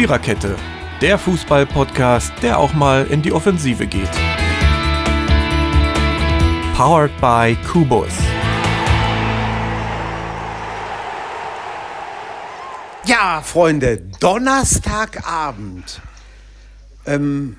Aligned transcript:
Viererkette, 0.00 0.56
der 1.02 1.18
Fußball-Podcast, 1.18 2.32
der 2.40 2.58
auch 2.58 2.72
mal 2.72 3.06
in 3.08 3.20
die 3.20 3.32
Offensive 3.32 3.86
geht. 3.86 4.08
Powered 6.74 7.10
by 7.20 7.54
Kubus. 7.70 8.14
Ja, 13.04 13.42
Freunde, 13.44 13.98
Donnerstagabend. 14.20 16.00
Ähm, 17.04 17.56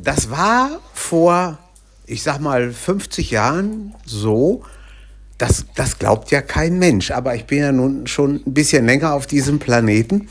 das 0.00 0.30
war 0.30 0.78
vor, 0.94 1.58
ich 2.06 2.22
sag 2.22 2.38
mal, 2.38 2.70
50 2.70 3.32
Jahren 3.32 3.96
so. 4.06 4.62
Das, 5.38 5.66
das 5.74 5.98
glaubt 5.98 6.30
ja 6.30 6.40
kein 6.40 6.78
Mensch, 6.78 7.10
aber 7.10 7.34
ich 7.34 7.46
bin 7.46 7.58
ja 7.58 7.72
nun 7.72 8.06
schon 8.06 8.44
ein 8.46 8.54
bisschen 8.54 8.86
länger 8.86 9.12
auf 9.12 9.26
diesem 9.26 9.58
Planeten. 9.58 10.28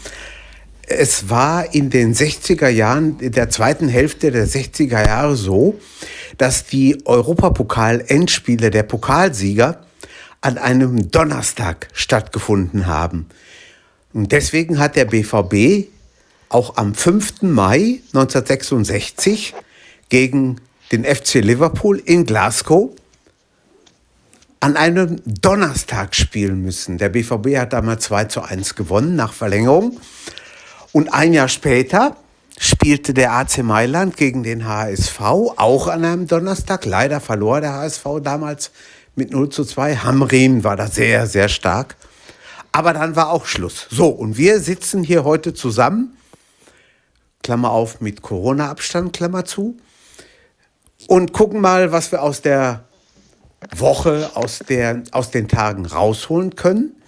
Es 0.97 1.29
war 1.29 1.73
in 1.73 1.89
den 1.89 2.13
60er 2.13 2.67
Jahren, 2.67 3.19
in 3.19 3.31
der 3.31 3.49
zweiten 3.49 3.87
Hälfte 3.87 4.31
der 4.31 4.47
60er 4.47 5.05
Jahre 5.05 5.35
so, 5.35 5.79
dass 6.37 6.65
die 6.65 7.05
Europapokal-Endspiele 7.05 8.69
der 8.69 8.83
Pokalsieger 8.83 9.85
an 10.41 10.57
einem 10.57 11.09
Donnerstag 11.11 11.87
stattgefunden 11.93 12.87
haben. 12.87 13.27
Und 14.13 14.31
deswegen 14.31 14.79
hat 14.79 14.95
der 14.95 15.05
BVB 15.05 15.87
auch 16.49 16.77
am 16.77 16.93
5. 16.93 17.43
Mai 17.43 18.01
1966 18.13 19.53
gegen 20.09 20.59
den 20.91 21.05
FC 21.05 21.35
Liverpool 21.35 22.01
in 22.03 22.25
Glasgow 22.25 22.91
an 24.59 24.77
einem 24.77 25.21
Donnerstag 25.25 26.15
spielen 26.15 26.61
müssen. 26.61 26.97
Der 26.97 27.09
BVB 27.09 27.57
hat 27.57 27.73
damals 27.73 28.05
2 28.05 28.25
zu 28.25 28.41
1 28.41 28.75
gewonnen 28.75 29.15
nach 29.15 29.33
Verlängerung. 29.33 29.99
Und 30.93 31.13
ein 31.13 31.33
Jahr 31.33 31.47
später 31.47 32.17
spielte 32.59 33.13
der 33.13 33.33
AC 33.33 33.59
Mailand 33.63 34.17
gegen 34.17 34.43
den 34.43 34.67
HSV, 34.67 35.21
auch 35.21 35.87
an 35.87 36.03
einem 36.03 36.27
Donnerstag. 36.27 36.85
Leider 36.85 37.19
verlor 37.21 37.61
der 37.61 37.73
HSV 37.73 38.05
damals 38.21 38.71
mit 39.15 39.31
0 39.31 39.49
zu 39.49 39.63
2. 39.63 39.97
Hamrin 39.97 40.63
war 40.63 40.75
da 40.75 40.87
sehr, 40.87 41.27
sehr 41.27 41.47
stark. 41.47 41.95
Aber 42.71 42.93
dann 42.93 43.15
war 43.15 43.29
auch 43.29 43.45
Schluss. 43.45 43.87
So, 43.89 44.07
und 44.07 44.37
wir 44.37 44.59
sitzen 44.59 45.03
hier 45.03 45.23
heute 45.23 45.53
zusammen, 45.53 46.15
Klammer 47.43 47.71
auf, 47.71 48.01
mit 48.01 48.21
Corona-Abstand, 48.21 49.13
Klammer 49.13 49.45
zu, 49.45 49.77
und 51.07 51.33
gucken 51.33 51.61
mal, 51.61 51.91
was 51.91 52.11
wir 52.11 52.21
aus 52.21 52.41
der 52.41 52.85
Woche, 53.75 54.31
aus, 54.35 54.59
der, 54.59 55.03
aus 55.11 55.31
den 55.31 55.47
Tagen 55.47 55.85
rausholen 55.85 56.55
können. 56.55 57.00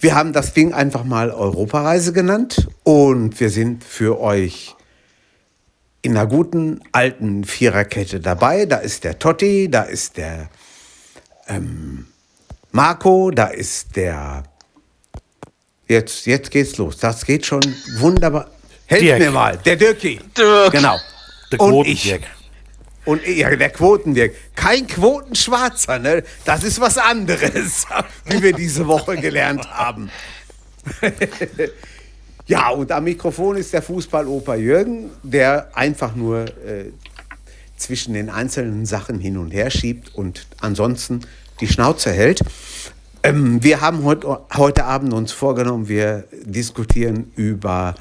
Wir 0.00 0.14
haben 0.14 0.32
das 0.32 0.54
Ding 0.54 0.72
einfach 0.72 1.04
mal 1.04 1.30
Europareise 1.30 2.14
genannt 2.14 2.68
und 2.84 3.38
wir 3.38 3.50
sind 3.50 3.84
für 3.84 4.18
euch 4.18 4.74
in 6.00 6.16
einer 6.16 6.26
guten 6.26 6.80
alten 6.92 7.44
Viererkette 7.44 8.18
dabei. 8.18 8.64
Da 8.64 8.78
ist 8.78 9.04
der 9.04 9.18
Totti, 9.18 9.70
da 9.70 9.82
ist 9.82 10.16
der 10.16 10.48
ähm, 11.48 12.06
Marco, 12.72 13.30
da 13.30 13.48
ist 13.48 13.94
der. 13.96 14.44
Jetzt, 15.86 16.24
jetzt 16.26 16.50
geht's 16.50 16.78
los. 16.78 16.96
Das 16.96 17.26
geht 17.26 17.44
schon 17.44 17.60
wunderbar. 17.98 18.48
Helft 18.86 19.04
Dirk. 19.04 19.18
mir 19.18 19.30
mal. 19.30 19.58
Der 19.58 19.76
Dirki. 19.76 20.18
Dirk. 20.36 20.72
Genau. 20.72 20.96
Der 21.52 21.60
Und 21.60 21.86
ich. 21.86 22.04
Quotendirk. 22.04 22.39
Und 23.10 23.26
ja, 23.26 23.56
der 23.56 23.70
Quotendirk. 23.70 24.32
Kein 24.54 24.86
Quotenschwarzer, 24.86 25.98
ne? 25.98 26.22
Das 26.44 26.62
ist 26.62 26.80
was 26.80 26.96
anderes, 26.96 27.84
wie 28.26 28.40
wir 28.40 28.52
diese 28.52 28.86
Woche 28.86 29.16
gelernt 29.16 29.68
haben. 29.68 30.10
ja, 32.46 32.68
und 32.68 32.92
am 32.92 33.02
Mikrofon 33.02 33.56
ist 33.56 33.72
der 33.72 33.82
Fußballoper 33.82 34.54
Jürgen, 34.54 35.10
der 35.24 35.76
einfach 35.76 36.14
nur 36.14 36.44
äh, 36.64 36.92
zwischen 37.76 38.14
den 38.14 38.30
einzelnen 38.30 38.86
Sachen 38.86 39.18
hin 39.18 39.38
und 39.38 39.50
her 39.50 39.72
schiebt 39.72 40.14
und 40.14 40.46
ansonsten 40.60 41.22
die 41.60 41.66
Schnauze 41.66 42.12
hält. 42.12 42.42
Ähm, 43.24 43.60
wir 43.60 43.80
haben 43.80 44.04
heut, 44.04 44.24
heute 44.54 44.84
Abend 44.84 45.12
uns 45.12 45.32
vorgenommen, 45.32 45.88
wir 45.88 46.28
diskutieren 46.44 47.32
über 47.34 47.96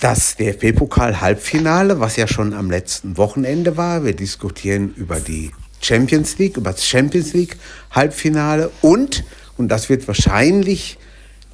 das 0.00 0.36
DFB-Pokal-Halbfinale, 0.36 2.00
was 2.00 2.16
ja 2.16 2.26
schon 2.26 2.54
am 2.54 2.70
letzten 2.70 3.16
Wochenende 3.18 3.76
war. 3.76 4.04
Wir 4.04 4.16
diskutieren 4.16 4.94
über 4.96 5.20
die 5.20 5.50
Champions 5.82 6.38
League, 6.38 6.56
über 6.56 6.72
das 6.72 6.86
Champions 6.86 7.34
League-Halbfinale 7.34 8.70
und, 8.80 9.24
und 9.58 9.68
das 9.68 9.88
wird 9.88 10.08
wahrscheinlich 10.08 10.98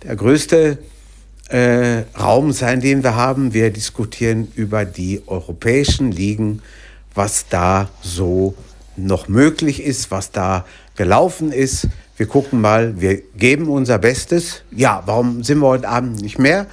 der 0.04 0.14
größte 0.14 0.78
äh, 1.48 2.02
Raum 2.18 2.52
sein, 2.52 2.80
den 2.80 3.02
wir 3.02 3.16
haben, 3.16 3.52
wir 3.52 3.70
diskutieren 3.70 4.48
über 4.54 4.84
die 4.84 5.22
europäischen 5.26 6.12
Ligen, 6.12 6.62
was 7.14 7.46
da 7.48 7.88
so 8.00 8.54
noch 8.96 9.28
möglich 9.28 9.82
ist, 9.82 10.10
was 10.10 10.30
da 10.30 10.64
gelaufen 10.96 11.52
ist. 11.52 11.88
Wir 12.16 12.26
gucken 12.26 12.60
mal, 12.60 13.00
wir 13.00 13.20
geben 13.36 13.68
unser 13.68 13.98
Bestes. 13.98 14.62
Ja, 14.70 15.02
warum 15.06 15.42
sind 15.42 15.58
wir 15.58 15.66
heute 15.66 15.88
Abend 15.88 16.20
nicht 16.22 16.38
mehr? 16.38 16.66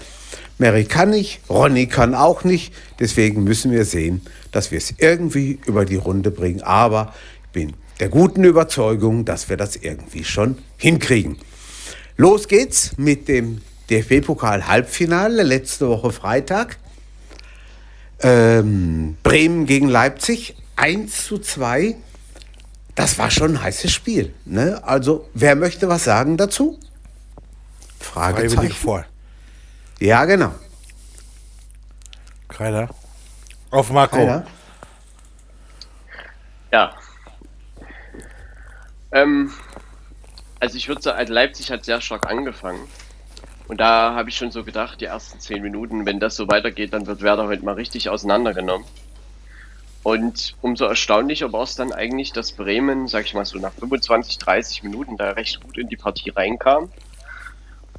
Mary 0.63 0.85
kann 0.85 1.09
nicht, 1.09 1.41
Ronny 1.49 1.87
kann 1.87 2.15
auch 2.15 2.45
nicht. 2.45 2.73
Deswegen 2.97 3.43
müssen 3.43 3.71
wir 3.71 3.83
sehen, 3.83 4.21
dass 4.53 4.71
wir 4.71 4.77
es 4.77 4.93
irgendwie 4.97 5.59
über 5.65 5.83
die 5.83 5.97
Runde 5.97 6.31
bringen. 6.31 6.61
Aber 6.61 7.13
ich 7.43 7.49
bin 7.49 7.73
der 7.99 8.07
guten 8.07 8.45
Überzeugung, 8.45 9.25
dass 9.25 9.49
wir 9.49 9.57
das 9.57 9.75
irgendwie 9.75 10.23
schon 10.23 10.57
hinkriegen. 10.77 11.37
Los 12.15 12.47
geht's 12.47 12.93
mit 12.95 13.27
dem 13.27 13.59
DFB-Pokal-Halbfinale 13.89 15.43
letzte 15.43 15.89
Woche 15.89 16.13
Freitag. 16.13 16.77
Ähm, 18.21 19.17
Bremen 19.21 19.65
gegen 19.65 19.89
Leipzig 19.89 20.55
1 20.77 21.25
zu 21.25 21.39
2. 21.39 21.97
Das 22.95 23.17
war 23.19 23.29
schon 23.31 23.57
ein 23.57 23.63
heißes 23.63 23.91
Spiel. 23.91 24.33
Ne? 24.45 24.81
Also, 24.81 25.27
wer 25.33 25.57
möchte 25.57 25.89
was 25.89 26.05
sagen 26.05 26.37
dazu? 26.37 26.79
Freiwillig 27.99 28.53
Fragezeichen. 28.53 28.73
vor. 28.73 29.05
Ja, 30.03 30.25
genau. 30.25 30.51
Keiner. 32.49 32.89
Auf 33.71 33.89
Marco. 33.89 34.17
Keiner? 34.17 34.45
Ja. 36.73 36.93
Ähm, 39.13 39.53
also 40.59 40.75
ich 40.75 40.89
würde 40.89 41.01
sagen, 41.01 41.17
also 41.17 41.31
Leipzig 41.31 41.71
hat 41.71 41.85
sehr 41.85 42.01
stark 42.01 42.29
angefangen. 42.29 42.85
Und 43.69 43.79
da 43.79 44.13
habe 44.13 44.27
ich 44.27 44.35
schon 44.35 44.51
so 44.51 44.65
gedacht, 44.65 44.99
die 44.99 45.05
ersten 45.05 45.39
zehn 45.39 45.61
Minuten, 45.63 46.05
wenn 46.05 46.19
das 46.19 46.35
so 46.35 46.49
weitergeht, 46.49 46.91
dann 46.91 47.07
wird 47.07 47.21
Werder 47.21 47.47
heute 47.47 47.63
mal 47.63 47.75
richtig 47.75 48.09
auseinandergenommen. 48.09 48.85
Und 50.03 50.57
umso 50.59 50.83
erstaunlicher 50.83 51.53
war 51.53 51.63
es 51.63 51.75
dann 51.75 51.93
eigentlich, 51.93 52.33
dass 52.33 52.51
Bremen, 52.51 53.07
sag 53.07 53.23
ich 53.23 53.35
mal 53.35 53.45
so 53.45 53.57
nach 53.57 53.71
25, 53.71 54.37
30 54.37 54.83
Minuten 54.83 55.15
da 55.15 55.29
recht 55.29 55.61
gut 55.63 55.77
in 55.77 55.87
die 55.87 55.95
Partie 55.95 56.31
reinkam. 56.31 56.91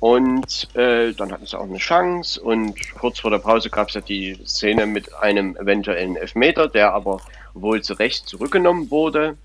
Und 0.04 0.69
äh, 0.76 1.15
dann 1.15 1.32
hatten 1.32 1.47
sie 1.47 1.59
auch 1.59 1.65
eine 1.65 1.78
Chance 1.78 2.38
und 2.38 2.92
kurz 2.92 3.20
vor 3.20 3.31
der 3.31 3.38
Pause 3.38 3.70
gab 3.70 3.88
es 3.88 3.94
ja 3.94 4.03
die 4.03 4.34
Szene 4.44 4.84
mit 4.84 5.15
einem 5.15 5.56
eventuellen 5.56 6.16
Elfmeter, 6.16 6.69
der 6.69 6.92
aber 6.92 7.22
wohl 7.54 7.81
zu 7.81 7.94
Recht 7.94 8.28
zurückgenommen 8.28 8.91
wurde. 8.91 9.38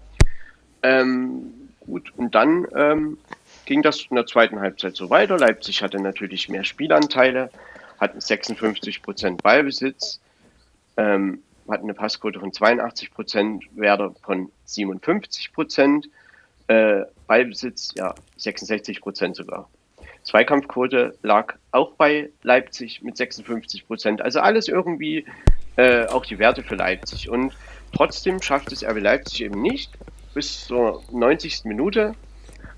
Ähm, 0.84 1.70
gut, 1.80 2.12
und 2.18 2.36
dann 2.36 2.68
ähm, 2.76 3.18
ging 3.64 3.84
das 3.84 4.06
in 4.10 4.18
der 4.18 4.26
zweiten 4.26 4.60
Halbzeit 4.60 4.98
so 4.98 5.10
weiter. 5.10 5.38
Leipzig 5.38 5.82
hatte 5.82 5.98
natürlich 6.02 6.50
mehr 6.50 6.66
Spielanteile, 6.66 7.52
hatten 7.98 8.20
56% 8.20 9.42
Ballbesitz, 9.42 10.20
ähm, 10.98 11.42
hatten 11.70 11.86
eine 11.86 11.94
Passquote 11.94 12.42
von 12.42 12.52
82%, 12.52 13.62
Werder 13.76 14.14
von 14.24 14.52
57%, 14.68 16.10
äh, 16.68 17.06
Ballbesitz 17.28 17.94
ja 17.96 18.14
66% 18.38 19.36
sogar. 19.36 19.70
Zweikampfquote 20.30 21.18
lag 21.24 21.56
auch 21.72 21.94
bei 21.94 22.30
Leipzig 22.44 23.02
mit 23.02 23.18
56 23.18 23.88
Prozent. 23.88 24.22
Also 24.22 24.40
alles 24.42 24.68
irgendwie 24.68 25.26
äh, 25.76 26.06
auch 26.06 26.26
die 26.26 26.38
Werte 26.38 26.64
für 26.64 26.76
Leipzig. 26.76 27.30
Und 27.30 27.54
trotzdem 27.96 28.42
schafft 28.42 28.72
es 28.72 28.84
RB 28.84 29.00
Leipzig 29.00 29.42
eben 29.42 29.62
nicht, 29.62 29.92
bis 30.36 30.68
zur 30.68 31.04
90. 31.12 31.66
Minute, 31.66 32.14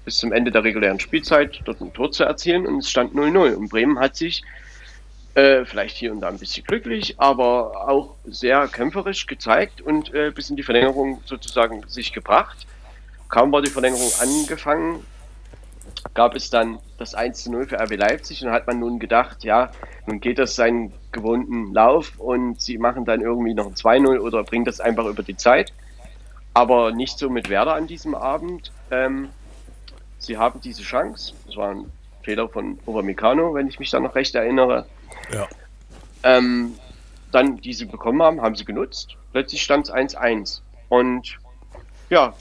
bis 0.06 0.20
zum 0.20 0.32
Ende 0.32 0.52
der 0.52 0.64
regulären 0.64 1.00
Spielzeit, 1.00 1.60
dort 1.66 1.82
ein 1.82 1.94
Tor 1.94 2.12
zu 2.12 2.24
erzielen. 2.24 2.66
Und 2.66 2.80
es 2.80 2.90
stand 2.90 3.14
0-0. 3.14 3.56
Und 3.56 3.70
Bremen 3.70 4.00
hat 4.00 4.16
sich 4.16 4.44
äh, 5.34 5.66
vielleicht 5.66 5.98
hier 5.98 6.14
und 6.14 6.22
da 6.22 6.30
ein 6.30 6.40
bisschen 6.40 6.66
glücklich, 6.66 7.20
aber 7.20 7.90
auch 7.90 8.16
sehr 8.26 8.68
kämpferisch 8.70 9.28
gezeigt 9.28 9.82
und 9.82 10.14
äh, 10.14 10.32
bis 10.32 10.50
in 10.50 10.56
die 10.56 10.64
Verlängerung 10.64 11.22
sozusagen 11.26 11.84
sich 11.88 12.14
gebracht. 12.14 12.66
Kaum 13.30 13.52
war 13.52 13.62
die 13.62 13.70
Verlängerung 13.70 14.12
angefangen, 14.20 15.06
gab 16.14 16.36
es 16.36 16.50
dann 16.50 16.80
das 16.98 17.16
1 17.16 17.44
zu 17.44 17.52
0 17.52 17.68
für 17.68 17.80
RB 17.80 17.96
Leipzig 17.96 18.42
und 18.42 18.50
da 18.50 18.54
hat 18.54 18.68
man 18.68 18.80
nun 18.80 19.00
gedacht, 19.00 19.44
ja, 19.44 19.72
nun 20.06 20.20
geht 20.20 20.40
das 20.40 20.56
seinen 20.56 20.94
gewohnten 21.12 21.74
Lauf 21.74 22.14
und 22.18 22.62
sie 22.62 22.78
machen 22.78 23.06
dann 23.06 23.22
irgendwie 23.22 23.54
noch 23.54 23.68
ein 23.68 23.76
2-0 23.76 24.20
oder 24.20 24.44
bringen 24.44 24.66
das 24.66 24.80
einfach 24.80 25.06
über 25.06 25.24
die 25.24 25.38
Zeit. 25.38 25.74
Aber 26.54 26.92
nicht 26.92 27.18
so 27.18 27.30
mit 27.30 27.50
Werder 27.50 27.76
an 27.76 27.88
diesem 27.88 28.14
Abend. 28.14 28.72
Ähm, 28.90 29.30
sie 30.18 30.38
haben 30.38 30.60
diese 30.62 30.84
Chance, 30.84 31.34
es 31.48 31.56
war 31.56 31.72
ein 31.72 31.92
Fehler 32.24 32.50
von 32.50 32.78
Upamecano, 32.86 33.54
wenn 33.54 33.68
ich 33.68 33.80
mich 33.80 33.90
da 33.90 34.00
noch 34.00 34.16
recht 34.16 34.36
erinnere. 34.36 34.86
Ja. 35.34 35.48
Ähm, 36.24 36.74
dann, 37.32 37.58
die 37.58 37.74
sie 37.74 37.86
bekommen 37.86 38.22
haben, 38.22 38.42
haben 38.42 38.56
sie 38.56 38.66
genutzt. 38.66 39.16
Plötzlich 39.32 39.62
stand 39.62 39.88
es 39.88 39.94
1-1. 39.94 40.62
Und 40.90 41.38
ja, 42.10 42.34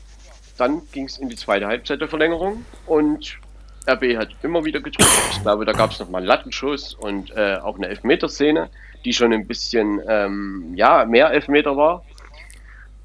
dann 0.59 0.83
ging 0.93 1.07
es 1.07 1.19
in 1.19 1.29
die 1.29 1.37
zweite 1.37 1.67
Halbzeit 1.67 2.01
der 2.01 2.09
Verlängerung 2.09 2.65
und 2.87 3.39
RB 3.87 4.17
hat 4.17 4.29
immer 4.43 4.65
wieder 4.65 4.81
gedrückt. 4.81 5.11
Ich 5.33 5.43
glaube, 5.43 5.65
da 5.65 5.73
gab 5.73 5.91
es 5.91 5.99
nochmal 5.99 6.21
einen 6.21 6.29
Lattenschuss 6.29 6.95
und 6.95 7.31
äh, 7.37 7.59
auch 7.63 7.77
eine 7.77 7.89
Elfmeterszene, 7.89 8.69
die 9.05 9.13
schon 9.13 9.33
ein 9.33 9.47
bisschen, 9.47 10.01
ähm, 10.07 10.73
ja, 10.75 11.05
mehr 11.05 11.31
Elfmeter 11.31 11.77
war. 11.77 12.05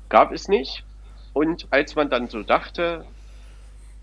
Gab 0.09 0.31
es 0.31 0.47
nicht. 0.47 0.83
Und 1.33 1.67
als 1.71 1.95
man 1.95 2.09
dann 2.09 2.27
so 2.27 2.43
dachte, 2.43 3.05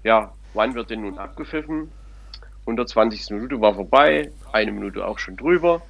ja, 0.03 0.33
wann 0.55 0.75
wird 0.75 0.91
denn 0.91 1.03
nun 1.03 1.19
abgepfiffen? 1.19 1.91
120. 2.61 3.31
Minute 3.31 3.61
war 3.61 3.75
vorbei, 3.75 4.31
eine 4.53 4.73
Minute 4.73 5.07
auch 5.07 5.19
schon 5.19 5.37
drüber. 5.37 5.83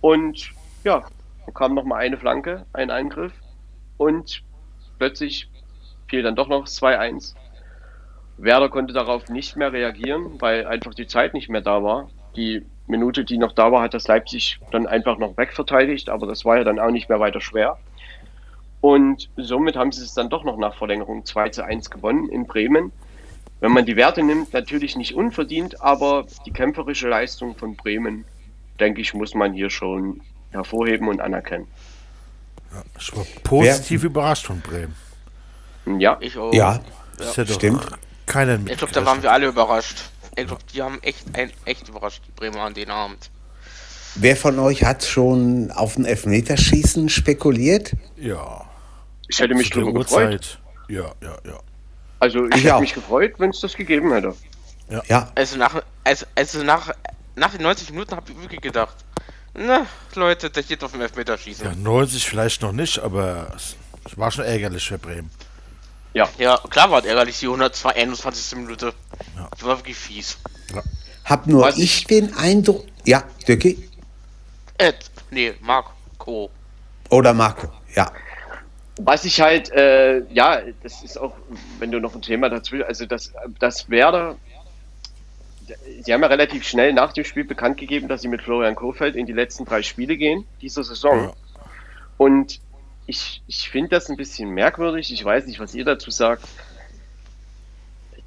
Und 0.00 0.50
ja, 0.84 1.04
dann 1.44 1.54
kam 1.54 1.74
nochmal 1.74 2.00
eine 2.00 2.18
Flanke, 2.18 2.66
ein 2.72 2.90
Eingriff 2.90 3.32
und 3.96 4.42
plötzlich 4.98 5.48
fiel 6.08 6.22
dann 6.22 6.36
doch 6.36 6.48
noch 6.48 6.66
2-1. 6.66 7.34
Werder 8.42 8.68
konnte 8.68 8.92
darauf 8.92 9.28
nicht 9.28 9.56
mehr 9.56 9.72
reagieren, 9.72 10.40
weil 10.40 10.66
einfach 10.66 10.94
die 10.94 11.06
Zeit 11.06 11.32
nicht 11.32 11.48
mehr 11.48 11.60
da 11.60 11.82
war. 11.82 12.08
Die 12.36 12.66
Minute, 12.86 13.24
die 13.24 13.38
noch 13.38 13.52
da 13.52 13.70
war, 13.70 13.82
hat 13.82 13.94
das 13.94 14.08
Leipzig 14.08 14.58
dann 14.72 14.86
einfach 14.86 15.18
noch 15.18 15.36
wegverteidigt, 15.36 16.08
aber 16.08 16.26
das 16.26 16.44
war 16.44 16.58
ja 16.58 16.64
dann 16.64 16.80
auch 16.80 16.90
nicht 16.90 17.08
mehr 17.08 17.20
weiter 17.20 17.40
schwer. 17.40 17.78
Und 18.80 19.30
somit 19.36 19.76
haben 19.76 19.92
sie 19.92 20.02
es 20.02 20.14
dann 20.14 20.28
doch 20.28 20.42
noch 20.42 20.56
nach 20.58 20.74
Verlängerung 20.74 21.24
2 21.24 21.50
zu 21.50 21.64
1 21.64 21.90
gewonnen 21.90 22.28
in 22.28 22.46
Bremen. 22.46 22.90
Wenn 23.60 23.70
man 23.70 23.86
die 23.86 23.94
Werte 23.94 24.24
nimmt, 24.24 24.52
natürlich 24.52 24.96
nicht 24.96 25.14
unverdient, 25.14 25.80
aber 25.80 26.26
die 26.44 26.50
kämpferische 26.50 27.08
Leistung 27.08 27.54
von 27.54 27.76
Bremen, 27.76 28.24
denke 28.80 29.00
ich, 29.00 29.14
muss 29.14 29.34
man 29.34 29.52
hier 29.52 29.70
schon 29.70 30.20
hervorheben 30.50 31.06
und 31.06 31.20
anerkennen. 31.20 31.68
Ich 32.98 33.16
war 33.16 33.24
positiv 33.44 34.02
überrascht 34.02 34.46
von 34.46 34.60
Bremen. 34.60 34.96
Ja, 36.00 36.16
Ich 36.20 36.36
auch. 36.36 36.52
Ja, 36.52 36.80
Das 37.18 37.36
hätte 37.36 37.52
stimmt. 38.32 38.66
Keiner 38.66 38.70
Ich 38.70 38.78
glaube, 38.78 38.92
da 38.92 39.04
waren 39.04 39.22
wir 39.22 39.32
alle 39.32 39.46
überrascht. 39.46 39.98
Ich 40.36 40.46
glaube, 40.46 40.62
die 40.72 40.82
haben 40.82 40.98
echt, 41.02 41.24
ein, 41.34 41.52
echt 41.64 41.88
überrascht, 41.88 42.22
die 42.26 42.32
Bremer 42.32 42.62
an 42.62 42.74
den 42.74 42.90
Abend. 42.90 43.30
Wer 44.14 44.36
von 44.36 44.58
euch 44.58 44.84
hat 44.84 45.04
schon 45.04 45.70
auf 45.70 45.96
ein 45.96 46.04
Elfmeterschießen 46.04 47.08
spekuliert? 47.08 47.92
Ja. 48.16 48.64
ich 49.28 49.38
hätte 49.38 49.54
mich 49.54 49.70
drüber 49.70 49.92
gefreut. 49.92 50.32
Uhrzeit. 50.32 50.58
Ja, 50.88 51.12
ja, 51.22 51.38
ja. 51.46 51.58
Also 52.18 52.44
ich 52.46 52.56
Ich 52.56 52.64
hätte 52.64 52.76
auch. 52.76 52.80
mich 52.80 52.94
gefreut, 52.94 53.34
wenn 53.38 53.50
es 53.50 53.60
das 53.60 53.74
gegeben 53.74 54.12
hätte. 54.12 54.34
Ja, 55.08 55.30
Also 55.34 55.56
nach, 55.56 55.82
also, 56.04 56.26
also 56.34 56.62
nach, 56.62 56.92
nach 57.34 57.52
den 57.52 57.62
90 57.62 57.90
Minuten 57.90 58.14
habe 58.14 58.30
ich 58.30 58.40
wirklich 58.40 58.60
gedacht, 58.60 58.96
na, 59.54 59.86
Leute, 60.14 60.50
das 60.50 60.66
geht 60.66 60.82
auf 60.84 60.92
dem 60.92 61.00
Elfmeterschießen. 61.00 61.64
Ja, 61.64 61.74
90 61.74 62.26
vielleicht 62.26 62.62
noch 62.62 62.72
nicht, 62.72 62.98
aber 62.98 63.52
es 63.56 63.76
war 64.16 64.30
schon 64.30 64.44
ärgerlich 64.44 64.86
für 64.86 64.98
Bremen. 64.98 65.30
Ja, 66.14 66.28
Ja, 66.38 66.58
klar 66.68 66.90
war 66.90 67.00
es 67.00 67.06
ärgerlich, 67.06 67.38
die 67.40 67.46
121. 67.46 68.58
Minute. 68.58 68.92
Ja. 69.36 69.48
Das 69.50 69.62
war 69.64 69.78
wirklich 69.78 69.96
fies. 69.96 70.38
hab 71.24 71.46
nur 71.46 71.62
Was 71.62 71.78
ich 71.78 72.04
den 72.04 72.34
Eindruck. 72.34 72.84
Ja, 73.04 73.24
Dirki 73.48 73.88
Ed, 74.78 74.96
nee, 75.30 75.54
Marco. 75.60 76.50
oder 77.10 77.32
Marco? 77.34 77.68
Ja. 77.94 78.10
was 78.98 79.24
ich 79.24 79.40
halt, 79.40 79.70
äh, 79.72 80.22
ja, 80.32 80.60
das 80.82 81.02
ist 81.02 81.18
auch, 81.18 81.34
wenn 81.78 81.90
du 81.90 81.98
noch 82.00 82.14
ein 82.14 82.22
Thema 82.22 82.48
dazu, 82.50 82.76
also 82.86 83.06
das, 83.06 83.32
das 83.58 83.88
Werder, 83.90 84.36
sie 86.02 86.12
haben 86.12 86.22
ja 86.22 86.28
relativ 86.28 86.64
schnell 86.64 86.92
nach 86.92 87.12
dem 87.12 87.24
Spiel 87.24 87.44
bekannt 87.44 87.78
gegeben, 87.78 88.08
dass 88.08 88.22
sie 88.22 88.28
mit 88.28 88.42
Florian 88.42 88.74
Kohfeldt 88.74 89.16
in 89.16 89.26
die 89.26 89.32
letzten 89.32 89.64
drei 89.64 89.82
Spiele 89.82 90.16
gehen, 90.16 90.44
dieser 90.60 90.84
Saison. 90.84 91.24
Ja. 91.24 91.32
Und 92.18 92.60
ich, 93.06 93.42
ich 93.46 93.68
finde 93.68 93.90
das 93.90 94.08
ein 94.08 94.16
bisschen 94.16 94.50
merkwürdig, 94.50 95.12
ich 95.12 95.24
weiß 95.24 95.46
nicht, 95.46 95.60
was 95.60 95.74
ihr 95.74 95.84
dazu 95.84 96.10
sagt, 96.10 96.44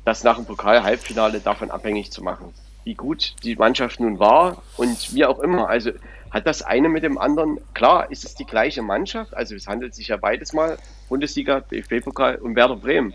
das 0.04 0.24
nach 0.24 0.36
dem 0.36 0.46
Pokal-Halbfinale 0.46 1.40
davon 1.40 1.72
abhängig 1.72 2.12
zu 2.12 2.24
machen, 2.24 2.54
wie 2.84 2.94
gut 2.94 3.36
die 3.44 3.56
Mannschaft 3.56 4.00
nun 4.00 4.20
war 4.20 4.62
und 4.78 5.14
wie 5.14 5.26
auch 5.26 5.40
immer. 5.40 5.68
Also 5.70 5.92
hat 6.30 6.46
das 6.46 6.62
eine 6.62 6.90
mit 6.90 7.04
dem 7.04 7.18
anderen, 7.18 7.60
klar 7.74 8.12
ist 8.12 8.26
es 8.26 8.36
die 8.36 8.46
gleiche 8.46 8.82
Mannschaft, 8.82 9.34
also 9.34 9.56
es 9.56 9.68
handelt 9.68 9.96
sich 9.96 10.10
ja 10.10 10.18
beides 10.18 10.54
mal, 10.54 10.78
Bundesliga, 11.10 11.62
DFB-Pokal 11.62 12.36
und 12.36 12.56
Werder 12.56 12.76
Bremen. 12.76 13.14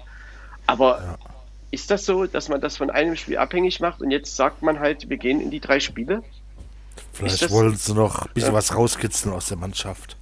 Aber 0.66 1.18
ist 1.70 1.90
das 1.90 2.04
so, 2.04 2.26
dass 2.26 2.48
man 2.48 2.60
das 2.60 2.76
von 2.76 2.90
einem 2.90 3.16
Spiel 3.16 3.38
abhängig 3.38 3.80
macht 3.80 4.00
und 4.00 4.10
jetzt 4.10 4.34
sagt 4.34 4.62
man 4.62 4.80
halt, 4.80 5.08
wir 5.08 5.16
gehen 5.18 5.40
in 5.40 5.50
die 5.50 5.60
drei 5.60 5.78
Spiele? 5.78 6.22
Vielleicht 7.12 7.50
wollen 7.50 7.76
sie 7.76 7.94
noch 7.94 8.22
ein 8.22 8.30
bisschen 8.34 8.50
Ja. 8.50 8.54
was 8.54 8.74
rauskitzeln 8.74 9.34
aus 9.34 9.46
der 9.48 9.56
Mannschaft. 9.58 10.16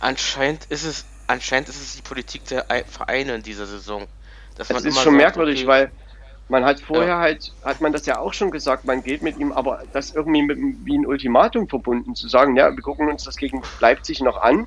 Anscheinend 0.00 0.64
ist 0.66 0.84
es, 0.84 1.04
anscheinend 1.26 1.68
ist 1.68 1.80
es 1.80 1.96
die 1.96 2.02
Politik 2.02 2.44
der 2.46 2.70
Ei- 2.70 2.84
Vereine 2.84 3.34
in 3.36 3.42
dieser 3.42 3.66
Saison. 3.66 4.06
Dass 4.56 4.68
Das 4.68 4.78
ist 4.78 4.84
immer 4.84 4.94
schon 5.02 5.14
sagt, 5.14 5.16
merkwürdig, 5.16 5.58
okay, 5.60 5.66
weil 5.68 5.90
man 6.48 6.64
hat 6.64 6.80
vorher 6.80 7.08
Ja. 7.14 7.18
halt, 7.20 7.52
hat 7.64 7.80
man 7.80 7.92
das 7.92 8.06
ja 8.06 8.18
auch 8.18 8.32
schon 8.32 8.50
gesagt, 8.50 8.84
man 8.84 9.02
geht 9.02 9.22
mit 9.22 9.36
ihm, 9.38 9.52
aber 9.52 9.82
das 9.92 10.12
irgendwie 10.12 10.42
mit, 10.42 10.58
wie 10.84 10.96
ein 10.96 11.06
Ultimatum 11.06 11.68
verbunden, 11.68 12.14
zu 12.14 12.28
sagen, 12.28 12.56
ja, 12.56 12.70
wir 12.74 12.82
gucken 12.82 13.08
uns 13.08 13.24
das 13.24 13.36
gegen 13.36 13.62
Leipzig 13.80 14.20
noch 14.20 14.40
an 14.40 14.66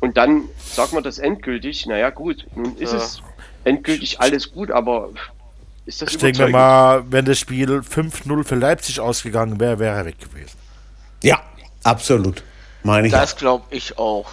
und 0.00 0.16
dann 0.16 0.44
sagt 0.58 0.92
man 0.92 1.02
das 1.02 1.18
endgültig, 1.18 1.86
naja 1.86 2.10
gut, 2.10 2.46
nun 2.54 2.76
ist 2.76 2.92
Ja. 2.92 2.98
es 2.98 3.22
endgültig 3.64 4.20
alles 4.20 4.52
gut, 4.52 4.70
aber 4.70 5.08
ist 5.86 6.02
das 6.02 6.12
Ich 6.12 6.18
denke 6.18 6.48
mal, 6.48 7.02
wenn 7.10 7.24
das 7.24 7.38
Spiel 7.38 7.80
5-0 7.82 8.44
für 8.44 8.54
Leipzig 8.54 9.00
ausgegangen 9.00 9.58
wäre, 9.58 9.78
wäre 9.78 9.96
er 9.96 10.04
weg 10.04 10.18
gewesen. 10.18 10.58
Ja, 11.22 11.40
absolut. 11.82 12.42
Meine 12.84 13.08
ich. 13.08 13.12
Das 13.12 13.34
glaube 13.34 13.64
ich 13.70 13.98
auch. 13.98 14.26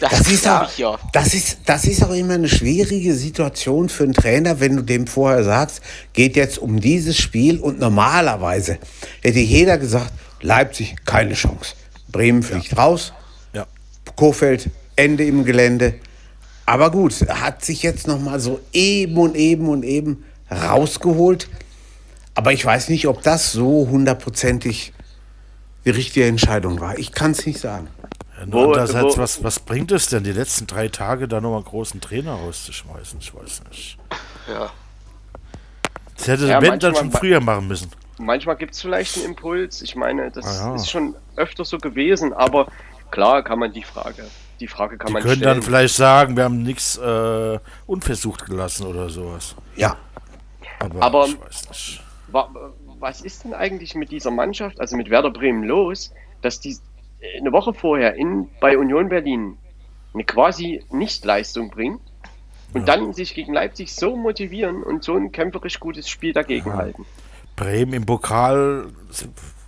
Das, 0.00 0.10
Das 0.10 0.30
ist, 0.30 0.46
auch, 0.46 0.68
ich 0.68 0.78
ja. 0.78 0.98
das, 1.12 1.32
ist, 1.32 1.60
das 1.64 1.84
ist 1.84 2.04
auch 2.04 2.10
immer 2.10 2.34
eine 2.34 2.48
schwierige 2.48 3.14
Situation 3.14 3.88
für 3.88 4.02
einen 4.02 4.12
Trainer, 4.12 4.60
wenn 4.60 4.76
du 4.76 4.82
dem 4.82 5.06
vorher 5.06 5.42
sagst, 5.42 5.80
geht 6.12 6.36
jetzt 6.36 6.58
um 6.58 6.80
dieses 6.80 7.16
Spiel 7.16 7.60
und 7.60 7.78
normalerweise 7.78 8.78
hätte 9.22 9.38
jeder 9.38 9.78
gesagt, 9.78 10.12
Leipzig 10.42 10.96
keine 11.06 11.34
Chance. 11.34 11.74
Bremen 12.08 12.42
fliegt 12.42 12.76
raus, 12.76 13.12
Ja. 13.54 13.66
Kofeld 14.16 14.70
Ende 14.96 15.24
im 15.24 15.44
Gelände. 15.44 15.94
Aber 16.66 16.90
gut, 16.90 17.14
hat 17.28 17.64
sich 17.64 17.82
jetzt 17.82 18.06
noch 18.06 18.20
mal 18.20 18.40
so 18.40 18.60
eben 18.72 19.16
und 19.16 19.36
eben 19.36 19.68
und 19.68 19.84
eben 19.84 20.24
rausgeholt. 20.50 21.48
Aber 22.34 22.52
ich 22.52 22.64
weiß 22.64 22.88
nicht, 22.88 23.06
ob 23.06 23.22
das 23.22 23.52
so 23.52 23.88
hundertprozentig 23.88 24.92
die 25.86 25.90
richtige 25.90 26.26
Entscheidung 26.26 26.80
war. 26.80 26.98
Ich 26.98 27.12
kann 27.12 27.30
es 27.30 27.46
nicht 27.46 27.60
sagen. 27.60 27.88
Wo- 28.46 28.64
andererseits, 28.64 29.16
wo- 29.16 29.22
was, 29.22 29.42
was 29.42 29.60
bringt 29.60 29.92
es 29.92 30.08
denn, 30.08 30.24
die 30.24 30.32
letzten 30.32 30.66
drei 30.66 30.88
Tage 30.88 31.26
da 31.28 31.40
nochmal 31.40 31.60
einen 31.60 31.64
großen 31.66 32.00
Trainer 32.02 32.32
rauszuschmeißen? 32.32 33.18
Ich 33.20 33.34
weiß 33.34 33.62
nicht. 33.70 33.96
ja. 34.48 34.70
Das 36.16 36.28
hätte 36.28 36.46
Ja, 36.46 36.60
der 36.60 36.68
Band 36.70 36.82
dann 36.82 36.94
schon 36.94 37.12
früher 37.12 37.40
machen 37.40 37.68
müssen. 37.68 37.90
Manchmal 38.18 38.56
gibt 38.56 38.74
es 38.74 38.80
vielleicht 38.80 39.16
einen 39.16 39.26
Impuls, 39.26 39.82
ich 39.82 39.94
meine, 39.96 40.30
das 40.30 40.46
Ah, 40.46 40.68
ja. 40.70 40.74
ist 40.74 40.90
schon 40.90 41.14
öfter 41.36 41.64
so 41.64 41.76
gewesen, 41.78 42.32
aber 42.32 42.66
klar 43.10 43.42
kann 43.42 43.58
man 43.58 43.72
die 43.72 43.82
Frage, 43.82 44.24
die 44.58 44.66
Frage 44.66 44.96
kann 44.96 45.08
Die 45.08 45.12
man 45.12 45.22
können 45.22 45.36
stellen. 45.36 45.54
dann 45.56 45.62
vielleicht 45.62 45.94
sagen, 45.94 46.34
wir 46.36 46.44
haben 46.44 46.62
nichts 46.62 46.96
äh, 46.96 47.58
unversucht 47.86 48.46
gelassen 48.46 48.86
oder 48.86 49.10
sowas. 49.10 49.54
Ja, 49.76 49.96
Aber, 50.80 51.02
Aber- 51.02 51.26
ich 51.26 51.38
weiß 51.40 51.68
nicht. 51.68 52.02
Wa- 52.28 52.48
was 52.98 53.20
ist 53.20 53.44
denn 53.44 53.54
eigentlich 53.54 53.94
mit 53.94 54.10
dieser 54.10 54.30
Mannschaft, 54.30 54.80
also 54.80 54.96
mit 54.96 55.10
Werder 55.10 55.30
Bremen 55.30 55.64
los, 55.64 56.12
dass 56.42 56.60
die 56.60 56.76
äh, 57.20 57.40
eine 57.40 57.52
Woche 57.52 57.74
vorher 57.74 58.14
in, 58.14 58.48
bei 58.60 58.76
Union 58.78 59.08
Berlin 59.08 59.58
eine 60.14 60.24
quasi 60.24 60.82
Nichtleistung 60.90 61.70
bringen 61.70 62.00
und 62.72 62.88
dann 62.88 63.12
sich 63.12 63.34
gegen 63.34 63.52
Leipzig 63.52 63.94
so 63.94 64.16
motivieren 64.16 64.82
und 64.82 65.04
so 65.04 65.14
ein 65.14 65.30
kämpferisch 65.32 65.78
gutes 65.80 66.08
Spiel 66.08 66.32
dagegen 66.32 66.72
halten? 66.72 67.04
Bremen 67.54 67.92
im 67.94 68.06
Pokal, 68.06 68.88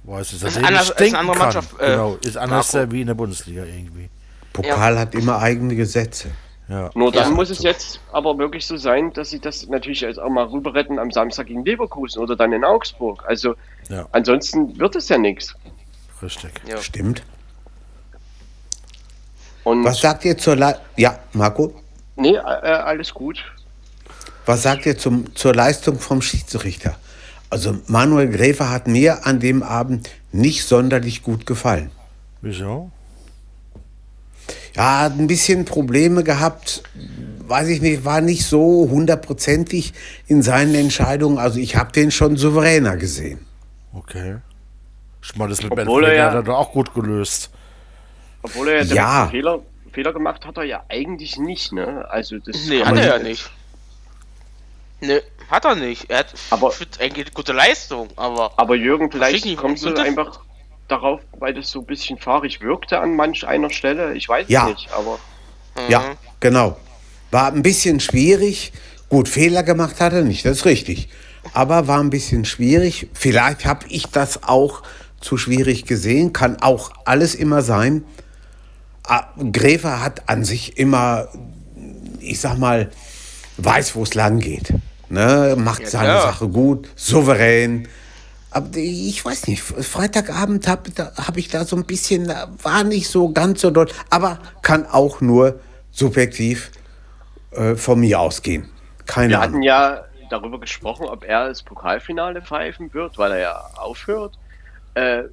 weiß 0.04 0.32
ich, 0.32 0.32
Ist 0.34 0.40
seitdem 0.40 0.64
anders- 0.64 0.90
ist 0.90 1.00
eine 1.00 1.18
andere. 1.18 1.38
Mannschaft, 1.38 1.80
äh, 1.80 1.90
genau, 1.90 2.14
ist 2.22 2.36
anders 2.36 2.72
Marco. 2.74 2.92
wie 2.92 3.00
in 3.02 3.06
der 3.06 3.14
Bundesliga 3.14 3.64
irgendwie. 3.64 4.08
Pokal 4.52 4.98
hat 4.98 5.14
immer 5.14 5.38
eigene 5.38 5.76
Gesetze. 5.76 6.30
Ja. 6.68 6.90
Nur 6.94 7.10
dann 7.12 7.30
Ja. 7.30 7.34
muss 7.34 7.48
es 7.50 7.62
jetzt 7.62 7.98
aber 8.12 8.36
wirklich 8.38 8.66
so 8.66 8.76
sein, 8.76 9.12
dass 9.14 9.30
sie 9.30 9.40
das 9.40 9.66
natürlich 9.68 10.02
jetzt 10.02 10.18
auch 10.20 10.28
mal 10.28 10.44
rüber 10.44 10.74
retten 10.74 10.98
am 10.98 11.10
Samstag 11.10 11.46
gegen 11.46 11.64
Leverkusen 11.64 12.20
oder 12.22 12.36
dann 12.36 12.52
in 12.52 12.62
Augsburg. 12.64 13.24
Also 13.26 13.54
Ja. 13.88 14.06
ansonsten 14.12 14.78
wird 14.78 14.94
es 14.96 15.08
ja 15.08 15.16
nichts. 15.16 15.54
Richtig. 16.22 16.52
Ja. 16.68 16.76
Stimmt. 16.78 17.22
Und 19.64 19.84
Was 19.84 20.00
sagt 20.00 20.24
ihr 20.24 20.36
zur 20.36 20.56
Le 20.56 20.78
Ja, 20.96 21.18
Marco? 21.32 21.72
nee, 22.16 22.34
äh, 22.34 22.38
alles 22.40 23.12
gut. 23.14 23.44
Was 24.46 24.62
sagt 24.62 24.86
ihr 24.86 24.96
zum, 24.96 25.34
zur 25.34 25.54
Leistung 25.54 25.98
vom 25.98 26.22
Schiedsrichter? 26.22 26.96
Also 27.50 27.78
Manuel 27.86 28.28
Gräfer 28.30 28.70
hat 28.70 28.86
mir 28.88 29.26
an 29.26 29.40
dem 29.40 29.62
Abend 29.62 30.10
nicht 30.32 30.64
sonderlich 30.64 31.22
gut 31.22 31.46
gefallen. 31.46 31.90
Wieso? 32.42 32.90
Ja, 34.76 35.00
hat 35.00 35.18
ein 35.18 35.26
bisschen 35.26 35.64
Probleme 35.64 36.22
gehabt, 36.24 36.82
weiß 37.46 37.68
ich 37.68 37.80
nicht, 37.80 38.04
war 38.04 38.20
nicht 38.20 38.44
so 38.44 38.88
hundertprozentig 38.90 39.92
in 40.26 40.42
seinen 40.42 40.74
Entscheidungen. 40.74 41.38
Also 41.38 41.58
ich 41.58 41.76
habe 41.76 41.92
den 41.92 42.10
schon 42.10 42.36
souveräner 42.36 42.96
gesehen. 42.96 43.46
Okay. 43.94 44.36
Ich 45.22 45.34
meine, 45.36 45.50
das 45.50 45.62
mit 45.62 45.72
Obwohl 45.72 46.04
er 46.04 46.14
ja- 46.14 46.26
hat 46.26 46.34
er 46.34 46.42
doch 46.42 46.56
auch 46.58 46.72
gut 46.72 46.94
gelöst. 46.94 47.50
Obwohl 48.42 48.68
er 48.68 48.84
ja, 48.84 49.28
Fehler, 49.28 49.60
Fehler 49.92 50.12
gemacht 50.12 50.46
hat, 50.46 50.56
er 50.58 50.64
ja 50.64 50.84
eigentlich 50.88 51.38
nicht, 51.38 51.72
ne? 51.72 52.06
Also 52.08 52.38
das 52.38 52.66
Nee, 52.66 52.84
hat 52.84 52.96
er 52.96 53.06
ja 53.06 53.18
nicht. 53.18 53.50
Nee, 55.00 55.20
hat 55.50 55.64
er 55.64 55.74
nicht. 55.74 56.10
Er 56.10 56.18
hat 56.18 56.34
Aber- 56.50 56.72
eine 56.98 57.24
gute 57.32 57.52
Leistung, 57.52 58.08
aber 58.16 58.52
Aber 58.56 58.74
Jürgen, 58.74 59.10
vielleicht 59.10 59.56
kommst 59.56 59.84
du 59.84 59.94
einfach 59.94 60.40
darauf, 60.88 61.20
weil 61.38 61.54
das 61.54 61.70
so 61.70 61.80
ein 61.80 61.86
bisschen 61.86 62.18
fahrig 62.18 62.60
wirkte 62.60 62.98
an 63.00 63.14
manch 63.14 63.46
einer 63.46 63.70
Stelle. 63.70 64.14
Ich 64.14 64.28
weiß 64.28 64.46
Ja. 64.48 64.68
es 64.68 64.74
nicht, 64.74 64.92
aber 64.92 65.18
Ja, 65.88 66.16
genau. 66.40 66.76
War 67.30 67.52
ein 67.52 67.62
bisschen 67.62 68.00
schwierig. 68.00 68.72
Gut, 69.08 69.28
Fehler 69.28 69.62
gemacht 69.62 70.00
hat 70.00 70.12
er 70.12 70.22
nicht, 70.22 70.44
das 70.44 70.58
ist 70.58 70.64
richtig. 70.64 71.08
Aber 71.54 71.86
war 71.86 72.00
ein 72.00 72.10
bisschen 72.10 72.44
schwierig. 72.44 73.08
Vielleicht 73.14 73.64
habe 73.64 73.86
ich 73.88 74.06
das 74.06 74.42
auch 74.42 74.82
zu 75.20 75.36
schwierig 75.36 75.84
gesehen. 75.84 76.32
Kann 76.32 76.60
auch 76.60 76.90
alles 77.04 77.34
immer 77.34 77.62
sein. 77.62 78.04
Ah, 79.04 79.28
Gräfer 79.52 80.02
hat 80.02 80.28
an 80.28 80.44
sich 80.44 80.76
immer, 80.78 81.28
ich 82.20 82.40
sag 82.40 82.58
mal, 82.58 82.90
weiß, 83.56 83.94
wo 83.94 84.02
es 84.02 84.14
lang 84.14 84.40
geht. 84.40 84.74
Ne? 85.08 85.54
Macht 85.58 85.82
Ja, 85.82 85.88
seine. 85.88 86.20
Sache 86.20 86.48
gut, 86.48 86.88
souverän. 86.96 87.88
Aber 88.50 88.68
ich 88.76 89.24
weiß 89.24 89.46
nicht, 89.46 89.62
Freitagabend 89.62 90.66
habe 90.68 90.90
hab 91.16 91.36
ich 91.36 91.48
da 91.48 91.64
so 91.64 91.76
ein 91.76 91.84
bisschen, 91.84 92.32
war 92.62 92.82
nicht 92.82 93.08
so 93.08 93.30
ganz 93.30 93.60
so 93.60 93.70
doll, 93.70 93.88
aber 94.10 94.38
kann 94.62 94.86
auch 94.86 95.20
nur 95.20 95.60
subjektiv 95.90 96.70
äh, 97.50 97.74
von 97.74 98.00
mir 98.00 98.20
ausgehen. 98.20 98.70
Keine 99.06 99.30
wir 99.30 99.40
hatten 99.40 99.54
Ahnung. 99.54 99.62
ja 99.62 100.04
darüber 100.30 100.60
gesprochen, 100.60 101.06
ob 101.06 101.24
er 101.24 101.48
das 101.48 101.62
Pokalfinale 101.62 102.42
pfeifen 102.42 102.92
wird, 102.94 103.18
weil 103.18 103.32
er 103.32 103.38
ja 103.38 103.64
aufhört. 103.76 104.38
Äh, 104.94 105.24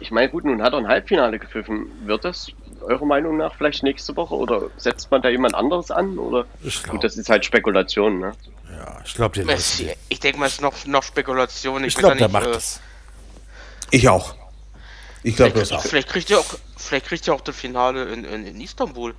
ich 0.00 0.10
meine, 0.10 0.28
gut, 0.28 0.44
nun 0.44 0.62
hat 0.62 0.72
er 0.72 0.78
ein 0.78 0.88
Halbfinale 0.88 1.38
gepfiffen. 1.38 1.86
Wird 2.04 2.24
das 2.24 2.52
eurer 2.82 3.04
Meinung 3.04 3.36
nach 3.36 3.54
vielleicht 3.54 3.82
nächste 3.82 4.16
Woche 4.16 4.34
oder 4.34 4.62
setzt 4.76 5.10
man 5.10 5.22
da 5.22 5.28
jemand 5.28 5.54
anderes 5.54 5.90
an? 5.90 6.18
Oder 6.18 6.46
gut, 6.88 7.04
das 7.04 7.16
ist 7.16 7.28
halt 7.28 7.44
Spekulation, 7.44 8.20
ne? 8.20 8.32
Ja, 8.70 9.00
ich 9.04 9.14
glaube, 9.14 9.34
den 9.38 9.48
es, 9.48 9.82
ich 10.08 10.20
denke 10.20 10.38
mal, 10.38 10.46
es 10.46 10.54
ist 10.54 10.60
noch, 10.60 10.86
noch 10.86 11.02
Spekulation. 11.02 11.84
Ich 11.84 11.94
weiß 11.96 12.00
glaube, 12.00 12.14
ja 12.16 12.18
der 12.20 12.28
macht 12.28 12.46
äh, 12.46 12.52
das. 12.52 12.80
Ich 13.90 14.08
auch. 14.08 14.34
Ich 15.22 15.36
glaube 15.36 15.58
das 15.58 15.68
Vielleicht, 15.68 15.84
auch. 15.84 15.88
vielleicht 15.88 16.08
kriegt 16.08 16.30
ihr 16.30 16.38
auch, 16.38 16.54
vielleicht 16.76 17.06
kriegt 17.06 17.26
ihr 17.26 17.34
auch 17.34 17.40
das 17.40 17.56
Finale 17.56 18.04
in, 18.12 18.24
in, 18.24 18.46
in 18.46 18.60
Istanbul. 18.60 19.14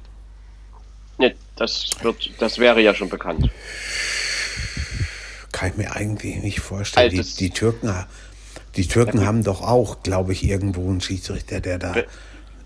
Ne, 1.18 1.36
das 1.58 1.89
wird, 2.01 2.29
das 2.39 2.60
wäre 2.60 2.79
ja 2.82 2.94
schon 2.96 3.10
bekannt. 3.10 3.50
Kann 5.51 5.70
ich 5.70 5.77
mir 5.77 5.94
eigentlich 5.96 6.38
nicht 6.38 6.60
vorstellen. 6.62 7.10
Also 7.18 7.22
Die, 7.22 7.36
die 7.38 7.50
Türken, 7.50 8.06
die 8.75 8.88
Türken 8.88 9.25
haben 9.25 9.44
doch 9.44 9.62
auch, 9.62 10.03
glaube 10.03 10.32
ich, 10.32 10.44
irgendwo 10.44 10.88
einen 10.89 11.01
Schiedsrichter, 11.01 11.60
der 11.60 11.79
da 11.79 11.96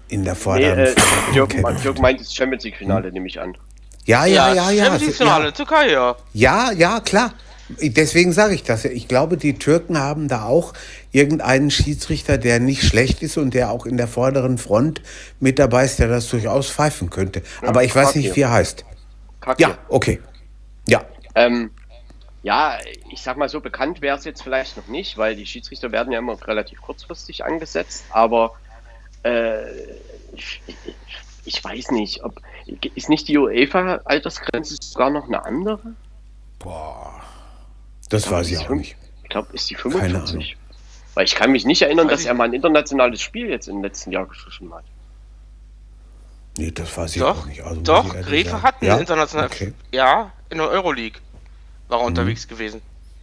in 0.10 0.24
der 0.24 0.34
Nee, 0.34 0.40
vorderen 0.40 0.80
äh, 0.80 0.88
Front 0.88 1.36
Jürgen. 1.36 1.82
Jürgen 1.82 2.02
meint 2.02 2.20
das 2.20 2.36
Champions 2.36 2.63
League 2.66 2.78
Finale, 2.78 3.12
nehme 3.12 3.28
ich 3.28 3.40
an. 3.40 3.58
Ja, 4.05 4.25
ja, 4.25 4.53
ja, 4.53 4.69
ja. 4.72 4.83
Champions 4.83 5.05
League 5.05 5.15
Finale, 5.15 5.45
ja. 5.45 5.51
Türkei, 5.51 5.91
ja. 5.91 6.15
Ja, 6.33 6.72
ja, 6.72 7.00
klar. 7.00 7.33
Deswegen 7.81 8.33
sage 8.33 8.53
ich 8.53 8.63
das. 8.63 8.86
Ich 8.86 9.07
glaube, 9.07 9.38
die 9.38 9.57
Türken 9.57 9.98
haben 9.98 10.27
da 10.27 10.43
auch 10.43 10.74
irgendeinen 11.12 11.72
Schiedsrichter, 11.72 12.38
der 12.38 12.60
nicht 12.60 12.83
schlecht 12.83 13.24
ist 13.24 13.38
und 13.38 13.53
der 13.53 13.72
auch 13.72 13.86
in 13.86 13.98
der 13.98 14.07
vorderen 14.07 14.57
Front 14.57 15.01
mit 15.39 15.60
dabei 15.60 15.86
ist, 15.86 15.98
der 16.00 16.10
das 16.10 16.27
durchaus 16.29 16.69
pfeifen 16.69 17.10
könnte. 17.10 17.41
Aber 17.62 17.83
ich 17.83 17.95
weiß 17.95 18.07
Kakir. 18.07 18.22
nicht, 18.22 18.36
wie 18.36 18.41
er 18.41 18.51
heißt. 18.51 18.86
Kacke. 19.39 19.62
Ja, 19.62 19.77
okay. 19.89 20.19
Ja, 20.88 21.05
Ähm, 21.36 21.72
ja, 22.43 22.77
ich 23.12 23.22
sag 23.22 23.38
mal 23.38 23.48
so, 23.48 23.62
bekannt 23.62 24.01
wäre 24.01 24.17
es 24.17 24.25
jetzt 24.25 24.43
vielleicht 24.43 24.75
noch 24.75 24.88
nicht, 24.88 25.17
weil 25.17 25.36
die 25.36 25.45
Schiedsrichter 25.45 25.91
werden 25.93 26.12
ja 26.12 26.19
immer 26.19 26.38
relativ 26.45 26.81
kurzfristig 26.81 27.45
angesetzt, 27.45 28.03
aber 28.10 28.53
äh, 29.24 29.63
ich, 30.33 30.62
ich 30.67 30.95
weiß 31.63 31.91
nicht, 31.91 32.23
ob 32.23 32.39
ist 32.95 33.09
nicht 33.09 33.27
die 33.27 33.38
UEFA-Altersgrenze 33.38 34.77
sogar 34.81 35.09
noch 35.09 35.27
eine 35.27 35.43
andere? 35.45 35.93
Boah. 36.59 37.21
das 38.09 38.29
weiß 38.31 38.50
ich 38.51 38.59
auch 38.59 38.69
nicht. 38.69 38.95
Ich 39.23 39.29
glaube, 39.29 39.53
ist 39.53 39.69
die 39.69 39.75
Keine 39.75 39.91
45. 40.00 40.57
Weil 41.15 41.25
ich 41.25 41.35
kann 41.35 41.51
mich 41.51 41.65
nicht 41.65 41.81
erinnern, 41.81 42.07
Weiß 42.07 42.13
dass 42.13 42.21
ich 42.21 42.27
er 42.27 42.33
mal 42.33 42.45
ein 42.45 42.53
internationales 42.53 43.21
Spiel 43.21 43.50
jetzt 43.50 43.67
im 43.67 43.81
letzten 43.81 44.12
Jahr 44.12 44.25
geschossen 44.25 44.73
hat. 44.73 44.83
Nee, 46.57 46.71
das 46.71 46.95
weiß 46.95 47.15
ich 47.15 47.21
Doch, 47.21 47.41
auch 47.41 47.45
nicht. 47.45 47.62
Also, 47.62 47.81
doch, 47.81 48.15
ich 48.31 48.50
sagen. 48.50 48.63
hat 48.63 48.81
ein 48.81 48.85
ja? 48.85 48.97
international. 48.97 49.45
Okay. 49.47 49.73
Ja, 49.91 50.31
in 50.50 50.59
der 50.59 50.69
Euroleague 50.69 51.19
war 51.88 51.97
Mhm. 52.00 52.03
er 52.03 52.07
unterwegs 52.07 52.47
gewesen. 52.47 52.81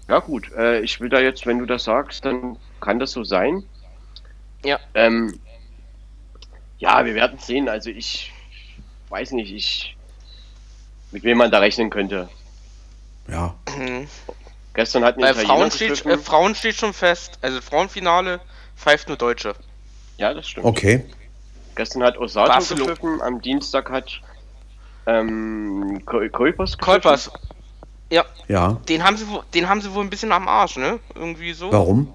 Ja 0.08 0.18
gut, 0.18 0.50
äh, 0.52 0.80
ich 0.80 1.00
will 1.00 1.08
da 1.08 1.20
jetzt, 1.20 1.46
wenn 1.46 1.58
du 1.60 1.66
das 1.66 1.84
sagst, 1.84 2.24
dann 2.24 2.56
kann 2.80 2.98
das 2.98 3.12
so 3.12 3.22
sein. 3.22 3.62
Ja. 4.64 4.78
Ähm, 4.94 5.38
ja, 6.80 7.04
wir 7.04 7.14
werden 7.14 7.38
sehen. 7.38 7.68
Also 7.68 7.90
ich 7.90 8.32
weiß 9.08 9.32
nicht, 9.32 9.52
ich 9.52 9.96
mit 11.12 11.22
wem 11.22 11.38
man 11.38 11.50
da 11.50 11.58
rechnen 11.60 11.90
könnte. 11.90 12.28
Ja. 13.28 13.54
Mhm. 13.76 14.08
Gestern 14.75 15.04
hatten 15.04 15.20
Italiener 15.20 15.44
Frauen 15.46 15.70
steht, 15.70 16.06
äh, 16.06 16.18
Frauen 16.18 16.54
steht 16.54 16.76
schon 16.76 16.92
fest. 16.92 17.38
Also 17.42 17.60
Frauenfinale 17.60 18.40
pfeift 18.76 19.08
nur 19.08 19.16
Deutsche. 19.16 19.54
ja, 20.16 20.32
das 20.34 20.49
stimmt. 20.49 20.66
Okay. 20.66 21.04
Gestern 21.76 22.02
hat 22.02 22.18
Osato 22.18 22.50
Barcelo- 22.52 22.87
gepfiffen, 22.87 23.22
am 23.22 23.40
Dienstag 23.40 23.90
hat 23.90 24.20
ähm, 25.06 26.02
Kol- 26.04 26.28
Kolpers. 26.30 26.76
Kolpers. 26.78 27.30
Ja, 28.10 28.25
Ja. 28.49 28.80
den 28.88 29.04
haben 29.04 29.16
sie 29.16 29.26
wohl, 29.28 29.42
den 29.54 29.68
haben 29.68 29.80
sie 29.80 29.92
wohl 29.94 30.04
ein 30.04 30.10
bisschen 30.10 30.32
am 30.32 30.46
Arsch, 30.49 30.76
ne? 30.76 30.99
Irgendwie 31.14 31.52
so. 31.52 31.72
Warum? 31.72 32.12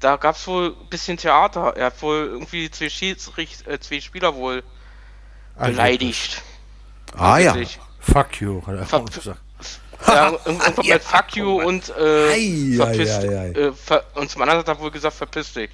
Da 0.00 0.16
gab's 0.16 0.46
wohl 0.46 0.74
ein 0.80 0.88
bisschen 0.88 1.18
Theater. 1.18 1.76
Er 1.76 1.86
hat 1.86 2.02
wohl 2.02 2.26
irgendwie 2.32 2.70
zwei, 2.70 2.88
Schiedsricht, 2.88 3.66
äh, 3.66 3.78
zwei 3.80 4.00
Spieler 4.00 4.34
wohl 4.34 4.62
beleidigt. 5.58 6.42
Ah 7.16 7.38
ja. 7.38 7.54
Wirklich. 7.54 7.78
Fuck 8.00 8.40
you, 8.40 8.62
hat 8.66 8.92
er 8.92 8.98
auch 8.98 9.04
gesagt. 9.04 9.40
Ja, 10.06 10.30
irgendwas 10.30 10.76
mit 10.86 11.02
Fuck 11.02 11.36
you 11.36 11.60
und 11.60 11.90
äh, 11.90 12.32
Ei, 12.32 12.76
verpiss, 12.76 13.10
ei, 13.10 13.28
ei, 13.28 13.38
ei. 13.38 13.50
Äh, 13.50 13.72
ver 13.72 14.04
und 14.14 14.30
zum 14.30 14.40
anderen 14.40 14.60
hat 14.60 14.68
er 14.68 14.78
wohl 14.78 14.90
gesagt, 14.90 15.16
verpiss 15.16 15.52
dich. 15.52 15.70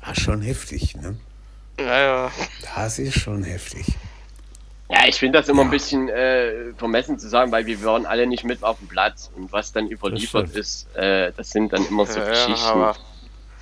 Ah, 0.00 0.14
schon 0.14 0.40
heftig, 0.42 0.94
ne? 0.94 1.16
Ja, 1.80 2.00
ja. 2.00 2.32
Das 2.76 3.00
ist 3.00 3.18
schon 3.18 3.42
heftig. 3.42 3.86
Ja, 4.88 5.00
ich 5.08 5.16
finde 5.16 5.40
das 5.40 5.48
immer 5.48 5.62
ein 5.62 5.70
bisschen 5.70 6.08
äh, 6.08 6.72
vermessen 6.76 7.18
zu 7.18 7.28
sagen, 7.28 7.50
weil 7.50 7.66
wir 7.66 7.82
waren 7.82 8.06
alle 8.06 8.26
nicht 8.26 8.44
mit 8.44 8.62
auf 8.62 8.78
dem 8.78 8.86
Platz. 8.86 9.30
Und 9.36 9.52
was 9.52 9.72
dann 9.72 9.88
überliefert 9.88 10.50
ist, 10.50 10.94
äh, 10.94 11.32
das 11.36 11.50
sind 11.50 11.72
dann 11.72 11.84
immer 11.86 12.06
so 12.06 12.20
ja, 12.20 12.28
Geschichten. 12.28 12.78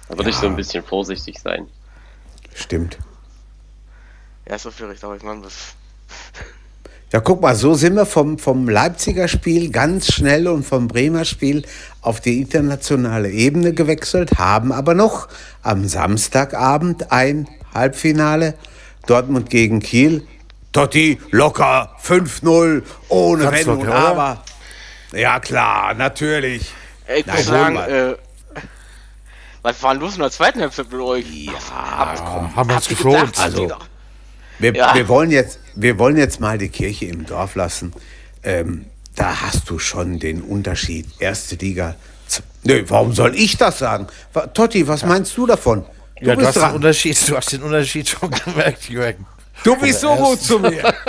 Da 0.09 0.19
würde 0.19 0.31
ich 0.31 0.37
so 0.37 0.47
Ja. 0.47 0.50
ein 0.50 0.57
bisschen 0.57 0.85
vorsichtig 0.85 1.40
sein. 1.40 1.66
Stimmt. 2.54 2.99
ja, 4.47 4.59
so 4.59 4.71
aber 5.02 5.16
ich 5.16 5.23
meine, 5.23 5.43
das. 5.43 5.75
Ja, 7.12 7.21
guck 7.21 7.40
mal, 7.40 7.54
so 7.54 7.75
sind 7.75 7.95
wir 7.95 8.07
vom, 8.07 8.38
vom 8.38 8.69
Leipziger 8.69 9.28
Spiel 9.28 9.71
ganz 9.71 10.12
schnell 10.12 10.49
und 10.49 10.64
vom 10.64 10.88
Bremer 10.88 11.25
Spiel 11.25 11.64
auf 12.02 12.21
die 12.21 12.40
internationale 12.40 13.31
Ebene 13.31 13.73
gewechselt, 13.73 14.33
haben 14.37 14.73
aber 14.73 14.95
noch 14.95 15.28
am 15.62 15.87
Samstagabend 15.87 17.12
ein 17.12 17.49
Halbfinale. 17.73 18.54
Dortmund 19.07 19.49
gegen 19.49 19.81
Kiel. 19.81 20.26
Totti 20.75 21.19
locker 21.31 21.97
5-0, 22.04 22.83
ohne 23.09 23.50
Wenn 23.52 23.69
und? 23.69 23.88
Aber. 23.88 24.43
Ja, 25.12 25.38
klar, 25.40 25.95
natürlich. 25.95 26.71
Ich 27.16 27.25
muss 27.26 27.47
sagen, 27.47 27.76
äh, 27.76 28.16
was 29.62 29.83
war 29.83 29.93
denn 29.95 30.02
los 30.02 30.14
in 30.16 30.21
der 30.21 30.31
zweiten 30.33 30.61
Halbzeit 30.61 30.90
mit 30.90 31.00
euch? 31.00 31.25
Ja, 31.31 31.52
Ah, 31.73 32.50
haben 32.57 32.69
wir 32.69 32.76
uns 32.76 32.88
geschont. 32.88 33.38
Also-? 33.38 33.69
Wir, 34.59 34.75
Ja. 34.75 34.95
wir, 34.95 35.09
wollen 35.09 35.31
jetzt, 35.31 35.61
wir 35.76 35.97
wollen 35.99 36.16
jetzt 36.16 36.40
mal 36.40 36.59
die 36.59 36.69
Kirche 36.69 37.07
im 37.07 37.25
Dorf 37.25 37.54
lassen. 37.54 37.93
Ähm, 38.43 38.87
da 39.14 39.43
hast 39.43 39.71
du 39.71 39.78
schon 39.78 40.19
den 40.19 40.43
Unterschied. 40.43 41.07
Erste 41.21 41.54
Liga. 41.54 41.95
Nö, 42.64 42.83
warum 42.88 43.12
soll 43.12 43.37
ich 43.37 43.57
das 43.57 43.78
sagen? 43.78 44.09
Totti, 44.54 44.88
was 44.88 45.04
meinst 45.04 45.37
du 45.37 45.47
davon? 45.47 45.85
Du 46.21 46.26
Ja, 46.26 46.35
du 46.35 46.40
bist 46.45 46.57
hast, 46.57 46.69
den. 46.71 46.75
Unterschied, 46.75 47.28
du 47.28 47.37
hast 47.37 47.52
den 47.52 47.62
Unterschied 47.62 48.09
schon 48.09 48.31
gemerkt, 48.45 48.88
Jürgen. 48.88 49.26
Du 49.62 49.76
bist 49.76 50.00
so 50.00 50.14
gut 50.14 50.40
zu 50.40 50.58
mir. 50.58 50.92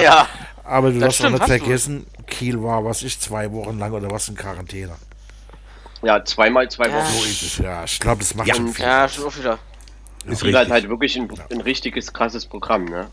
Ja, 0.00 0.28
Aber 0.64 0.90
du 0.90 0.98
darfst 1.00 1.20
auch 1.20 1.24
stimmt, 1.26 1.32
nicht 1.34 1.42
hast 1.42 1.50
du. 1.50 1.58
vergessen, 1.58 2.06
Kiel 2.26 2.62
war, 2.62 2.84
was 2.84 3.02
ich, 3.02 3.18
zwei 3.18 3.50
Wochen 3.52 3.78
lang 3.78 3.92
oder 3.92 4.10
was 4.10 4.28
in 4.28 4.34
Quarantäne. 4.36 4.92
Ja, 6.02 6.22
zweimal 6.24 6.70
zwei 6.70 6.88
Ja. 6.88 6.94
Wochen. 6.96 7.12
So 7.12 7.24
ist 7.24 7.42
es, 7.42 7.58
ja. 7.58 7.82
Ich 7.84 7.98
glaube, 7.98 8.18
das 8.20 8.34
macht 8.34 8.48
Ja. 8.48 8.54
schon 8.54 8.68
viel. 8.72 8.84
ja, 8.84 9.08
schon 9.08 9.24
auch 9.24 9.36
wieder. 9.36 9.58
Ist 10.26 10.42
Kiel 10.42 10.56
hat 10.56 10.68
halt 10.68 10.88
wirklich 10.88 11.16
ein, 11.16 11.28
ein 11.50 11.60
richtiges 11.62 12.12
krasses 12.12 12.44
Programm, 12.46 12.84
ne? 12.84 13.06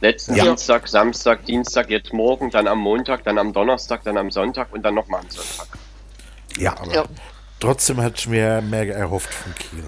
Letzten 0.00 0.36
Ja. 0.36 0.44
Dienstag, 0.44 0.86
Samstag, 0.86 1.44
Dienstag, 1.46 1.90
jetzt 1.90 2.12
morgen, 2.12 2.50
dann 2.50 2.68
am 2.68 2.78
Montag, 2.78 3.24
dann 3.24 3.36
am 3.38 3.52
Donnerstag, 3.52 4.04
dann 4.04 4.16
am 4.16 4.30
Sonntag 4.30 4.72
und 4.72 4.82
dann 4.84 4.94
nochmal 4.94 5.20
am 5.22 5.30
Sonntag. 5.30 5.66
Ja, 6.56 6.74
Ja. 6.92 7.04
Trotzdem 7.60 8.00
hätte 8.00 8.14
ich 8.18 8.28
mir 8.28 8.62
mehr 8.62 8.94
erhofft 8.94 9.34
von 9.34 9.52
Kiel. 9.56 9.84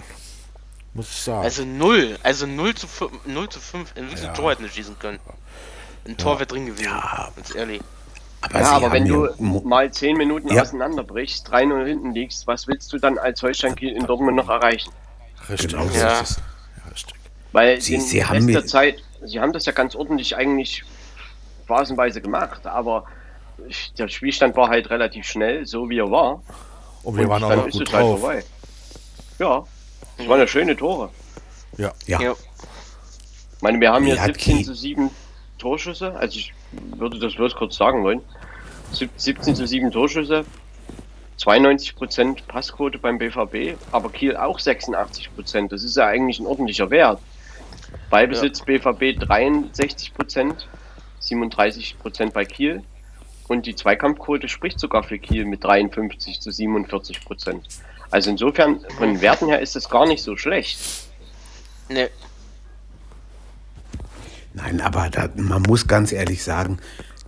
Muss 0.93 1.09
ich 1.11 1.17
sagen. 1.23 1.43
Also 1.45 1.65
0, 1.65 2.19
also 2.23 2.47
0 2.47 2.75
zu 2.75 2.87
5, 2.89 3.13
0 3.27 3.49
zu 3.49 3.61
5, 3.61 3.93
in 3.97 4.09
Ja. 4.11 4.17
ja. 4.25 4.33
Tor 4.33 4.51
hätten 4.51 4.63
wir 4.65 4.71
schießen 4.71 4.99
können. 4.99 5.21
Ein 6.07 6.17
Tor 6.17 6.39
wird 6.41 6.51
drin 6.53 6.67
gewesen. 6.67 6.91
Ganz 7.37 7.55
ehrlich. 7.55 7.81
Aber 8.43 8.61
Ja, 8.61 8.71
aber 8.73 8.93
wenn 8.93 9.05
ja 9.07 9.13
du 9.13 9.63
mal 9.69 9.93
zehn 9.93 10.17
Minuten 10.17 10.49
Ja. 10.53 10.63
auseinanderbrichst, 10.63 11.47
3-0 11.49 11.87
hinten 11.87 12.13
liegst, 12.15 12.47
was 12.47 12.67
willst 12.67 12.93
du 12.93 12.99
dann 12.99 13.19
als 13.19 13.43
Holstein 13.43 13.77
Kiel 13.77 13.91
in 13.95 14.07
Dortmund 14.07 14.37
noch 14.37 14.49
erreichen? 14.49 14.91
Richtig. 15.49 15.73
Genau 15.73 15.85
Ja. 15.93 16.21
Richtig. 16.91 17.15
Weil 17.53 17.81
Sie- 17.81 17.93
den 17.93 18.01
Sie 18.01 18.25
haben 18.25 18.45
mir- 18.47 18.53
der 18.53 18.67
Zeit, 18.67 19.03
sie 19.23 19.41
haben 19.41 19.53
das 19.53 19.67
ja 19.67 19.73
ganz 19.73 19.95
ordentlich 19.95 20.37
eigentlich 20.37 20.85
phasenweise 21.67 22.21
gemacht, 22.21 22.67
aber 22.67 23.05
der 23.99 24.09
Spielstand 24.09 24.57
war 24.57 24.69
halt 24.71 24.89
relativ 24.91 25.27
schnell, 25.27 25.67
so 25.67 25.89
wie 25.91 25.99
er 25.99 26.11
war. 26.11 26.43
Und 27.03 27.17
wir 27.19 27.29
waren 27.29 27.45
auch 27.45 27.55
noch 27.55 27.65
gut 27.69 27.75
halt 27.75 27.93
drauf. 27.93 28.21
vorbei. 28.21 28.45
Ja, 29.39 29.65
das 30.21 30.29
waren 30.29 30.41
ja 30.41 30.47
schöne 30.47 30.77
Tore. 30.77 31.11
Ja. 31.77 31.93
Ja. 32.07 32.21
Ja. 32.21 32.33
Ich 32.33 33.63
meine, 33.63 33.81
wir 33.81 33.93
haben 33.93 34.07
hat 34.19 34.35
17 34.35 34.57
Kiel- 34.57 34.65
zu 34.67 34.75
7 34.75 35.11
Torschüsse, 35.59 36.15
also 36.17 36.39
ich 36.39 36.53
würde 36.97 37.19
das 37.19 37.35
bloß 37.35 37.55
kurz 37.55 37.77
sagen 37.77 38.03
wollen. 38.03 38.21
Sieb- 38.93 39.11
17 39.17 39.55
zu 39.55 39.67
7 39.67 39.91
Torschüsse, 39.91 40.45
92% 41.39 42.47
Passquote 42.47 42.99
beim 42.99 43.19
BVB, 43.19 43.77
aber 43.93 44.11
Kiel 44.11 44.37
auch 44.37 44.59
86%. 44.59 45.73
Das 45.73 45.83
ist 45.85 45.97
ja 45.97 46.07
eigentlich 46.07 46.39
ein 46.39 46.47
ordentlicher 46.47 46.91
Wert. 46.91 47.21
Ballbesitz 48.11 48.61
BVB 48.63 49.17
63%, 49.19 50.67
37% 51.21 52.31
bei 52.33 52.45
Kiel. 52.45 52.83
Und 53.49 53.67
die 53.67 53.75
Zweikampfquote 53.75 54.49
spricht 54.49 54.79
sogar 54.79 55.03
für 55.03 55.19
Kiel 55.19 55.45
mit 55.45 55.65
53 55.65 56.41
zu 56.41 56.51
47 56.53 57.25
Prozent. 57.25 57.67
Also 58.11 58.31
insofern, 58.31 58.81
von 58.97 59.09
den 59.09 59.21
Werten 59.21 59.47
her 59.47 59.61
ist 59.61 59.77
es 59.77 59.89
gar 59.89 60.07
nicht 60.07 60.23
so 60.23 60.37
schlecht. 60.37 60.79
Ne, 61.89 62.11
Nein, 64.53 64.81
aber 64.81 65.09
da, 65.11 65.29
man 65.37 65.63
muss 65.63 65.87
ganz 65.87 66.13
ehrlich 66.13 66.43
sagen, 66.43 66.79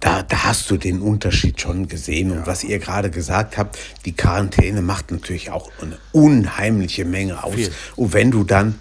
da, 0.01 0.23
da 0.23 0.45
hast 0.45 0.69
du 0.71 0.77
den 0.77 1.01
Unterschied 1.01 1.61
schon 1.61 1.87
gesehen. 1.87 2.33
Und 2.33 2.47
was 2.47 2.65
ihr 2.65 2.81
gerade 2.81 3.11
gesagt 3.11 3.57
habt, 3.57 3.79
die 4.05 4.13
Quarantäne 4.13 4.83
macht 4.83 5.13
natürlich 5.13 5.51
auch 5.51 5.71
eine 5.81 5.99
unheimliche 6.11 7.05
Menge 7.05 7.45
aus. 7.45 7.55
Viel. 7.55 7.73
Und 7.95 8.13
wenn 8.13 8.33
du 8.33 8.43
dann, 8.43 8.81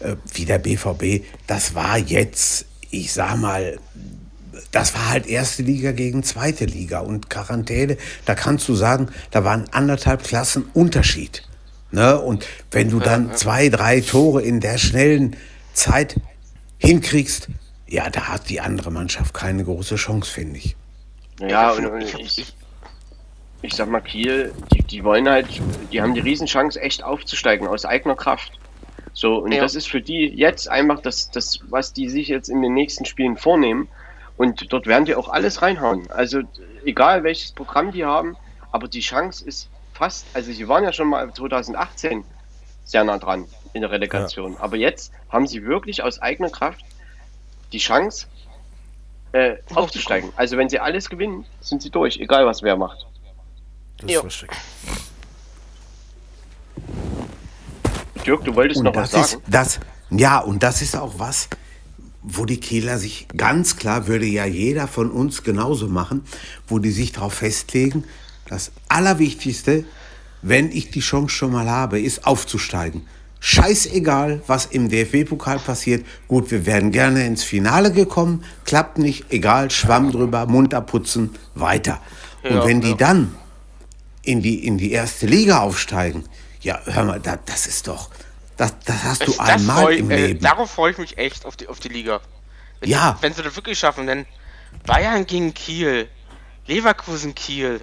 äh, 0.00 0.16
wie 0.34 0.44
der 0.44 0.58
BVB, 0.58 1.24
das 1.46 1.74
war 1.74 1.96
jetzt, 1.96 2.66
ich 2.90 3.12
sag 3.12 3.38
mal, 3.38 3.78
das 4.72 4.94
war 4.94 5.10
halt 5.10 5.26
erste 5.26 5.62
Liga 5.62 5.92
gegen 5.92 6.22
zweite 6.22 6.64
Liga. 6.64 7.00
Und 7.00 7.28
Quarantäne, 7.30 7.96
da 8.24 8.34
kannst 8.34 8.68
du 8.68 8.74
sagen, 8.74 9.08
da 9.30 9.44
waren 9.44 9.64
anderthalb 9.72 10.22
Klassen 10.24 10.68
Unterschied. 10.74 11.42
Ne? 11.90 12.18
Und 12.20 12.46
wenn 12.70 12.90
du 12.90 13.00
dann 13.00 13.34
zwei, 13.34 13.68
drei 13.68 14.00
Tore 14.00 14.42
in 14.42 14.60
der 14.60 14.78
schnellen 14.78 15.36
Zeit 15.72 16.20
hinkriegst, 16.78 17.48
ja, 17.88 18.08
da 18.08 18.28
hat 18.28 18.48
die 18.48 18.60
andere 18.60 18.92
Mannschaft 18.92 19.34
keine 19.34 19.64
große 19.64 19.96
Chance, 19.96 20.30
finde 20.30 20.58
ich. 20.58 20.76
Ja, 21.40 21.72
und, 21.72 21.84
ich, 22.00 22.14
und 22.14 22.20
ich, 22.20 22.54
ich 23.62 23.74
sag 23.74 23.88
mal, 23.88 24.00
Kiel, 24.00 24.52
die, 24.72 24.82
die 24.82 25.02
wollen 25.02 25.28
halt, 25.28 25.48
die 25.90 26.00
haben 26.00 26.14
die 26.14 26.20
Riesenchance, 26.20 26.80
echt 26.80 27.02
aufzusteigen 27.02 27.66
aus 27.66 27.84
eigener 27.84 28.14
Kraft. 28.14 28.52
So, 29.12 29.38
und 29.38 29.52
Ja. 29.52 29.60
das 29.60 29.74
ist 29.74 29.88
für 29.88 30.00
die 30.00 30.26
jetzt 30.28 30.68
einfach 30.68 31.00
das, 31.00 31.30
das, 31.30 31.58
was 31.68 31.92
die 31.92 32.08
sich 32.08 32.28
jetzt 32.28 32.48
in 32.48 32.62
den 32.62 32.74
nächsten 32.74 33.04
Spielen 33.04 33.36
vornehmen. 33.36 33.88
Und 34.40 34.72
dort 34.72 34.86
werden 34.86 35.04
die 35.04 35.14
auch 35.14 35.28
alles 35.28 35.60
reinhauen. 35.60 36.10
Also, 36.10 36.40
egal 36.86 37.24
welches 37.24 37.52
Programm 37.52 37.92
die 37.92 38.06
haben, 38.06 38.38
aber 38.72 38.88
die 38.88 39.00
Chance 39.00 39.44
ist 39.44 39.68
fast, 39.92 40.24
also 40.32 40.50
sie 40.50 40.66
waren 40.66 40.82
ja 40.82 40.94
schon 40.94 41.08
mal 41.08 41.30
2018 41.30 42.24
sehr 42.86 43.04
nah 43.04 43.18
dran 43.18 43.44
in 43.74 43.82
der 43.82 43.90
Relegation. 43.90 44.56
Aber 44.56 44.78
jetzt 44.78 45.12
haben 45.28 45.46
sie 45.46 45.62
wirklich 45.66 46.02
aus 46.02 46.22
eigener 46.22 46.48
Kraft 46.48 46.80
die 47.72 47.76
Chance, 47.76 48.28
äh, 49.32 49.56
aufzusteigen. 49.74 50.32
Also, 50.36 50.56
wenn 50.56 50.70
sie 50.70 50.80
alles 50.80 51.10
gewinnen, 51.10 51.44
sind 51.60 51.82
sie 51.82 51.90
durch, 51.90 52.16
egal 52.16 52.46
was 52.46 52.62
wer 52.62 52.78
macht. 52.78 53.04
Das 53.98 54.10
Jo. 54.10 54.22
ist 54.22 54.42
richtig. 54.42 54.58
Dirk, 58.24 58.42
du 58.46 58.54
wolltest 58.54 58.78
Und 58.78 58.84
noch 58.86 58.94
was 58.94 59.10
das 59.10 59.20
ist 59.20 59.30
sagen? 59.32 59.42
das, 59.48 59.80
ja, 60.08 60.38
und 60.38 60.62
das 60.62 60.80
ist 60.80 60.96
auch 60.96 61.12
was, 61.18 61.50
wo 62.22 62.44
die 62.44 62.60
Kieler 62.60 62.98
sich 62.98 63.26
ganz 63.36 63.76
klar, 63.76 64.06
würde 64.06 64.26
ja 64.26 64.44
jeder 64.44 64.86
von 64.88 65.10
uns 65.10 65.42
genauso 65.42 65.88
machen, 65.88 66.22
wo 66.68 66.78
die 66.78 66.90
sich 66.90 67.12
darauf 67.12 67.34
festlegen, 67.34 68.04
das 68.46 68.72
Allerwichtigste, 68.88 69.84
wenn 70.42 70.70
ich 70.70 70.90
die 70.90 71.00
Chance 71.00 71.34
schon 71.34 71.52
mal 71.52 71.68
habe, 71.68 72.00
ist 72.00 72.26
aufzusteigen. 72.26 73.02
Scheißegal, 73.42 74.42
was 74.46 74.66
im 74.66 74.90
DFB-Pokal 74.90 75.60
passiert. 75.60 76.04
Gut, 76.28 76.50
wir 76.50 76.66
wären 76.66 76.92
gerne 76.92 77.24
ins 77.26 77.42
Finale 77.42 77.90
gekommen, 77.90 78.44
klappt 78.66 78.98
nicht, 78.98 79.26
egal, 79.30 79.70
Schwamm 79.70 80.12
drüber, 80.12 80.46
Mund 80.46 80.74
abputzen, 80.74 81.30
weiter. 81.54 82.00
Und 82.42 82.50
Ja, 82.50 82.66
wenn 82.66 82.82
die 82.82 82.90
ja. 82.90 82.96
dann 82.96 83.34
in 84.22 84.42
die, 84.42 84.66
in 84.66 84.76
die 84.76 84.92
erste 84.92 85.26
Liga 85.26 85.60
aufsteigen, 85.60 86.24
ja, 86.60 86.80
hör 86.84 87.04
mal, 87.04 87.20
da, 87.20 87.38
das 87.46 87.66
ist 87.66 87.88
doch, 87.88 88.10
das, 88.60 88.78
das 88.84 89.02
hast 89.04 89.26
du 89.26 89.32
das 89.32 89.38
einmal 89.40 89.84
freu, 89.84 89.94
im 89.94 90.10
äh, 90.10 90.26
Leben. 90.26 90.40
darauf 90.40 90.70
freue 90.70 90.92
ich 90.92 90.98
mich 90.98 91.16
echt 91.16 91.46
auf 91.46 91.56
die, 91.56 91.66
auf 91.68 91.80
die 91.80 91.88
Liga. 91.88 92.20
Wenn, 92.80 92.90
Ja. 92.90 93.16
Wenn 93.22 93.32
sie 93.32 93.42
das 93.42 93.56
wirklich 93.56 93.78
schaffen, 93.78 94.06
denn 94.06 94.26
Bayern 94.86 95.26
gegen 95.26 95.54
Kiel, 95.54 96.08
Leverkusen 96.66 97.34
Kiel, 97.34 97.80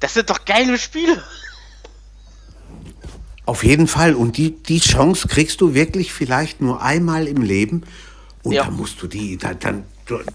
das 0.00 0.14
sind 0.14 0.28
doch 0.28 0.44
geile 0.44 0.76
Spiele. 0.78 1.22
Auf 3.46 3.64
jeden 3.64 3.88
Fall. 3.88 4.14
Und 4.14 4.36
die, 4.36 4.62
die 4.62 4.78
Chance 4.80 5.26
kriegst 5.26 5.60
du 5.62 5.72
wirklich 5.72 6.12
vielleicht 6.12 6.60
nur 6.60 6.82
einmal 6.82 7.26
im 7.26 7.42
Leben. 7.42 7.84
Und 8.42 8.52
Ja. 8.52 8.64
da 8.64 8.70
musst 8.70 9.00
du 9.00 9.06
die, 9.06 9.38
da, 9.38 9.54
dann, 9.54 9.84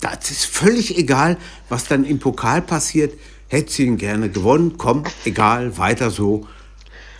das 0.02 0.32
ist 0.32 0.46
völlig 0.46 0.98
egal, 0.98 1.38
was 1.70 1.86
dann 1.86 2.06
im 2.06 2.18
Pokal 2.20 2.62
passiert. 2.64 3.14
Hättest 3.50 3.78
du 3.78 3.84
ihn 3.84 3.98
gerne 3.98 4.30
gewonnen, 4.30 4.80
komm, 4.80 5.04
egal, 5.26 5.78
weiter 5.78 6.10
so. 6.10 6.48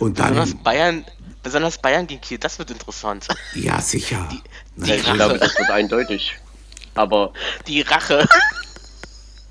Und 0.00 0.18
dann, 0.18 0.30
Besonders 0.34 0.62
Bayern, 0.64 1.04
besonders 1.44 1.78
Bayern 1.78 2.06
gegen 2.08 2.20
Kiel, 2.20 2.38
das 2.38 2.58
wird 2.58 2.72
interessant. 2.72 3.28
ja, 3.54 3.80
sicher. 3.80 4.28
Die 4.76 4.92
Ich 4.92 5.02
glaube, 5.04 5.34
Rache, 5.34 5.38
das 5.38 5.54
wird 5.58 5.70
eindeutig. 5.70 6.34
Aber, 6.96 7.32
die 7.68 7.82
Rache. 7.82 8.26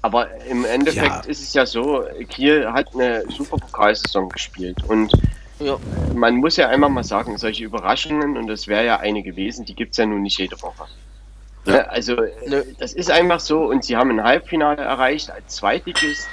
aber 0.01 0.29
im 0.45 0.65
Endeffekt 0.65 1.05
Ja. 1.05 1.19
ist 1.21 1.41
es 1.41 1.53
ja 1.53 1.65
so, 1.65 2.03
Kiel 2.29 2.69
hat 2.71 2.93
eine 2.93 3.23
super 3.31 3.57
Pokalsaison 3.57 4.27
gespielt. 4.29 4.77
Und 4.87 5.13
Ja, 5.59 5.77
man 6.13 6.35
muss 6.37 6.57
ja 6.57 6.67
einmal 6.67 6.89
mal 6.89 7.03
sagen, 7.03 7.37
solche 7.37 7.63
Überraschungen, 7.63 8.35
und 8.37 8.47
das 8.47 8.67
wäre 8.67 8.85
ja 8.85 8.99
eine 8.99 9.23
gewesen, 9.23 9.63
die 9.65 9.75
gibt 9.75 9.91
es 9.91 9.97
ja 9.97 10.05
nun 10.05 10.21
nicht 10.23 10.37
jede 10.39 10.61
Woche. 10.61 10.85
Ne? 11.65 11.87
Also, 11.89 12.15
Nö. 12.47 12.63
das 12.79 12.91
ist 12.93 13.09
einfach 13.09 13.39
so. 13.39 13.59
Und 13.65 13.85
sie 13.85 13.95
haben 13.95 14.09
ein 14.11 14.21
Halbfinale 14.23 14.81
erreicht 14.81 15.31
als 15.31 15.55
Zweitligist. 15.55 16.27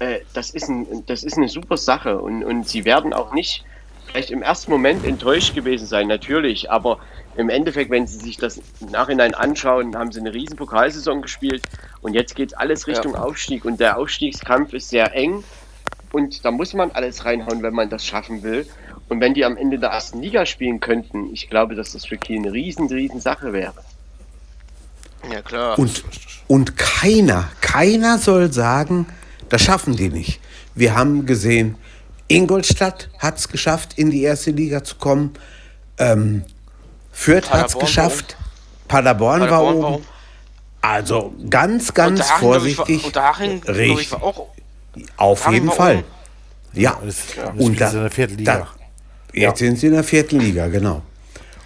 Äh, 0.00 0.20
das, 0.34 0.50
ist 0.50 0.68
ein, 0.68 1.04
das 1.06 1.22
ist 1.22 1.38
eine 1.38 1.48
super 1.48 1.78
Sache. 1.78 2.18
Und, 2.18 2.44
und 2.44 2.68
sie 2.68 2.84
werden 2.84 3.14
auch 3.14 3.32
nicht 3.32 3.64
vielleicht 4.06 4.30
im 4.30 4.42
ersten 4.42 4.70
Moment 4.70 5.04
enttäuscht 5.04 5.54
gewesen 5.54 5.86
sein, 5.86 6.08
natürlich. 6.08 6.70
Aber 6.70 6.98
im 7.36 7.48
Endeffekt, 7.48 7.90
wenn 7.90 8.06
sie 8.06 8.18
sich 8.18 8.36
das 8.36 8.60
im 8.80 8.88
Nachhinein 8.90 9.34
anschauen, 9.34 9.96
haben 9.96 10.12
sie 10.12 10.20
eine 10.20 10.34
riesen 10.34 10.56
Pokalsaison 10.56 11.22
gespielt. 11.22 11.62
Und 12.02 12.14
jetzt 12.14 12.34
geht 12.34 12.56
alles 12.58 12.86
Richtung 12.86 13.14
Aufstieg. 13.14 13.64
Und 13.64 13.80
der 13.80 13.98
Aufstiegskampf 13.98 14.72
ist 14.72 14.88
sehr 14.88 15.14
eng. 15.14 15.44
Und 16.12 16.44
da 16.44 16.50
muss 16.50 16.74
man 16.74 16.90
alles 16.90 17.24
reinhauen, 17.24 17.62
wenn 17.62 17.74
man 17.74 17.88
das 17.88 18.04
schaffen 18.04 18.42
will. 18.42 18.66
Und 19.08 19.20
wenn 19.20 19.34
die 19.34 19.44
am 19.44 19.56
Ende 19.56 19.78
der 19.78 19.90
ersten 19.90 20.20
Liga 20.20 20.46
spielen 20.46 20.80
könnten, 20.80 21.32
ich 21.32 21.48
glaube, 21.48 21.74
dass 21.74 21.92
das 21.92 22.06
für 22.06 22.16
Kiel 22.16 22.38
eine 22.38 22.52
riesen, 22.52 22.86
riesen 22.88 23.20
Sache 23.20 23.52
wäre. 23.52 23.74
ja 25.30 25.42
klar. 25.42 25.78
Und, 25.78 26.04
und 26.46 26.76
keiner, 26.76 27.48
keiner 27.60 28.18
soll 28.18 28.52
sagen, 28.52 29.06
das 29.48 29.62
schaffen 29.62 29.96
die 29.96 30.08
nicht. 30.08 30.40
Wir 30.74 30.94
haben 30.94 31.26
gesehen, 31.26 31.76
Ingolstadt 32.30 33.08
hat 33.18 33.38
es 33.38 33.48
geschafft, 33.48 33.94
in 33.96 34.10
die 34.10 34.22
erste 34.22 34.50
Liga 34.52 34.84
zu 34.84 34.96
kommen. 34.96 35.32
Ähm, 35.98 36.44
Fürth 37.12 37.50
hat 37.50 37.68
es 37.68 37.74
war 37.74 37.82
geschafft. 37.82 38.36
Paderborn, 38.88 39.40
war 39.42 39.48
Paderborn 39.48 39.74
oben. 39.74 39.82
war 39.82 39.92
oben. 39.94 40.04
Also 40.82 41.34
ganz, 41.50 41.92
ganz 41.92 42.20
Unterhaching, 42.20 42.48
war- 42.48 42.54
vorsichtig. 42.54 43.04
Unterhaching, 43.04 43.62
Richtig. 43.64 44.12
war 44.12 44.22
auch. 44.22 44.46
Auf 45.16 45.38
Unterhaching 45.46 45.52
jeden 45.54 45.68
war 45.68 45.74
Fall. 45.74 45.96
oben. 45.96 46.04
Ja. 46.72 47.00
Das, 47.04 47.16
das 47.36 47.48
Und 47.66 47.80
da, 47.80 47.88
sie 47.90 47.96
in 47.96 48.02
der 48.02 48.10
vierten 48.10 48.38
Liga. 48.38 48.56
Da, 48.58 48.68
jetzt 49.38 49.58
sind 49.58 49.78
sie 49.78 49.86
in 49.88 49.92
der 49.92 50.04
vierten 50.04 50.40
Liga, 50.40 50.68
genau. 50.68 51.02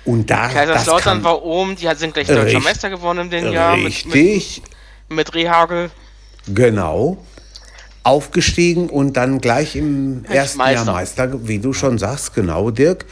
Und 0.07 0.29
da, 0.31 0.45
das 0.47 0.55
Kaiserslautern 0.55 1.25
war 1.25 1.43
oben, 1.43 1.77
die 1.77 1.89
sind 1.95 2.13
gleich 2.15 2.27
deutscher 2.27 2.45
Richtig. 2.45 2.65
Meister 2.65 2.91
geworden 2.91 3.19
in 3.21 3.31
dem 3.31 3.53
Jahr. 3.53 3.77
Mit, 3.77 4.05
mit, 4.07 4.15
richtig, 4.15 4.63
mit 5.09 5.35
Rehagel. 5.35 5.91
genau, 6.47 7.17
aufgestiegen 8.05 8.89
und 8.91 9.17
dann 9.17 9.41
gleich 9.41 9.77
im 9.77 10.25
ersten 10.27 10.59
Meister. 10.59 10.85
Jahr 10.85 10.95
Meister, 10.95 11.49
wie 11.49 11.59
du 11.59 11.73
schon 11.73 11.99
sagst, 11.99 12.35
genau, 12.35 12.71
Dirk. 12.71 13.07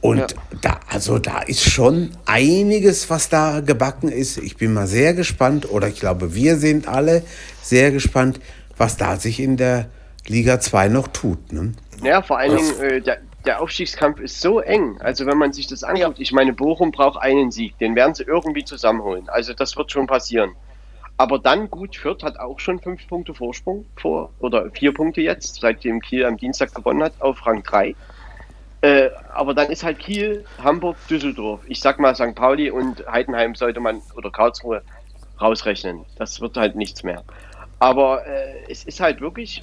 Und 0.00 0.18
Ja. 0.18 0.26
da, 0.60 0.80
also 0.88 1.18
da 1.18 1.40
ist 1.40 1.68
schon 1.68 2.10
einiges, 2.24 3.10
was 3.10 3.28
da 3.30 3.60
gebacken 3.60 4.08
ist. 4.08 4.38
Ich 4.38 4.56
bin 4.56 4.72
mal 4.72 4.86
sehr 4.86 5.12
gespannt, 5.14 5.68
oder 5.70 5.88
ich 5.88 5.98
glaube, 5.98 6.34
wir 6.34 6.56
sind 6.56 6.86
alle 6.86 7.24
sehr 7.62 7.90
gespannt, 7.90 8.38
was 8.76 8.96
da 8.96 9.16
sich 9.16 9.40
in 9.40 9.56
der 9.56 9.88
Liga 10.28 10.60
2 10.60 10.88
noch 10.88 11.08
tut. 11.08 11.52
Ne? 11.52 11.72
Ja, 12.04 12.22
vor 12.22 12.38
allen 12.38 12.56
Dingen, 12.56 12.80
äh, 12.80 13.00
der, 13.00 13.18
der 13.44 13.60
Aufstiegskampf 13.60 14.20
ist 14.20 14.40
so 14.40 14.60
eng. 14.60 15.00
Also 15.00 15.26
wenn 15.26 15.38
man 15.38 15.52
sich 15.52 15.66
das 15.66 15.82
anguckt, 15.82 16.20
ich 16.20 16.30
meine, 16.32 16.52
Bochum 16.52 16.92
braucht 16.92 17.20
einen 17.20 17.50
Sieg, 17.50 17.76
den 17.78 17.96
werden 17.96 18.14
sie 18.14 18.22
irgendwie 18.24 18.64
zusammenholen. 18.64 19.28
Also 19.28 19.52
das 19.52 19.76
wird 19.76 19.90
schon 19.90 20.06
passieren. 20.06 20.50
Aber 21.18 21.38
dann 21.40 21.68
gut, 21.68 21.96
Fürth 21.96 22.22
hat 22.22 22.38
auch 22.38 22.60
schon 22.60 22.78
fünf 22.80 23.06
Punkte 23.08 23.34
Vorsprung 23.34 23.84
vor, 23.96 24.30
oder 24.38 24.70
vier 24.70 24.94
Punkte 24.94 25.20
jetzt, 25.20 25.60
seitdem 25.60 26.00
Kiel 26.00 26.24
am 26.24 26.36
Dienstag 26.36 26.72
gewonnen 26.74 27.02
hat, 27.02 27.12
auf 27.20 27.44
Rang 27.44 27.62
3. 27.64 27.94
Äh, 28.82 29.10
aber 29.34 29.52
dann 29.52 29.68
ist 29.70 29.82
halt 29.82 29.98
Kiel, 29.98 30.44
Hamburg, 30.62 30.96
Düsseldorf. 31.10 31.60
Ich 31.66 31.80
sag 31.80 31.98
mal, 31.98 32.14
St. 32.14 32.36
Pauli 32.36 32.70
und 32.70 33.04
Heidenheim 33.10 33.56
sollte 33.56 33.80
man, 33.80 34.00
oder 34.14 34.30
Karlsruhe, 34.30 34.82
rausrechnen. 35.40 36.04
Das 36.16 36.40
wird 36.40 36.56
halt 36.56 36.76
nichts 36.76 37.02
mehr. 37.02 37.24
Aber 37.80 38.24
äh, 38.24 38.70
es 38.70 38.84
ist 38.84 39.00
halt 39.00 39.20
wirklich 39.20 39.62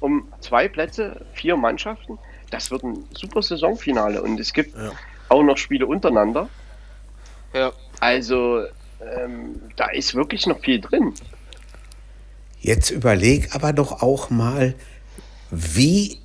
um 0.00 0.26
zwei 0.40 0.68
Plätze, 0.68 1.24
vier 1.34 1.56
Mannschaften. 1.56 2.18
Das 2.50 2.70
wird 2.70 2.82
ein 2.82 3.04
super 3.12 3.42
Saisonfinale 3.42 4.22
und 4.22 4.40
es 4.40 4.54
gibt 4.54 4.74
Ja. 4.76 4.92
auch 5.28 5.42
noch 5.42 5.58
Spiele 5.58 5.86
untereinander. 5.86 6.48
Ja. 7.52 7.72
Also 8.00 8.64
ähm, 9.00 9.60
da 9.76 9.86
ist 9.90 10.14
wirklich 10.14 10.46
noch 10.46 10.60
viel 10.60 10.80
drin. 10.80 11.14
Jetzt 12.60 12.90
überleg 12.90 13.54
aber 13.54 13.72
doch 13.72 14.02
auch 14.02 14.30
mal, 14.30 14.74
wie 15.50 16.18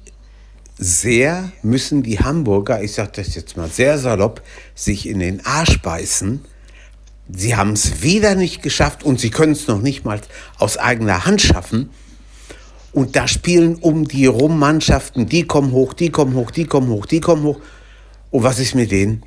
sehr 0.78 1.52
müssen 1.62 2.04
die 2.04 2.20
Hamburger, 2.20 2.82
ich 2.82 2.94
sage 2.94 3.12
das 3.16 3.36
jetzt 3.36 3.56
mal 3.58 3.70
sehr 3.70 3.98
salopp, 3.98 4.42
sich 4.74 5.08
in 5.08 5.20
den 5.20 5.46
Arsch 5.46 5.82
beißen. 5.82 6.44
Sie 7.30 7.56
haben 7.56 7.74
es 7.74 8.02
wieder 8.02 8.36
nicht 8.36 8.64
geschafft 8.64 9.04
und 9.04 9.20
sie 9.20 9.30
können 9.30 9.54
es 9.54 9.68
noch 9.68 9.82
nicht 9.82 10.04
mal 10.04 10.20
aus 10.58 10.78
eigener 10.78 11.26
Hand 11.26 11.42
schaffen. 11.42 11.90
Und 12.92 13.16
da 13.16 13.28
spielen 13.28 13.76
um 13.76 14.08
die 14.08 14.26
rum 14.26 14.60
Mannschaften, 14.60 15.28
die 15.28 15.44
kommen 15.44 15.72
hoch, 15.72 15.94
die 15.94 16.10
kommen 16.10 16.36
hoch, 16.36 16.52
die 16.52 16.66
kommen 16.66 16.90
hoch, 16.90 17.06
die 17.06 17.22
kommen 17.22 17.44
hoch. 17.44 17.60
Und 18.30 18.44
was 18.44 18.60
ist 18.60 18.76
mit 18.76 18.92
denen? 18.92 19.24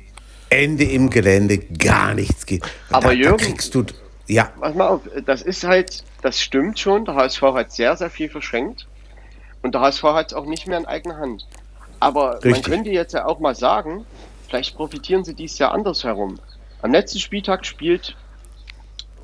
Ende 0.49 0.83
im 0.85 1.09
Gelände, 1.09 1.57
gar 1.57 2.13
nichts 2.13 2.45
geht. 2.45 2.63
Aber 2.89 3.09
da, 3.09 3.13
Jürgen- 3.13 3.37
da 3.37 3.43
kriegst 3.45 3.75
du, 3.75 3.85
ja, 4.27 4.45
Pass 4.59 4.75
mal 4.75 4.87
auf, 4.87 5.01
das 5.25 5.41
ist 5.41 5.63
halt, 5.63 6.03
das 6.21 6.39
stimmt 6.41 6.79
schon. 6.79 7.05
Der 7.05 7.15
HSV 7.15 7.41
hat 7.41 7.71
sehr, 7.71 7.95
sehr 7.97 8.09
viel 8.09 8.29
verschenkt. 8.29 8.87
Und 9.61 9.73
der 9.73 9.81
HSV 9.81 10.03
hat 10.03 10.27
es 10.27 10.33
auch 10.33 10.45
nicht 10.45 10.67
mehr 10.67 10.77
in 10.77 10.85
eigener 10.85 11.17
Hand. 11.17 11.47
Aber 11.99 12.33
man 12.43 12.53
Richtig. 12.53 12.63
könnte 12.63 12.89
jetzt 12.91 13.13
ja 13.13 13.25
auch 13.25 13.39
mal 13.39 13.55
sagen, 13.55 14.05
vielleicht 14.47 14.75
profitieren 14.75 15.23
sie 15.23 15.33
dies 15.33 15.57
Jahr 15.57 15.71
andersherum. 15.73 16.39
Am 16.81 16.91
letzten 16.91 17.19
Spieltag 17.19 17.65
spielt 17.65 18.15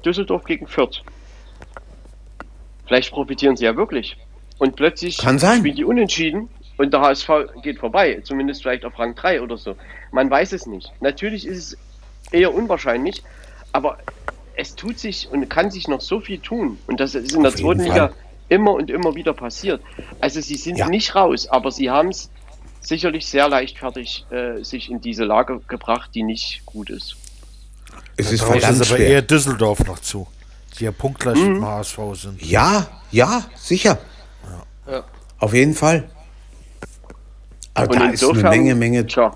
Düsseldorf 0.03 0.43
gegen 0.45 0.67
Fürth. 0.67 1.03
Vielleicht 2.87 3.11
profitieren 3.11 3.55
sie 3.55 3.65
ja 3.65 3.75
wirklich. 3.75 4.17
Und 4.57 4.75
plötzlich 4.75 5.17
Kann 5.17 5.39
sein. 5.39 5.59
spielen 5.59 5.75
die 5.75 5.83
unentschieden 5.85 6.49
und 6.83 6.93
der 6.93 7.01
HSV 7.01 7.29
geht 7.61 7.79
vorbei. 7.79 8.21
Zumindest 8.23 8.61
vielleicht 8.61 8.85
auf 8.85 8.97
Rang 8.99 9.15
3 9.15 9.41
oder 9.41 9.57
so. 9.57 9.75
Man 10.11 10.29
weiß 10.29 10.53
es 10.53 10.65
nicht. 10.65 10.91
Natürlich 11.01 11.45
ist 11.47 11.57
es 11.57 11.77
eher 12.31 12.53
unwahrscheinlich, 12.53 13.23
aber 13.71 13.97
es 14.55 14.75
tut 14.75 14.99
sich 14.99 15.27
und 15.31 15.49
kann 15.49 15.71
sich 15.71 15.87
noch 15.87 16.01
so 16.01 16.19
viel 16.19 16.39
tun. 16.39 16.77
Und 16.87 16.99
das 16.99 17.15
ist 17.15 17.33
in 17.33 17.43
der 17.43 17.55
zweiten 17.55 17.81
Liga 17.81 18.11
immer 18.49 18.73
und 18.73 18.89
immer 18.91 19.15
wieder 19.15 19.33
passiert. 19.33 19.81
Also 20.19 20.41
sie 20.41 20.55
sind 20.55 20.77
Ja. 20.77 20.87
nicht 20.89 21.15
raus, 21.15 21.47
aber 21.47 21.71
sie 21.71 21.89
haben 21.89 22.09
es 22.09 22.29
sicherlich 22.81 23.25
sehr 23.25 23.47
leichtfertig 23.47 24.25
äh, 24.29 24.61
sich 24.63 24.91
in 24.91 24.99
diese 25.01 25.23
Lage 25.23 25.59
gebracht, 25.67 26.11
die 26.13 26.21
nicht 26.23 26.65
gut 26.65 26.89
ist. 26.89 27.15
es 28.17 28.31
ist 28.31 28.43
verdammt 28.43 28.75
aber 28.75 28.85
schwer. 28.85 29.07
eher 29.07 29.21
Düsseldorf 29.21 29.85
noch 29.85 29.99
zu, 29.99 30.27
die 30.77 30.83
ja 30.83 30.91
punktgleich 30.91 31.37
Mhm. 31.37 31.47
mit 31.47 31.57
dem 31.57 31.65
HSV 31.65 31.97
sind. 32.15 32.41
Ja, 32.43 32.87
ja, 33.11 33.43
sicher. 33.55 33.97
Ja. 34.87 35.03
Auf 35.39 35.53
jeden 35.53 35.73
Fall. 35.73 36.09
Aber 37.75 37.91
Und 37.93 37.99
da 37.99 38.09
ist 38.09 38.23
eine 38.23 38.43
Menge, 38.49 38.75
Menge. 38.75 39.05
Tja, 39.07 39.35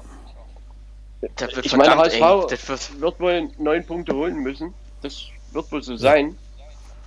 Das 1.36 1.56
wird 1.56 1.66
ich 1.66 1.76
meine, 1.76 1.96
HSV 1.96 2.20
wird, 2.20 3.02
wird 3.02 3.20
wohl 3.20 3.50
neun 3.58 3.86
Punkte 3.86 4.14
holen 4.16 4.38
müssen. 4.38 4.74
Das 5.02 5.24
wird 5.52 5.72
wohl 5.72 5.82
so 5.82 5.96
sein. 5.98 6.38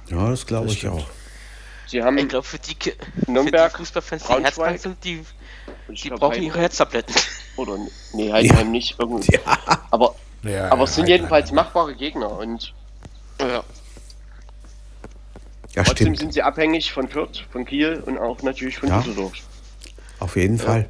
Ja, 0.09 0.29
das 0.31 0.45
glaube 0.47 0.69
ich 0.69 0.87
auch. 0.88 1.07
Sie 1.87 2.03
haben 2.03 2.19
ich 2.19 2.29
glaube, 2.29 2.47
für 2.47 2.59
die, 2.59 2.77
für 3.25 3.31
Nürnberg, 3.31 3.73
die 3.73 3.77
Fußballfans, 3.79 4.25
die 4.27 4.33
herzkrank 4.43 4.79
sind, 4.79 5.05
die, 5.05 5.25
die 5.88 5.95
glaub, 6.09 6.21
brauchen 6.21 6.33
Heiden- 6.35 6.45
ihre 6.47 6.61
Herztabletten. 6.61 7.14
Oder 7.57 7.79
nee, 8.12 8.33
Heidenheim 8.33 8.71
nicht 8.71 8.97
irgendwie. 8.99 9.35
Ja, 9.35 9.59
Aber, 9.90 10.14
Ja, 10.43 10.71
aber 10.71 10.85
es 10.85 10.95
sind 10.95 11.09
ja, 11.09 11.16
jedenfalls 11.16 11.51
machbare 11.53 11.95
Gegner 11.95 12.31
und 12.38 12.73
Ja. 13.40 13.47
ja 13.47 13.62
trotzdem 15.85 15.95
stimmt. 15.95 16.19
sind 16.19 16.33
sie 16.35 16.43
abhängig 16.43 16.93
von 16.93 17.09
Fürth, 17.09 17.45
von 17.53 17.64
Kiel 17.64 18.03
und 18.07 18.19
auch 18.19 18.40
natürlich 18.43 18.79
von 18.79 18.88
Ja. 18.88 18.99
Düsseldorf. 18.99 19.33
Auf 20.21 20.37
jeden 20.37 20.59
Fall. 20.59 20.88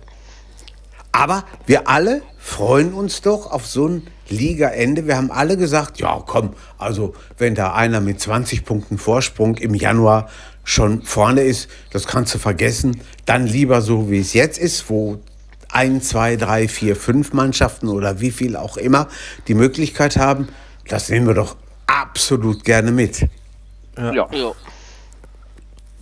Aber 1.13 1.45
wir 1.67 1.89
alle 1.89 2.23
freuen 2.39 2.95
uns 2.95 3.21
doch 3.21 3.51
auf 3.51 3.67
so 3.67 3.89
ein 3.89 4.07
Ligaende. 4.29 5.07
Wir 5.07 5.17
haben 5.17 5.31
alle 5.31 5.57
gesagt, 5.57 5.99
ja 5.99 6.23
komm, 6.25 6.55
also 6.79 7.15
wenn 7.37 7.55
da 7.55 7.75
einer 7.75 8.01
mit 8.01 8.21
20 8.21 8.65
Punkten 8.65 8.97
Vorsprung 8.97 9.57
im 9.57 9.75
Januar 9.75 10.29
schon 10.65 11.03
vorne 11.03 11.43
ist, 11.43 11.69
das 11.91 12.07
kannst 12.07 12.35
du 12.35 12.39
vergessen. 12.39 13.01
Dann 13.27 13.47
lieber 13.47 13.83
so, 13.83 14.11
wie 14.11 14.21
es 14.21 14.35
jetzt 14.35 14.59
ist, 14.59 14.89
wo 14.89 15.19
ein, 15.73 16.01
zwei, 16.03 16.37
drei, 16.37 16.69
vier, 16.69 16.97
fünf 16.97 17.33
Mannschaften 17.33 17.89
oder 17.89 18.21
wie 18.21 18.31
viel 18.31 18.57
auch 18.57 18.77
immer 18.77 19.09
die 19.49 19.55
Möglichkeit 19.55 20.17
haben. 20.17 20.49
Das 20.89 21.09
nehmen 21.09 21.27
wir 21.27 21.35
doch 21.35 21.57
absolut 21.87 22.65
gerne 22.65 22.93
mit. 22.93 23.27
Ja. 23.97 24.13
ja. 24.13 24.53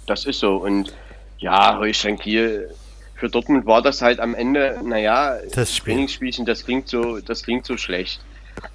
Das 0.06 0.24
ist 0.24 0.40
so. 0.40 0.56
Und 0.56 0.94
ja, 1.38 1.78
Holstein 1.78 2.18
Kiel, 2.18 2.70
für 3.18 3.28
Dortmund 3.28 3.66
war 3.66 3.83
das 3.83 4.00
halt 4.00 4.20
am 4.20 4.35
Ende, 4.35 4.78
naja, 4.85 5.37
Das 5.54 5.74
Spiel. 5.74 5.94
Trainingsspielchen, 5.94 6.46
das 6.46 6.64
klingt 6.64 6.88
so, 6.88 7.18
das 7.20 7.42
klingt 7.42 7.66
so 7.66 7.76
schlecht. 7.76 8.20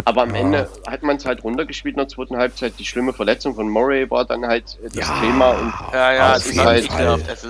Aber 0.05 0.21
am 0.23 0.33
Ende 0.33 0.69
hat 0.87 1.03
man 1.03 1.17
es 1.17 1.25
halt 1.25 1.43
runtergespielt 1.43 1.95
in 1.95 1.99
der 1.99 2.07
zweiten 2.07 2.37
Halbzeit. 2.37 2.73
Die 2.79 2.85
schlimme 2.85 3.11
Verletzung 3.13 3.55
von 3.55 3.67
Murray 3.67 4.09
war 4.09 4.23
dann 4.25 4.45
halt 4.45 4.77
äh, 4.83 4.87
das 4.89 5.07
Ja. 5.09 5.19
Thema. 5.21 5.49
Und 5.51 5.73
Ja, 5.93 6.13
ja, 6.13 6.27
Auf 6.29 6.33
das 6.35 6.45
ist 6.45 6.53
jeden 6.53 6.65
halt 6.65 6.85
Fall. 6.85 7.01
ekelhaft. 7.01 7.29
Also, 7.29 7.47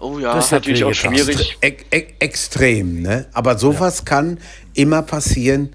Oh 0.00 0.18
ja. 0.20 0.32
Das 0.34 0.46
ist 0.46 0.52
natürlich 0.52 0.84
auch 0.84 0.92
schwierig. 0.94 1.58
Ex 1.60 1.84
ex 1.90 2.12
extrem, 2.20 3.02
ne? 3.02 3.26
Aber 3.32 3.58
sowas 3.58 4.04
kann 4.04 4.38
immer 4.74 5.02
passieren, 5.02 5.72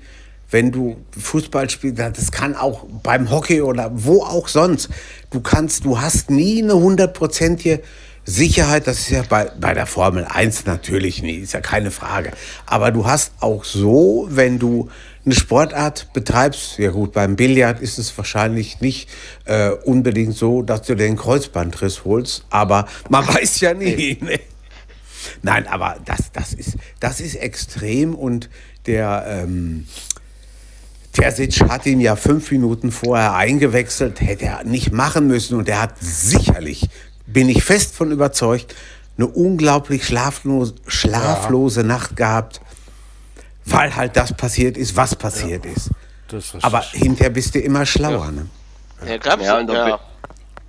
wenn 0.49 0.71
du 0.71 0.95
Fußball 1.19 1.69
spielst. 1.69 1.99
Das 1.99 2.31
kann 2.31 2.55
auch 2.55 2.85
beim 3.03 3.29
Hockey 3.29 3.61
oder 3.61 3.91
wo 3.93 4.23
auch 4.23 4.47
sonst. 4.47 4.89
Du 5.29 5.41
kannst, 5.41 5.83
du 5.83 5.99
hast 5.99 6.29
nie 6.29 6.63
eine 6.63 6.75
hundertprozentige 6.75 7.81
Sicherheit. 8.25 8.87
Das 8.87 8.99
ist 8.99 9.09
ja 9.09 9.23
bei, 9.27 9.51
bei 9.59 9.73
der 9.73 9.85
Formel 9.85 10.25
1 10.25 10.65
natürlich 10.65 11.21
nie, 11.21 11.37
ist 11.37 11.53
ja 11.53 11.61
keine 11.61 11.91
Frage. 11.91 12.31
Aber 12.65 12.91
du 12.91 13.05
hast 13.05 13.33
auch 13.39 13.63
so, 13.63 14.27
wenn 14.29 14.59
du 14.59 14.89
eine 15.25 15.35
Sportart 15.35 16.11
betreibst, 16.13 16.77
ja 16.79 16.91
gut, 16.91 17.13
beim 17.13 17.35
Billard 17.35 17.79
ist 17.79 17.97
es 17.97 18.15
wahrscheinlich 18.17 18.81
nicht 18.81 19.09
äh, 19.45 19.69
unbedingt 19.69 20.35
so, 20.35 20.61
dass 20.61 20.81
du 20.83 20.95
den 20.95 21.15
Kreuzbandriss 21.15 22.03
holst, 22.03 22.45
aber 22.49 22.87
man 23.09 23.27
weiß 23.33 23.61
ja 23.61 23.73
nie. 23.73 24.17
Ne? 24.21 24.39
Nein, 25.41 25.67
aber 25.67 25.97
das, 26.03 26.31
das, 26.33 26.53
ist, 26.53 26.77
das 26.99 27.21
ist 27.21 27.35
extrem 27.35 28.15
und 28.15 28.49
der 28.85 29.25
ähm, 29.27 29.87
Terzic 31.13 31.61
hat 31.69 31.85
ihn 31.85 32.01
ja 32.01 32.15
fünf 32.15 32.51
Minuten 32.51 32.91
vorher 32.91 33.35
eingewechselt, 33.35 34.19
hätte 34.19 34.45
er 34.45 34.63
nicht 34.63 34.91
machen 34.91 35.27
müssen 35.27 35.57
und 35.57 35.69
er 35.69 35.81
hat 35.81 35.95
sicherlich, 36.01 36.89
bin 37.33 37.49
ich 37.49 37.63
fest 37.63 37.95
von 37.95 38.11
überzeugt, 38.11 38.75
eine 39.17 39.27
unglaublich 39.27 40.05
schlaflose, 40.05 40.75
schlaflose 40.87 41.83
Nacht 41.83 42.15
gehabt, 42.15 42.61
weil 43.65 43.95
halt 43.95 44.15
das 44.15 44.33
passiert 44.33 44.77
ist, 44.77 44.95
was 44.95 45.15
passiert 45.15 45.65
ist. 45.65 45.91
Das 46.27 46.45
ist 46.45 46.53
richtig. 46.55 46.63
Aber 46.63 46.81
hinterher 46.81 47.29
bist 47.29 47.55
du 47.55 47.59
immer 47.59 47.85
schlauer. 47.85 48.31
Ne? 48.31 48.47
ja, 49.05 49.17
glaubst 49.17 49.45
Ja, 49.45 49.59
und 49.59 49.67
der, 49.67 49.87
Ja. 49.87 49.99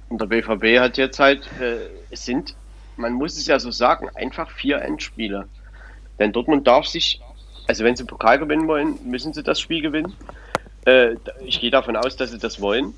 Und 0.09 0.21
der 0.21 0.27
BVB 0.27 0.79
hat 0.79 0.97
jetzt 0.97 1.19
halt, 1.19 1.43
äh, 1.61 1.89
es 2.11 2.25
sind, 2.25 2.55
man 2.97 3.15
muss 3.15 3.37
es 3.37 3.47
ja 3.47 3.59
so 3.59 3.71
sagen, 3.71 4.09
einfach 4.15 4.51
vier 4.51 4.81
Endspiele. 4.83 5.49
Denn 6.19 6.33
Dortmund 6.33 6.67
darf 6.67 6.87
sich, 6.87 7.21
also 7.67 7.85
wenn 7.85 7.97
sie 7.97 8.05
Pokal 8.05 8.39
gewinnen 8.39 8.69
wollen, 8.69 8.99
müssen 9.05 9.33
sie 9.33 9.43
das 9.43 9.59
Spiel 9.59 9.83
gewinnen. 9.83 10.15
Äh, 10.85 11.17
ich 11.45 11.61
gehe 11.61 11.71
davon 11.71 11.97
aus, 11.97 12.17
dass 12.17 12.31
sie 12.31 12.39
das 12.39 12.61
wollen. 12.61 12.95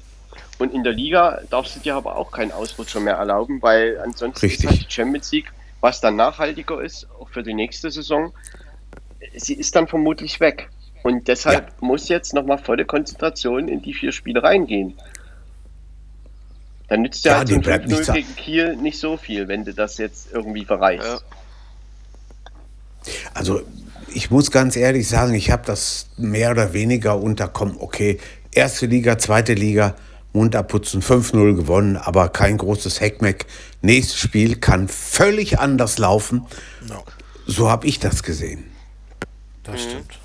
Und 0.59 0.73
in 0.75 0.85
der 0.85 0.93
Liga 0.93 1.41
darfst 1.51 1.77
du 1.77 1.81
dir 1.81 1.95
aber 1.97 2.17
auch 2.17 2.31
keinen 2.31 2.53
Ausrutscher 2.53 3.01
mehr 3.01 3.15
erlauben, 3.15 3.61
weil 3.63 3.99
ansonsten 4.03 4.47
Richtig. 4.47 4.65
ist 4.65 4.71
halt 4.71 4.81
die 4.89 4.93
Champions 4.93 5.31
League, 5.33 5.53
was 5.81 6.01
dann 6.01 6.17
nachhaltiger 6.17 6.81
ist, 6.83 7.07
auch 7.21 7.29
für 7.29 7.43
die 7.43 7.55
nächste 7.55 7.91
Saison, 7.91 8.33
sie 9.37 9.55
ist 9.55 9.77
dann 9.77 9.87
vermutlich 9.87 10.41
weg. 10.41 10.71
Und 11.03 11.29
deshalb 11.29 11.81
muss 11.81 12.09
jetzt 12.09 12.35
nochmal 12.35 12.59
volle 12.59 12.85
Konzentration 12.85 13.69
in 13.69 13.83
die 13.83 13.95
vier 13.95 14.11
Spiele 14.13 14.43
reingehen. 14.43 14.95
Dann 16.89 17.03
nützt 17.03 17.25
ja, 17.25 17.33
Ja, 17.33 17.39
halt 17.39 17.49
so 17.49 17.55
die 17.55 17.61
ein 17.61 17.63
bleibt 17.63 17.87
nicht 17.89 18.01
5-0 18.01 18.05
sa- 18.05 18.13
gegen 18.15 18.37
Kiel 18.37 18.77
nicht 18.77 18.99
so 18.99 19.17
viel, 19.17 19.47
wenn 19.49 19.65
du 19.65 19.75
das 19.75 19.99
jetzt 19.99 20.33
irgendwie 20.33 20.65
verreißt. 20.65 21.05
Ja. 21.05 21.21
Also 23.35 23.63
ich 24.13 24.31
muss 24.31 24.51
ganz 24.51 24.77
ehrlich 24.77 25.09
sagen, 25.09 25.35
ich 25.35 25.51
habe 25.51 25.63
das 25.67 26.09
mehr 26.17 26.51
oder 26.51 26.73
weniger 26.73 27.21
unterkommen. 27.21 27.77
Okay, 27.79 28.19
erste 28.53 28.87
Liga, 28.87 29.19
zweite 29.19 29.55
Liga, 29.55 29.95
Mund 30.37 30.55
abputzen, 30.55 31.03
5-0 31.03 31.57
gewonnen, 31.57 31.97
aber 31.97 32.29
kein 32.29 32.59
großes 32.59 33.01
Heckmeck. 33.01 33.47
Nächstes 33.83 34.19
Spiel 34.21 34.57
kann 34.57 34.89
völlig 34.89 35.59
anders 35.59 35.99
laufen. 35.99 36.47
No, 36.89 37.03
So 37.47 37.71
habe 37.71 37.87
ich 37.87 37.99
das 37.99 38.23
gesehen. 38.23 38.65
das 39.65 39.83
stimmt. 39.83 40.19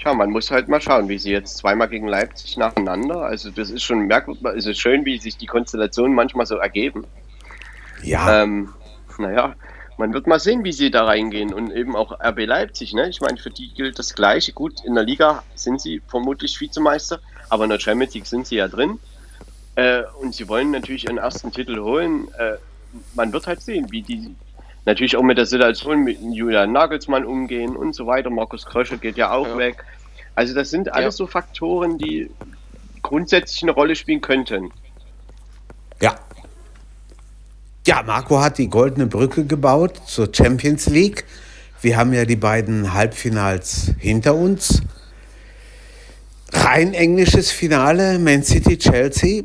Tja, 0.00 0.14
man 0.14 0.30
muss 0.30 0.50
halt 0.50 0.68
mal 0.68 0.80
schauen, 0.80 1.08
wie 1.08 1.18
sie 1.18 1.30
jetzt 1.32 1.58
zweimal 1.58 1.88
gegen 1.88 2.06
Leipzig 2.06 2.56
nacheinander. 2.56 3.22
Also 3.22 3.50
das 3.50 3.70
ist 3.70 3.82
schon 3.82 4.06
merkwürdig, 4.06 4.42
es 4.56 4.66
ist 4.66 4.78
schön, 4.78 5.04
wie 5.04 5.18
sich 5.18 5.36
die 5.36 5.46
Konstellationen 5.46 6.14
manchmal 6.14 6.46
so 6.46 6.56
ergeben. 6.56 7.04
Ja, 8.02 8.42
Ähm, 8.42 8.68
naja, 9.18 9.54
man 9.98 10.12
wird 10.12 10.26
mal 10.26 10.38
sehen, 10.38 10.62
wie 10.64 10.72
sie 10.72 10.90
da 10.90 11.04
reingehen. 11.06 11.52
Und 11.52 11.72
eben 11.72 11.96
auch 11.96 12.12
RB 12.20 12.46
Leipzig, 12.46 12.92
ne? 12.92 13.08
Ich 13.08 13.20
meine, 13.20 13.38
für 13.38 13.50
die 13.50 13.72
gilt 13.74 13.98
das 13.98 14.14
Gleiche. 14.14 14.52
Gut, 14.52 14.84
in 14.84 14.94
der 14.94 15.04
Liga 15.04 15.42
sind 15.54 15.80
sie 15.80 16.02
vermutlich 16.06 16.60
Vizemeister, 16.60 17.18
aber 17.48 17.64
in 17.64 17.70
der 17.70 17.80
Champions 17.80 18.14
League 18.14 18.26
sind 18.26 18.46
sie 18.46 18.56
ja 18.56 18.68
drin. 18.68 18.98
Äh, 19.76 20.02
und 20.20 20.34
sie 20.34 20.48
wollen 20.48 20.70
natürlich 20.72 21.04
ihren 21.04 21.18
ersten 21.18 21.52
Titel 21.52 21.78
holen. 21.78 22.28
Äh, 22.38 22.54
man 23.14 23.32
wird 23.32 23.46
halt 23.46 23.60
sehen, 23.60 23.86
wie 23.90 24.02
die 24.02 24.34
natürlich 24.84 25.16
auch 25.16 25.22
mit 25.22 25.36
der 25.38 25.46
Situation 25.46 26.02
mit 26.04 26.18
Julian 26.20 26.72
Nagelsmann 26.72 27.24
umgehen 27.24 27.76
und 27.76 27.94
so 27.94 28.06
weiter. 28.06 28.30
Markus 28.30 28.64
Krösche 28.66 28.98
geht 28.98 29.16
ja 29.16 29.30
auch 29.32 29.46
Ja. 29.48 29.58
weg. 29.58 29.84
Also 30.34 30.54
das 30.54 30.70
sind 30.70 30.92
alles 30.92 31.14
Ja. 31.14 31.18
so 31.18 31.26
Faktoren, 31.26 31.98
die 31.98 32.30
grundsätzlich 33.02 33.62
eine 33.62 33.72
Rolle 33.72 33.94
spielen 33.96 34.20
könnten. 34.20 34.72
ja. 36.00 36.16
Ja, 37.86 38.02
Marco 38.02 38.40
hat 38.40 38.58
die 38.58 38.68
goldene 38.68 39.06
Brücke 39.06 39.44
gebaut 39.44 40.00
zur 40.06 40.28
Champions 40.34 40.86
League. 40.86 41.24
Wir 41.82 41.96
haben 41.96 42.12
ja 42.12 42.24
die 42.24 42.34
beiden 42.34 42.94
Halbfinals 42.94 43.92
hinter 44.00 44.34
uns. 44.34 44.82
Rein 46.52 46.94
englisches 46.94 47.52
Finale, 47.52 48.18
Man 48.18 48.42
City, 48.42 48.76
Chelsea. 48.76 49.44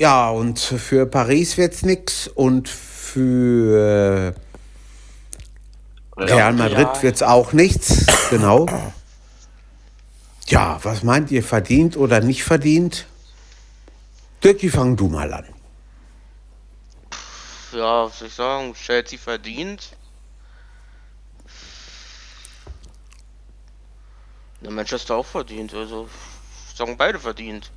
Ja, 0.00 0.30
und 0.30 0.58
für 0.58 1.04
Paris 1.04 1.58
wird's 1.58 1.82
nix 1.82 2.26
und 2.26 2.70
für 2.70 4.34
Real 6.16 6.54
Madrid 6.54 6.78
Ja. 6.78 7.02
wird's 7.02 7.22
auch 7.22 7.52
nichts. 7.52 8.06
Genau. 8.30 8.64
Ja, 10.46 10.82
was 10.82 11.02
meint 11.02 11.30
ihr, 11.30 11.44
verdient 11.44 11.98
oder 11.98 12.22
nicht 12.22 12.44
verdient? 12.44 13.06
Dirki, 14.42 14.70
fang 14.70 14.96
du 14.96 15.08
mal 15.08 15.30
an. 15.34 15.44
Ja, 17.72 18.06
was 18.06 18.20
soll 18.20 18.28
ich 18.28 18.34
sagen? 18.34 18.72
Chelsea 18.72 19.18
verdient. 19.18 19.90
Ja, 24.62 24.70
Manchester 24.70 25.16
auch 25.16 25.26
verdient, 25.26 25.74
also 25.74 26.08
ich 26.70 26.76
sagen 26.78 26.96
beide 26.96 27.18
verdient. 27.18 27.70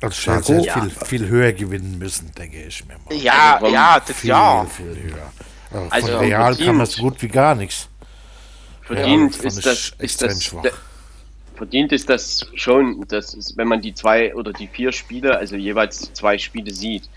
Also 0.00 0.16
Marco? 0.24 0.52
hat 0.52 0.66
viel, 0.66 0.90
viel 0.90 1.28
höher 1.28 1.52
gewinnen 1.52 1.98
müssen, 1.98 2.32
denke 2.34 2.62
ich 2.64 2.84
mir 2.86 2.98
mal. 2.98 3.14
Ja, 3.14 3.62
Also 3.62 3.66
ja, 3.66 4.00
das 4.00 4.16
Viel, 4.16 4.30
ja. 4.30 4.66
viel 4.66 4.96
höher. 5.02 5.34
Also 5.70 5.90
Also 5.90 6.12
von 6.12 6.16
Real 6.16 6.56
kam 6.56 6.78
das 6.78 6.92
so 6.92 7.02
gut 7.02 7.22
wie 7.22 7.28
gar 7.28 7.54
nichts. 7.54 7.88
Verdient 8.80 9.36
Ja, 9.36 9.42
ist 9.42 9.66
das, 9.66 9.90
ist 9.98 10.22
das 10.22 10.42
schwach. 10.44 10.84
verdient 11.54 11.92
ist 11.92 12.08
das 12.10 12.46
schon, 12.54 13.06
dass 13.08 13.34
es, 13.34 13.56
wenn 13.56 13.68
man 13.68 13.80
die 13.80 13.94
zwei 13.94 14.34
oder 14.34 14.52
die 14.52 14.68
vier 14.68 14.92
Spiele, 14.92 15.36
also 15.38 15.56
jeweils 15.56 16.12
zwei 16.12 16.38
Spiele 16.38 16.72
sieht, 16.72 17.10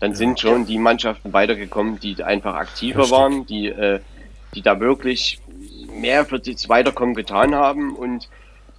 dann 0.00 0.14
sind 0.14 0.40
schon 0.40 0.66
die 0.66 0.78
Mannschaften 0.78 1.32
weitergekommen, 1.32 2.00
die 2.00 2.22
einfach 2.22 2.54
aktiver 2.54 3.02
Richtig. 3.02 3.10
waren, 3.10 3.46
die, 3.46 3.66
äh, 3.68 4.00
die 4.54 4.62
da 4.62 4.80
wirklich 4.80 5.40
mehr 5.92 6.24
für 6.26 6.40
das 6.40 6.68
Weiterkommen 6.68 7.14
getan 7.14 7.54
haben 7.54 7.94
und 7.96 8.28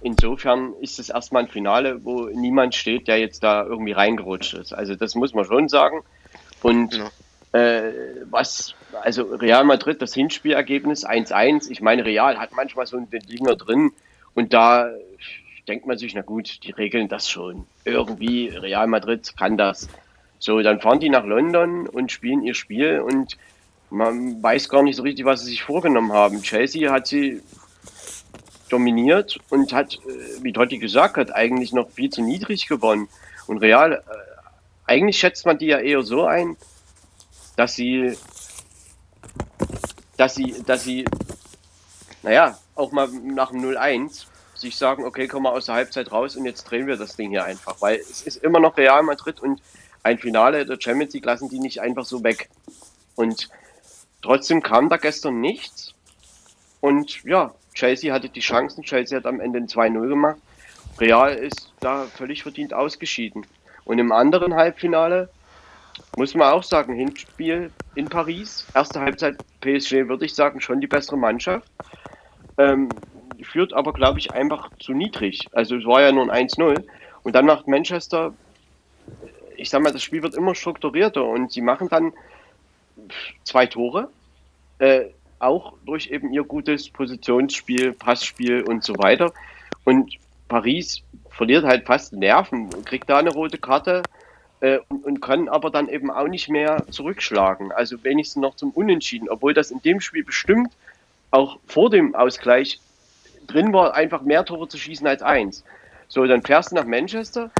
insofern 0.02 0.74
ist 0.80 0.98
es 0.98 1.08
erstmal 1.10 1.44
ein 1.44 1.48
Finale, 1.48 2.04
wo 2.04 2.26
niemand 2.26 2.74
steht, 2.74 3.08
der 3.08 3.18
jetzt 3.18 3.42
da 3.42 3.64
irgendwie 3.64 3.92
reingerutscht 3.92 4.54
ist. 4.54 4.72
Also 4.72 4.94
das 4.94 5.14
muss 5.14 5.34
man 5.34 5.44
schon 5.44 5.68
sagen. 5.68 6.02
Und 6.62 6.94
Ja. 7.52 7.58
äh, 7.60 7.92
was, 8.30 8.74
also 9.02 9.24
Real 9.24 9.64
Madrid, 9.64 10.00
das 10.02 10.14
Hinspielergebnis 10.14 11.04
1-1, 11.06 11.70
ich 11.70 11.80
meine, 11.80 12.04
Real 12.04 12.38
hat 12.38 12.52
manchmal 12.54 12.86
so 12.86 12.98
den 12.98 13.20
Dinger 13.22 13.56
drin 13.56 13.92
und 14.34 14.52
da 14.52 14.90
denkt 15.68 15.86
man 15.86 15.98
sich, 15.98 16.14
na 16.14 16.22
gut, 16.22 16.64
die 16.64 16.72
regeln 16.72 17.08
das 17.08 17.28
schon. 17.30 17.66
Irgendwie, 17.84 18.48
Real 18.48 18.86
Madrid 18.86 19.34
kann 19.36 19.56
das. 19.56 19.88
So, 20.38 20.60
dann 20.60 20.80
fahren 20.80 20.98
die 20.98 21.08
nach 21.08 21.24
London 21.24 21.86
und 21.86 22.10
spielen 22.10 22.42
ihr 22.42 22.54
Spiel 22.54 23.00
und 23.00 23.36
man 23.90 24.42
weiß 24.42 24.68
gar 24.68 24.82
nicht 24.82 24.96
so 24.96 25.02
richtig, 25.02 25.24
was 25.24 25.40
sie 25.42 25.50
sich 25.50 25.62
vorgenommen 25.62 26.12
haben. 26.12 26.42
Chelsea 26.42 26.90
hat 26.90 27.06
sie 27.06 27.42
dominiert 28.72 29.38
und 29.50 29.72
hat, 29.72 29.94
äh, 29.94 30.42
wie 30.42 30.52
Totti 30.52 30.78
gesagt 30.78 31.16
hat, 31.16 31.34
eigentlich 31.34 31.72
noch 31.72 31.90
viel 31.90 32.10
zu 32.10 32.22
niedrig 32.22 32.66
gewonnen. 32.66 33.08
Und 33.46 33.58
Real, 33.58 33.92
äh, 33.92 34.00
eigentlich 34.86 35.18
schätzt 35.18 35.46
man 35.46 35.58
die 35.58 35.66
ja 35.66 35.78
eher 35.78 36.02
so 36.02 36.24
ein, 36.24 36.56
dass 37.56 37.74
sie, 37.74 38.16
dass 40.16 40.34
sie, 40.34 40.62
dass 40.66 40.84
sie, 40.84 41.04
naja, 42.22 42.58
auch 42.74 42.92
mal 42.92 43.08
nach 43.08 43.50
dem 43.50 43.60
0-1 43.60 44.26
sich 44.54 44.76
sagen, 44.76 45.04
okay, 45.04 45.28
kommen 45.28 45.44
wir 45.44 45.52
aus 45.52 45.66
der 45.66 45.74
Halbzeit 45.74 46.12
raus 46.12 46.36
und 46.36 46.44
jetzt 46.44 46.64
drehen 46.64 46.86
wir 46.86 46.96
das 46.96 47.16
Ding 47.16 47.30
hier 47.30 47.44
einfach, 47.44 47.76
weil 47.80 47.96
es 47.96 48.22
ist 48.22 48.36
immer 48.36 48.60
noch 48.60 48.76
Real 48.76 49.02
Madrid 49.02 49.40
und 49.40 49.60
ein 50.02 50.18
Finale 50.18 50.64
der 50.64 50.78
Champions 50.80 51.14
League 51.14 51.24
lassen 51.24 51.48
die 51.48 51.58
nicht 51.58 51.80
einfach 51.80 52.04
so 52.04 52.24
weg. 52.24 52.48
Und 53.14 53.50
trotzdem 54.22 54.62
kam 54.62 54.88
da 54.88 54.96
gestern 54.96 55.40
nichts. 55.40 55.94
Und 56.80 57.22
ja, 57.24 57.54
Chelsea 57.74 58.12
hatte 58.12 58.28
die 58.28 58.40
Chancen, 58.40 58.82
Chelsea 58.82 59.16
hat 59.16 59.26
am 59.26 59.40
Ende 59.40 59.58
ein 59.58 59.66
2-0 59.66 60.08
gemacht. 60.08 60.36
Real 60.98 61.34
ist 61.34 61.72
da 61.80 62.04
völlig 62.04 62.42
verdient 62.42 62.74
ausgeschieden. 62.74 63.46
Und 63.84 63.98
im 63.98 64.12
anderen 64.12 64.54
Halbfinale 64.54 65.28
muss 66.16 66.34
man 66.34 66.52
auch 66.52 66.62
sagen, 66.62 66.94
Hinspiel 66.94 67.70
in 67.94 68.08
Paris, 68.08 68.66
erste 68.74 69.00
Halbzeit 69.00 69.36
PSG, 69.60 70.08
würde 70.08 70.24
ich 70.24 70.34
sagen, 70.34 70.60
schon 70.60 70.80
die 70.80 70.86
bessere 70.86 71.16
Mannschaft. 71.16 71.68
Ähm, 72.58 72.88
führt 73.42 73.72
aber, 73.72 73.92
glaube 73.92 74.18
ich, 74.18 74.32
einfach 74.32 74.70
zu 74.78 74.92
niedrig. 74.92 75.48
Also 75.52 75.76
es 75.76 75.84
war 75.84 76.02
ja 76.02 76.12
nur 76.12 76.30
ein 76.30 76.48
1-0. 76.48 76.84
Und 77.22 77.34
dann 77.34 77.46
macht 77.46 77.66
Manchester, 77.66 78.32
ich 79.56 79.70
sag 79.70 79.82
mal, 79.82 79.92
das 79.92 80.02
Spiel 80.02 80.22
wird 80.22 80.34
immer 80.34 80.54
strukturierter 80.54 81.24
und 81.24 81.52
sie 81.52 81.60
machen 81.60 81.88
dann 81.88 82.12
zwei 83.44 83.66
Tore. 83.66 84.08
Äh, 84.78 85.06
auch 85.42 85.74
durch 85.84 86.10
eben 86.10 86.32
ihr 86.32 86.44
gutes 86.44 86.88
Positionsspiel, 86.88 87.92
Passspiel 87.92 88.62
und 88.62 88.84
so 88.84 88.94
weiter. 88.98 89.32
Und 89.84 90.14
Paris 90.48 91.02
verliert 91.30 91.64
halt 91.64 91.86
fast 91.86 92.12
Nerven 92.12 92.70
kriegt 92.84 93.08
da 93.08 93.18
eine 93.18 93.32
rote 93.32 93.58
Karte 93.58 94.02
äh, 94.60 94.78
und, 94.88 95.04
und 95.04 95.20
kann 95.20 95.48
aber 95.48 95.70
dann 95.70 95.88
eben 95.88 96.10
auch 96.10 96.28
nicht 96.28 96.48
mehr 96.48 96.84
zurückschlagen. 96.90 97.72
Also 97.72 98.02
wenigstens 98.04 98.42
noch 98.42 98.56
zum 98.56 98.70
Unentschieden, 98.70 99.28
obwohl 99.28 99.54
das 99.54 99.70
in 99.70 99.82
dem 99.82 100.00
Spiel 100.00 100.24
bestimmt 100.24 100.72
auch 101.30 101.58
vor 101.66 101.90
dem 101.90 102.14
Ausgleich 102.14 102.80
drin 103.46 103.72
war, 103.72 103.94
einfach 103.94 104.22
mehr 104.22 104.44
Tore 104.44 104.68
zu 104.68 104.78
schießen 104.78 105.06
als 105.06 105.22
eins. 105.22 105.64
So, 106.08 106.26
dann 106.26 106.42
fährst 106.42 106.70
du 106.70 106.76
nach 106.76 106.84
Manchester 106.84 107.50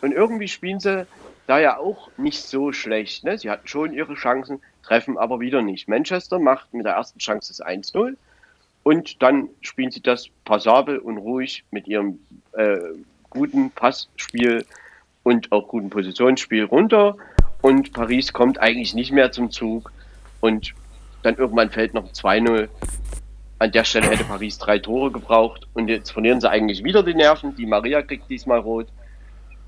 und 0.00 0.12
irgendwie 0.12 0.48
spielen 0.48 0.80
sie 0.80 1.06
da 1.46 1.58
ja 1.60 1.78
auch 1.78 2.10
nicht 2.16 2.42
so 2.42 2.72
schlecht. 2.72 3.24
Ne? 3.24 3.38
Sie 3.38 3.48
hatten 3.48 3.68
schon 3.68 3.92
ihre 3.92 4.14
Chancen, 4.14 4.60
treffen 4.82 5.18
aber 5.18 5.40
wieder 5.40 5.62
nicht. 5.62 5.88
Manchester 5.88 6.38
macht 6.38 6.72
mit 6.74 6.86
der 6.86 6.94
ersten 6.94 7.18
Chance 7.18 7.52
das 7.52 7.64
1-0 7.64 8.16
und 8.82 9.22
dann 9.22 9.48
spielen 9.60 9.90
sie 9.90 10.02
das 10.02 10.28
passabel 10.44 10.98
und 10.98 11.18
ruhig 11.18 11.64
mit 11.70 11.86
ihrem 11.86 12.18
äh, 12.52 12.78
guten 13.30 13.70
Passspiel 13.70 14.64
und 15.22 15.52
auch 15.52 15.68
guten 15.68 15.90
Positionsspiel 15.90 16.64
runter 16.64 17.16
und 17.62 17.92
Paris 17.92 18.32
kommt 18.32 18.58
eigentlich 18.58 18.94
nicht 18.94 19.12
mehr 19.12 19.32
zum 19.32 19.50
Zug 19.50 19.92
und 20.40 20.74
dann 21.22 21.36
irgendwann 21.36 21.70
fällt 21.70 21.94
noch 21.94 22.10
2-0. 22.10 22.68
An 23.60 23.70
der 23.70 23.84
Stelle 23.84 24.10
hätte 24.10 24.24
Paris 24.24 24.58
drei 24.58 24.80
Tore 24.80 25.12
gebraucht 25.12 25.68
und 25.72 25.88
jetzt 25.88 26.10
verlieren 26.10 26.40
sie 26.40 26.50
eigentlich 26.50 26.82
wieder 26.82 27.04
die 27.04 27.14
Nerven. 27.14 27.54
Die 27.54 27.66
Maria 27.66 28.02
kriegt 28.02 28.28
diesmal 28.28 28.58
rot 28.58 28.88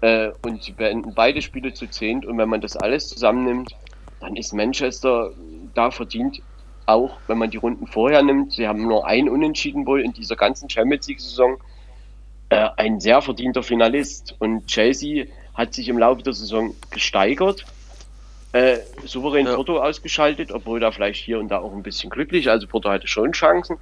äh, 0.00 0.32
und 0.42 0.64
sie 0.64 0.72
beenden 0.72 1.14
beide 1.14 1.40
Spiele 1.40 1.72
zu 1.72 1.86
zehnt 1.86 2.26
und 2.26 2.36
wenn 2.36 2.48
man 2.48 2.60
das 2.60 2.76
alles 2.76 3.08
zusammennimmt, 3.08 3.76
dann 4.24 4.36
ist 4.36 4.54
Manchester 4.54 5.32
da 5.74 5.90
verdient 5.90 6.40
auch, 6.86 7.18
wenn 7.26 7.38
man 7.38 7.50
die 7.50 7.58
Runden 7.58 7.86
vorher 7.86 8.22
nimmt. 8.22 8.52
Sie 8.54 8.66
haben 8.66 8.86
nur 8.86 9.06
ein 9.06 9.28
Unentschieden 9.28 9.86
wohl 9.86 10.00
in 10.00 10.12
dieser 10.12 10.36
ganzen 10.36 10.68
Champions 10.68 11.06
League-Saison. 11.08 11.58
Äh, 12.48 12.68
ein 12.76 13.00
sehr 13.00 13.20
verdienter 13.20 13.62
Finalist. 13.62 14.34
Und 14.38 14.66
Chelsea 14.66 15.26
hat 15.54 15.74
sich 15.74 15.88
im 15.88 15.98
Laufe 15.98 16.22
der 16.22 16.32
Saison 16.32 16.74
gesteigert, 16.90 17.64
äh, 18.52 18.78
souverän 19.04 19.46
Ja. 19.46 19.56
Porto 19.56 19.78
ausgeschaltet, 19.78 20.52
obwohl 20.52 20.80
da 20.80 20.90
vielleicht 20.90 21.22
hier 21.22 21.38
und 21.38 21.48
da 21.48 21.58
auch 21.58 21.72
ein 21.72 21.82
bisschen 21.82 22.08
glücklich. 22.08 22.48
Also 22.48 22.66
Porto 22.66 22.88
hatte 22.88 23.08
schon 23.08 23.32
Chancen. 23.32 23.76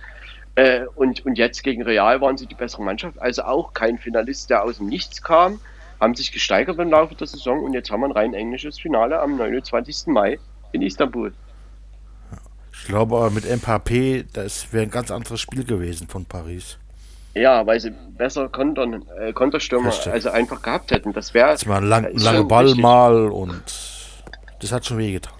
Äh, 0.55 0.87
und, 0.97 1.25
und 1.25 1.39
jetzt 1.39 1.63
gegen 1.63 1.83
Real 1.83 2.21
waren 2.21 2.37
sie 2.37 2.47
die 2.47 2.55
bessere 2.55 2.83
Mannschaft. 2.83 3.21
Also 3.21 3.43
auch 3.43 3.75
kein 3.75 3.99
Finalist, 3.99 4.51
der 4.51 4.65
aus 4.65 4.79
dem 4.79 4.89
Nichts 4.89 5.23
kam. 5.23 5.61
Haben 6.03 6.17
sich 6.17 6.33
gesteigert 6.33 6.81
im 6.81 6.91
Laufe 6.91 7.15
der 7.15 7.29
Saison 7.29 7.63
und 7.63 7.75
jetzt 7.75 7.89
haben 7.93 8.01
wir 8.01 8.07
ein 8.07 8.13
rein 8.13 8.35
englisches 8.35 8.77
Finale 8.81 9.21
am 9.21 9.37
29. 9.37 10.09
Mai 10.09 10.41
in 10.73 10.83
Istanbul. 10.83 11.33
Ich 12.73 12.87
glaube 12.89 13.15
aber 13.17 13.31
mit 13.31 13.45
Mbappé, 13.45 14.25
das 14.33 14.73
wäre 14.73 14.83
ein 14.83 14.91
ganz 14.91 15.13
anderes 15.13 15.39
Spiel 15.41 15.63
gewesen 15.65 16.09
von 16.09 16.25
Paris. 16.25 16.77
Ja, 17.35 17.65
weil 17.69 17.79
sie 17.79 17.93
besser 18.19 18.49
Kontern, 18.49 19.05
äh, 19.21 19.33
Konterstürmer 19.33 19.93
also 20.11 20.31
einfach 20.31 20.61
gehabt 20.61 20.91
hätten. 20.91 21.13
Das 21.13 21.35
wäre 21.35 21.53
Das 21.53 21.69
war 21.69 21.77
ein 21.79 21.85
lang, 21.85 22.09
langer 22.15 22.45
Ball 22.45 22.65
richtig. 22.65 22.83
mal 22.83 23.29
und 23.31 23.63
das 24.61 24.73
hat 24.73 24.85
schon 24.85 24.99
wehgetan. 24.99 25.33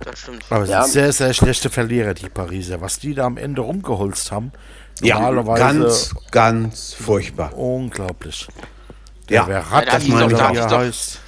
Das 0.00 0.06
Das 0.06 0.18
stimmt. 0.22 0.44
Aber 0.50 0.64
es 0.64 0.70
Ja. 0.70 0.82
sind 0.82 0.92
sehr, 0.92 1.12
sehr 1.12 1.34
schlechte 1.34 1.70
Verlierer, 1.70 2.14
die 2.14 2.28
Pariser. 2.28 2.80
Was 2.80 2.98
die 2.98 3.14
da 3.14 3.26
am 3.26 3.36
Ende 3.36 3.60
rumgeholzt 3.62 4.32
haben, 4.32 4.50
Ja, 5.02 5.20
normalerweise 5.20 5.62
ganz, 5.78 6.14
ganz 6.32 6.94
furchtbar. 6.94 7.56
unglaublich. 7.56 8.48
Ja, 9.28 9.46
wer 9.46 9.58
Ja, 9.58 9.80
das 9.82 9.94
hat 9.94 10.00
sich 10.02 10.10
meine 10.10 10.28
doch- 10.28 10.38
da 10.38 10.44
hat 10.48 10.54
ich, 10.54 10.60
sich 10.62 10.70
doch- 10.70 10.78
heißt. 10.78 11.20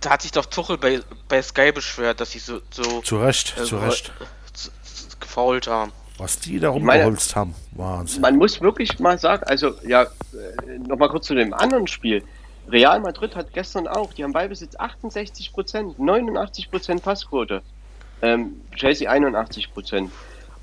Da 0.00 0.10
hat 0.10 0.22
sich 0.22 0.30
doch 0.32 0.46
Tuchel 0.46 0.78
bei, 0.78 1.00
bei 1.28 1.42
Sky 1.42 1.72
beschwert, 1.72 2.20
dass 2.20 2.30
sie 2.30 2.38
so, 2.38 2.60
so 2.70 3.00
Zu 3.02 3.18
Recht, 3.18 3.54
äh, 3.58 3.64
zu 3.64 3.78
Recht. 3.78 4.12
z- 4.54 4.70
gefault 5.20 5.66
haben. 5.66 5.92
Was 6.18 6.38
die 6.38 6.58
da 6.60 6.68
rumgeholzt 6.70 7.34
haben, 7.36 7.54
Wahnsinn. 7.72 8.20
Man 8.22 8.36
muss 8.36 8.60
wirklich 8.60 8.98
mal 9.00 9.18
sagen, 9.18 9.44
also 9.44 9.74
ja, 9.86 10.06
nochmal 10.86 11.08
kurz 11.08 11.26
zu 11.26 11.34
dem 11.34 11.52
anderen 11.54 11.86
Spiel. 11.88 12.24
Real 12.68 13.00
Madrid 13.00 13.34
hat 13.34 13.52
gestern 13.54 13.86
auch, 13.88 14.12
die 14.12 14.22
haben 14.24 14.32
Ballbesitz 14.32 14.76
68 14.76 15.52
Prozent, 15.52 15.98
89 15.98 16.70
Prozent 16.70 17.02
Passquote. 17.02 17.62
Ähm, 18.20 18.60
Chelsea 18.76 19.08
81 19.10 19.72
Prozent. 19.72 20.10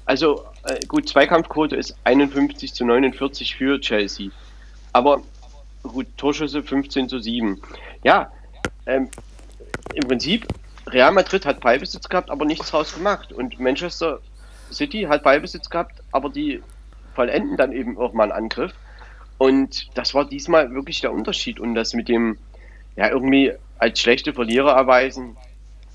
Also 0.06 0.46
äh, 0.63 0.80
gut, 0.88 1.08
Zweikampfquote 1.10 1.76
ist 1.78 1.96
51 2.04 2.74
zu 2.74 2.86
49 2.86 3.56
für 3.56 3.80
Chelsea. 3.82 4.30
Aber 4.94 5.22
gut, 5.88 6.08
Torschüsse 6.17 6.63
15 6.63 7.10
zu 7.10 7.19
7. 7.19 7.62
Ja, 8.04 8.32
ähm, 8.86 9.10
im 9.93 10.08
Prinzip, 10.08 10.48
Real 10.88 11.12
Madrid 11.12 11.45
hat 11.45 11.62
Ballbesitz 11.62 12.08
gehabt, 12.10 12.30
aber 12.30 12.45
nichts 12.45 12.69
draus 12.71 12.93
gemacht. 12.93 13.32
Und 13.34 13.60
Manchester 13.60 14.19
City 14.71 15.04
hat 15.10 15.24
Ballbesitz 15.24 15.69
gehabt, 15.69 16.02
aber 16.12 16.30
die 16.30 16.62
vollenden 17.15 17.58
dann 17.58 17.71
eben 17.71 17.98
auch 17.98 18.13
mal 18.13 18.24
einen 18.32 18.43
Angriff. 18.43 18.74
Und 19.38 19.89
das 19.95 20.13
war 20.13 20.26
diesmal 20.26 20.71
wirklich 20.74 21.02
der 21.02 21.12
Unterschied. 21.12 21.60
Und 21.60 21.76
das 21.76 21.93
mit 21.93 22.08
dem, 22.08 22.38
ja, 22.95 23.10
irgendwie 23.10 23.54
als 23.80 24.00
schlechte 24.00 24.34
Verlierer 24.34 24.74
erweisen, 24.74 25.36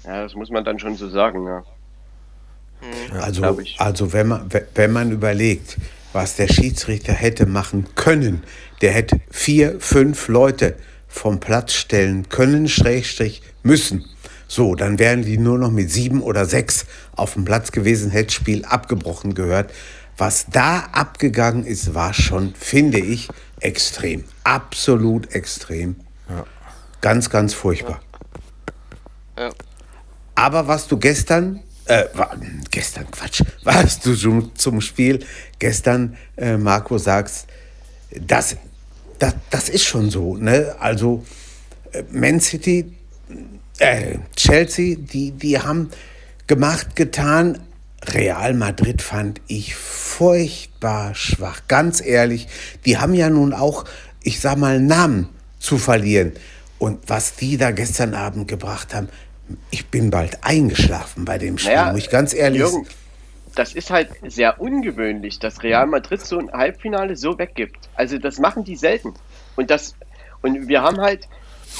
ja, 0.05 0.23
das 0.23 0.35
muss 0.35 0.51
man 0.51 0.65
dann 0.65 0.79
schon 0.79 0.97
so 0.97 1.09
sagen, 1.09 1.47
ja. 1.47 1.63
Also, 3.21 3.43
glaub 3.43 3.61
ich. 3.61 3.79
also 3.81 4.13
wenn, 4.15 4.29
man, 4.29 4.53
we- 4.53 4.67
wenn 4.75 4.93
man 4.93 5.11
überlegt, 5.13 5.77
was 6.15 6.37
der 6.37 6.49
Schiedsrichter 6.49 7.13
hätte 7.13 7.45
machen 7.47 7.87
können, 7.95 8.43
der 8.81 8.93
hätte 8.93 9.21
vier, 9.31 9.81
fünf 9.81 10.29
Leute 10.29 10.77
vom 11.09 11.41
Platz 11.41 11.73
stellen 11.73 12.29
können, 12.29 12.69
Schrägstrich 12.69 13.43
müssen. 13.63 14.05
So, 14.49 14.75
dann 14.75 14.99
wären 14.99 15.23
die 15.23 15.39
nur 15.39 15.59
noch 15.59 15.71
mit 15.71 15.91
sieben 15.91 16.23
oder 16.23 16.45
sechs 16.45 16.87
auf 17.15 17.35
dem 17.35 17.45
Platz 17.45 17.73
gewesen, 17.73 18.11
hätte 18.11 18.33
Spiel 18.33 18.65
abgebrochen 18.65 19.35
gehört. 19.35 19.73
Was 20.17 20.47
da 20.51 20.81
abgegangen 20.93 21.65
ist, 21.65 21.95
war 21.95 22.15
schon, 22.15 22.55
finde 22.55 22.99
ich, 22.99 23.29
extrem. 23.61 24.25
Absolut 24.45 25.33
extrem. 25.35 25.97
Ganz, 27.01 27.31
ganz 27.31 27.55
furchtbar. 27.55 28.01
Ja. 29.39 29.51
Aber 30.35 30.69
was 30.69 30.87
du 30.89 30.99
gestern, 30.99 31.61
äh, 31.87 32.05
gestern 32.71 33.11
Quatsch, 33.11 33.43
was 33.65 34.01
du 34.01 34.15
zum, 34.15 34.55
zum 34.55 34.81
Spiel 34.81 35.25
gestern, 35.59 36.17
äh, 36.37 36.57
Marco, 36.57 36.99
sagst, 36.99 37.47
das, 38.11 38.57
das, 39.21 39.35
das 39.51 39.69
ist 39.69 39.85
schon 39.85 40.11
so. 40.11 40.37
Ne? 40.37 40.75
Also 40.81 41.25
äh, 41.93 42.03
Man 42.11 42.41
City, 42.41 42.93
äh, 43.79 44.19
Chelsea, 44.35 44.97
die, 44.99 45.31
die 45.31 45.59
haben 45.59 45.91
gemacht, 46.47 46.97
getan. 46.97 47.61
Real 48.03 48.55
Madrid 48.55 49.03
fand 49.03 49.41
ich 49.47 49.75
furchtbar 49.75 51.15
schwach. 51.15 51.61
Ganz 51.69 52.05
ehrlich, 52.05 52.49
die 52.87 52.97
haben 52.97 53.15
ja 53.15 53.29
nun 53.29 53.53
auch, 53.53 53.85
ich 54.23 54.41
sag 54.41 54.57
mal, 54.57 54.81
Namen 54.81 55.29
zu 55.59 55.77
verlieren. 55.77 56.33
Und 56.79 56.99
was 57.09 57.37
die 57.37 57.59
da 57.59 57.73
gestern 57.73 58.15
Abend 58.15 58.49
gebracht 58.49 58.95
haben, 58.95 59.09
ich 59.71 59.89
bin 59.89 60.11
bald 60.11 60.39
eingeschlafen 60.43 61.27
bei 61.27 61.37
dem 61.37 61.59
Spiel, 61.59 61.77
muss 61.93 61.99
ich 61.99 62.11
ganz 62.11 62.33
ehrlich 62.33 62.61
Jürgen, 62.61 62.87
das 63.55 63.75
ist 63.75 63.91
halt 63.91 64.11
sehr 64.27 64.61
ungewöhnlich, 64.61 65.39
dass 65.39 65.63
Real 65.63 65.87
Madrid 65.87 66.21
so 66.21 66.39
ein 66.39 66.53
Halbfinale 66.53 67.17
so 67.17 67.39
weggibt. 67.39 67.89
Also 67.95 68.19
das 68.19 68.39
machen 68.39 68.65
die 68.65 68.77
selten. 68.77 69.15
Und 69.57 69.71
das 69.71 69.95
und 70.43 70.69
wir 70.69 70.83
haben 70.83 71.01
halt 71.01 71.29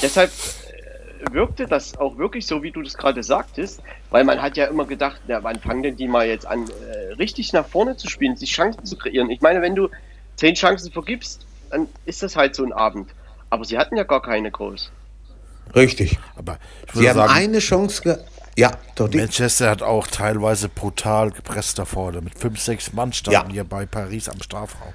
deshalb 0.01 0.29
äh, 0.29 1.33
wirkte 1.33 1.65
das 1.65 1.97
auch 1.97 2.17
wirklich 2.17 2.45
so, 2.45 2.63
wie 2.63 2.71
du 2.71 2.81
das 2.81 2.97
gerade 2.97 3.23
sagtest, 3.23 3.81
weil 4.09 4.23
man 4.23 4.41
hat 4.41 4.57
ja 4.57 4.65
immer 4.65 4.85
gedacht, 4.85 5.21
na, 5.27 5.43
wann 5.43 5.59
fangen 5.59 5.83
denn 5.83 5.95
die 5.95 6.07
mal 6.07 6.27
jetzt 6.27 6.45
an, 6.45 6.69
äh, 6.69 7.13
richtig 7.13 7.53
nach 7.53 7.67
vorne 7.67 7.97
zu 7.97 8.09
spielen, 8.09 8.35
sich 8.35 8.51
Chancen 8.51 8.85
zu 8.85 8.97
kreieren. 8.97 9.29
Ich 9.29 9.41
meine, 9.41 9.61
wenn 9.61 9.75
du 9.75 9.89
zehn 10.35 10.55
Chancen 10.55 10.91
vergibst, 10.91 11.45
dann 11.69 11.87
ist 12.05 12.21
das 12.23 12.35
halt 12.35 12.55
so 12.55 12.63
ein 12.63 12.73
Abend. 12.73 13.09
Aber 13.49 13.65
sie 13.65 13.77
hatten 13.77 13.97
ja 13.97 14.03
gar 14.03 14.21
keine 14.21 14.51
groß. 14.51 14.91
Richtig. 15.75 16.19
Aber 16.35 16.57
ich 16.87 16.99
Sie 16.99 17.09
haben 17.09 17.15
sagen, 17.15 17.33
eine 17.33 17.59
Chance. 17.59 18.23
Ja, 18.57 18.71
doch 18.95 19.07
die, 19.07 19.17
Manchester 19.17 19.69
hat 19.69 19.81
auch 19.81 20.07
teilweise 20.07 20.67
brutal 20.69 21.31
gepresst 21.31 21.79
da 21.79 21.85
vorne. 21.85 22.21
Mit 22.21 22.37
fünf, 22.37 22.59
sechs 22.59 22.91
Mann 22.93 23.13
standen 23.13 23.49
Ja. 23.49 23.53
hier 23.53 23.63
bei 23.63 23.85
Paris 23.85 24.27
am 24.29 24.41
Strafraum. 24.41 24.93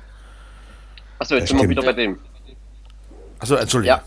Achso, 1.19 1.35
jetzt 1.35 1.45
Das 1.45 1.49
sind 1.51 1.59
wir 1.59 1.65
stimmt. 1.65 1.71
wieder 1.71 1.83
bei 1.83 1.93
dem. 1.95 2.19
Also 3.39 3.57
Entschuldigung. 3.57 3.99
Ja. 3.99 4.05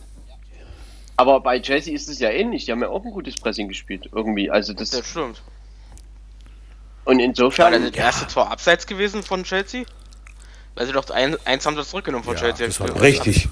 Aber 1.18 1.42
bei 1.42 1.60
Chelsea 1.60 1.94
ist 1.94 2.08
es 2.10 2.20
ja 2.20 2.30
ähnlich. 2.30 2.66
Die 2.66 2.72
haben 2.72 2.82
ja 2.82 2.90
auch 2.90 3.04
ein 3.04 3.12
gutes 3.12 3.36
Pressing 3.36 3.68
gespielt, 3.68 4.10
irgendwie. 4.14 4.50
Also 4.52 4.74
das. 4.74 4.92
Das 4.92 5.06
stimmt. 5.08 5.42
Und 7.06 7.18
War 7.18 7.24
insofern. 7.26 7.72
das 7.74 7.92
das 7.92 8.00
erste 8.00 8.28
Tor 8.28 8.52
abseits 8.52 8.86
gewesen 8.86 9.24
von 9.24 9.44
Chelsea? 9.44 9.84
Weil 10.76 10.86
sie 10.86 10.94
doch 10.94 11.10
ein, 11.10 11.36
eins 11.46 11.66
haben 11.66 11.76
das 11.76 11.90
zurückgenommen 11.90 12.24
von 12.24 12.36
Ja, 12.36 12.42
Chelsea. 12.42 12.68
das 12.68 12.80
war 12.80 13.02
richtig. 13.02 13.50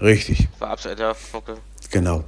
Richtig, 0.00 0.48
War 0.58 0.70
abseits, 0.70 1.00
ja, 1.00 1.14
okay. 1.32 1.54
genau. 1.92 2.24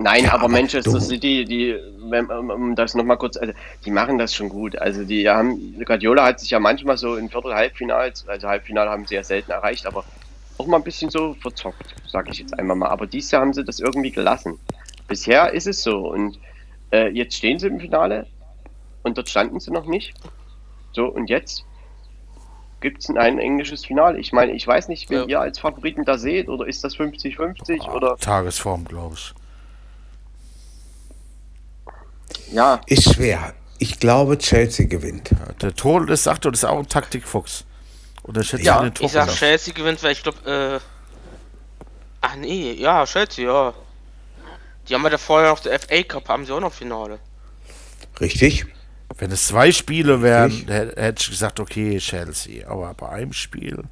Nein, 0.00 0.24
Ja, 0.24 0.34
aber, 0.34 0.44
aber 0.44 0.52
Manchester 0.52 0.92
du- 0.92 1.00
City, 1.00 1.44
die, 1.44 1.76
wenn, 2.08 2.26
um, 2.26 2.74
das 2.76 2.94
nochmal 2.94 3.16
kurz, 3.16 3.36
also 3.36 3.52
die 3.84 3.90
machen 3.90 4.16
das 4.18 4.32
schon 4.34 4.48
gut. 4.48 4.76
Also 4.78 5.04
die 5.04 5.28
haben, 5.28 5.74
Guardiola 5.84 6.24
hat 6.24 6.38
sich 6.40 6.50
ja 6.50 6.60
manchmal 6.60 6.96
so 6.96 7.16
in 7.16 7.28
Viertel, 7.28 7.52
Halbfinals, 7.54 8.26
also 8.28 8.48
Halbfinale 8.48 8.90
haben 8.90 9.06
sie 9.06 9.16
ja 9.16 9.24
selten 9.24 9.50
erreicht, 9.50 9.86
aber 9.86 10.04
auch 10.58 10.66
mal 10.66 10.76
ein 10.76 10.84
bisschen 10.84 11.10
so 11.10 11.34
verzockt, 11.34 11.94
sage 12.06 12.30
ich 12.30 12.38
jetzt 12.38 12.56
einmal 12.58 12.76
mal. 12.76 12.88
Aber 12.90 13.06
dieses 13.06 13.30
Jahr 13.32 13.42
haben 13.42 13.52
sie 13.52 13.64
das 13.64 13.80
irgendwie 13.80 14.12
gelassen. 14.12 14.58
Bisher 15.08 15.52
ist 15.52 15.66
es 15.66 15.82
so 15.82 16.08
und 16.10 16.38
äh, 16.92 17.08
jetzt 17.08 17.34
stehen 17.34 17.58
sie 17.58 17.66
im 17.66 17.80
Finale 17.80 18.26
und 19.02 19.18
dort 19.18 19.28
standen 19.28 19.58
sie 19.58 19.72
noch 19.72 19.86
nicht. 19.86 20.14
So, 20.92 21.06
und 21.06 21.28
jetzt 21.28 21.64
gibt 22.80 23.02
es 23.02 23.10
ein 23.10 23.38
englisches 23.40 23.84
Finale. 23.84 24.18
Ich 24.18 24.32
meine, 24.32 24.52
ich 24.52 24.66
weiß 24.66 24.88
nicht, 24.88 25.10
wen 25.10 25.20
Ja. 25.22 25.26
ihr 25.26 25.40
als 25.40 25.58
Favoriten 25.58 26.04
da 26.04 26.18
seht, 26.18 26.48
oder 26.48 26.66
ist 26.66 26.84
das 26.84 26.96
50-50 26.96 27.80
Ah, 27.88 27.92
oder 27.94 28.16
Tagesform, 28.16 28.84
glaube 28.84 29.16
ich. 29.16 29.34
Ja. 32.52 32.80
Ist 32.86 33.14
schwer. 33.14 33.54
Ich 33.78 34.00
glaube, 34.00 34.38
Chelsea 34.38 34.86
gewinnt. 34.86 35.30
Ja, 35.30 35.52
der 35.60 35.74
Tor, 35.74 36.06
das 36.06 36.24
sagt 36.24 36.44
er, 36.44 36.50
das 36.50 36.60
ist 36.60 36.64
auch 36.64 36.78
ein 36.78 36.88
Taktikfuchs. 36.88 37.64
Oder 38.24 38.42
schätze 38.42 38.64
Ja, 38.64 38.82
den 38.82 38.94
Tor 38.94 39.06
Ich 39.06 39.12
sag, 39.12 39.28
Chelsea 39.30 39.72
gewinnt, 39.72 40.02
weil 40.02 40.12
ich 40.12 40.22
glaube, 40.22 40.80
äh. 40.80 40.80
Ach 42.20 42.34
nee, 42.36 42.72
ja, 42.72 43.04
Chelsea, 43.06 43.46
ja. 43.46 43.72
Die 44.88 44.94
haben 44.94 45.04
ja 45.04 45.10
da 45.10 45.18
vorher 45.18 45.50
noch 45.50 45.60
der 45.60 45.78
FA 45.78 46.02
Cup, 46.02 46.28
haben 46.28 46.44
sie 46.44 46.52
auch 46.52 46.60
noch 46.60 46.72
Finale. 46.72 47.20
Richtig? 48.20 48.66
Wenn 49.16 49.30
es 49.30 49.46
zwei 49.46 49.72
Spiele 49.72 50.22
wären, 50.22 50.66
hätte 50.68 51.22
ich 51.22 51.30
gesagt, 51.30 51.60
okay, 51.60 51.98
Chelsea. 51.98 52.68
Aber 52.68 52.94
bei 52.94 53.08
einem 53.08 53.32
Spiel 53.32 53.84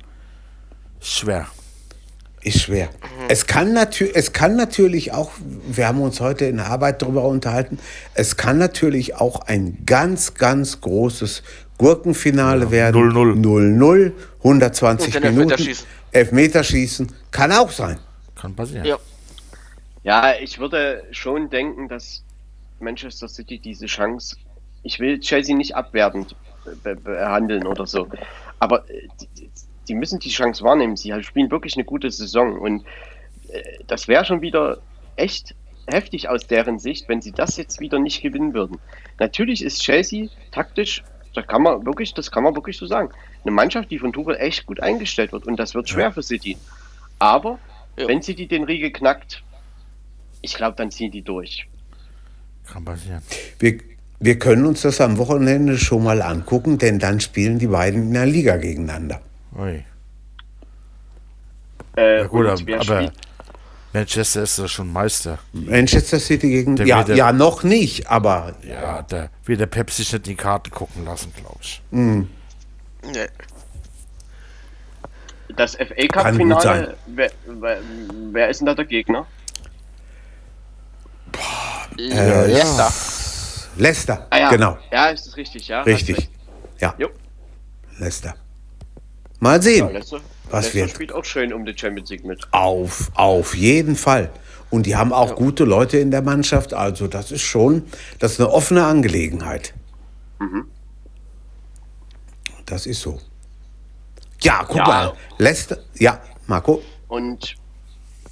ist 1.00 1.12
schwer. 1.18 1.46
Ist 2.46 2.60
schwer. 2.62 2.90
Es, 3.26 3.48
kann 3.48 3.72
natür 3.72 4.08
es 4.14 4.32
kann 4.32 4.54
natürlich 4.54 5.10
auch, 5.10 5.32
wir 5.66 5.88
haben 5.88 6.00
uns 6.00 6.20
heute 6.20 6.44
in 6.44 6.58
der 6.58 6.66
Arbeit 6.66 7.02
darüber 7.02 7.24
unterhalten, 7.24 7.80
es 8.14 8.36
kann 8.36 8.56
natürlich 8.56 9.16
auch 9.16 9.40
ein 9.48 9.78
ganz, 9.84 10.34
ganz 10.34 10.80
großes 10.80 11.42
Gurkenfinale 11.76 12.70
werden. 12.70 13.10
0-0. 13.10 13.42
0-0, 13.42 14.12
120 14.44 15.16
Und 15.16 15.22
Minuten. 15.24 15.40
Elfmeterschießen. 15.50 15.86
Elfmeterschießen. 16.12 17.12
Kann 17.32 17.50
auch 17.50 17.72
sein. 17.72 17.98
Kann 18.36 18.54
passieren. 18.54 18.84
Ja. 18.84 18.98
Ja, 20.04 20.34
ich 20.40 20.60
würde 20.60 21.02
schon 21.10 21.50
denken, 21.50 21.88
dass 21.88 22.22
Manchester 22.78 23.26
City 23.26 23.58
diese 23.58 23.86
Chance, 23.86 24.36
ich 24.84 25.00
will 25.00 25.18
Chelsea 25.18 25.56
nicht 25.56 25.74
abwertend 25.74 26.36
be 26.84 26.94
behandeln 26.94 27.66
oder 27.66 27.88
so, 27.88 28.06
aber 28.60 28.88
äh, 28.88 29.08
die, 29.88 29.94
müssen 29.94 30.18
die 30.18 30.30
Chance 30.30 30.62
wahrnehmen. 30.64 30.96
Sie 30.96 31.12
spielen 31.22 31.50
wirklich 31.50 31.76
eine 31.76 31.84
gute 31.84 32.10
Saison 32.10 32.58
und 32.58 32.84
äh, 33.48 33.62
das 33.86 34.08
wäre 34.08 34.24
schon 34.24 34.40
wieder 34.40 34.78
echt 35.16 35.54
heftig 35.86 36.28
aus 36.28 36.46
deren 36.46 36.78
Sicht, 36.78 37.08
wenn 37.08 37.22
sie 37.22 37.32
das 37.32 37.56
jetzt 37.56 37.80
wieder 37.80 37.98
nicht 37.98 38.20
gewinnen 38.22 38.54
würden. 38.54 38.78
Natürlich 39.20 39.62
ist 39.62 39.82
Chelsea 39.82 40.28
taktisch, 40.50 41.04
da 41.34 41.42
kann 41.42 41.62
man 41.62 41.84
wirklich, 41.86 42.12
das 42.14 42.30
kann 42.30 42.42
man 42.42 42.54
wirklich 42.54 42.76
so 42.76 42.86
sagen, 42.86 43.10
eine 43.44 43.52
Mannschaft, 43.52 43.90
die 43.90 43.98
von 43.98 44.12
Tuchel 44.12 44.36
echt 44.36 44.66
gut 44.66 44.80
eingestellt 44.80 45.32
wird 45.32 45.46
und 45.46 45.56
das 45.58 45.74
wird 45.74 45.88
schwer 45.88 46.12
für 46.12 46.22
City. 46.22 46.56
Aber 47.18 47.58
Ja. 47.96 48.08
wenn 48.08 48.20
City 48.22 48.46
den 48.46 48.64
Riegel 48.64 48.90
knackt, 48.90 49.42
ich 50.42 50.54
glaube, 50.54 50.76
dann 50.76 50.90
ziehen 50.90 51.10
die 51.10 51.22
durch. 51.22 51.66
Kann 52.66 52.84
passieren. 52.84 53.22
Wir, 53.58 53.78
wir 54.18 54.38
können 54.38 54.66
uns 54.66 54.82
das 54.82 55.00
am 55.00 55.18
Wochenende 55.18 55.78
schon 55.78 56.02
mal 56.02 56.20
angucken, 56.20 56.78
denn 56.78 56.98
dann 56.98 57.20
spielen 57.20 57.58
die 57.58 57.68
beiden 57.68 58.02
in 58.08 58.12
der 58.12 58.26
Liga 58.26 58.56
gegeneinander. 58.56 59.20
Ui. 59.56 59.84
Äh, 61.96 62.18
Ja, 62.20 62.26
gut, 62.26 62.46
aber 62.46 62.56
spielt, 62.56 63.12
Manchester 63.92 64.42
ist 64.42 64.58
ja 64.58 64.68
schon 64.68 64.92
Meister. 64.92 65.38
Manchester 65.52 66.20
City 66.20 66.50
gegen. 66.50 66.76
Der 66.76 66.86
Ja, 66.86 67.02
der- 67.02 67.16
ja, 67.16 67.32
noch 67.32 67.62
nicht, 67.62 68.08
aber 68.08 68.54
Ja, 68.62 69.02
da 69.02 69.30
wird 69.44 69.60
der 69.60 69.66
Pep 69.66 69.90
sich 69.90 70.12
nicht 70.12 70.26
in 70.26 70.34
die 70.34 70.36
Karten 70.36 70.70
gucken 70.70 71.04
lassen, 71.06 71.32
glaube 71.34 71.58
ich. 71.62 71.80
Nee. 71.90 72.28
Das 75.56 75.74
FA 75.76 76.06
Cup-Finale, 76.12 76.96
wer, 77.06 77.30
wer, 77.46 77.78
wer 78.32 78.48
ist 78.50 78.58
denn 78.58 78.66
da 78.66 78.74
der 78.74 78.84
Gegner? 78.84 79.26
Äh, 81.98 82.46
Leicester. 82.52 82.92
Leicester. 83.78 84.26
Ah, 84.30 84.38
ja. 84.38 84.50
Genau, 84.50 84.76
Ja, 84.90 85.06
ist 85.08 85.26
das 85.26 85.36
richtig, 85.36 85.68
ja. 85.68 85.80
richtig. 85.82 86.28
Ja, 86.78 86.94
Jo. 86.98 87.08
Leicester. 87.98 88.34
Mal 89.46 89.56
Ja, 89.56 89.62
sehen. 89.62 89.92
Leicester, 89.92 90.20
Was 90.50 90.52
Leicester 90.52 90.74
wird? 90.80 90.90
spielt 90.90 91.12
auch 91.12 91.24
schön 91.24 91.52
um 91.52 91.64
die 91.64 91.76
Champions 91.78 92.10
League 92.10 92.24
mit. 92.24 92.46
Auf, 92.52 93.12
auf 93.14 93.54
jeden 93.54 93.94
Fall. 93.94 94.30
Und 94.70 94.86
die 94.86 94.96
haben 94.96 95.12
auch 95.12 95.36
gute 95.36 95.62
Leute 95.64 95.98
in 95.98 96.10
der 96.10 96.22
Mannschaft. 96.22 96.74
Also 96.74 97.06
das 97.06 97.30
ist 97.30 97.42
schon, 97.42 97.84
das 98.18 98.32
ist 98.32 98.40
eine 98.40 98.50
offene 98.50 98.84
Angelegenheit. 98.84 99.72
Das 102.66 102.86
ist 102.86 103.00
so. 103.00 103.20
Ja, 104.40 104.64
guck 104.66 104.78
Ja. 104.78 104.84
mal. 104.86 105.12
Leicester, 105.38 105.78
ja, 105.94 106.20
Marco. 106.48 106.82
Und 107.06 107.54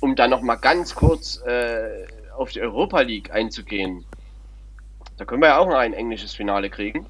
um 0.01 0.17
dann 0.17 0.31
noch 0.31 0.41
mal 0.43 0.57
ganz 0.57 0.95
kurz 0.97 1.41
äh, 1.47 2.07
auf 2.37 2.51
die 2.51 2.61
Europa 2.61 3.01
League 3.03 3.31
einzugehen, 3.31 4.05
da 5.17 5.25
können 5.25 5.41
wir 5.43 5.49
ja 5.51 5.59
auch 5.59 5.69
noch 5.69 5.77
ein 5.79 5.93
englisches 5.95 6.35
Finale 6.35 6.69
kriegen. 6.71 7.07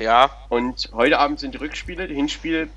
Ja, 0.00 0.30
Und 0.48 0.88
heute 0.94 1.18
Abend 1.18 1.40
sind 1.40 1.52
die 1.52 1.58
Rückspiele. 1.58 2.04
Hinspiel 2.06 2.70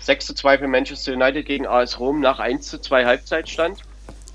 6 0.00 0.26
zu 0.26 0.34
2 0.34 0.58
für 0.58 0.66
Manchester 0.66 1.12
United 1.12 1.46
gegen 1.46 1.64
AS 1.64 2.00
Rom 2.00 2.18
nach 2.18 2.40
1 2.40 2.66
zu 2.66 2.80
2 2.80 3.04
Halbzeitstand. 3.04 3.82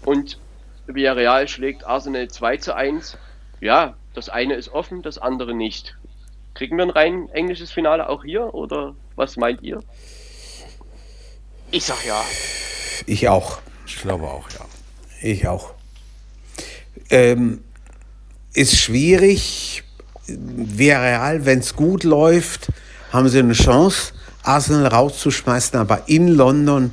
Und 0.05 0.39
Villarreal 0.87 1.49
schlägt 1.49 1.83
Arsenal 1.83 2.29
2 2.29 2.55
zu 2.55 2.73
1. 2.73 3.17
Ja, 3.59 3.95
das 4.13 4.29
eine 4.29 4.53
ist 4.53 4.69
offen, 4.69 5.01
das 5.01 5.17
andere 5.17 5.53
nicht. 5.53 5.97
Kriegen 6.53 6.77
wir 6.77 6.85
ein 6.85 6.89
rein 6.89 7.27
englisches 7.33 7.69
Finale 7.69 8.07
auch 8.07 8.23
hier 8.23 8.53
oder 8.53 8.95
was 9.17 9.35
meint 9.35 9.61
ihr? 9.61 9.81
ich 11.69 11.83
sag 11.83 12.05
ja. 12.05 12.23
Ich 13.07 13.27
auch. 13.27 13.59
Ich 13.85 13.97
glaube 13.97 14.27
auch, 14.27 14.49
ja. 14.51 14.65
Ich 15.21 15.45
auch. 15.47 15.73
Ähm, 17.09 17.61
ist 18.53 18.77
schwierig. 18.77 19.82
Villarreal, 20.27 21.45
wenn 21.45 21.59
es 21.59 21.75
gut 21.75 22.03
läuft, 22.03 22.67
haben 23.11 23.29
sie 23.29 23.39
eine 23.39 23.53
Chance, 23.53 24.13
Arsenal 24.43 24.87
rauszuschmeißen. 24.87 25.79
Aber 25.79 26.03
in 26.07 26.27
London, 26.29 26.91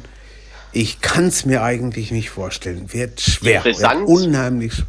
ich 0.72 1.00
kann 1.00 1.26
es 1.26 1.44
mir 1.44 1.62
eigentlich 1.62 2.10
nicht 2.10 2.30
vorstellen. 2.30 2.92
Wird 2.92 3.20
schwer. 3.20 3.64
Wird 3.64 3.74
Brisanz. 3.76 4.08
unheimlich. 4.08 4.72
sch- 4.72 4.84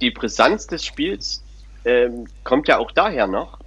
die 0.00 0.10
Brisanz 0.10 0.66
des 0.66 0.84
Spiels 0.84 1.42
ähm, 1.84 2.26
kommt 2.44 2.68
ja 2.68 2.78
auch 2.78 2.90
daher 2.92 3.26
noch, 3.26 3.58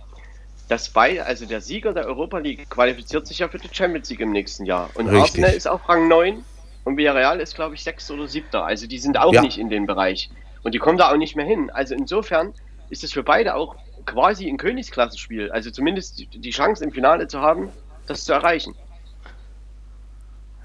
dass 0.68 0.90
beide, 0.90 1.26
also 1.26 1.46
der 1.46 1.62
Sieger 1.62 1.94
der 1.94 2.06
Europa 2.08 2.40
League 2.40 2.70
qualifiziert 2.70 3.28
sich 3.28 3.40
ja 3.40 3.48
für 3.48 3.60
die 3.60 3.70
Champions 3.72 4.10
League 4.10 4.20
im 4.22 4.32
nächsten 4.32 4.66
Jahr. 4.66 4.90
Und 4.96 5.08
Richtig. 5.08 5.22
Arsenal 5.44 5.54
ist 5.54 5.68
auf 5.68 5.88
Rang 5.88 6.08
9 6.08 6.44
und 6.84 6.98
Villarreal 6.98 7.40
ist, 7.40 7.56
glaube 7.56 7.76
ich, 7.76 7.84
6. 7.84 8.12
oder 8.12 8.28
7. 8.28 8.48
Also 8.54 8.88
die 8.88 8.98
sind 9.00 9.18
auch 9.18 9.34
Ja. 9.34 9.42
nicht 9.42 9.58
in 9.58 9.70
dem 9.70 9.86
Bereich. 9.86 10.30
Und 10.64 10.74
die 10.74 10.80
kommen 10.80 10.98
da 10.98 11.12
auch 11.12 11.18
nicht 11.18 11.36
mehr 11.36 11.46
hin. 11.46 11.70
Also 11.70 11.94
insofern 11.94 12.54
ist 12.90 13.04
es 13.04 13.12
für 13.14 13.24
beide 13.24 13.54
auch 13.56 13.76
quasi 14.06 14.48
ein 14.48 14.58
Königsklassenspiel. 14.58 15.52
Also 15.52 15.72
zumindest 15.72 16.26
die, 16.34 16.50
Chance 16.52 16.84
im 16.84 16.92
Finale 16.92 17.28
zu 17.28 17.40
haben, 17.42 17.70
das 18.08 18.26
zu 18.26 18.34
erreichen. 18.34 18.76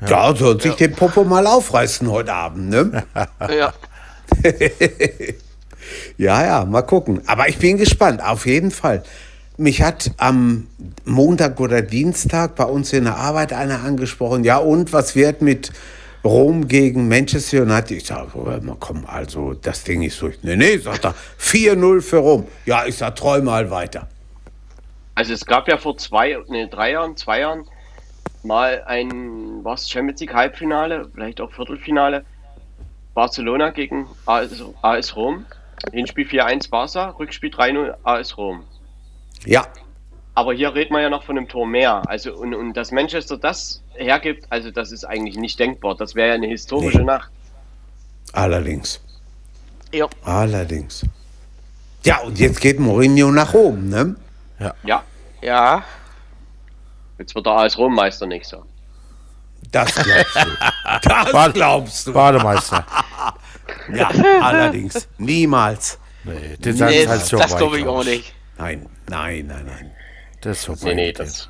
Ja, 0.07 0.35
soll 0.35 0.61
sich 0.61 0.75
den 0.77 0.95
Popo 0.95 1.25
mal 1.25 1.47
aufreißen 1.47 2.11
heute 2.11 2.33
Abend, 2.33 2.71
ne? 2.71 3.05
Ja. 3.51 3.73
Ja, 6.17 6.45
ja, 6.45 6.65
mal 6.65 6.83
gucken. 6.83 7.23
Aber 7.27 7.49
ich 7.49 7.59
bin 7.59 7.77
gespannt, 7.77 8.23
auf 8.23 8.47
jeden 8.47 8.71
Fall. 8.71 9.03
Mich 9.57 9.83
hat 9.83 10.11
am 10.19 10.69
Montag 11.05 11.61
oder 11.61 11.83
Dienstag 11.83 12.55
bei 12.55 12.65
uns 12.65 12.93
in 12.93 13.05
der 13.05 13.17
Arbeit 13.17 13.53
einer 13.53 13.83
angesprochen, 13.83 14.45
ja 14.45 14.59
und, 14.59 14.93
was 14.93 15.17
wird 15.17 15.43
mit 15.43 15.73
Rom 16.25 16.69
gegen 16.69 17.09
Manchester 17.09 17.63
United? 17.63 17.91
Ich 17.93 18.07
sage, 18.07 18.31
komm, 18.79 19.05
also 19.07 19.55
das 19.55 19.85
Ding 19.85 20.03
ist 20.03 20.21
durch. 20.21 20.39
Nee, 20.43 20.57
nee, 20.57 20.77
sagt 20.77 21.05
er, 21.05 21.15
4-0 21.39 22.01
für 22.03 22.19
Rom. 22.19 22.47
Ja, 22.67 22.85
ich 22.87 22.97
sag, 22.97 23.17
träum 23.17 23.45
mal 23.45 23.71
weiter. 23.71 24.09
Also 25.15 25.33
es 25.33 25.45
gab 25.45 25.69
ja 25.69 25.77
vor 25.77 25.97
zwei, 25.97 26.39
nee, 26.49 26.67
drei 26.67 26.93
Jahren, 26.93 27.17
zwei 27.17 27.41
Jahren 27.41 27.67
mal 28.43 28.83
ein, 28.87 29.65
was 29.65 29.89
Champions 29.89 30.21
League 30.21 30.35
Halbfinale, 30.35 31.11
vielleicht 31.13 31.41
auch 31.41 31.53
Viertelfinale, 31.53 32.25
Barcelona 33.15 33.71
gegen 33.71 34.07
AS, 34.27 34.63
AS 34.83 35.17
Rom. 35.17 35.45
Hinspiel 35.93 36.27
4-1 36.27 36.71
Barca, 36.71 37.11
Rückspiel 37.19 37.51
3-0 37.51 37.95
AS 38.03 38.37
Rom. 38.37 38.65
Ja, 39.47 39.67
Aber 40.35 40.53
hier 40.53 40.75
redet 40.75 40.91
man 40.91 41.03
ja 41.03 41.11
noch 41.11 41.25
von 41.25 41.39
einem 41.39 41.49
Tor 41.49 41.67
mehr. 41.67 42.03
Also 42.07 42.35
und, 42.35 42.55
und 42.55 42.75
dass 42.75 42.93
Manchester 42.93 43.39
das 43.39 43.80
hergibt, 44.01 44.47
also 44.51 44.71
das 44.71 44.91
ist 44.93 45.05
eigentlich 45.05 45.37
nicht 45.37 45.59
denkbar. 45.59 45.95
Das 45.97 46.15
wäre 46.15 46.29
ja 46.29 46.35
eine 46.35 46.47
historische 46.49 46.99
Nee. 46.99 47.05
Nacht. 47.05 47.31
allerdings. 48.33 49.01
Ja. 49.93 50.07
Allerdings. 50.25 51.05
Ja, 52.05 52.19
und 52.21 52.39
jetzt 52.39 52.61
geht 52.61 52.79
Mourinho 52.81 53.31
nach 53.31 53.53
Rom, 53.53 53.89
ne? 53.89 54.17
Ja, 54.85 55.03
Ja. 55.43 55.83
jetzt 57.19 57.35
wird 57.35 57.47
der 57.47 57.53
AS 57.55 57.77
Rom 57.79 57.95
Meister 57.95 58.27
nächstes 58.27 58.59
Jahr. 58.59 58.67
Das 59.73 59.95
glaubst 59.95 60.35
du. 60.37 60.41
Das 61.03 61.33
Bad- 61.33 61.55
glaubst 61.55 62.07
du. 62.07 62.13
Bademeister. 62.13 62.85
Ja, 63.95 64.09
allerdings. 64.41 65.09
Niemals. 65.19 65.99
Nee, 66.25 66.73
sagen 66.73 66.91
Nee, 66.91 67.07
halt 67.07 67.21
das, 67.21 67.29
so 67.29 67.39
das 67.39 67.57
glaube 67.57 67.79
ich 67.79 67.87
auch 67.87 68.05
nicht. 68.05 68.35
Nein, 68.59 68.87
nein, 69.09 69.47
nein, 69.47 69.65
nein. 69.65 69.91
Das 70.41 70.59
ist 70.59 70.65
vorbei. 70.67 70.95
Nee, 70.95 70.95
nee, 70.95 71.13
das. 71.13 71.49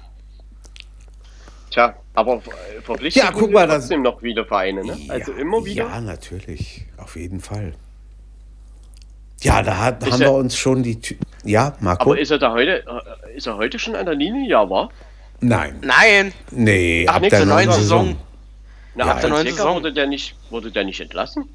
Tja, 1.70 1.94
aber 2.14 2.36
äh, 2.36 2.80
verpflichtet 2.82 3.22
Ja, 3.22 3.30
guck 3.32 3.52
mal, 3.52 3.66
das- 3.66 3.82
trotzdem 3.84 4.02
noch 4.02 4.20
viele 4.20 4.44
Vereine, 4.44 4.84
ne? 4.84 4.98
Also 5.08 5.32
Ja, 5.32 5.38
immer 5.38 5.64
wieder. 5.64 5.84
Ja, 5.84 6.00
natürlich. 6.00 6.84
Auf 6.96 7.16
jeden 7.16 7.40
Fall. 7.40 7.74
Ja, 9.42 9.62
da 9.62 9.78
hat, 9.78 10.04
haben 10.04 10.20
er- 10.20 10.28
wir 10.28 10.32
uns 10.32 10.56
schon 10.56 10.82
die. 10.82 11.00
Tü 11.00 11.14
ja, 11.44 11.74
Marco? 11.80 12.10
Aber 12.10 12.18
ist 12.20 12.30
er 12.30 12.38
da 12.38 12.52
heute, 12.52 12.84
äh, 12.84 13.36
ist 13.36 13.46
er 13.46 13.56
heute 13.56 13.78
schon 13.78 13.94
an 13.96 14.04
der 14.04 14.14
Linie? 14.14 14.48
Ja, 14.50 14.68
war? 14.68 14.90
Nein. 15.40 15.78
Nein. 15.82 16.32
Nee, 16.50 17.06
Ab 17.08 17.16
ab 17.16 17.22
nächster 17.22 17.38
der 17.38 17.46
neuen 17.46 17.72
Saison. 17.72 18.06
Saison. 18.08 18.20
Na, 18.96 19.06
Ja, 19.06 19.12
ab 19.12 19.20
der 19.22 19.30
neuen 19.30 19.46
Saison. 19.46 19.76
wurde 19.76 19.92
der 19.92 20.06
nicht, 20.06 20.34
wurde 20.50 20.70
der 20.70 20.84
nicht 20.84 21.00
entlassen? 21.00 21.48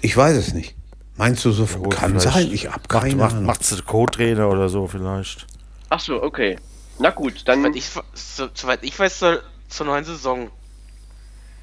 Ich 0.00 0.16
weiß 0.16 0.36
es 0.36 0.54
nicht. 0.54 0.74
Meinst 1.16 1.44
du 1.44 1.50
so? 1.50 1.64
Ja, 1.64 1.76
gut, 1.76 1.94
kann 1.94 2.18
sein. 2.18 2.50
Ich 2.52 2.72
hab 2.72 2.88
keine 2.88 3.16
macht, 3.16 3.32
Ahnung. 3.32 3.44
Macht 3.46 3.86
Co-Trainer 3.86 4.48
oder 4.48 4.68
so 4.70 4.86
vielleicht. 4.86 5.46
Ach 5.90 6.00
so, 6.00 6.22
okay. 6.22 6.56
Na 6.98 7.10
gut, 7.10 7.42
dann, 7.46 7.62
Soweit 7.62 7.76
ich, 7.76 7.84
so, 8.14 8.48
soweit 8.54 8.82
ich 8.82 8.98
weiß, 8.98 9.18
zur, 9.18 9.42
zur 9.68 9.86
neuen 9.86 10.04
Saison. 10.04 10.50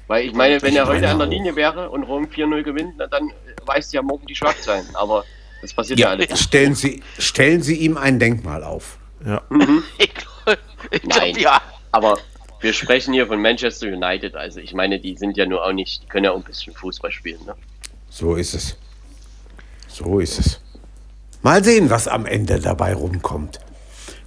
weil 0.06 0.26
ich 0.26 0.34
meine, 0.34 0.60
wenn 0.62 0.74
er 0.76 0.86
heute 0.86 1.08
an 1.08 1.18
der. 1.18 1.28
Linie 1.28 1.56
wäre 1.56 1.90
und 1.90 2.02
Rom 2.02 2.24
4-0 2.26 2.62
gewinnt, 2.62 2.94
na, 2.98 3.06
dann 3.06 3.30
weiß 3.64 3.92
ja 3.92 4.02
morgen 4.02 4.26
die 4.26 4.34
Schlagzeilen. 4.34 4.86
Aber 4.94 5.24
das 5.62 5.72
passiert 5.72 5.98
ja, 5.98 6.06
Ja, 6.08 6.10
alles. 6.12 6.28
nicht. 6.30 6.42
stellen 6.42 6.74
Sie, 6.74 7.02
stellen 7.18 7.62
Sie 7.62 7.76
ihm 7.76 7.96
ein 7.96 8.18
Denkmal 8.18 8.64
auf. 8.64 8.98
Ja. 9.24 9.42
Ich 9.98 10.14
glaube, 10.14 10.58
ich 10.90 11.02
Nein. 11.04 11.32
glaub, 11.34 11.42
ja. 11.42 11.62
Aber 11.92 12.18
wir 12.60 12.72
sprechen 12.72 13.12
hier 13.14 13.26
von 13.26 13.40
Manchester 13.40 13.86
United. 13.86 14.34
Also 14.34 14.60
ich 14.60 14.74
meine, 14.74 14.98
die 14.98 15.16
sind 15.16 15.36
ja 15.36 15.46
nur 15.46 15.64
auch 15.64 15.72
nicht, 15.72 16.02
die 16.02 16.06
können 16.08 16.24
ja 16.24 16.32
auch 16.32 16.36
ein 16.36 16.42
bisschen 16.42 16.74
Fußball 16.74 17.12
spielen. 17.12 17.44
Ne? 17.46 17.54
So 18.08 18.34
ist 18.36 18.54
es. 18.54 18.76
So 19.88 20.18
ist 20.20 20.38
es. 20.38 20.60
Mal 21.42 21.62
sehen, 21.64 21.90
was 21.90 22.08
am 22.08 22.26
Ende 22.26 22.58
dabei 22.60 22.94
rumkommt. 22.94 23.60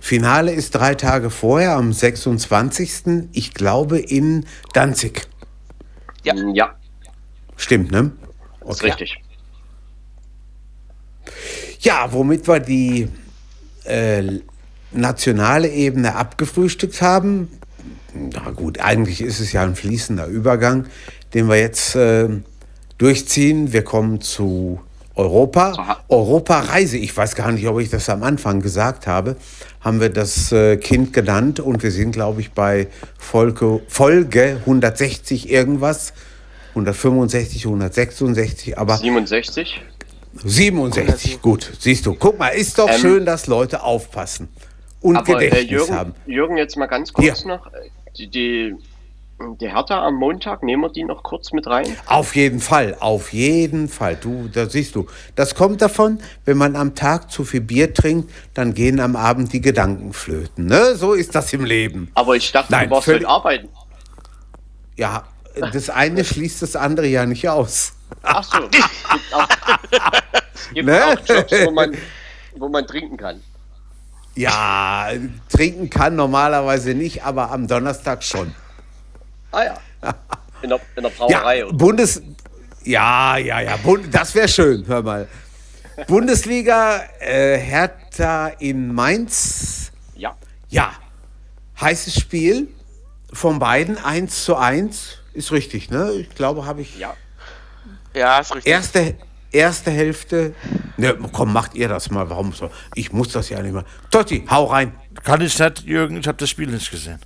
Finale 0.03 0.51
ist 0.51 0.75
drei 0.75 0.95
Tage 0.95 1.29
vorher, 1.29 1.77
am 1.77 1.93
26. 1.93 3.29
Ich 3.31 3.53
glaube 3.53 3.99
in 3.99 4.45
Danzig. 4.73 5.29
Ja. 6.23 6.35
Ja, 6.53 6.75
Stimmt, 7.55 7.89
ne? 7.89 8.11
ist 8.67 8.83
richtig. 8.83 9.23
Ja, 11.79 12.11
womit 12.11 12.49
wir 12.49 12.59
die 12.59 13.07
äh, 13.85 14.41
nationale 14.91 15.69
Ebene 15.69 16.15
abgefrühstückt 16.17 17.01
haben. 17.01 17.49
Na 18.13 18.51
gut, 18.51 18.81
eigentlich 18.81 19.21
ist 19.21 19.39
es 19.39 19.53
ja 19.53 19.63
ein 19.63 19.77
fließender 19.77 20.27
Übergang, 20.27 20.87
den 21.33 21.47
wir 21.47 21.55
jetzt 21.55 21.95
äh, 21.95 22.27
durchziehen. 22.97 23.71
Wir 23.71 23.85
kommen 23.85 24.19
zu 24.19 24.81
Europa. 25.15 25.99
Europa-Reise, 26.09 26.97
ich 26.97 27.15
weiß 27.15 27.35
gar 27.35 27.51
nicht, 27.51 27.67
ob 27.67 27.79
ich 27.79 27.89
das 27.89 28.09
am 28.09 28.23
Anfang 28.23 28.61
gesagt 28.61 29.05
habe, 29.07 29.35
haben 29.81 29.99
wir 30.01 30.09
das 30.09 30.51
äh, 30.51 30.77
Kind 30.77 31.13
genannt 31.13 31.59
und 31.59 31.83
wir 31.83 31.91
sind, 31.91 32.11
glaube 32.13 32.41
ich, 32.41 32.51
bei 32.51 32.87
Folge, 33.17 33.81
Folge 33.87 34.57
160 34.61 35.49
irgendwas. 35.51 36.13
165, 36.69 37.65
166, 37.65 38.77
aber 38.77 38.97
67. 38.97 39.81
67, 40.43 41.41
gut, 41.41 41.71
siehst 41.79 42.05
du. 42.07 42.15
Guck 42.15 42.39
mal, 42.39 42.47
ist 42.49 42.79
doch 42.79 42.89
Ähm, 42.89 42.99
schön, 42.99 43.25
dass 43.25 43.45
Leute 43.45 43.83
aufpassen 43.83 44.49
und 45.01 45.15
Aber 45.17 45.29
äh, 45.39 45.45
Gedächtnis 45.49 45.69
Jürgen, 45.69 45.93
haben. 45.93 46.13
Jürgen, 46.25 46.57
jetzt 46.57 46.75
mal 46.75 46.87
ganz 46.87 47.13
kurz 47.13 47.41
Hier. 47.41 47.47
noch. 47.47 47.67
äh, 47.67 47.89
Die, 48.17 48.27
die 48.27 48.75
Die 49.59 49.67
Hertha 49.69 50.05
am 50.05 50.15
Montag, 50.15 50.63
nehmen 50.63 50.83
wir 50.83 50.89
die 50.89 51.03
noch 51.03 51.23
kurz 51.23 51.51
mit 51.51 51.67
rein? 51.67 51.97
Auf 52.05 52.35
jeden 52.35 52.59
Fall, 52.59 52.95
auf 52.99 53.33
jeden 53.33 53.89
Fall. 53.89 54.15
Du, 54.15 54.47
da 54.47 54.69
siehst 54.69 54.95
du, 54.95 55.07
das 55.35 55.55
kommt 55.55 55.81
davon, 55.81 56.19
wenn 56.45 56.57
man 56.57 56.75
am 56.75 56.95
Tag 56.95 57.29
zu 57.31 57.43
viel 57.43 57.61
Bier 57.61 57.93
trinkt, 57.93 58.31
dann 58.53 58.73
gehen 58.73 58.99
am 58.99 59.15
Abend 59.15 59.51
die 59.51 59.59
Gedanken 59.59 60.13
flöten. 60.13 60.67
Ne? 60.67 60.95
So 60.95 61.13
ist 61.13 61.35
das 61.35 61.51
im 61.51 61.65
Leben. 61.65 62.09
Aber 62.13 62.35
ich 62.35 62.51
dachte, 62.51 62.71
Nein, 62.71 62.89
du 62.89 62.95
warst 62.95 63.07
heute 63.07 63.27
arbeiten. 63.27 63.69
Ja, 64.95 65.23
das 65.55 65.89
eine 65.89 66.23
schließt 66.25 66.61
das 66.61 66.75
andere 66.75 67.07
ja 67.07 67.25
nicht 67.25 67.49
aus. 67.49 67.93
Ach 68.21 68.43
so, 68.43 68.59
es 68.59 68.69
gibt 68.71 69.33
auch, 69.33 69.47
es 70.53 70.69
gibt 70.73 70.85
Ne? 70.85 71.05
auch 71.05 71.27
Jobs, 71.27 71.51
wo 71.65 71.71
man, 71.71 71.97
wo 72.55 72.69
man 72.69 72.85
trinken 72.87 73.17
kann. 73.17 73.41
Ja, 74.35 75.09
trinken 75.49 75.89
kann 75.89 76.15
normalerweise 76.15 76.93
nicht, 76.93 77.23
aber 77.23 77.51
am 77.51 77.67
Donnerstag 77.67 78.23
schon. 78.23 78.53
Ah 79.53 79.63
ja. 79.63 79.77
In 80.61 80.69
der, 80.69 80.79
in 80.95 81.03
der 81.03 81.11
Ja, 81.29 81.39
Brauerei. 81.39 81.65
oder? 81.65 81.73
Bundes. 81.77 82.21
Ja, 82.83 83.37
ja, 83.37 83.61
ja, 83.61 83.77
Bund, 83.77 84.13
das 84.13 84.35
wäre 84.35 84.47
schön, 84.49 84.85
hör 84.87 85.01
mal. 85.01 85.27
Bundesliga, 86.07 87.01
äh, 87.19 87.57
Hertha 87.57 88.47
in 88.59 88.93
Mainz. 88.93 89.91
Ja. 90.15 90.35
Ja, 90.69 90.91
heißes 91.79 92.19
Spiel 92.19 92.67
von 93.31 93.59
beiden, 93.59 93.97
1 93.97 94.43
zu 94.43 94.57
1. 94.57 95.19
Ist 95.33 95.51
richtig, 95.51 95.89
ne? 95.91 96.11
Ich 96.13 96.29
glaube, 96.35 96.65
habe 96.65 96.81
ich. 96.81 96.97
Ja. 96.97 97.13
Ja, 98.13 98.39
ist 98.39 98.53
richtig. 98.53 98.71
Erste, 98.71 99.15
erste 99.51 99.91
Hälfte. 99.91 100.53
Ne, 100.97 101.17
komm, 101.31 101.53
macht 101.53 101.75
ihr 101.75 101.87
das 101.87 102.09
mal. 102.11 102.29
Warum 102.29 102.53
so? 102.53 102.69
Ich 102.95 103.13
muss 103.13 103.29
das 103.29 103.49
ja 103.49 103.61
nicht 103.61 103.73
mal. 103.73 103.85
Totti, 104.11 104.45
hau 104.49 104.65
rein. 104.65 104.93
Kann 105.23 105.41
ich 105.41 105.57
nicht, 105.57 105.83
Jürgen, 105.83 106.17
ich 106.17 106.27
habe 106.27 106.37
das 106.37 106.49
Spiel 106.49 106.67
nicht 106.67 106.91
gesehen. 106.91 107.19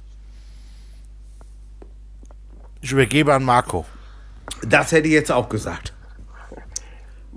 Ich 2.81 2.91
übergebe 2.91 3.33
an 3.33 3.43
Marco. 3.43 3.85
Das 4.65 4.91
hätte 4.91 5.07
ich 5.07 5.13
jetzt 5.13 5.31
auch 5.31 5.49
gesagt. 5.49 5.93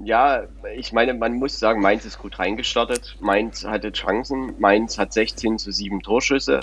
Ja, 0.02 0.44
ich 0.76 0.92
meine, 0.92 1.12
man 1.12 1.34
muss 1.34 1.58
sagen, 1.58 1.80
Mainz 1.80 2.04
ist 2.04 2.18
gut 2.18 2.38
reingestartet. 2.38 3.16
Mainz 3.20 3.64
hatte 3.64 3.92
Chancen. 3.92 4.54
Mainz 4.58 4.98
hat 4.98 5.12
16 5.12 5.58
zu 5.58 5.72
7 5.72 6.00
Torschüsse, 6.00 6.60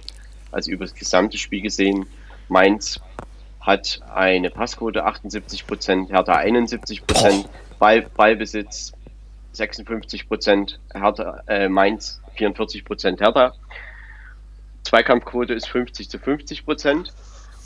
also 0.51 0.71
über 0.71 0.85
das 0.85 0.95
gesamte 0.95 1.37
Spiel 1.37 1.61
gesehen. 1.61 2.07
Mainz 2.49 2.99
hat 3.59 3.99
eine 4.13 4.49
Passquote 4.49 5.03
78 5.03 5.67
Prozent, 5.67 6.09
Hertha 6.09 6.35
71 6.35 7.05
Prozent, 7.05 7.49
Ball, 7.77 8.03
Ballbesitz 8.15 8.93
56 9.51 10.27
Prozent, 10.27 10.79
Hertha, 10.93 11.43
äh, 11.47 11.67
Mainz 11.67 12.21
44 12.37 12.85
Prozent 12.85 13.19
Hertha. 13.19 13.53
Zweikampfquote 14.83 15.53
ist 15.53 15.67
50 15.67 16.09
zu 16.09 16.17
50 16.17 16.65
Prozent. 16.65 17.13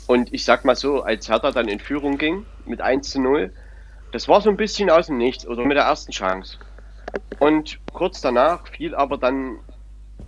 Und 0.06 0.32
ich 0.32 0.44
sag 0.44 0.64
mal 0.64 0.76
so, 0.76 1.02
als 1.02 1.28
Hertha 1.28 1.50
dann 1.52 1.68
in 1.68 1.78
Führung 1.78 2.18
ging 2.18 2.44
mit 2.66 2.80
1 2.80 3.10
zu 3.10 3.20
0, 3.20 3.52
das 4.12 4.28
war 4.28 4.40
so 4.40 4.50
ein 4.50 4.56
bisschen 4.56 4.90
aus 4.90 5.06
dem 5.06 5.18
Nichts 5.18 5.46
oder 5.46 5.64
mit 5.64 5.76
der 5.76 5.84
ersten 5.84 6.12
Chance. 6.12 6.58
Und 7.38 7.78
kurz 7.92 8.20
danach 8.20 8.66
fiel 8.68 8.94
aber 8.94 9.16
dann, 9.16 9.58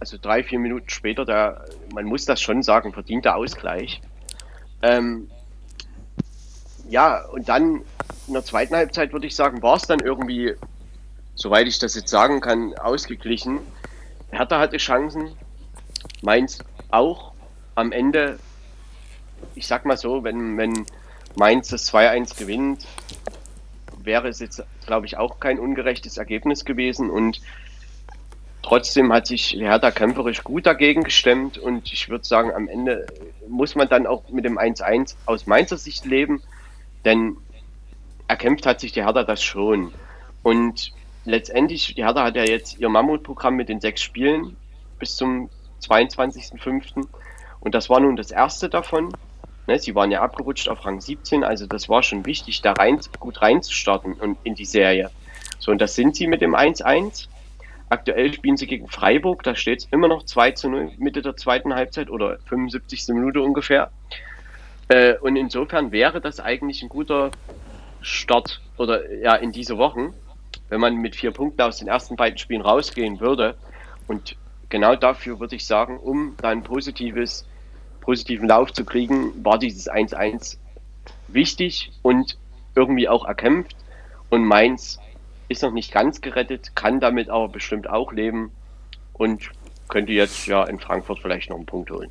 also 0.01 0.17
drei, 0.21 0.43
vier 0.43 0.59
Minuten 0.59 0.89
später, 0.89 1.25
der, 1.25 1.65
man 1.93 2.05
muss 2.05 2.25
das 2.25 2.41
schon 2.41 2.63
sagen, 2.63 2.93
verdienter 2.93 3.37
Ausgleich. 3.37 4.01
Ähm, 4.83 5.31
ja, 6.89 7.25
und 7.27 7.49
dann 7.49 7.83
in 8.27 8.35
der 8.35 8.45
zweiten 8.45 8.75
Halbzeit 8.75 9.13
würde 9.13 9.27
ich 9.27 9.37
sagen, 9.37 9.63
war 9.63 9.77
es 9.77 9.83
dann 9.83 10.01
irgendwie, 10.01 10.55
soweit 11.35 11.67
ich 11.67 11.79
das 11.79 11.95
jetzt 11.95 12.09
sagen 12.09 12.41
kann, 12.41 12.75
ausgeglichen. 12.79 13.61
Hertha 14.31 14.59
hatte 14.59 14.79
Chancen, 14.79 15.37
Mainz 16.23 16.59
auch. 16.91 17.33
Am 17.75 17.93
Ende, 17.93 18.39
ich 19.55 19.67
sag 19.67 19.85
mal 19.85 19.97
so, 19.97 20.25
wenn, 20.25 20.57
wenn 20.57 20.87
Mainz 21.37 21.69
das 21.69 21.93
2-1 21.93 22.39
gewinnt, 22.39 22.87
wäre 24.05 24.29
es 24.29 24.41
jetzt, 24.41 24.63
glaube 24.87 25.07
ich, 25.07 25.17
auch 25.17 25.41
kein 25.41 25.59
ungerechtes 25.59 26.19
Ergebnis 26.19 26.65
gewesen. 26.65 27.11
Und 27.11 27.41
trotzdem 28.63 29.13
hat 29.13 29.27
sich 29.27 29.53
Hertha 29.53 29.91
kämpferisch 29.91 30.45
gut 30.45 30.67
dagegen 30.67 31.05
gestemmt. 31.05 31.59
Und 31.59 31.93
ich 31.93 32.09
würde 32.09 32.25
sagen, 32.25 32.53
am 32.53 32.69
Ende 32.69 33.07
muss 33.49 33.75
man 33.75 33.89
dann 33.89 34.07
auch 34.07 34.29
mit 34.31 34.45
dem 34.45 34.59
1-1 34.59 35.17
aus 35.27 35.47
Mainzer 35.47 35.77
Sicht 35.77 36.05
leben. 36.05 36.43
Denn 37.05 37.37
erkämpft 38.29 38.67
hat 38.67 38.81
sich 38.81 38.93
die 38.93 39.05
Hertha 39.05 39.25
das 39.25 39.43
schon. 39.43 39.93
Und 40.43 40.93
letztendlich, 41.25 41.95
die 41.95 42.05
Hertha 42.05 42.25
hat 42.25 42.37
ja 42.37 42.45
jetzt 42.45 42.79
ihr 42.79 42.89
Mammutprogramm 42.89 43.57
mit 43.57 43.69
den 43.69 43.81
sechs 43.81 44.03
Spielen 44.03 44.57
bis 44.99 45.17
zum 45.17 45.51
22.05. 45.83 47.07
Und 47.61 47.75
das 47.75 47.89
war 47.89 48.01
nun 48.01 48.17
das 48.17 48.31
erste 48.31 48.69
davon. 48.69 49.15
Ne, 49.67 49.79
sie 49.79 49.95
waren 49.95 50.11
ja 50.11 50.21
abgerutscht 50.21 50.69
auf 50.69 50.85
Rang 50.85 51.01
17, 51.01 51.43
also 51.43 51.67
das 51.67 51.89
war 51.89 52.03
schon 52.03 52.27
wichtig, 52.27 52.61
da 52.61 52.73
rein, 52.73 53.01
gut 53.19 53.41
reinzustarten 53.41 54.13
und 54.15 54.37
in 54.45 54.55
die 54.55 54.67
Serie. 54.67 55.11
So, 55.59 55.73
und 55.73 55.81
das 55.81 55.95
sind 55.95 56.17
sie 56.17 56.27
mit 56.27 56.43
dem 56.43 56.55
1-1. 56.55 57.29
Aktuell 57.89 58.35
spielen 58.35 58.57
sie 58.57 58.67
gegen 58.67 58.89
Freiburg, 58.89 59.43
da 59.43 59.55
steht 59.55 59.81
es 59.81 59.89
immer 59.91 60.09
noch 60.09 60.25
2 60.25 60.51
zu 60.53 60.69
0 60.69 60.93
Mitte 60.99 61.23
der 61.23 61.37
zweiten 61.37 61.75
Halbzeit 61.75 62.11
oder 62.11 62.39
75. 62.47 63.09
Minute 63.09 63.41
ungefähr. 63.41 63.91
Äh, 64.89 65.15
und 65.19 65.37
insofern 65.37 65.93
wäre 65.93 66.21
das 66.21 66.41
eigentlich 66.41 66.83
ein 66.83 66.89
guter 66.89 67.31
Start 68.03 68.61
oder 68.77 69.11
ja 69.15 69.35
in 69.35 69.53
diese 69.53 69.79
Wochen, 69.79 70.13
wenn 70.69 70.81
man 70.81 70.97
mit 70.97 71.17
vier 71.17 71.31
Punkten 71.31 71.63
aus 71.63 71.79
den 71.79 71.89
ersten 71.89 72.17
beiden 72.17 72.39
Spielen 72.39 72.61
rausgehen 72.61 73.21
würde. 73.21 73.55
Und 74.09 74.37
genau 74.69 74.97
dafür 74.97 75.41
würde 75.41 75.57
ich 75.57 75.67
sagen, 75.67 75.99
um 75.99 76.37
da 76.41 76.51
ein 76.51 76.63
positives, 76.63 77.47
positiven 78.05 78.49
Lauf 78.49 78.73
zu 78.73 78.85
kriegen, 78.85 79.45
war 79.45 79.59
dieses 79.59 79.91
1-1 79.91 80.59
wichtig 81.29 81.91
und 82.03 82.37
irgendwie 82.75 83.09
auch 83.09 83.27
erkämpft. 83.27 83.75
Und 84.31 84.45
Mainz 84.45 84.99
ist 85.49 85.63
noch 85.63 85.73
nicht 85.73 85.93
ganz 85.93 86.21
gerettet, 86.21 86.75
kann 86.75 87.01
damit 87.01 87.29
aber 87.29 87.49
bestimmt 87.49 87.89
auch 87.89 88.13
leben 88.13 88.51
und 89.13 89.51
könnte 89.89 90.13
jetzt 90.13 90.47
ja 90.47 90.65
in 90.65 90.79
Frankfurt 90.79 91.21
vielleicht 91.21 91.51
noch 91.51 91.57
einen 91.57 91.67
Punkt 91.67 91.91
holen. 91.91 92.11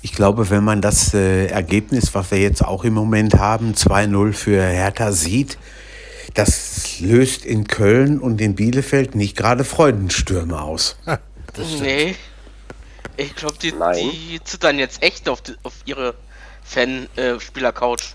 Ich 0.00 0.12
glaube, 0.12 0.50
wenn 0.50 0.64
man 0.64 0.80
das 0.80 1.12
äh, 1.12 1.46
Ergebnis, 1.46 2.14
was 2.14 2.30
wir 2.30 2.38
jetzt 2.38 2.64
auch 2.64 2.84
im 2.84 2.94
Moment 2.94 3.34
haben, 3.34 3.72
2-0 3.72 4.32
für 4.32 4.62
Hertha 4.62 5.12
sieht, 5.12 5.58
das 6.34 7.00
löst 7.00 7.44
in 7.44 7.66
Köln 7.66 8.18
und 8.18 8.40
in 8.40 8.54
Bielefeld 8.54 9.14
nicht 9.14 9.36
gerade 9.36 9.64
Freudenstürme 9.64 10.60
aus. 10.60 10.96
nee. 11.80 12.14
Ich 13.18 13.34
glaube, 13.34 13.56
die, 13.60 13.72
Nein. 13.72 13.96
die 14.12 14.40
zittern 14.44 14.78
jetzt 14.78 15.02
echt 15.02 15.28
auf, 15.28 15.40
die, 15.42 15.54
auf 15.64 15.74
ihre 15.86 16.14
Fan-Spieler-Couch. 16.62 18.12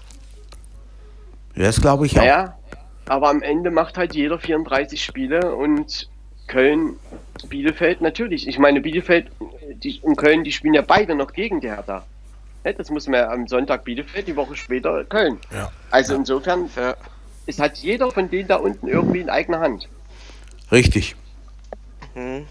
Das 1.55 1.81
glaube 1.81 2.05
ich 2.05 2.13
auch. 2.13 2.21
Naja, 2.23 2.57
aber 3.05 3.29
am 3.29 3.41
Ende 3.41 3.69
macht 3.69 3.97
halt 3.97 4.15
jeder 4.15 4.39
34 4.39 5.03
Spiele 5.03 5.55
und 5.55 6.09
Köln, 6.47 6.97
Bielefeld 7.49 7.99
natürlich. 7.99 8.47
Ich 8.47 8.57
meine, 8.59 8.79
Bielefeld 8.79 9.27
die, 9.75 9.99
und 10.01 10.15
Köln, 10.15 10.45
die 10.45 10.53
spielen 10.53 10.73
ja 10.73 10.81
beide 10.81 11.15
noch 11.15 11.33
gegen 11.33 11.59
die 11.59 11.69
Hertha. 11.69 12.05
Ne, 12.63 12.73
Das 12.73 12.89
muss 12.89 13.07
man 13.07 13.19
ja 13.19 13.29
am 13.29 13.45
Sonntag 13.49 13.83
Bielefeld, 13.83 14.25
die 14.27 14.37
Woche 14.37 14.55
später 14.55 15.03
Köln. 15.03 15.37
Ja. 15.51 15.69
Also 15.91 16.15
insofern, 16.15 16.69
Ja. 16.77 16.95
es 17.45 17.59
hat 17.59 17.77
jeder 17.79 18.09
von 18.09 18.29
denen 18.29 18.47
da 18.47 18.55
unten 18.55 18.87
irgendwie 18.87 19.19
in 19.19 19.29
eigener 19.29 19.59
Hand. 19.59 19.89
Richtig. 20.71 21.17
Hm. 22.13 22.45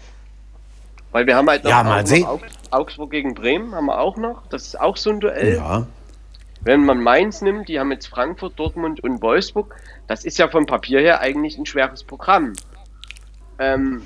Weil 1.13 1.25
wir 1.27 1.35
haben 1.37 1.47
halt 1.49 1.63
noch, 1.63 1.71
Ja, 1.71 1.83
mal 1.83 2.05
sehen. 2.05 2.25
Augs- 2.25 2.43
Augsburg 2.71 3.11
gegen 3.11 3.33
Bremen, 3.35 3.73
haben 3.73 3.85
wir 3.85 3.99
auch 3.99 4.17
noch. 4.17 4.45
Das 4.49 4.63
ist 4.63 4.79
auch 4.79 4.97
so 4.97 5.11
ein 5.11 5.19
Duell. 5.21 5.55
Ja. 5.57 5.87
Wenn 6.61 6.83
man 6.85 7.01
Mainz 7.01 7.41
nimmt, 7.41 7.69
die 7.69 7.79
haben 7.79 7.91
jetzt 7.91 8.07
Frankfurt, 8.07 8.57
Dortmund 8.59 9.01
und 9.03 9.21
Wolfsburg. 9.21 9.75
Das 10.07 10.25
ist 10.25 10.37
ja 10.37 10.47
vom 10.49 10.65
Papier 10.65 10.99
her 10.99 11.21
eigentlich 11.21 11.57
ein 11.57 11.65
schweres 11.65 12.03
Programm. 12.03 12.53
Ähm, 13.59 14.01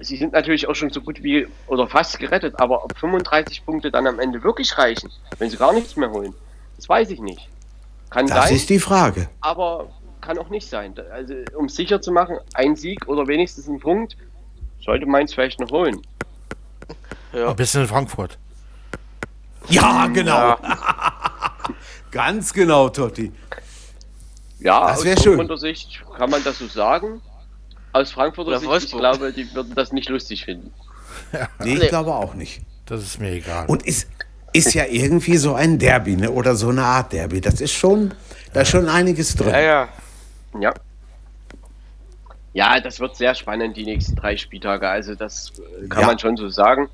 sie 0.00 0.16
sind 0.16 0.32
natürlich 0.32 0.66
auch 0.68 0.74
schon 0.74 0.90
so 0.90 1.00
gut 1.00 1.22
wie 1.22 1.46
oder 1.66 1.86
fast 1.86 2.18
gerettet, 2.18 2.54
aber 2.58 2.84
ob 2.84 2.96
35 2.98 3.64
Punkte 3.64 3.90
dann 3.90 4.06
am 4.06 4.18
Ende 4.18 4.42
wirklich 4.42 4.76
reichen, 4.76 5.10
wenn 5.38 5.50
sie 5.50 5.56
gar 5.56 5.72
nichts 5.72 5.96
mehr 5.96 6.10
holen, 6.10 6.34
das 6.76 6.88
weiß 6.88 7.10
ich 7.10 7.20
nicht. 7.20 7.48
Kann 8.10 8.26
Das 8.26 8.46
sein, 8.48 8.56
ist 8.56 8.68
die 8.70 8.78
Frage. 8.80 9.28
aber 9.40 9.88
kann 10.20 10.38
auch 10.38 10.48
nicht 10.48 10.68
sein. 10.68 10.94
Also 11.12 11.34
um 11.56 11.68
sicher 11.68 12.00
zu 12.00 12.10
machen, 12.12 12.38
ein 12.54 12.76
Sieg 12.76 13.06
oder 13.08 13.26
wenigstens 13.28 13.68
ein 13.68 13.78
Punkt 13.78 14.16
sollte 14.84 15.06
Mainz 15.06 15.34
vielleicht 15.34 15.60
noch 15.60 15.70
holen. 15.70 16.00
Ein 17.32 17.56
bisschen 17.56 17.82
in 17.82 17.88
Frankfurt. 17.88 18.38
Ja, 19.68 20.06
genau. 20.08 20.30
Ja. 20.32 20.58
Ganz 22.10 22.52
genau, 22.52 22.88
Totti. 22.90 23.32
Ja, 24.60 24.88
Das 24.88 25.04
aus. 25.04 25.22
Dortmunder 25.24 25.56
Sicht 25.58 26.02
kann 26.16 26.30
man 26.30 26.42
das 26.44 26.58
so 26.58 26.66
sagen. 26.68 27.20
Aus 27.92 28.12
Frankfurter 28.12 28.48
Oder 28.48 28.58
Sicht, 28.58 28.66
ich 28.66 28.70
Wolfsburg. 28.92 29.00
glaube, 29.00 29.32
die 29.32 29.52
würden 29.54 29.74
das 29.74 29.92
nicht 29.92 30.08
lustig 30.08 30.44
finden. 30.44 30.72
Nee, 31.60 31.74
ich 31.74 31.80
Nee. 31.80 31.88
glaube 31.88 32.14
auch 32.14 32.34
nicht. 32.34 32.62
Das 32.86 33.02
ist 33.02 33.18
mir 33.20 33.30
egal. 33.32 33.66
Und 33.66 33.84
ist, 33.86 34.08
ist 34.52 34.74
ja 34.74 34.84
irgendwie 34.86 35.36
so 35.36 35.54
ein 35.54 35.78
Derby, 35.78 36.16
ne? 36.16 36.30
oder 36.30 36.54
so 36.54 36.68
eine 36.68 36.84
Art 36.84 37.12
Derby. 37.12 37.40
Das 37.40 37.60
ist 37.60 37.72
schon, 37.72 38.14
da 38.52 38.60
ist 38.60 38.68
schon 38.68 38.88
einiges 38.88 39.34
drin. 39.34 39.50
Ja, 39.50 39.60
ja. 39.60 39.88
Ja. 40.60 40.74
Ja, 42.54 42.80
das 42.80 43.00
wird 43.00 43.16
sehr 43.16 43.34
spannend, 43.34 43.76
die 43.76 43.84
nächsten 43.84 44.14
drei 44.16 44.36
Spieltage. 44.36 44.88
Also 44.88 45.14
das 45.14 45.52
äh, 45.82 45.88
kann 45.88 46.02
Ja. 46.02 46.06
man 46.06 46.18
schon 46.18 46.36
so 46.36 46.48
sagen. 46.48 46.88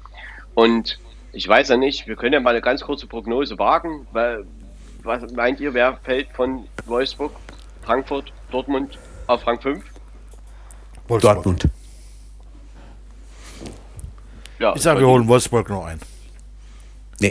Und 0.54 0.98
Ich 1.32 1.46
weiß 1.46 1.68
ja 1.68 1.76
nicht, 1.76 2.08
wir 2.08 2.16
können 2.16 2.32
ja 2.32 2.40
mal 2.40 2.50
eine 2.50 2.60
ganz 2.60 2.80
kurze 2.80 3.06
Prognose 3.06 3.56
wagen. 3.56 4.04
Weil, 4.10 4.44
was 5.04 5.30
meint 5.32 5.60
ihr, 5.60 5.72
wer 5.74 5.96
fällt 5.98 6.28
von 6.32 6.64
Wolfsburg, 6.86 7.30
Frankfurt, 7.82 8.32
Dortmund 8.50 8.98
auf 9.28 9.46
Rang 9.46 9.60
5? 9.60 9.84
Wolfsburg. 11.06 11.34
Dortmund. 11.34 11.68
Ja, 14.58 14.74
Ich 14.74 14.82
sage, 14.82 15.00
wir 15.00 15.06
holen 15.06 15.28
Wolfsburg 15.28 15.68
noch 15.70 15.84
ein. 15.86 16.00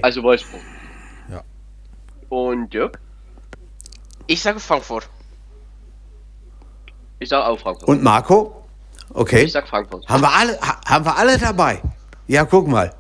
Also 0.02 0.24
Wolfsburg. 0.24 0.62
Ja. 1.30 1.44
Und 2.30 2.74
Dirk? 2.74 3.00
Ich 4.28 4.42
sage 4.42 4.60
Frankfurt. 4.60 5.10
Ich 7.20 7.30
sage 7.30 7.46
auch 7.46 7.60
Frankfurt. 7.60 7.88
Und 7.90 8.02
Marco? 8.04 8.56
Okay. 9.14 9.44
ich 9.44 9.52
sag 9.52 9.68
Frankfurt. 9.68 10.08
Haben 10.08 10.22
wir 10.24 10.32
alle, 10.34 10.60
ha, 10.62 10.80
haben 10.88 11.06
wir 11.06 11.18
alle 11.18 11.38
dabei? 11.38 11.82
Ja, 12.28 12.46
guck 12.46 12.68
mal. 12.68 12.94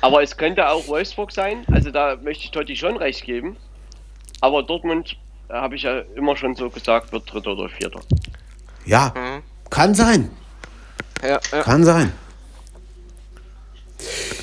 Aber 0.00 0.22
es 0.22 0.36
könnte 0.36 0.68
auch 0.68 0.86
Wolfsburg 0.88 1.32
sein. 1.32 1.64
Also 1.72 1.90
da 1.90 2.16
möchte 2.16 2.44
ich 2.44 2.50
Totti 2.50 2.76
schon 2.76 2.96
recht 2.96 3.24
geben. 3.24 3.56
Aber 4.40 4.62
Dortmund, 4.62 5.16
äh, 5.48 5.54
habe 5.54 5.76
ich 5.76 5.82
ja 5.82 6.00
immer 6.16 6.36
schon 6.36 6.54
so 6.54 6.68
gesagt, 6.70 7.12
wird 7.12 7.30
Dritter 7.32 7.52
oder 7.52 7.68
Vierter. 7.68 8.00
Ja, 8.86 9.12
Mhm. 9.14 9.42
kann 9.68 9.94
sein. 9.94 10.30
Ja, 11.22 11.38
ja. 11.52 11.62
Kann 11.62 11.84
sein. 11.84 12.12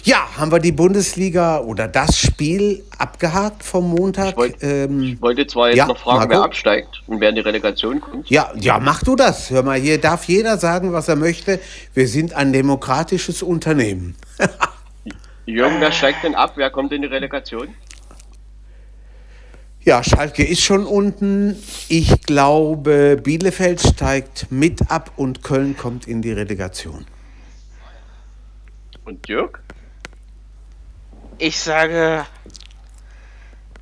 Ja, 0.08 0.26
haben 0.38 0.54
wir 0.54 0.60
die 0.60 0.72
Bundesliga 0.72 1.60
oder 1.60 1.90
das 1.90 2.18
Spiel 2.18 2.82
abgehakt 2.98 3.62
vom 3.62 3.90
Montag? 3.90 4.30
Ich 4.30 4.38
wollt- 4.38 4.56
ähm, 4.64 5.02
Ich 5.04 5.22
wollte 5.22 5.46
zwar 5.48 5.68
jetzt 5.68 5.76
Ja, 5.80 5.86
noch 5.88 5.98
fragen, 5.98 6.20
Marco? 6.20 6.32
wer 6.32 6.44
absteigt 6.44 7.04
und 7.08 7.20
wer 7.20 7.28
in 7.28 7.36
die 7.36 7.42
Relegation 7.42 8.00
kommt. 8.00 8.30
ja, 8.30 8.50
ja, 8.56 8.80
mach 8.80 9.04
du 9.04 9.18
das. 9.18 9.50
Hör 9.50 9.64
mal, 9.64 9.78
hier 9.78 10.00
darf 10.00 10.24
jeder 10.24 10.58
sagen, 10.58 10.94
was 10.94 11.10
er 11.10 11.18
möchte. 11.18 11.60
Wir 11.94 12.08
sind 12.08 12.34
ein 12.34 12.54
demokratisches 12.54 13.44
Unternehmen. 13.44 14.16
Jürgen, 15.46 15.82
wer 15.82 15.92
steigt 15.92 16.24
denn 16.24 16.36
ab? 16.36 16.54
Wer 16.56 16.70
kommt 16.70 16.94
in 16.94 17.02
die 17.02 17.10
Relegation? 17.10 17.68
Ja, 19.84 20.02
Schalke 20.06 20.46
ist 20.46 20.62
schon 20.62 20.86
unten. 20.86 21.62
Ich 21.90 22.22
glaube, 22.22 23.20
Bielefeld 23.22 23.82
steigt 23.82 24.48
mit 24.54 24.90
ab 24.90 25.12
und 25.18 25.44
Köln 25.44 25.76
kommt 25.76 26.08
in 26.08 26.22
die 26.22 26.32
Relegation. 26.32 27.06
Und 29.04 29.28
Dirk? 29.28 29.62
Ich 31.40 31.60
sage, 31.60 32.26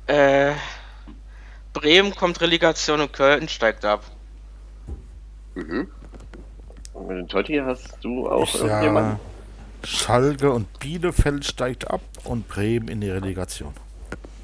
äh, 0.06 0.52
Bremen 1.72 2.14
kommt 2.14 2.40
Relegation 2.40 3.00
und 3.00 3.12
Köln 3.12 3.48
steigt 3.48 3.84
ab. 3.84 4.04
Und 6.92 7.30
Totti, 7.30 7.60
hast 7.64 7.96
du 8.02 8.28
auch 8.28 8.42
Ich 8.44 8.54
irgendjemanden? 8.56 9.12
sage, 9.16 9.20
Schalke 9.86 10.50
und 10.50 10.78
Bielefeld 10.80 11.44
steigt 11.44 11.90
ab 11.90 12.00
und 12.24 12.48
Bremen 12.48 12.88
in 12.88 13.00
die 13.00 13.10
Relegation. 13.10 13.72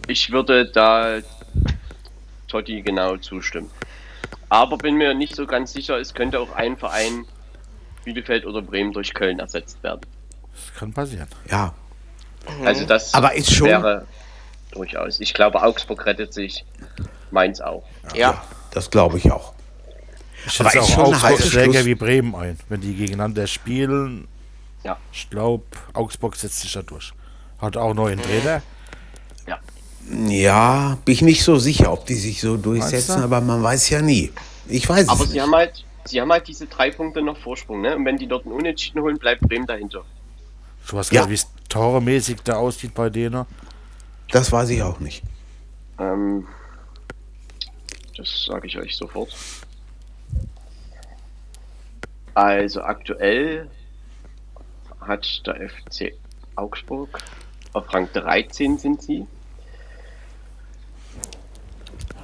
Ich 0.08 0.30
würde 0.30 0.66
da 0.70 1.18
Totti 2.48 2.82
genau 2.82 3.16
zustimmen. 3.18 3.70
Aber 4.48 4.76
bin 4.78 4.96
mir 4.96 5.14
nicht 5.14 5.34
so 5.34 5.46
ganz 5.46 5.72
sicher, 5.72 5.98
es 5.98 6.14
könnte 6.14 6.38
auch 6.40 6.52
ein 6.52 6.76
Verein, 6.76 7.24
Bielefeld 8.04 8.46
oder 8.46 8.62
Bremen, 8.62 8.92
durch 8.92 9.14
Köln 9.14 9.38
ersetzt 9.38 9.82
werden. 9.82 10.00
Das 10.54 10.74
kann 10.74 10.92
passieren. 10.92 11.28
Ja, 11.50 11.74
Also 12.64 12.84
das 12.84 13.14
Aber 13.14 13.34
ist 13.34 13.52
schon- 13.52 13.68
wäre 13.68 14.06
durchaus. 14.72 15.20
Ich 15.20 15.34
glaube, 15.34 15.62
Augsburg 15.62 16.04
rettet 16.06 16.32
sich, 16.32 16.64
Mainz 17.30 17.60
auch. 17.60 17.84
Ja. 18.14 18.42
das 18.72 18.90
glaube 18.90 19.18
ich 19.18 19.30
auch. 19.30 19.52
Ich 20.46 20.58
Aber 20.60 20.70
schätze 20.70 20.78
ist 20.84 20.84
auch 20.84 20.94
schon 21.06 21.14
Augsburg 21.14 21.40
Schluss. 21.42 21.84
wie 21.84 21.94
Bremen 21.94 22.34
ein, 22.34 22.58
wenn 22.68 22.80
die 22.80 22.94
gegeneinander 22.94 23.46
spielen. 23.46 24.26
Ja. 24.82 24.96
Ich 25.12 25.30
glaube, 25.30 25.64
Augsburg 25.92 26.34
setzt 26.36 26.60
sich 26.60 26.72
da 26.72 26.82
durch. 26.82 27.12
Hat 27.60 27.76
auch 27.76 27.94
neuen 27.94 28.20
Trainer. 28.20 28.62
Ja, 30.28 30.98
bin 31.04 31.12
ich 31.14 31.22
nicht 31.22 31.44
so 31.44 31.58
sicher, 31.58 31.92
ob 31.92 32.06
die 32.06 32.14
sich 32.16 32.40
so 32.40 32.56
durchsetzen, 32.56 33.18
du? 33.18 33.24
aber 33.24 33.40
man 33.40 33.62
weiß 33.62 33.88
ja 33.90 34.02
nie. 34.02 34.32
Ich 34.68 34.88
weiß 34.88 35.08
Aber 35.08 35.22
es 35.22 35.28
sie 35.28 35.34
nicht. 35.34 35.42
haben 35.42 35.54
halt, 35.54 35.84
sie 36.04 36.20
haben 36.20 36.32
halt 36.32 36.48
diese 36.48 36.66
drei 36.66 36.90
Punkte 36.90 37.22
noch 37.22 37.36
Vorsprung, 37.38 37.80
ne? 37.82 37.94
Und 37.94 38.04
wenn 38.04 38.16
die 38.16 38.26
dort 38.26 38.44
einen 38.44 38.52
Unentschieden 38.54 39.00
holen, 39.00 39.16
bleibt 39.18 39.42
Bremen 39.42 39.64
dahinter. 39.66 40.02
Du 40.88 40.98
hast 40.98 41.12
Ja. 41.12 41.22
ja. 41.22 41.30
Toremäßig 41.72 42.42
da 42.42 42.56
aussieht 42.56 42.94
bei 42.94 43.08
denen. 43.08 43.46
Das 44.30 44.52
weiß 44.52 44.68
ich 44.70 44.82
auch 44.82 45.00
nicht. 45.00 45.22
Ähm, 45.98 46.46
das 48.16 48.44
sage 48.46 48.66
ich 48.66 48.76
euch 48.78 48.96
sofort. 48.96 49.34
Also 52.34 52.82
aktuell 52.82 53.70
hat 55.00 55.46
der 55.46 55.68
FC 55.68 56.12
Augsburg 56.56 57.18
auf 57.72 57.92
Rang 57.92 58.08
13 58.12 58.78
sind 58.78 59.02
sie. 59.02 59.26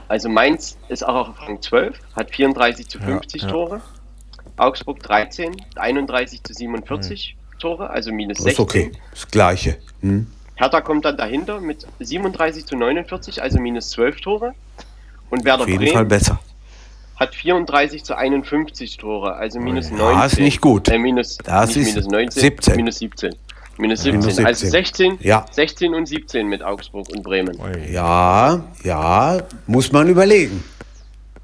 Also 0.08 0.28
Mainz 0.28 0.76
ist 0.88 1.06
auch 1.06 1.30
auf 1.30 1.40
Rang 1.40 1.60
12, 1.60 1.98
hat 2.14 2.30
34 2.34 2.88
zu 2.88 2.98
Ja, 2.98 3.04
50 3.04 3.42
ja. 3.42 3.48
Tore. 3.48 3.82
Augsburg 4.56 5.02
13, 5.02 5.56
31 5.76 6.42
zu 6.42 6.52
47 6.52 7.37
Tore, 7.58 7.90
also 7.90 8.12
minus 8.12 8.38
Das 8.38 8.46
ist 8.46 8.56
16. 8.56 8.62
okay. 8.64 8.92
Das 9.10 9.28
Gleiche. 9.28 9.76
Hm? 10.00 10.26
Hertha 10.56 10.80
kommt 10.80 11.04
dann 11.04 11.16
dahinter 11.16 11.60
mit 11.60 11.86
37 12.00 12.66
zu 12.66 12.76
49, 12.76 13.42
also 13.42 13.60
minus 13.60 13.90
12 13.90 14.20
Tore. 14.20 14.54
Und 15.30 15.44
Werder 15.44 15.62
Auf 15.64 15.68
jeden 15.68 15.84
Fall 15.86 15.92
Bremen 16.04 16.08
besser. 16.08 16.40
hat 17.16 17.34
34 17.34 18.02
zu 18.04 18.16
51 18.16 18.96
Tore, 18.96 19.34
also 19.34 19.60
minus 19.60 19.90
Ja, 19.90 19.96
19. 19.96 20.24
ist 20.26 20.38
nicht 20.40 20.60
gut. 20.60 20.88
Äh, 20.88 20.98
minus, 20.98 21.36
Das 21.38 21.68
nicht 21.76 21.88
ist 21.88 21.94
minus 21.94 22.06
19, 22.10 22.40
17. 22.42 22.76
minus 22.76 22.98
17. 22.98 23.34
Minus 23.80 24.02
17. 24.02 24.20
Minus 24.20 24.38
Also 24.44 24.60
17. 24.66 24.70
16, 24.70 25.18
Ja. 25.20 25.46
16 25.52 25.94
und 25.94 26.06
17 26.06 26.48
mit 26.48 26.62
Augsburg 26.64 27.08
und 27.10 27.22
Bremen. 27.22 27.56
Ja, 27.92 28.64
ja, 28.82 29.38
muss 29.68 29.92
man 29.92 30.08
überlegen. 30.08 30.64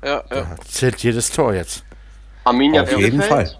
Ja, 0.02 0.16
ja. 0.16 0.22
da 0.28 0.56
Zählt 0.66 0.98
jedes 1.04 1.30
Tor 1.30 1.54
jetzt. 1.54 1.84
Arminia 2.44 2.82
Auf 2.82 2.90
jeden 2.98 3.18
Bielefeld 3.20 3.48
Fall. 3.50 3.58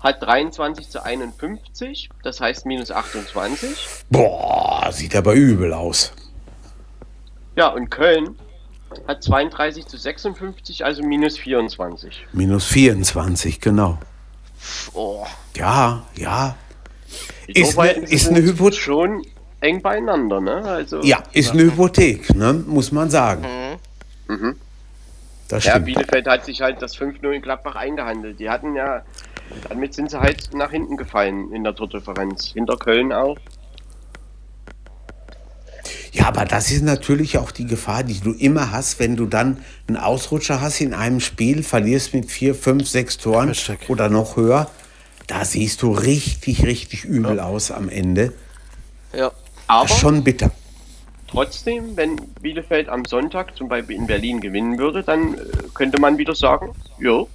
Hat 0.00 0.22
23 0.22 0.88
zu 0.88 1.04
51, 1.04 2.08
das 2.22 2.40
heißt 2.40 2.66
minus 2.66 2.90
28. 2.90 3.86
Boah, 4.10 4.88
sieht 4.92 5.14
aber 5.14 5.34
übel 5.34 5.72
aus. 5.72 6.12
Ja, 7.56 7.68
und 7.68 7.90
Köln 7.90 8.36
hat 9.06 9.22
32 9.22 9.86
zu 9.86 9.96
56, 9.98 10.84
also 10.84 11.02
minus 11.02 11.38
24. 11.38 12.26
Minus 12.32 12.64
24, 12.66 13.60
genau. 13.60 13.98
Oh. 14.94 15.26
Ja, 15.56 16.02
ja. 16.16 16.56
Die 17.48 17.60
Ist 17.60 17.74
Torverhältnisse 17.74 18.10
ne- 18.10 18.14
ist 18.16 18.28
eine 18.28 18.40
Hypo- 18.42 18.72
schon 18.72 19.22
eng 19.60 19.82
beieinander, 19.82 20.40
ne? 20.40 20.62
Also, 20.64 21.02
Ja, 21.02 21.22
ist 21.32 21.52
eine 21.52 21.62
Hypothek, 21.64 22.34
ne? 22.34 22.52
muss 22.54 22.92
man 22.92 23.10
sagen. 23.10 23.44
Mhm. 24.28 24.56
Das 25.48 25.64
Ja, 25.64 25.72
stimmt. 25.72 25.86
Bielefeld 25.86 26.26
hat 26.28 26.44
sich 26.44 26.60
halt 26.62 26.80
das 26.80 26.96
5-0 26.96 27.32
in 27.32 27.42
Gladbach 27.42 27.74
eingehandelt. 27.74 28.38
Die 28.38 28.48
hatten 28.48 28.76
ja, 28.76 29.02
damit 29.68 29.94
sind 29.94 30.10
sie 30.10 30.20
halt 30.20 30.54
nach 30.54 30.70
hinten 30.70 30.96
gefallen 30.96 31.52
in 31.52 31.64
der 31.64 31.74
Tordifferenz. 31.74 32.52
Hinter 32.52 32.76
Köln 32.76 33.12
auch. 33.12 33.36
Ja, 36.12 36.26
aber 36.26 36.44
das 36.44 36.70
ist 36.70 36.82
natürlich 36.82 37.38
auch 37.38 37.52
die 37.52 37.66
Gefahr, 37.66 38.02
die 38.02 38.18
du 38.20 38.32
immer 38.32 38.72
hast, 38.72 38.98
wenn 38.98 39.14
du 39.16 39.26
dann 39.26 39.58
einen 39.86 39.96
Ausrutscher 39.96 40.60
hast 40.60 40.80
in 40.80 40.92
einem 40.92 41.20
Spiel, 41.20 41.62
verlierst 41.62 42.14
mit 42.14 42.30
vier, 42.30 42.54
fünf, 42.54 42.88
sechs 42.88 43.16
Toren 43.16 43.54
oder 43.88 44.08
noch 44.08 44.36
höher. 44.36 44.68
Da 45.28 45.44
siehst 45.44 45.82
du 45.82 45.92
richtig, 45.92 46.64
richtig 46.64 47.04
übel 47.04 47.38
aus 47.38 47.70
am 47.70 47.88
Ende. 47.88 48.32
Ja. 49.14 49.30
Aber 49.68 49.84
Das 49.84 49.92
ist 49.92 50.00
schon 50.00 50.24
bitter. 50.24 50.50
trotzdem, 51.28 51.96
wenn 51.96 52.16
Bielefeld 52.42 52.88
am 52.88 53.04
Sonntag 53.04 53.56
zum 53.56 53.68
Beispiel 53.68 53.94
in 53.94 54.08
Berlin 54.08 54.40
gewinnen 54.40 54.78
würde, 54.78 55.04
dann 55.04 55.34
äh, 55.34 55.38
könnte 55.74 56.00
man 56.00 56.18
wieder 56.18 56.34
sagen, 56.34 56.74
jo, 56.98 57.28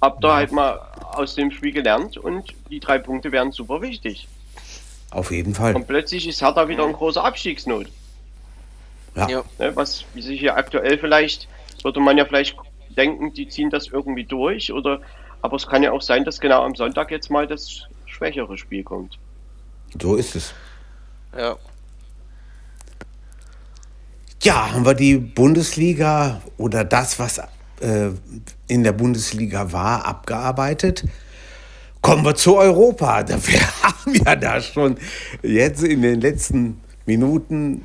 habt 0.00 0.24
ihr 0.24 0.34
halt 0.34 0.50
mal 0.50 0.80
aus 1.16 1.34
dem 1.34 1.50
Spiel 1.50 1.72
gelernt 1.72 2.16
und 2.16 2.52
die 2.70 2.80
drei 2.80 2.98
Punkte 2.98 3.32
wären 3.32 3.52
super 3.52 3.80
wichtig. 3.82 4.28
Auf 5.10 5.30
jeden 5.30 5.54
Fall. 5.54 5.74
Und 5.74 5.86
plötzlich 5.86 6.26
ist 6.26 6.40
Hertha 6.40 6.68
wieder 6.68 6.86
ein 6.86 6.92
großer 6.92 7.24
Abstiegsnot. 7.24 7.86
Ja. 9.14 9.28
Ja. 9.28 9.44
Ne, 9.58 9.76
was 9.76 10.04
wie 10.14 10.22
sich 10.22 10.40
hier 10.40 10.56
aktuell 10.56 10.98
vielleicht, 10.98 11.48
würde 11.82 12.00
man 12.00 12.16
ja 12.16 12.24
vielleicht 12.24 12.56
denken, 12.96 13.32
die 13.32 13.48
ziehen 13.48 13.70
das 13.70 13.88
irgendwie 13.88 14.24
durch 14.24 14.72
oder 14.72 15.00
aber 15.42 15.56
es 15.56 15.66
kann 15.66 15.82
ja 15.82 15.90
auch 15.92 16.02
sein, 16.02 16.24
dass 16.24 16.40
genau 16.40 16.62
am 16.62 16.74
Sonntag 16.76 17.10
jetzt 17.10 17.30
mal 17.30 17.46
das 17.46 17.82
schwächere 18.06 18.56
Spiel 18.56 18.84
kommt. 18.84 19.18
So 20.00 20.14
ist 20.14 20.36
es. 20.36 20.54
Ja. 21.36 21.56
Ja, 24.42 24.72
haben 24.72 24.84
wir 24.86 24.94
die 24.94 25.16
Bundesliga 25.16 26.40
oder 26.56 26.84
das, 26.84 27.18
was 27.18 27.40
äh, 27.82 28.10
in 28.68 28.82
der 28.84 28.92
Bundesliga 28.92 29.72
war, 29.72 30.06
abgearbeitet. 30.06 31.04
Kommen 32.00 32.24
wir 32.24 32.34
zu 32.34 32.56
Europa. 32.56 33.22
Da- 33.24 33.38
Wir 33.46 33.60
haben 33.82 34.14
ja 34.14 34.36
da 34.36 34.60
schon 34.60 34.96
jetzt 35.42 35.82
in 35.82 36.02
den 36.02 36.20
letzten 36.20 36.80
Minuten 37.06 37.82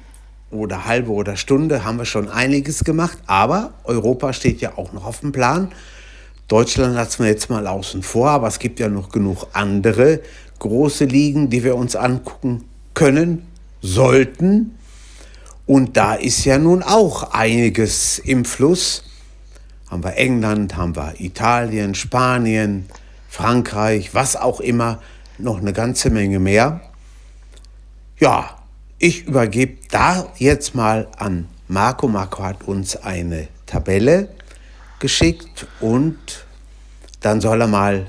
oder 0.50 0.86
halbe 0.86 1.12
oder 1.12 1.36
Stunde 1.36 1.84
haben 1.84 1.98
wir 1.98 2.06
schon 2.06 2.30
einiges 2.30 2.84
gemacht. 2.84 3.18
Aber 3.28 3.74
Europa 3.84 4.34
steht 4.34 4.62
ja 4.62 4.78
auch 4.78 4.94
noch 4.94 5.06
auf 5.06 5.20
dem 5.20 5.32
Plan. 5.32 5.70
Deutschland 6.48 6.96
lassen 6.96 7.24
wir 7.24 7.30
jetzt 7.30 7.50
mal 7.50 7.68
außen 7.68 8.02
vor, 8.04 8.30
aber 8.30 8.48
es 8.48 8.58
gibt 8.60 8.80
ja 8.80 8.88
noch 8.88 9.10
genug 9.10 9.48
andere 9.54 10.22
große 10.60 11.04
Ligen, 11.06 11.50
die 11.50 11.64
wir 11.64 11.76
uns 11.76 11.96
angucken 11.98 12.64
können, 12.94 13.46
sollten. 13.82 14.78
Und 15.66 15.98
da 15.98 16.14
ist 16.16 16.46
ja 16.46 16.58
nun 16.58 16.82
auch 16.82 17.34
einiges 17.34 18.18
im 18.20 18.46
Fluss. 18.46 19.04
Haben 19.90 20.04
wir 20.04 20.18
England, 20.18 20.76
haben 20.76 20.96
wir 20.96 21.20
Italien, 21.20 21.96
Spanien, 21.96 22.88
Frankreich, 23.30 24.14
was 24.14 24.36
auch 24.36 24.60
immer, 24.60 25.02
noch 25.38 25.60
eine 25.60 25.74
ganze 25.74 26.10
Menge 26.10 26.40
mehr. 26.40 26.82
Ja, 28.20 28.58
ich 29.00 29.28
übergebe 29.28 29.78
da 29.92 30.32
jetzt 30.38 30.74
mal 30.74 31.08
an 31.18 31.48
Marco. 31.68 32.08
Marco 32.08 32.44
hat 32.44 32.64
uns 32.64 32.96
eine 32.96 33.48
Tabelle 33.66 34.30
geschickt 35.00 35.68
und 35.80 36.18
dann 37.20 37.42
soll 37.42 37.62
er 37.62 37.68
mal 37.68 38.08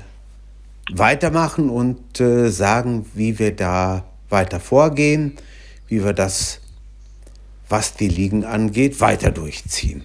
weitermachen 0.91 1.69
und 1.69 2.19
äh, 2.19 2.49
sagen, 2.49 3.05
wie 3.13 3.37
wir 3.37 3.55
da 3.55 4.03
weiter 4.29 4.59
vorgehen, 4.59 5.37
wie 5.87 6.03
wir 6.03 6.13
das, 6.13 6.59
was 7.67 7.93
die 7.93 8.07
Ligen 8.07 8.43
angeht, 8.43 8.99
weiter 8.99 9.31
durchziehen. 9.31 10.03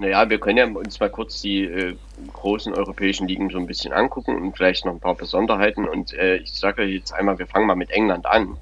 Naja, 0.00 0.30
wir 0.30 0.38
können 0.38 0.58
ja 0.58 0.66
uns 0.66 1.00
mal 1.00 1.10
kurz 1.10 1.42
die 1.42 1.64
äh, 1.64 1.96
großen 2.32 2.72
europäischen 2.72 3.26
Ligen 3.26 3.50
so 3.50 3.58
ein 3.58 3.66
bisschen 3.66 3.92
angucken 3.92 4.36
und 4.36 4.56
vielleicht 4.56 4.84
noch 4.84 4.92
ein 4.92 5.00
paar 5.00 5.16
Besonderheiten. 5.16 5.88
Und 5.88 6.12
äh, 6.14 6.36
ich 6.36 6.52
sage 6.52 6.84
jetzt 6.84 7.12
einmal, 7.12 7.40
wir 7.40 7.48
fangen 7.48 7.66
mal 7.66 7.74
mit 7.74 7.90
England 7.90 8.24
an. 8.24 8.56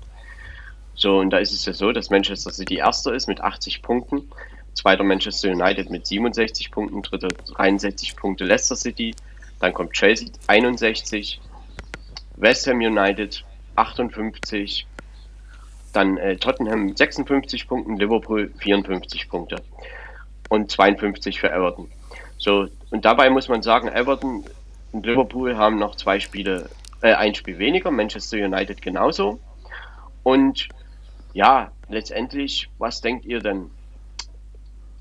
So, 0.94 1.18
und 1.18 1.28
da 1.28 1.38
ist 1.38 1.52
es 1.52 1.66
ja 1.66 1.74
so, 1.74 1.92
dass 1.92 2.08
Manchester 2.08 2.50
City 2.50 2.76
erster 2.76 3.12
ist 3.12 3.26
mit 3.26 3.42
80 3.42 3.82
Punkten, 3.82 4.30
zweiter 4.72 5.04
Manchester 5.04 5.50
United 5.50 5.90
mit 5.90 6.06
67 6.06 6.70
Punkten, 6.70 7.02
dritter 7.02 7.28
63 7.28 8.16
Punkte 8.16 8.44
Leicester 8.44 8.76
City, 8.76 9.14
dann 9.60 9.74
kommt 9.74 9.92
Chelsea 9.92 10.28
61, 10.46 11.38
West 12.36 12.66
Ham 12.66 12.78
United 12.78 13.44
58, 13.74 14.86
dann 15.92 16.16
äh, 16.16 16.36
Tottenham 16.36 16.96
56 16.96 17.68
Punkten, 17.68 17.98
Liverpool 17.98 18.50
54 18.58 19.28
Punkte 19.28 19.62
und 20.48 20.70
52 20.70 21.40
für 21.40 21.50
Everton. 21.50 21.90
So, 22.38 22.68
und 22.90 23.04
dabei 23.04 23.30
muss 23.30 23.48
man 23.48 23.62
sagen, 23.62 23.88
Everton 23.88 24.44
und 24.92 25.06
Liverpool 25.06 25.56
haben 25.56 25.78
noch 25.78 25.96
zwei 25.96 26.20
Spiele, 26.20 26.68
äh, 27.02 27.14
ein 27.14 27.34
Spiel 27.34 27.58
weniger, 27.58 27.90
Manchester 27.90 28.36
United 28.38 28.82
genauso. 28.82 29.40
Und 30.22 30.68
ja, 31.32 31.70
letztendlich, 31.88 32.68
was 32.78 33.00
denkt 33.00 33.24
ihr 33.24 33.40
denn? 33.40 33.70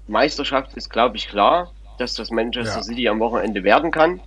Meisterschaft 0.08 0.74
ist, 0.76 0.90
glaube 0.90 1.18
ich, 1.18 1.28
klar, 1.28 1.72
dass 1.98 2.14
das 2.14 2.30
Manchester 2.30 2.78
Ja. 2.78 2.84
City 2.84 3.08
am 3.10 3.20
Wochenende 3.20 3.64
werden 3.64 3.92
kann. 3.92 4.20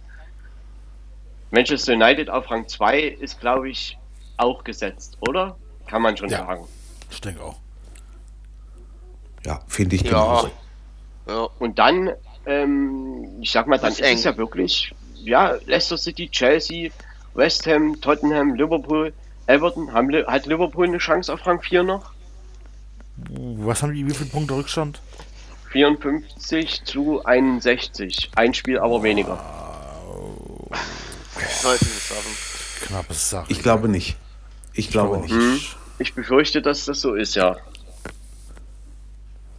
Manchester 1.51 1.95
United 1.95 2.29
auf 2.31 2.51
Rang 2.51 2.69
2 2.69 3.01
ist, 3.01 3.41
glaube 3.41 3.71
ich, 3.71 3.97
auch 4.37 4.65
gesetzt, 4.65 5.17
oder? 5.21 5.57
Kann 5.87 6.03
man 6.03 6.17
schon 6.17 6.29
Ja. 6.31 6.39
sagen. 6.39 6.67
Ich 7.11 7.21
denke 7.21 7.43
auch. 7.43 7.57
Ja, 9.45 9.61
finde 9.67 9.97
ich 9.97 10.03
Ja. 10.03 10.11
genauso. 10.11 10.51
Ja. 11.29 11.49
Und 11.59 11.79
dann, 11.79 12.11
ähm, 12.47 13.39
ich 13.41 13.51
sag 13.51 13.67
mal, 13.67 13.79
dann 13.79 13.93
ist 13.93 14.01
ist, 14.01 14.07
es 14.07 14.25
ja 14.25 14.37
wirklich, 14.37 14.95
ja, 15.15 15.57
Leicester 15.67 15.99
City, 15.99 16.29
Chelsea, 16.29 16.91
West 17.35 17.67
Ham, 17.67 18.01
Tottenham, 18.01 18.55
Liverpool, 18.55 19.13
Everton. 19.47 19.93
Haben, 19.93 20.13
hat 20.27 20.47
Liverpool 20.47 20.87
eine 20.87 20.99
Chance 20.99 21.33
auf 21.33 21.47
Rang 21.47 21.61
4 21.61 21.83
noch? 21.83 22.13
Was 23.31 23.83
haben 23.83 23.95
die, 23.95 24.07
wie 24.07 24.15
viele 24.15 24.31
Punkte 24.31 24.55
Rückstand? 24.55 25.01
54 25.73 26.85
zu 26.85 27.25
61. 27.25 28.31
Ein 28.37 28.55
Spiel 28.55 28.79
aber 28.79 29.03
weniger. 29.03 29.39
Sollten 31.61 31.87
es 31.87 32.11
haben. 32.11 32.87
Knappes 32.87 33.31
Sache. 33.31 33.47
Ich 33.49 33.63
glaube 33.63 33.89
nicht. 33.89 34.17
Ich 34.73 34.91
glaube 34.91 35.19
nicht. 35.19 35.33
Hm, 35.33 35.61
ich 35.99 36.15
befürchte, 36.15 36.63
dass 36.63 36.85
das 36.85 37.01
so 37.01 37.15
ist, 37.15 37.35
ja. 37.35 37.57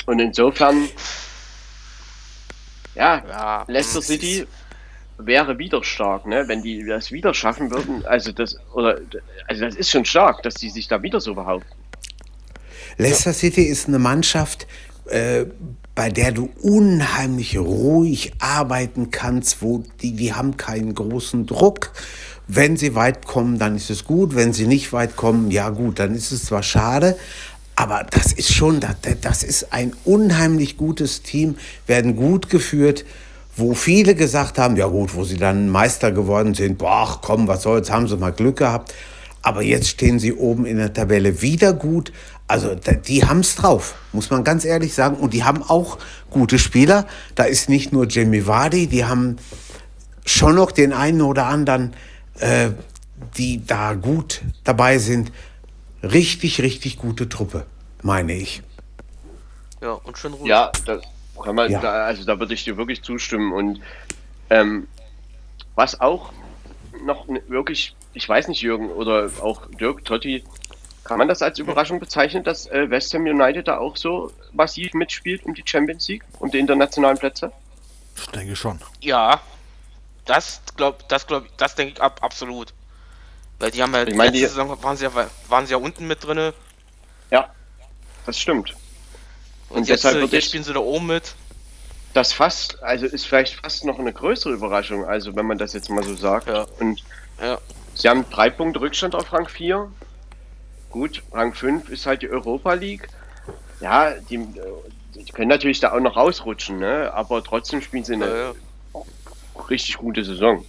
Und 0.05 0.19
insofern, 0.19 0.87
ja, 2.95 3.23
Ja. 3.27 3.63
Leicester 3.67 4.01
City 4.01 4.47
wäre 5.17 5.57
wieder 5.57 5.83
stark, 5.83 6.25
ne? 6.25 6.47
Wenn 6.47 6.61
die 6.61 6.85
das 6.85 7.11
wieder 7.11 7.33
schaffen 7.33 7.71
würden, 7.71 8.05
also 8.05 8.31
das 8.31 8.57
oder 8.73 8.99
also 9.47 9.65
das 9.65 9.75
ist 9.75 9.89
schon 9.89 10.05
stark, 10.05 10.43
dass 10.43 10.55
die 10.55 10.69
sich 10.69 10.87
da 10.87 11.01
wieder 11.01 11.19
so 11.19 11.35
behaupten. 11.35 11.69
Leicester 12.97 13.33
City 13.33 13.63
ist 13.63 13.87
eine 13.87 13.99
Mannschaft, 13.99 14.67
äh, 15.05 15.45
bei 15.95 16.09
der 16.09 16.31
du 16.31 16.49
unheimlich 16.61 17.57
ruhig 17.57 18.33
arbeiten 18.39 19.11
kannst, 19.11 19.61
wo 19.61 19.83
die, 20.01 20.13
die 20.13 20.33
haben 20.33 20.57
keinen 20.57 20.95
großen 20.95 21.45
Druck. 21.45 21.91
Wenn 22.47 22.77
sie 22.77 22.95
weit 22.95 23.25
kommen, 23.25 23.59
dann 23.59 23.75
ist 23.75 23.89
es 23.89 24.05
gut. 24.05 24.35
Wenn 24.35 24.53
sie 24.53 24.65
nicht 24.65 24.91
weit 24.91 25.15
kommen, 25.15 25.51
ja 25.51 25.69
gut, 25.69 25.99
dann 25.99 26.15
ist 26.15 26.31
es 26.31 26.45
zwar 26.45 26.63
schade, 26.63 27.17
aber 27.79 28.05
das 28.11 28.33
ist 28.33 28.53
schon, 28.53 28.81
das, 29.21 29.43
ist 29.43 29.71
ein 29.71 29.93
unheimlich 30.03 30.75
gutes 30.75 31.21
Team, 31.23 31.55
werden 31.87 32.17
gut 32.17 32.49
geführt, 32.49 33.05
wo 33.55 33.73
viele 33.73 34.15
gesagt 34.15 34.59
haben, 34.59 34.75
ja 34.75 34.87
gut, 34.87 35.15
wo 35.15 35.23
sie 35.23 35.37
dann 35.37 35.69
Meister 35.69 36.11
geworden 36.11 36.55
sind, 36.55 36.77
boah, 36.77 37.19
komm, 37.21 37.47
was 37.47 37.61
soll's, 37.61 37.89
haben 37.89 38.09
sie 38.09 38.17
mal 38.17 38.33
Glück 38.33 38.57
gehabt. 38.57 38.93
Aber 39.41 39.61
jetzt 39.61 39.87
stehen 39.87 40.19
sie 40.19 40.33
oben 40.33 40.65
in 40.65 40.75
der 40.75 40.91
Tabelle 40.93 41.41
wieder 41.41 41.71
gut. 41.71 42.11
Also 42.49 42.75
die 42.75 43.23
haben's 43.23 43.55
drauf, 43.55 43.95
muss 44.11 44.29
man 44.29 44.43
ganz 44.43 44.65
ehrlich 44.65 44.93
sagen. 44.93 45.15
Und 45.15 45.33
die 45.33 45.45
haben 45.45 45.63
auch 45.63 45.99
gute 46.29 46.59
Spieler. 46.59 47.07
Da 47.35 47.45
ist 47.45 47.69
nicht 47.69 47.93
nur 47.93 48.09
Jamie 48.09 48.45
Vardy, 48.45 48.87
die 48.87 49.05
haben 49.05 49.37
schon 50.25 50.55
noch 50.55 50.71
den 50.71 50.91
einen 50.91 51.21
oder 51.21 51.45
anderen, 51.45 51.93
äh, 52.39 52.71
die 53.37 53.65
da 53.65 53.93
gut 53.93 54.41
dabei 54.65 54.97
sind. 54.97 55.31
Richtig, 56.03 56.61
richtig 56.61 56.97
gute 56.97 57.27
Truppe, 57.27 57.65
meine 58.01 58.33
ich. 58.33 58.61
Ja, 59.81 59.91
und 59.91 60.17
schön 60.17 60.33
ruhig. 60.33 60.47
Ja, 60.47 60.71
da 60.85 60.99
kann 61.43 61.55
man, 61.55 61.71
Ja. 61.71 61.79
da, 61.79 62.05
also 62.05 62.23
da 62.25 62.39
würde 62.39 62.53
ich 62.53 62.63
dir 62.63 62.77
wirklich 62.77 63.01
zustimmen. 63.01 63.51
Und 63.53 63.81
ähm, 64.49 64.87
was 65.75 65.99
auch 65.99 66.31
noch 67.05 67.27
wirklich, 67.47 67.95
ich 68.13 68.27
weiß 68.27 68.47
nicht, 68.47 68.61
Jürgen 68.61 68.89
oder 68.89 69.29
auch 69.41 69.65
Dirk, 69.79 70.03
Totti, 70.05 70.43
kann 71.03 71.17
man 71.17 71.27
das 71.27 71.41
als 71.41 71.57
Überraschung 71.59 71.99
bezeichnen, 71.99 72.43
dass 72.43 72.67
äh, 72.67 72.89
West 72.89 73.13
Ham 73.13 73.23
United 73.25 73.67
da 73.67 73.77
auch 73.77 73.97
so 73.97 74.31
massiv 74.53 74.93
mitspielt 74.93 75.43
um 75.45 75.53
die 75.53 75.63
Champions 75.65 76.07
League 76.07 76.23
und 76.39 76.53
die 76.53 76.59
internationalen 76.59 77.17
Plätze? 77.17 77.51
Ich 78.15 78.27
denke 78.27 78.55
schon. 78.55 78.79
Ja. 79.01 79.41
Das 80.25 80.61
glaub, 80.75 81.07
das 81.09 81.25
glaub, 81.25 81.45
das 81.57 81.73
denke 81.73 81.93
ich 81.93 82.01
ab, 82.01 82.19
absolut. 82.21 82.73
Weil 83.59 83.71
die 83.71 83.83
haben 83.83 83.93
ja 83.93 84.03
Ich 84.07 84.15
mein, 84.15 84.27
letzte 84.27 84.39
die- 84.39 84.45
Saison 84.45 84.81
waren 84.83 84.97
sie 84.97 85.03
ja 85.05 85.11
waren 85.49 85.65
sie 85.65 85.71
ja 85.73 85.77
unten 85.77 86.07
mit 86.07 86.23
drinne 86.23 86.53
Ja, 87.31 87.49
das 88.25 88.39
stimmt. 88.39 88.75
und, 89.69 89.77
Und 89.79 89.87
jetzt, 89.87 90.03
deshalb 90.03 90.17
äh, 90.17 90.21
jetzt 90.21 90.33
ich- 90.33 90.45
spielen 90.45 90.63
sie 90.63 90.73
da 90.73 90.79
oben 90.79 91.07
mit. 91.07 91.35
Das 92.13 92.33
fast, 92.33 92.81
also 92.81 93.05
ist 93.05 93.27
vielleicht 93.27 93.53
fast 93.61 93.85
noch 93.85 93.99
eine 93.99 94.11
größere 94.11 94.51
Überraschung, 94.53 95.05
also 95.05 95.35
wenn 95.35 95.45
man 95.45 95.57
das 95.59 95.73
jetzt 95.73 95.89
mal 95.89 96.03
so 96.03 96.15
sagt. 96.15 96.47
Ja. 96.47 96.65
Und 96.79 97.03
Ja. 97.39 97.59
sie 97.93 98.09
haben 98.09 98.25
drei 98.31 98.49
Punkte 98.49 98.81
Rückstand 98.81 99.13
auf 99.13 99.31
Rang 99.31 99.47
4. 99.47 99.91
Gut, 100.89 101.21
Rang 101.31 101.53
5 101.53 101.87
ist 101.89 102.07
halt 102.07 102.23
die 102.23 102.29
Europa 102.29 102.73
League. 102.73 103.07
Ja, 103.79 104.11
die, 104.29 104.35
äh, 104.37 104.49
die 105.13 105.31
können 105.31 105.49
natürlich 105.49 105.79
da 105.79 105.91
auch 105.93 105.99
noch 105.99 106.15
rausrutschen, 106.15 106.79
ne? 106.79 107.11
aber 107.13 107.43
trotzdem 107.43 107.81
spielen 107.81 108.03
sie 108.03 108.13
eine 108.13 108.53
ja. 108.95 109.01
richtig 109.69 109.97
gute 109.97 110.23
Saison. 110.25 110.65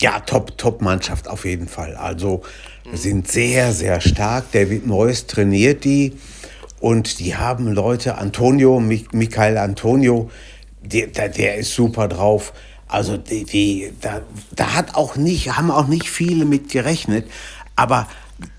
Ja. 0.00 0.20
Top, 0.20 0.56
top 0.58 0.82
Mannschaft 0.82 1.28
auf 1.28 1.44
jeden 1.44 1.68
Fall. 1.68 1.94
Also 1.94 2.42
sind 2.92 3.28
sehr, 3.28 3.72
sehr 3.72 4.00
stark. 4.00 4.50
David 4.52 4.86
Moyes 4.86 5.26
trainiert 5.26 5.84
die 5.84 6.14
und 6.80 7.18
die 7.20 7.36
haben 7.36 7.72
Leute, 7.72 8.16
Antonio, 8.18 8.80
Mi 8.80 9.04
Michael 9.12 9.58
Antonio, 9.58 10.30
der, 10.82 11.08
der, 11.08 11.28
der 11.28 11.56
ist 11.56 11.74
super 11.74 12.08
drauf. 12.08 12.52
Also 12.88 13.16
die, 13.16 13.44
die, 13.44 13.92
da, 14.00 14.22
da 14.56 14.74
hat 14.74 14.94
auch 14.96 15.16
nicht, 15.16 15.56
haben 15.56 15.70
auch 15.70 15.86
nicht 15.86 16.10
viele 16.10 16.44
mit 16.44 16.70
gerechnet, 16.70 17.26
aber 17.76 18.08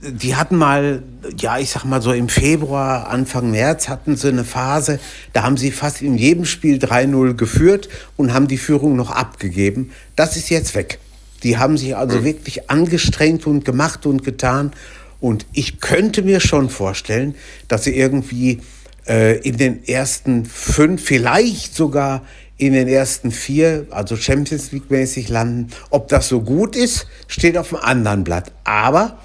die 0.02 0.36
hatten 0.36 0.56
mal, 0.56 1.02
ja, 1.38 1.58
ich 1.58 1.72
sag 1.72 1.86
mal 1.86 2.02
so 2.02 2.14
im 2.14 2.30
Februar, 2.30 3.10
Anfang 3.10 3.50
März 3.50 3.90
hatten 3.90 4.16
sie 4.16 4.30
eine 4.30 4.44
Phase, 4.44 5.00
da 5.34 5.42
haben 5.44 5.58
sie 5.58 5.72
fast 5.72 6.04
in 6.04 6.18
jedem 6.18 6.46
Spiel 6.46 6.78
3-0 6.78 7.34
geführt 7.34 7.90
und 8.16 8.34
haben 8.34 8.48
die 8.48 8.60
Führung 8.60 8.96
noch 8.96 9.10
abgegeben. 9.10 9.92
Das 10.16 10.38
ist 10.38 10.50
jetzt 10.50 10.76
weg. 10.76 11.00
Die 11.44 11.58
haben 11.58 11.78
sich 11.78 11.96
also 11.96 12.24
wirklich 12.24 12.70
angestrengt 12.70 13.48
und 13.48 13.66
gemacht 13.66 14.06
und 14.06 14.24
getan. 14.24 14.72
Und 15.20 15.46
ich 15.54 15.80
könnte 15.80 16.22
mir 16.22 16.40
schon 16.40 16.70
vorstellen, 16.70 17.36
dass 17.68 17.84
sie 17.84 17.96
irgendwie 17.96 18.62
äh, 19.08 19.40
in 19.40 19.58
den 19.58 19.84
ersten 19.86 20.46
fünf, 20.46 21.04
vielleicht 21.04 21.76
sogar 21.76 22.24
in 22.58 22.74
den 22.74 22.88
ersten 22.88 23.32
vier, 23.32 23.88
also 23.90 24.16
Champions 24.16 24.72
League 24.72 24.92
mäßig 24.92 25.30
landen. 25.30 25.72
Ob 25.90 26.08
das 26.08 26.28
so 26.28 26.42
gut 26.42 26.76
ist, 26.76 27.08
steht 27.28 27.58
auf 27.58 27.74
einem 27.74 27.84
anderen 27.84 28.24
Blatt. 28.24 28.52
Aber 28.64 29.18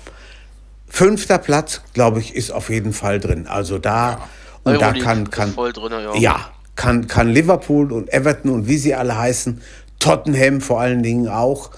fünfter 0.86 1.38
Platz, 1.38 1.82
glaube 1.92 2.20
ich, 2.20 2.34
ist 2.34 2.50
auf 2.50 2.70
jeden 2.70 2.92
Fall 2.92 3.20
drin. 3.20 3.46
Also 3.46 3.78
da 3.78 4.28
und 4.64 4.80
da 4.80 4.92
kann 4.92 5.30
kann 5.30 5.54
drinne, 5.54 6.02
ja. 6.02 6.16
ja 6.16 6.50
kann, 6.76 7.08
kann 7.08 7.30
Liverpool 7.30 7.92
und 7.92 8.12
Everton 8.12 8.50
und 8.50 8.68
wie 8.68 8.76
sie 8.76 8.94
alle 8.94 9.16
heißen, 9.16 9.60
Tottenham 9.98 10.60
vor 10.60 10.80
allen 10.80 11.02
Dingen 11.02 11.28
auch, 11.28 11.70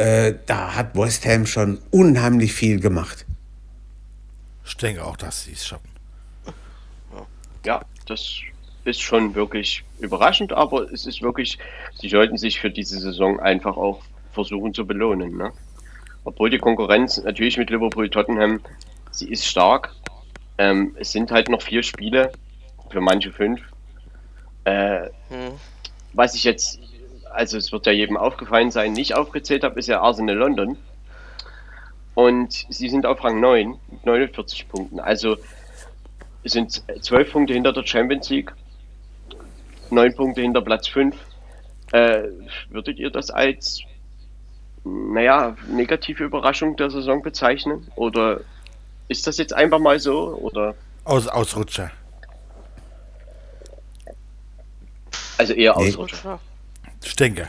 äh, 0.00 0.34
da 0.46 0.74
hat 0.74 0.96
West 0.96 1.26
Ham 1.26 1.46
schon 1.46 1.78
unheimlich 1.90 2.54
viel 2.54 2.80
gemacht. 2.80 3.26
Ich 4.64 4.76
denke 4.76 5.04
auch, 5.04 5.16
dass 5.16 5.44
sie 5.44 5.52
es 5.52 5.66
schaffen. 5.66 5.90
Ja, 7.64 7.82
das 8.06 8.40
ist 8.84 9.02
schon 9.02 9.34
wirklich 9.34 9.84
überraschend, 9.98 10.52
aber 10.54 10.90
es 10.90 11.04
ist 11.04 11.20
wirklich, 11.20 11.58
sie 12.00 12.08
sollten 12.08 12.38
sich 12.38 12.60
für 12.60 12.70
diese 12.70 12.98
Saison 12.98 13.38
einfach 13.40 13.76
auch 13.76 14.00
versuchen 14.32 14.72
zu 14.72 14.86
belohnen. 14.86 15.36
Ne? 15.36 15.52
Obwohl 16.24 16.48
die 16.48 16.58
Konkurrenz 16.58 17.18
natürlich 17.22 17.58
mit 17.58 17.68
Liverpool, 17.68 18.08
Tottenham, 18.08 18.60
sie 19.10 19.28
ist 19.28 19.46
stark. 19.46 19.94
Ähm, 20.56 20.96
es 20.98 21.12
sind 21.12 21.30
halt 21.30 21.50
noch 21.50 21.60
vier 21.60 21.82
Spiele, 21.82 22.32
für 22.90 23.02
manche 23.02 23.32
fünf. 23.32 23.60
Äh, 24.64 25.08
Hm. 25.28 25.52
was 26.12 26.34
ich 26.34 26.44
jetzt, 26.44 26.78
also 27.32 27.56
es 27.58 27.72
wird 27.72 27.86
ja 27.86 27.92
jedem 27.92 28.16
aufgefallen 28.16 28.70
sein, 28.70 28.92
nicht 28.92 29.14
aufgezählt 29.14 29.64
habe, 29.64 29.78
ist 29.78 29.86
ja 29.86 30.00
Arsenal 30.00 30.36
London. 30.36 30.76
Und 32.14 32.66
sie 32.68 32.88
sind 32.88 33.06
auf 33.06 33.22
Rang 33.24 33.40
9 33.40 33.76
mit 33.90 34.04
49 34.04 34.68
Punkten. 34.68 35.00
Also 35.00 35.36
es 36.42 36.52
sind 36.52 36.82
12 37.00 37.32
Punkte 37.32 37.54
hinter 37.54 37.72
der 37.72 37.86
Champions 37.86 38.28
League, 38.30 38.52
9 39.90 40.14
Punkte 40.14 40.40
hinter 40.42 40.60
Platz 40.60 40.88
5. 40.88 41.16
Äh, 41.92 42.24
würdet 42.68 42.98
ihr 42.98 43.10
das 43.10 43.30
als, 43.30 43.80
naja, 44.84 45.56
negative 45.68 46.24
Überraschung 46.24 46.76
der 46.76 46.90
Saison 46.90 47.22
bezeichnen? 47.22 47.90
Oder 47.96 48.40
ist 49.08 49.26
das 49.26 49.38
jetzt 49.38 49.52
einfach 49.52 49.78
mal 49.78 49.98
so? 49.98 50.34
Oder 50.36 50.74
Aus, 51.04 51.26
Ausrutscher. 51.26 51.90
also 55.38 55.52
eher 55.54 55.74
Nee. 55.78 55.88
Ausrutscher? 55.88 56.38
Ich 57.02 57.16
denke. 57.16 57.46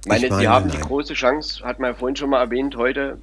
Ich 0.00 0.06
meine, 0.08 0.24
Ich 0.24 0.30
meine, 0.30 0.42
sie 0.42 0.48
haben 0.48 0.70
die 0.70 0.76
nein. 0.78 0.86
große 0.86 1.14
Chance, 1.14 1.64
hat 1.64 1.78
man 1.80 1.92
ja 1.92 1.96
vorhin 1.96 2.16
schon 2.16 2.30
mal 2.30 2.40
erwähnt, 2.40 2.76
heute 2.76 3.18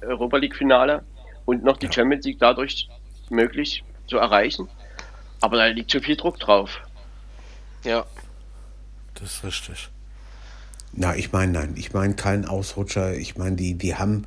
Europa 0.00 0.38
League 0.38 0.56
Finale 0.56 1.04
und 1.44 1.62
noch 1.64 1.76
die 1.76 1.92
Champions 1.92 2.24
League 2.24 2.38
dadurch 2.38 2.88
möglich 3.30 3.84
zu 4.06 4.18
erreichen. 4.18 4.68
Aber 5.40 5.56
da 5.56 5.66
liegt 5.66 5.92
schon 5.92 6.02
viel 6.02 6.16
Druck 6.16 6.38
drauf. 6.40 6.80
Ja. 7.84 8.06
Das 9.14 9.34
ist 9.34 9.44
richtig. 9.44 9.90
Na, 10.92 11.14
ich 11.14 11.32
meine, 11.32 11.52
nein, 11.52 11.74
ich 11.76 11.92
meine 11.92 12.14
keinen 12.14 12.46
Ausrutscher. 12.46 13.14
Ich 13.14 13.36
meine, 13.36 13.56
die, 13.56 13.74
die 13.74 13.96
haben 13.96 14.26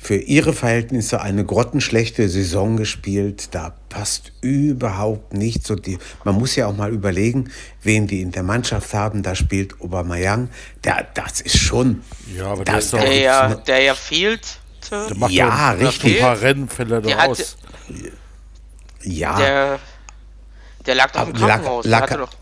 für 0.00 0.16
ihre 0.16 0.52
Verhältnisse 0.52 1.20
eine 1.20 1.44
grottenschlechte 1.44 2.28
Saison 2.28 2.76
gespielt. 2.76 3.48
Da 3.54 3.74
passt 3.88 4.32
überhaupt 4.40 5.34
nichts. 5.34 5.72
Die, 5.84 5.98
man 6.24 6.36
muss 6.36 6.54
ja 6.56 6.66
auch 6.68 6.76
mal 6.76 6.92
überlegen, 6.92 7.50
wen 7.82 8.06
die 8.06 8.20
in 8.22 8.30
der 8.30 8.44
Mannschaft 8.44 8.94
haben. 8.94 9.22
Da 9.22 9.34
spielt 9.34 9.80
Aubameyang. 9.80 10.50
Der, 10.84 11.06
das 11.14 11.40
ist 11.40 11.58
schon. 11.58 12.02
Ja, 12.36 12.46
aber 12.52 12.64
der 12.64 12.74
das, 12.76 12.84
ist 12.84 12.92
doch- 12.94 13.00
Der 13.00 13.14
ja, 13.18 13.54
der 13.56 13.80
ja 13.82 13.94
fehlt. 13.94 14.58
Der 14.90 15.16
macht 15.16 15.32
Ja, 15.32 15.74
doch 15.74 15.80
richtig. 15.88 16.16
ein 16.16 16.22
paar 16.22 16.40
Rennfälle 16.40 17.02
Der 17.02 17.16
da 17.16 17.24
aus. 17.24 17.56
ja. 19.02 19.36
Der, 19.36 19.78
der 20.86 20.94
lag 20.94 21.10
doch 21.10 21.26
im 21.28 21.34
Krankenhaus. 21.34 21.84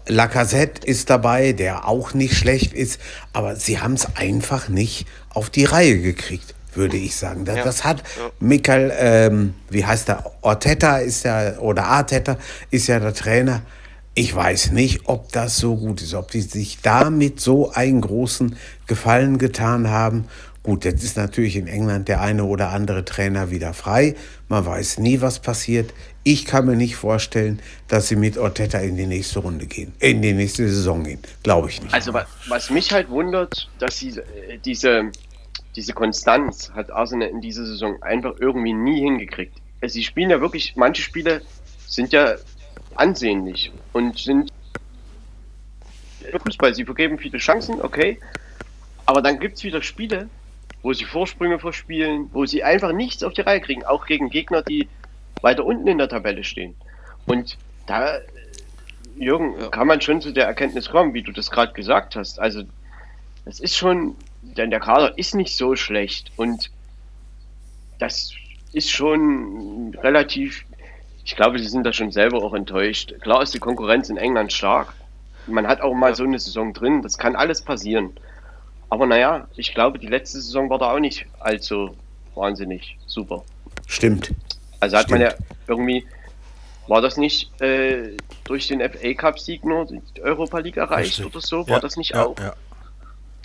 Lacazette 0.07 0.87
ist 0.87 1.11
dabei, 1.11 1.53
der 1.53 1.89
auch 1.89 2.15
nicht 2.15 2.37
schlecht 2.37 2.73
ist, 2.73 3.01
aber 3.33 3.57
sie 3.57 3.81
haben 3.81 3.95
es 3.95 4.15
einfach 4.15 4.69
nicht 4.69 5.07
auf 5.31 5.51
die 5.51 5.65
Reihe 5.65 6.01
gekriegt, 6.01 6.55
würde 6.77 6.97
ich 6.97 7.17
sagen. 7.17 7.45
Das, 7.45 7.57
Ja. 7.57 7.65
das 7.65 7.85
hat 7.85 7.99
Ja. 8.19 8.31
Michael, 8.41 8.93
ähm, 8.99 9.55
wie 9.71 9.85
heißt 9.85 10.09
er, 10.09 10.31
Orteta 10.43 10.99
ist 10.99 11.25
ja, 11.25 11.59
oder 11.59 11.85
Arteta 11.87 12.37
ist 12.71 12.87
ja 12.87 12.99
der 13.01 13.15
Trainer. 13.15 13.63
Ich 14.15 14.35
weiß 14.35 14.73
nicht, 14.73 15.03
ob 15.09 15.31
das 15.33 15.59
so 15.59 15.77
gut 15.77 16.01
ist, 16.01 16.15
ob 16.15 16.31
die 16.31 16.41
sich 16.41 16.79
damit 16.83 17.41
so 17.41 17.71
einen 17.73 18.01
großen 18.01 18.57
Gefallen 18.87 19.37
getan 19.39 19.91
haben. 19.91 20.25
Gut, 20.63 20.85
jetzt 20.85 21.05
ist 21.05 21.17
natürlich 21.17 21.55
in 21.57 21.69
England 21.69 22.09
der 22.09 22.21
eine 22.23 22.43
oder 22.45 22.71
andere 22.71 23.05
Trainer 23.05 23.51
wieder 23.51 23.73
frei. 23.73 24.17
Man 24.49 24.67
weiß 24.67 24.99
nie, 24.99 25.21
was 25.21 25.39
passiert. 25.39 25.93
Ich 26.25 26.45
kann 26.45 26.67
mir 26.67 26.75
nicht 26.75 26.97
vorstellen, 26.97 27.61
dass 27.87 28.09
sie 28.09 28.17
mit 28.17 28.37
Orteta 28.37 28.79
in 28.79 28.97
die 28.97 29.07
nächste 29.07 29.39
Runde 29.41 29.67
gehen, 29.67 29.93
in 30.01 30.23
die 30.23 30.33
nächste 30.33 30.69
Saison 30.69 31.05
gehen. 31.05 31.21
Glaube 31.45 31.69
ich 31.69 31.81
nicht. 31.83 31.95
Also 31.95 32.13
wa- 32.13 32.27
was 32.49 32.69
mich 32.71 32.91
halt 32.91 33.09
wundert, 33.11 33.69
dass 33.79 33.99
sie 33.99 34.09
äh, 34.19 34.59
diese, 34.65 35.03
diese 35.77 35.93
Konstanz 35.93 36.73
hat 36.75 36.91
Arsenal 36.91 37.29
in 37.29 37.41
dieser 37.41 37.67
Saison 37.67 38.03
einfach 38.03 38.35
irgendwie 38.41 38.73
nie 38.73 39.01
hingekriegt. 39.01 39.57
Also 39.81 39.95
sie 39.95 40.03
spielen 40.03 40.31
ja 40.31 40.41
wirklich, 40.41 40.75
manche 40.75 41.03
Spiele 41.03 41.43
sind 41.87 42.13
ja 42.13 42.37
ansehnlich 42.95 43.71
und 43.93 44.19
sind 44.19 44.51
Fußball, 46.45 46.75
sie 46.75 46.85
vergeben 46.85 47.19
viele 47.19 47.39
Chancen, 47.39 47.81
okay. 47.81 48.19
Aber 49.05 49.23
dann 49.23 49.39
gibt 49.39 49.59
es 49.59 49.65
wieder 49.65 49.83
Spiele, 49.83 50.29
wo 50.83 50.93
sie 50.93 51.05
Vorsprünge 51.05 51.59
verspielen, 51.59 52.31
wo 52.33 52.47
sie 52.47 52.65
einfach 52.65 52.93
nichts 52.93 53.23
auf 53.23 53.35
die 53.35 53.43
Reihe 53.43 53.61
kriegen, 53.61 53.85
auch 53.85 54.07
gegen 54.07 54.31
Gegner, 54.31 54.63
die 54.63 54.89
weiter 55.43 55.65
unten 55.65 55.87
in 55.87 55.99
der 55.99 56.09
Tabelle 56.09 56.43
stehen. 56.43 56.75
Und 57.27 57.59
da, 57.87 58.19
Jürgen, 59.17 59.71
kann 59.71 59.87
man 59.87 60.01
schon 60.01 60.21
zu 60.21 60.33
der 60.33 60.47
Erkenntnis 60.47 60.89
kommen, 60.89 61.15
wie 61.15 61.23
du 61.23 61.33
das 61.33 61.51
gerade 61.51 61.73
gesagt 61.73 62.17
hast. 62.17 62.41
Also, 62.41 62.63
das 63.45 63.61
ist 63.61 63.77
schon, 63.77 64.17
denn 64.57 64.71
der 64.71 64.81
Kader 64.81 65.17
ist 65.19 65.35
nicht 65.35 65.57
so 65.57 65.77
schlecht 65.77 66.31
und 66.37 66.71
das 67.99 68.33
ist 68.73 68.91
schon 68.91 69.95
relativ, 70.03 70.65
ich 71.25 71.35
glaube, 71.37 71.59
sie 71.59 71.67
sind 71.69 71.85
da 71.85 71.93
schon 71.93 72.13
selber 72.13 72.43
auch 72.43 72.55
enttäuscht. 72.55 73.15
Klar 73.21 73.43
ist 73.43 73.55
die 73.55 73.59
Konkurrenz 73.59 74.11
in 74.11 74.17
England 74.17 74.53
stark. 74.53 74.93
Man 75.47 75.67
hat 75.67 75.81
auch 75.81 75.95
mal 75.95 76.15
so 76.15 76.25
eine 76.25 76.39
Saison 76.39 76.73
drin, 76.73 77.03
das 77.03 77.17
kann 77.19 77.37
alles 77.37 77.63
passieren. 77.63 78.11
Aber 78.91 79.07
naja, 79.07 79.49
ich 79.57 79.75
glaube, 79.75 79.99
die 79.99 80.07
letzte 80.09 80.41
Saison 80.41 80.69
war 80.71 80.79
da 80.79 80.93
auch 80.93 80.99
nicht 81.01 81.27
allzu 81.41 81.97
wahnsinnig 82.35 82.97
super. 83.07 83.43
Stimmt. 83.87 84.33
Also 84.81 84.97
hat 84.99 85.11
man 85.11 85.21
ja 85.21 85.31
Stimmt. 85.31 85.47
irgendwie, 85.69 86.07
war 86.87 87.01
das 87.01 87.17
nicht 87.17 87.61
äh, 87.63 88.17
durch 88.45 88.69
den 88.69 88.81
FA 88.81 89.15
Cup 89.15 89.39
Sieg 89.39 89.65
nur 89.65 89.87
die 89.87 90.03
Europa 90.23 90.59
League 90.59 90.77
erreicht 90.77 91.19
Richtig. 91.19 91.27
oder 91.27 91.41
so? 91.41 91.67
War 91.67 91.77
Ja, 91.77 91.81
das 91.81 91.97
nicht 91.97 92.11
ja, 92.11 92.27
auch? 92.27 92.39
Ja. 92.39 92.55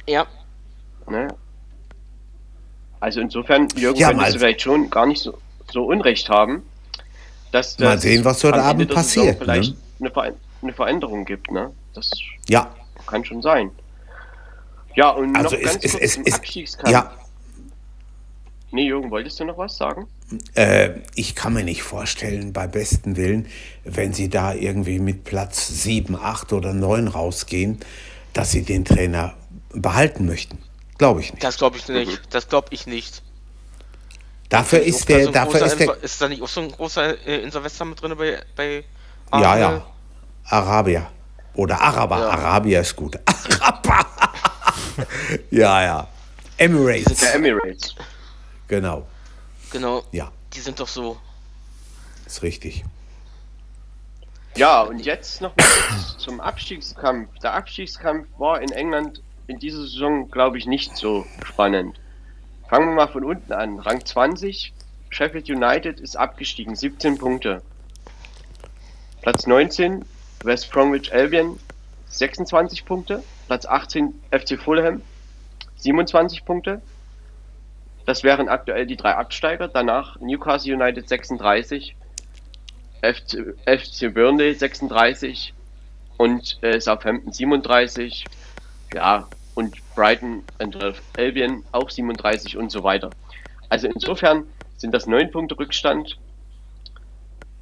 ja, 0.08 0.28
Ne? 1.10 1.28
Also 3.00 3.20
insofern, 3.22 3.68
Jürgen, 3.76 4.00
Ja, 4.00 4.10
könntest 4.10 4.28
mal- 4.28 4.34
du 4.34 4.40
vielleicht 4.40 4.62
schon 4.62 4.90
gar 4.90 5.06
nicht 5.08 5.22
so, 5.22 5.38
so 5.72 5.86
Unrecht 5.86 6.30
haben, 6.30 6.64
dass 7.52 7.78
Mal 7.80 7.94
das 7.94 8.04
sehen, 8.04 8.24
was 8.24 8.44
heute 8.44 8.56
Ende 8.58 8.64
Abend 8.68 8.94
passiert, 8.94 9.40
Vielleicht 9.40 9.76
ne? 10.00 10.12
eine, 10.62 10.74
Veränderung 10.74 11.26
gibt, 11.26 11.52
ne? 11.52 11.72
Das 11.94 12.10
Ja, 12.48 12.74
kann 13.08 13.26
schon 13.26 13.42
sein. 13.42 13.72
Ja, 14.96 15.10
und 15.10 15.36
also 15.36 15.56
noch 15.56 15.62
es, 15.64 15.72
ganz 15.72 15.86
es, 15.86 15.92
kurz 15.92 16.04
ist. 16.28 16.36
Abstiegskampf. 16.36 16.92
Ja, 16.92 17.12
Nee, 18.74 18.86
Jürgen, 18.86 19.12
wolltest 19.12 19.38
du 19.38 19.44
noch 19.44 19.58
was 19.58 19.76
sagen? 19.76 20.08
Äh, 20.56 20.92
ich 21.16 21.36
kann 21.36 21.52
mir 21.54 21.66
nicht 21.66 21.84
vorstellen, 21.84 22.54
bei 22.54 22.66
besten 22.68 23.18
Willen, 23.18 23.48
wenn 23.84 24.14
sie 24.14 24.30
da 24.30 24.54
irgendwie 24.54 25.00
mit 25.00 25.26
Platz 25.26 25.68
7, 25.84 26.16
8 26.16 26.54
oder 26.54 26.74
9 26.74 27.10
rausgehen, 27.10 27.80
dass 28.32 28.52
sie 28.52 28.64
den 28.64 28.86
Trainer 28.86 29.34
behalten 29.74 30.26
möchten. 30.26 30.58
Glaube 31.02 31.22
ich 31.22 31.34
nicht. 31.34 31.44
das 31.44 31.58
glaube 31.58 31.78
ich 31.78 31.88
nicht. 31.88 32.22
Das 32.30 32.48
glaube 32.48 32.68
ich 32.70 32.86
nicht. 32.86 33.24
Dafür 34.50 34.82
ist 34.84 35.10
da 35.10 35.16
der, 35.16 35.26
so 35.26 35.32
dafür 35.32 35.66
ist 35.66 35.80
der, 35.80 36.04
ist 36.04 36.22
da 36.22 36.30
nicht 36.30 36.44
auch 36.44 36.48
so 36.48 36.62
ein 36.62 36.72
großer 36.72 37.26
äh, 37.26 37.42
Insolvenz 37.42 37.80
mit 37.80 38.00
drin 38.00 38.16
bei, 38.16 38.40
bei 38.56 38.84
ja, 39.34 39.58
ja, 39.58 39.86
Arabier. 40.44 41.10
Oder 41.56 41.82
Araber. 41.82 42.20
Ja. 42.20 42.30
Arabier 42.30 42.82
ist 42.82 42.96
gut. 42.96 43.18
Araber. 43.60 44.06
ja, 45.50 45.82
ja. 45.82 46.08
Emirates. 46.58 47.18
Der 47.18 47.34
Emirates. 47.34 47.96
Genau. 48.68 49.08
Genau. 49.72 50.04
Ja, 50.12 50.32
Die 50.54 50.60
sind 50.60 50.80
doch 50.80 50.88
so. 50.88 51.18
ist 52.28 52.44
richtig. 52.44 52.86
Ja, 54.56 54.82
und 54.84 55.00
jetzt 55.00 55.42
noch 55.42 55.56
mal 55.58 55.66
zum 56.20 56.40
Abstiegskampf. 56.40 57.40
Der 57.40 57.56
Abstiegskampf 57.56 58.28
war 58.38 58.62
in 58.62 58.72
England 58.72 59.24
in 59.48 59.60
dieser 59.60 59.82
Saison, 59.82 60.30
glaube 60.30 60.58
ich, 60.58 60.66
nicht 60.66 60.96
so 60.96 61.26
spannend. 61.46 62.00
Fangen 62.70 62.90
wir 62.90 62.96
mal 62.96 63.08
von 63.08 63.24
unten 63.24 63.52
an. 63.52 63.80
Rang 63.80 64.06
20, 64.06 64.74
Sheffield 65.10 65.50
United 65.50 66.00
ist 66.00 66.16
abgestiegen, 66.16 66.76
17 66.76 67.18
Punkte. 67.18 67.62
Platz 69.22 69.46
19, 69.46 70.06
West 70.44 70.72
Bromwich 70.72 71.14
Albion, 71.14 71.60
26 72.08 72.86
Punkte. 72.86 73.24
Platz 73.48 73.66
18, 73.66 74.14
FC 74.32 74.58
Fulham, 74.58 75.02
27 75.76 76.46
Punkte. 76.46 76.82
Das 78.06 78.24
wären 78.24 78.50
aktuell 78.50 78.86
die 78.86 78.96
drei 78.96 79.16
Absteiger. 79.16 79.68
Danach 79.68 80.20
Newcastle 80.20 80.74
United 80.74 81.08
36, 81.08 81.96
FC, 83.02 83.56
FC 83.66 84.14
Burnley 84.14 84.54
36 84.54 85.54
und 86.18 86.58
äh, 86.62 86.80
Southampton 86.80 87.32
37. 87.32 88.26
Ja, 88.94 89.28
und 89.56 89.76
Brighton 89.96 90.44
and 90.60 90.76
Hove 90.76 90.96
Albion 91.18 91.64
auch 91.72 91.90
37 91.90 92.58
und 92.58 92.72
so 92.72 92.84
weiter. 92.84 93.10
Also 93.70 93.88
insofern 93.88 94.46
sind 94.78 94.94
das 94.94 95.08
9 95.08 95.32
Punkte 95.32 95.58
Rückstand 95.58 96.18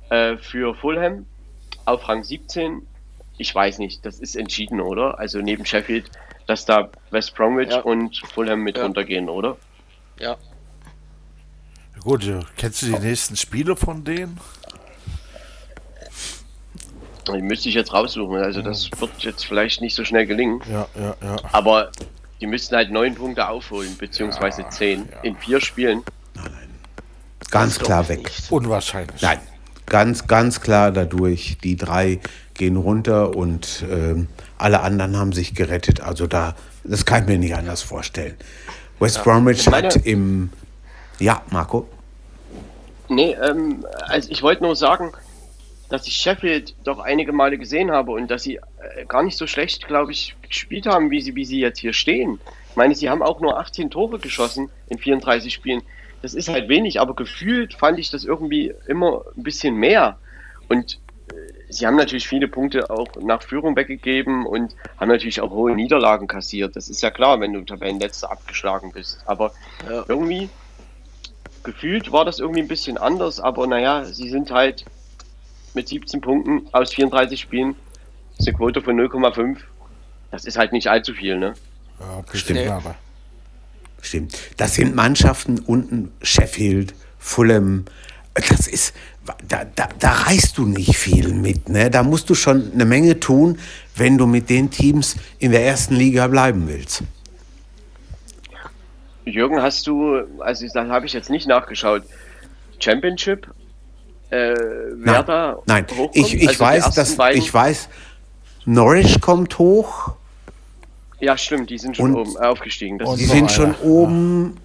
äh, 0.10 0.38
für 0.38 0.74
Fulham. 0.76 1.26
auf 1.86 2.08
Rang 2.08 2.24
17. 2.24 2.86
Ich 3.38 3.54
weiß 3.56 3.80
nicht, 3.80 4.06
das 4.06 4.20
ist 4.20 4.36
entschieden, 4.36 4.80
oder? 4.82 5.18
Also 5.20 5.40
neben 5.40 5.66
Sheffield, 5.66 6.10
dass 6.46 6.66
da 6.66 6.90
West 7.12 7.36
Bromwich 7.36 7.70
Ja. 7.72 7.82
und 7.82 8.18
Fulham 8.18 8.62
mit 8.62 8.78
Ja. 8.78 8.84
runtergehen, 8.84 9.30
oder? 9.30 9.58
Ja. 10.20 10.38
Gut, 12.02 12.30
kennst 12.58 12.82
du 12.82 12.86
die 12.88 13.00
nächsten 13.00 13.36
Spiele 13.36 13.76
von 13.76 14.04
denen? 14.04 14.40
Die 17.36 17.42
müsste 17.42 17.70
ich 17.70 17.76
jetzt 17.76 17.94
raussuchen. 17.94 18.38
Also 18.38 18.62
das 18.62 18.90
wird 19.00 19.12
jetzt 19.20 19.46
vielleicht 19.46 19.82
nicht 19.82 19.96
so 19.96 20.04
schnell 20.06 20.26
gelingen. 20.26 20.62
Ja, 20.72 20.88
ja, 21.00 21.16
ja. 21.22 21.36
Aber 21.52 21.92
die 22.42 22.48
müssten 22.48 22.76
halt 22.76 22.92
neun 22.92 23.16
Punkte 23.16 23.48
aufholen, 23.48 23.96
beziehungsweise 23.98 24.66
zehn 24.70 25.10
in 25.24 25.36
vier 25.38 25.60
Spielen. 25.62 26.04
Ganz 27.52 27.78
Glaub 27.78 27.86
klar 27.88 28.10
weg. 28.10 28.24
nicht. 28.24 28.52
Unwahrscheinlich. 28.52 29.22
Nein, 29.22 29.40
ganz, 29.88 30.28
ganz 30.28 30.62
klar 30.62 30.92
dadurch. 30.92 31.58
Die 31.64 31.76
drei 31.76 32.20
gehen 32.54 32.76
runter 32.78 33.36
und 33.36 33.84
ähm, 33.90 34.28
alle 34.58 34.82
anderen 34.82 35.18
haben 35.18 35.34
sich 35.34 35.56
gerettet. 35.56 36.02
Also 36.02 36.28
da, 36.28 36.56
das 36.84 37.06
kann 37.06 37.24
ich 37.24 37.30
mir 37.30 37.40
nicht 37.40 37.56
anders 37.56 37.82
vorstellen. 37.82 38.36
West 39.00 39.24
Bromwich 39.24 39.62
Ich 39.62 39.70
meine- 39.70 39.88
hat 39.88 39.96
im, 40.06 40.52
ja, 41.20 41.42
Marco, 41.50 41.88
Nee, 43.12 43.36
ähm, 43.44 43.84
also 44.02 44.30
ich 44.30 44.44
wollte 44.44 44.62
nur 44.62 44.76
sagen, 44.76 45.14
dass 45.90 46.08
ich 46.08 46.14
Sheffield 46.14 46.76
doch 46.84 47.00
einige 47.00 47.34
Male 47.34 47.58
gesehen 47.58 47.92
habe 47.92 48.12
und 48.12 48.30
dass 48.30 48.44
sie 48.44 48.56
äh, 48.58 49.06
gar 49.08 49.24
nicht 49.24 49.38
so 49.38 49.48
schlecht, 49.48 49.88
glaube 49.88 50.12
ich, 50.12 50.36
gespielt 50.48 50.86
haben, 50.86 51.10
wie 51.12 51.22
sie, 51.22 51.36
wie 51.36 51.46
sie 51.46 51.60
jetzt 51.60 51.80
hier 51.80 51.94
stehen. 51.94 52.40
Ich 52.70 52.76
meine, 52.76 52.96
sie 52.96 53.10
haben 53.10 53.24
auch 53.24 53.42
nur 53.42 53.60
18 53.60 53.90
Tore 53.90 54.20
geschossen 54.20 54.70
in 54.88 55.00
34 55.00 55.52
Spielen. 55.54 55.82
Das 56.22 56.34
ist 56.34 56.50
halt 56.50 56.70
wenig, 56.70 57.00
aber 57.02 57.16
gefühlt 57.16 57.74
fand 57.74 57.98
ich 57.98 58.12
das 58.12 58.24
irgendwie 58.24 58.74
immer 58.88 59.24
ein 59.36 59.44
bisschen 59.44 59.76
mehr. 59.76 60.20
Und 60.68 61.00
äh, 61.30 61.34
sie 61.70 61.88
haben 61.88 61.96
natürlich 61.96 62.28
viele 62.28 62.48
Punkte 62.48 62.90
auch 62.92 63.08
nach 63.22 63.42
Führung 63.42 63.76
weggegeben 63.76 64.46
und 64.46 64.76
haben 65.00 65.10
natürlich 65.10 65.42
auch 65.42 65.50
hohe 65.50 65.76
Niederlagen 65.76 66.28
kassiert. 66.28 66.76
Das 66.76 66.88
ist 66.90 67.02
ja 67.02 67.10
klar, 67.10 67.40
wenn 67.40 67.54
du 67.54 67.62
Tabellenletzter 67.62 68.32
abgeschlagen 68.32 68.92
bist. 68.92 69.24
Aber 69.26 69.54
Ja. 69.90 70.06
irgendwie 70.08 70.50
gefühlt 71.64 72.12
war 72.12 72.26
das 72.26 72.40
irgendwie 72.40 72.62
ein 72.62 72.68
bisschen 72.68 72.98
anders, 72.98 73.40
aber 73.40 73.66
naja, 73.68 74.06
sie 74.06 74.30
sind 74.30 74.52
halt 74.52 74.86
mit 75.76 75.88
17 75.88 76.22
Punkten 76.22 76.68
aus 76.72 76.94
34 76.94 77.40
Spielen, 77.40 77.76
das 78.38 78.42
ist 78.42 78.48
eine 78.50 78.58
Quote 78.58 78.82
von 78.82 79.00
0,5. 79.00 79.58
Das 80.32 80.46
ist 80.46 80.58
halt 80.58 80.72
nicht 80.72 80.88
allzu 80.88 81.14
viel, 81.14 81.38
ne? 81.38 81.54
Ja, 82.00 82.06
Stimmt. 82.06 82.32
bestimmt 82.32 82.68
aber. 82.70 82.96
stimmt. 84.02 84.38
Das 84.58 84.76
sind 84.76 84.96
Mannschaften 84.96 85.60
unten, 85.60 86.12
Sheffield, 86.22 86.94
Fulham. 87.18 87.86
Das 88.36 88.68
ist, 88.68 88.94
da, 89.48 89.66
da, 89.76 89.90
da 90.00 90.12
reißt 90.12 90.58
du 90.58 90.66
nicht 90.66 90.96
viel 90.96 91.34
mit. 91.34 91.68
Ne? 91.68 91.90
Da 91.90 92.04
musst 92.04 92.30
du 92.30 92.36
schon 92.36 92.72
eine 92.72 92.86
Menge 92.86 93.20
tun, 93.20 93.60
wenn 93.96 94.18
du 94.18 94.28
mit 94.28 94.50
den 94.50 94.70
Teams 94.72 95.18
in 95.40 95.52
der 95.52 95.66
ersten 95.66 95.96
Liga 95.96 96.28
bleiben 96.28 96.68
willst. 96.68 97.04
Jürgen, 99.26 99.62
hast 99.62 99.86
du, 99.88 100.22
also 100.40 100.66
da 100.74 100.88
habe 100.88 101.06
ich 101.06 101.14
jetzt 101.14 101.30
nicht 101.30 101.48
nachgeschaut, 101.48 102.04
Championship, 102.80 103.48
äh, 104.30 104.54
wer 104.96 105.24
Nein, 105.24 105.56
nein. 105.66 105.86
hochkommt? 105.92 106.16
Ich, 106.16 106.34
ich 106.36 106.48
Also 106.50 106.60
weiß, 106.60 106.94
dass 106.94 107.16
beiden- 107.16 107.42
ich 107.42 107.54
weiß, 107.54 107.90
Norwich 108.66 109.20
kommt 109.22 109.58
hoch. 109.58 110.14
Ja, 111.20 111.38
stimmt, 111.38 111.70
die 111.70 111.78
sind 111.78 111.98
schon 111.98 112.14
Und- 112.16 112.22
oben 112.30 112.36
äh, 112.42 112.46
aufgestiegen. 112.46 113.00
Die 113.00 113.26
sind 113.26 113.38
einer. 113.40 113.50
schon 113.50 113.76
oben. 113.82 114.58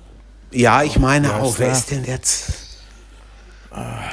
Ja, 0.53 0.83
ich 0.83 0.99
meine 0.99 1.29
Wer 1.29 1.43
auch. 1.43 1.51
ist 1.51 1.59
Wer 1.59 1.73
ist 1.73 1.91
denn 1.91 2.05
jetzt? 2.05 2.61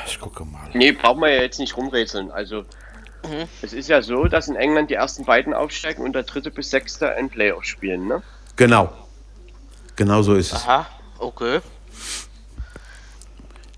Ich 0.08 0.20
gucke 0.20 0.43
mal. 0.43 0.70
Nee, 0.74 0.91
brauchen 0.91 1.22
wir 1.22 1.30
ja 1.30 1.41
jetzt 1.43 1.60
nicht 1.60 1.78
rumrätseln. 1.78 2.32
Also, 2.32 2.66
es 3.62 3.74
ist 3.74 3.89
ja 3.89 4.02
so, 4.02 4.26
dass 4.26 4.47
in 4.47 4.56
England 4.56 4.89
die 4.89 4.95
ersten 4.95 5.24
beiden 5.26 5.54
aufsteigen 5.54 6.02
und 6.04 6.14
der 6.14 6.24
dritte 6.24 6.49
bis 6.49 6.72
sechste 6.72 7.14
ein 7.14 7.30
Playoff 7.30 7.66
spielen, 7.66 8.08
ne? 8.08 8.24
Genau. 8.56 8.91
Genau 9.95 10.24
so 10.24 10.34
ist 10.34 10.52
es. 10.54 10.64
Aha, 10.64 10.88
okay. 11.20 11.60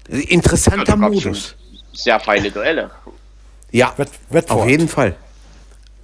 Interessanter 0.07 0.91
schon 0.93 0.99
Modus. 1.01 1.55
Sehr 1.93 2.19
feine 2.19 2.51
Duelle. 2.51 2.91
Ja, 3.71 3.93
Watford. 3.97 4.51
auf 4.51 4.67
jeden 4.67 4.87
Fall. 4.87 5.15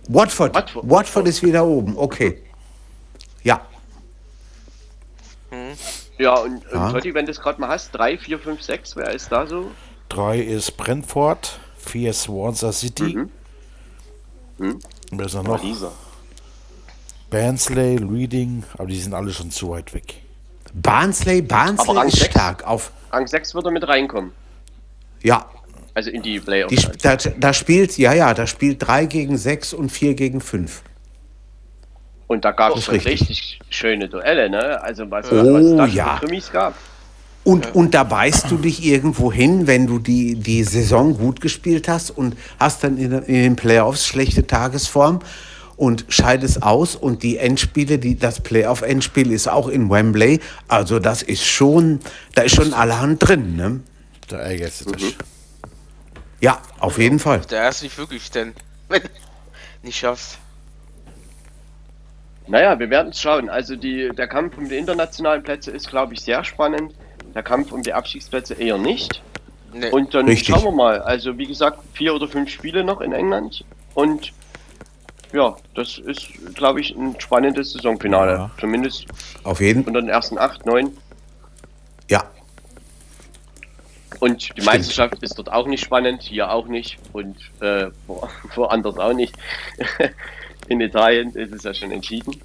Watford. 0.07 0.55
Watford. 0.55 0.89
Watford 0.89 1.27
ist 1.27 1.43
wieder 1.43 1.65
oben. 1.65 1.95
Okay. 1.97 2.41
Ja. 3.43 3.61
Ja, 6.17 6.33
und, 6.35 6.63
Ja. 6.71 6.87
und 6.87 6.93
Totti, 6.93 7.13
wenn 7.13 7.25
du 7.25 7.31
es 7.31 7.39
gerade 7.39 7.59
mal 7.61 7.69
hast, 7.69 7.91
3, 7.91 8.17
4, 8.17 8.39
5, 8.39 8.61
6, 8.61 8.95
wer 8.95 9.11
ist 9.13 9.31
da 9.31 9.47
so? 9.47 9.71
Drei 10.09 10.39
ist 10.39 10.75
Brentford, 10.77 11.59
vier 11.77 12.09
ist 12.11 12.23
Swansea 12.23 12.71
City. 12.71 13.15
Mhm. 13.15 13.29
Und 14.59 14.83
wer 15.11 15.25
ist 15.25 15.35
da 15.35 15.43
noch? 15.43 15.63
Lisa. 15.63 15.91
Barnsley, 17.29 17.97
Reading, 17.97 18.63
aber 18.77 18.87
die 18.87 18.99
sind 18.99 19.13
alle 19.13 19.31
schon 19.31 19.51
zu 19.51 19.69
weit 19.69 19.93
weg. 19.93 20.15
Barnsley, 20.73 21.41
Barnsley 21.43 21.95
Rang 21.95 22.07
ist 22.07 22.17
sechs? 22.17 22.31
stark. 22.33 22.63
Auf, 22.65 22.91
Rang 23.11 23.27
6 23.27 23.53
würde 23.55 23.71
mit 23.71 23.87
reinkommen. 23.87 24.31
ja, 25.21 25.45
Also 25.99 26.11
in 26.11 26.21
die 26.21 26.39
Playoffs. 26.39 26.69
die, 26.73 26.77
sp- 26.79 26.95
da, 27.01 27.17
da 27.17 27.51
spielt, 27.51 27.97
ja, 27.97 28.13
ja, 28.13 28.33
da 28.33 28.47
spielt 28.47 28.77
3 28.87 29.05
gegen 29.05 29.37
6 29.37 29.73
und 29.73 29.89
4 29.91 30.13
gegen 30.13 30.39
5. 30.39 30.81
und 32.27 32.45
da 32.45 32.51
gab 32.51 32.69
Das 32.73 32.83
es 32.83 32.87
ist 32.87 32.93
richtig. 32.93 33.19
richtig 33.19 33.59
schöne 33.69 34.07
Duelle, 34.07 34.49
ne? 34.49 34.81
Also 34.81 35.11
was, 35.11 35.29
Oh, 35.29 35.35
was 35.35 35.75
da 35.75 35.87
schon 35.87 35.95
ja. 35.97 36.15
für 36.17 36.25
Krimis 36.27 36.49
gab. 36.53 36.73
Und, 37.43 37.75
und 37.75 37.93
da 37.93 38.05
beißt 38.05 38.49
du 38.49 38.55
dich 38.57 38.85
irgendwo 38.85 39.29
hin, 39.33 39.67
wenn 39.67 39.87
du 39.87 39.99
die, 39.99 40.35
die 40.35 40.63
Saison 40.63 41.17
gut 41.17 41.41
gespielt 41.41 41.89
hast 41.89 42.11
und 42.11 42.37
hast 42.61 42.81
dann 42.85 42.97
in, 42.97 43.11
in 43.11 43.33
den 43.33 43.55
Playoffs 43.57 44.05
schlechte 44.07 44.47
Tagesform 44.47 45.19
und 45.75 46.05
scheidest 46.07 46.63
aus 46.63 46.95
und 46.95 47.23
die 47.23 47.37
Endspiele, 47.39 47.99
die, 47.99 48.17
das 48.17 48.39
Playoff-Endspiel 48.39 49.33
ist 49.33 49.49
auch 49.49 49.67
in 49.67 49.89
Wembley. 49.89 50.39
Also 50.69 50.99
das 50.99 51.23
ist 51.23 51.43
schon, 51.45 51.99
da 52.35 52.43
ist 52.43 52.55
schon 52.55 52.73
allerhand 52.73 53.27
drin. 53.27 53.57
Ne? 53.57 53.81
Da 54.29 54.37
ärgerst 54.37 54.85
du 54.85 54.91
Mhm. 54.91 55.13
Ja, 56.41 56.61
auf 56.79 56.97
jeden 56.97 57.19
Fall. 57.19 57.41
Der 57.41 57.69
ist 57.69 57.83
nicht 57.83 57.97
wirklich 57.97 58.31
denn. 58.31 58.53
Wenn 58.87 59.01
du 59.01 59.09
nicht 59.83 59.97
schaffst. 59.99 60.37
Naja, 62.47 62.79
wir 62.79 62.89
werden 62.89 63.09
es 63.09 63.21
schauen. 63.21 63.49
Also 63.49 63.75
die, 63.75 64.09
der 64.09 64.27
Kampf 64.27 64.57
um 64.57 64.67
die 64.67 64.77
internationalen 64.77 65.43
Plätze 65.43 65.71
ist, 65.71 65.89
glaube 65.89 66.13
ich, 66.13 66.21
sehr 66.21 66.43
spannend. 66.43 66.93
Der 67.35 67.43
Kampf 67.43 67.71
um 67.71 67.83
die 67.83 67.93
Abstiegsplätze 67.93 68.55
eher 68.55 68.77
nicht. 68.77 69.21
Nee. 69.71 69.91
Und 69.91 70.15
dann 70.15 70.25
Richtig. 70.25 70.47
schauen 70.47 70.63
wir 70.63 70.71
mal. 70.71 71.01
Also 71.01 71.37
wie 71.37 71.45
gesagt, 71.45 71.79
vier 71.93 72.15
oder 72.15 72.27
fünf 72.27 72.49
Spiele 72.49 72.83
noch 72.83 73.01
in 73.01 73.13
England. 73.13 73.63
Und 73.93 74.33
ja, 75.31 75.55
das 75.75 75.99
ist, 75.99 76.27
glaube 76.55 76.81
ich, 76.81 76.95
ein 76.95 77.19
spannendes 77.19 77.73
Saisonfinale. 77.73 78.31
Ja. 78.31 78.51
Zumindest 78.59 79.05
Auf 79.43 79.61
jeden 79.61 79.83
unter 79.83 80.01
den 80.01 80.09
ersten 80.09 80.39
acht, 80.39 80.65
neun. 80.65 80.97
Ja, 82.09 82.23
Und 84.19 84.41
die 84.41 84.45
Stimmt. 84.47 84.65
Meisterschaft 84.65 85.23
ist 85.23 85.37
dort 85.37 85.51
auch 85.51 85.65
nicht 85.67 85.83
spannend, 85.83 86.21
hier 86.21 86.51
auch 86.51 86.67
nicht 86.67 86.99
und 87.13 87.37
äh, 87.61 87.89
wo, 88.07 88.27
woanders 88.55 88.97
auch 88.97 89.13
nicht. 89.13 89.33
In 90.67 90.81
Italien 90.81 91.31
ist 91.33 91.53
es 91.53 91.63
ja 91.63 91.73
schon 91.73 91.91
entschieden. 91.91 92.39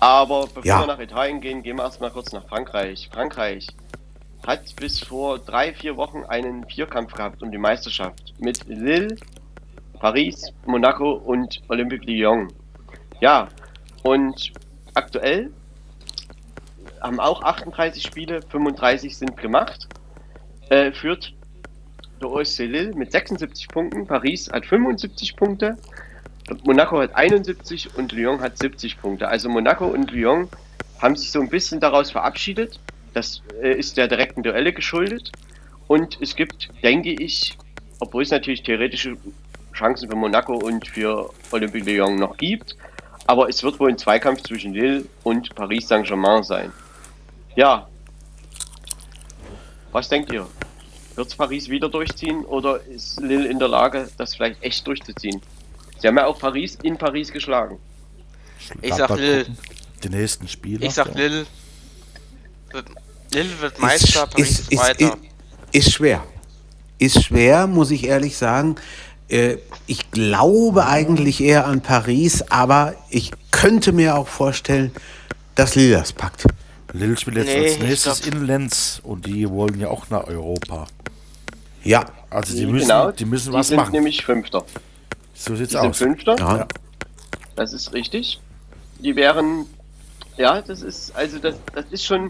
Aber 0.00 0.46
bevor 0.46 0.64
Ja. 0.64 0.80
wir 0.80 0.86
nach 0.86 0.98
Italien 1.00 1.40
gehen, 1.40 1.62
gehen 1.62 1.76
wir 1.76 1.84
erstmal 1.84 2.10
kurz 2.10 2.32
nach 2.32 2.46
Frankreich. 2.48 3.08
Frankreich 3.12 3.66
hat 4.46 4.74
bis 4.76 5.00
vor 5.00 5.38
drei, 5.38 5.74
vier 5.74 5.96
Wochen 5.96 6.24
einen 6.24 6.64
Vierkampf 6.68 7.12
gehabt 7.12 7.42
um 7.42 7.50
die 7.50 7.58
Meisterschaft 7.58 8.32
mit 8.38 8.64
Lille, 8.66 9.16
Paris, 10.00 10.52
Monaco 10.66 11.12
und 11.12 11.60
Olympique 11.68 12.04
Lyon. 12.06 12.48
Ja, 13.20 13.48
und 14.04 14.52
aktuell 14.94 15.50
haben 17.02 17.20
auch 17.20 17.42
38 17.42 18.02
Spiele, 18.02 18.40
35 18.42 19.16
sind 19.16 19.36
gemacht 19.36 19.86
äh, 20.70 20.92
führt 20.92 21.32
der 22.20 22.30
OSC 22.30 22.60
Lille 22.60 22.94
mit 22.94 23.12
76 23.12 23.68
Punkten, 23.68 24.06
Paris 24.06 24.50
hat 24.50 24.66
75 24.66 25.36
Punkte, 25.36 25.76
Monaco 26.64 27.00
hat 27.00 27.14
71 27.14 27.96
und 27.96 28.12
Lyon 28.12 28.40
hat 28.40 28.58
70 28.58 29.00
Punkte. 29.00 29.28
Also 29.28 29.48
Monaco 29.48 29.86
und 29.86 30.10
Lyon 30.10 30.48
haben 31.00 31.16
sich 31.16 31.30
so 31.30 31.40
ein 31.40 31.48
bisschen 31.48 31.80
daraus 31.80 32.10
verabschiedet. 32.10 32.80
Das 33.12 33.42
äh, 33.62 33.74
ist 33.74 33.96
der 33.96 34.08
direkten 34.08 34.42
Duelle 34.42 34.72
geschuldet. 34.72 35.30
Und 35.86 36.18
es 36.20 36.36
gibt, 36.36 36.68
denke 36.82 37.10
ich, 37.10 37.56
obwohl 38.00 38.22
es 38.22 38.30
natürlich 38.30 38.62
theoretische 38.62 39.16
Chancen 39.74 40.08
für 40.10 40.16
Monaco 40.16 40.54
und 40.54 40.86
für 40.86 41.30
Olympique 41.50 41.84
Lyon 41.84 42.16
noch 42.16 42.36
gibt, 42.36 42.76
aber 43.26 43.48
es 43.48 43.62
wird 43.62 43.78
wohl 43.78 43.90
ein 43.90 43.98
Zweikampf 43.98 44.42
zwischen 44.42 44.72
Lille 44.72 45.04
und 45.22 45.54
Paris 45.54 45.88
Saint-Germain 45.88 46.42
sein. 46.42 46.72
Ja, 47.54 47.88
was 49.92 50.08
denkt 50.08 50.32
ihr? 50.32 50.46
Wird 51.18 51.36
Paris 51.36 51.68
wieder 51.68 51.88
durchziehen 51.88 52.44
oder 52.44 52.80
ist 52.84 53.20
Lille 53.20 53.48
in 53.48 53.58
der 53.58 53.66
Lage, 53.66 54.08
das 54.18 54.36
vielleicht 54.36 54.62
echt 54.62 54.86
durchzuziehen? 54.86 55.42
Sie 55.98 56.06
haben 56.06 56.16
ja 56.16 56.26
auch 56.26 56.38
Paris 56.38 56.78
in 56.84 56.96
Paris 56.96 57.32
geschlagen. 57.32 57.76
Ich 58.82 58.94
sag 58.94 59.10
Lille. 59.16 59.44
gucken. 59.46 59.58
Die 60.04 60.10
nächsten 60.10 60.46
Spiele. 60.46 60.86
Ich 60.86 60.94
sag 60.94 61.08
Ja. 61.08 61.14
Lille. 61.14 61.46
Wird, 62.70 62.86
Lille 63.32 63.60
wird 63.60 63.80
Meister, 63.80 64.28
Paris 64.28 64.60
ist, 64.60 64.72
ist, 64.72 65.00
ist, 65.00 65.16
ist 65.72 65.92
schwer. 65.92 66.22
Ist 67.00 67.24
schwer, 67.24 67.66
muss 67.66 67.90
ich 67.90 68.04
ehrlich 68.06 68.36
sagen. 68.36 68.76
Äh, 69.28 69.56
ich 69.88 70.12
glaube 70.12 70.86
eigentlich 70.86 71.40
eher 71.40 71.66
an 71.66 71.80
Paris, 71.80 72.42
aber 72.42 72.94
ich 73.10 73.32
könnte 73.50 73.90
mir 73.90 74.16
auch 74.16 74.28
vorstellen, 74.28 74.92
dass 75.56 75.74
Lille 75.74 75.96
das 75.96 76.12
packt. 76.12 76.44
Lille 76.92 77.16
spielt 77.16 77.38
jetzt 77.38 77.46
Nee, 77.48 77.70
als 77.70 77.78
nächstes 77.80 78.20
in 78.20 78.46
Lenz 78.46 79.00
und 79.02 79.26
die 79.26 79.48
wollen 79.50 79.78
ja 79.80 79.88
auch 79.88 80.08
nach 80.10 80.24
Europa. 80.28 80.86
Ja, 81.84 82.04
Also 82.30 82.56
die 82.56 82.66
müssen, 82.66 82.88
genau, 82.88 83.10
die 83.10 83.24
müssen 83.24 83.52
die 83.52 83.56
was 83.58 83.68
sind 83.68 83.76
machen. 83.76 83.92
nämlich 83.92 84.24
Fünfter. 84.24 84.64
so 85.34 85.54
sieht's 85.56 85.70
Die 85.72 85.78
sind 85.78 85.90
aus. 85.90 85.98
Fünfter, 85.98 86.36
ja. 86.38 86.66
das 87.56 87.72
ist 87.72 87.92
richtig. 87.92 88.40
Die 88.98 89.14
wären, 89.16 89.66
ja, 90.36 90.60
das 90.60 90.82
ist, 90.82 91.14
also 91.16 91.38
das, 91.38 91.54
das 91.74 91.84
ist 91.90 92.04
schon, 92.04 92.26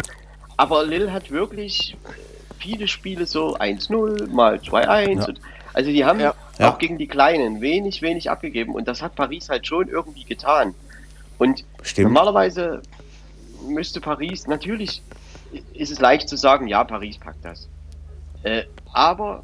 aber 0.57 0.85
Lille 0.85 1.13
hat 1.13 1.31
wirklich 1.31 1.97
viele 2.59 2.87
Spiele 2.89 3.27
so 3.27 3.57
1-0, 3.57 4.29
mal 4.29 4.57
2-1. 4.61 5.19
Ja. 5.21 5.27
und- 5.27 5.41
Also 5.75 5.91
die 5.91 6.05
haben 6.05 6.19
Ja. 6.21 6.35
Ja. 6.59 6.73
auch 6.73 6.79
gegen 6.79 6.99
die 6.99 7.07
Kleinen 7.07 7.61
wenig, 7.61 8.03
wenig 8.03 8.31
abgegeben 8.31 8.75
und 8.75 8.89
das 8.89 9.01
hat 9.01 9.15
Paris 9.15 9.49
halt 9.49 9.67
schon 9.67 9.89
irgendwie 9.89 10.25
getan. 10.25 10.75
Und 11.39 11.65
Stimmt. 11.83 12.09
normalerweise 12.09 12.83
müsste 13.69 14.01
Paris, 14.01 14.47
natürlich 14.49 15.03
ist 15.75 15.93
es 15.93 16.01
leicht 16.01 16.29
zu 16.29 16.37
sagen, 16.37 16.67
ja, 16.67 16.83
Paris 16.85 17.17
packt 17.19 17.45
das. 17.45 17.69
Äh, 18.43 18.63
aber 18.93 19.43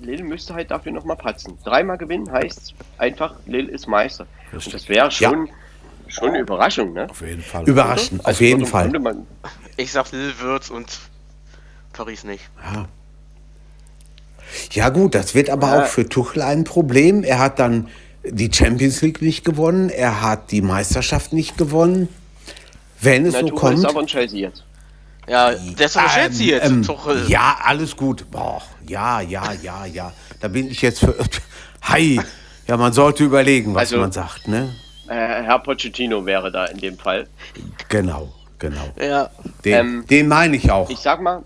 Lille 0.00 0.22
müsste 0.22 0.54
halt 0.54 0.70
dafür 0.70 0.92
nochmal 0.92 1.16
patzen. 1.16 1.58
Dreimal 1.64 1.98
gewinnen 1.98 2.30
heißt 2.30 2.74
einfach, 2.98 3.34
Lille 3.46 3.70
ist 3.70 3.86
Meister. 3.88 4.26
Und 4.52 4.72
das 4.72 4.88
wäre 4.88 5.10
schon, 5.10 5.48
schon 6.06 6.28
eine 6.30 6.40
Überraschung, 6.40 6.92
ne? 6.92 7.08
Auf 7.10 7.20
jeden 7.22 7.42
Fall. 7.42 7.66
Überraschend, 7.68 8.20
auf 8.20 8.26
Also 8.26 8.44
jeden 8.44 8.60
würde- 8.60 8.70
Fall. 9.00 9.16
Ich 9.76 9.92
sag 9.92 10.12
Lille 10.12 10.38
wird's 10.40 10.70
und 10.70 10.86
Paris 11.92 12.24
nicht. 12.24 12.48
Ja 14.72 14.88
gut, 14.88 15.14
das 15.14 15.34
wird 15.34 15.50
aber 15.50 15.66
Ja. 15.68 15.82
auch 15.82 15.86
für 15.86 16.08
Tuchel 16.08 16.42
ein 16.42 16.64
Problem. 16.64 17.22
Er 17.24 17.38
hat 17.38 17.58
dann 17.58 17.88
die 18.24 18.50
Champions 18.52 19.00
League 19.02 19.20
nicht 19.22 19.44
gewonnen, 19.44 19.90
er 19.90 20.22
hat 20.22 20.50
die 20.50 20.62
Meisterschaft 20.62 21.32
nicht 21.32 21.56
gewonnen. 21.58 22.08
Wenn 23.00 23.26
es 23.26 23.34
na, 23.34 23.40
so 23.40 23.48
Tuchel 23.48 23.58
kommt. 23.60 23.78
ist 23.78 23.84
aber 23.84 24.00
ein 24.00 24.06
Chelsea 24.06 24.40
jetzt. 24.40 24.64
Ja, 25.28 25.52
doch 25.52 25.58
ähm, 25.60 26.08
Chelsea 26.08 26.46
jetzt, 26.56 26.66
ähm, 26.66 26.82
Tuchel. 26.82 27.28
ja, 27.28 27.58
alles 27.62 27.96
gut. 27.96 28.30
Boah, 28.30 28.62
ja, 28.86 29.20
ja, 29.20 29.52
ja, 29.62 29.84
ja. 29.86 30.12
Da 30.40 30.48
bin 30.48 30.70
ich 30.70 30.80
jetzt 30.82 31.00
für. 31.00 31.14
Hi. 31.82 32.20
Ja, 32.66 32.76
man 32.76 32.92
sollte 32.92 33.24
überlegen, 33.24 33.74
was 33.74 33.80
Also- 33.92 33.98
man 33.98 34.12
sagt, 34.12 34.48
ne? 34.48 34.74
Äh, 35.08 35.14
Herr 35.42 35.58
Pochettino 35.60 36.26
wäre 36.26 36.52
da 36.52 36.66
in 36.66 36.76
dem 36.78 36.98
Fall. 36.98 37.26
Genau, 37.88 38.30
genau. 38.58 38.88
Ja. 39.00 39.30
Den, 39.64 39.74
Ähm, 39.74 40.04
den 40.08 40.28
meine 40.28 40.54
ich 40.56 40.70
auch. 40.70 40.90
Ich 40.90 40.98
sag 40.98 41.22
mal, 41.22 41.42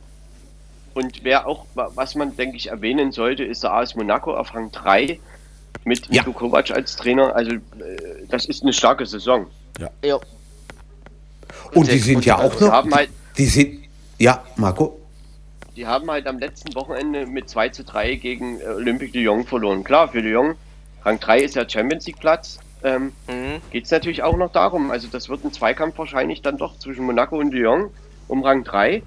und 0.94 1.22
wer 1.22 1.46
auch, 1.46 1.64
was 1.74 2.16
man, 2.16 2.34
denke 2.36 2.56
ich, 2.56 2.70
erwähnen 2.70 3.12
sollte, 3.12 3.44
ist 3.44 3.62
der 3.62 3.72
AS 3.72 3.94
Monaco 3.94 4.36
auf 4.36 4.52
Rang 4.52 4.72
3 4.72 5.20
mit 5.84 6.06
Ja. 6.08 6.22
Niko 6.22 6.32
Kovac 6.32 6.72
als 6.72 6.96
Trainer. 6.96 7.36
Also, 7.36 7.52
äh, 7.52 7.58
das 8.28 8.46
ist 8.46 8.62
eine 8.64 8.72
starke 8.72 9.06
Saison. 9.06 9.46
Ja. 9.78 9.90
Und 11.72 11.86
die 11.86 11.92
der- 11.92 12.00
sind 12.00 12.16
und 12.16 12.24
ja 12.26 12.36
die- 12.36 12.42
auch 12.42 12.54
die 12.56 12.64
noch. 12.64 12.72
haben 12.72 12.94
halt- 12.94 13.10
Die 13.38 13.46
sind. 13.46 13.84
Ja, 14.18 14.44
Marco. 14.56 14.98
Die 15.74 15.86
haben 15.86 16.10
halt 16.10 16.26
am 16.26 16.38
letzten 16.38 16.74
Wochenende 16.74 17.26
mit 17.26 17.48
2 17.48 17.70
zu 17.70 17.82
3 17.84 18.16
gegen 18.16 18.60
äh, 18.60 18.64
Olympique 18.64 19.18
Lyon 19.18 19.44
verloren. 19.44 19.84
Klar, 19.84 20.08
für 20.08 20.20
Lyon, 20.20 20.54
Rang 21.04 21.18
3 21.18 21.40
ist 21.40 21.54
ja 21.56 21.68
Champions 21.68 22.06
League 22.06 22.20
Platz. 22.20 22.58
Ähm, 22.84 23.12
Mhm. 23.28 23.60
geht 23.70 23.84
es 23.84 23.90
natürlich 23.90 24.22
auch 24.22 24.36
noch 24.36 24.52
darum. 24.52 24.90
Also 24.90 25.08
das 25.08 25.28
wird 25.28 25.44
ein 25.44 25.52
Zweikampf 25.52 25.96
wahrscheinlich 25.98 26.42
dann 26.42 26.58
doch 26.58 26.78
zwischen 26.78 27.04
Monaco 27.06 27.38
und 27.38 27.52
Lyon 27.54 27.90
um 28.28 28.42
Rang 28.44 28.64
3. 28.64 29.02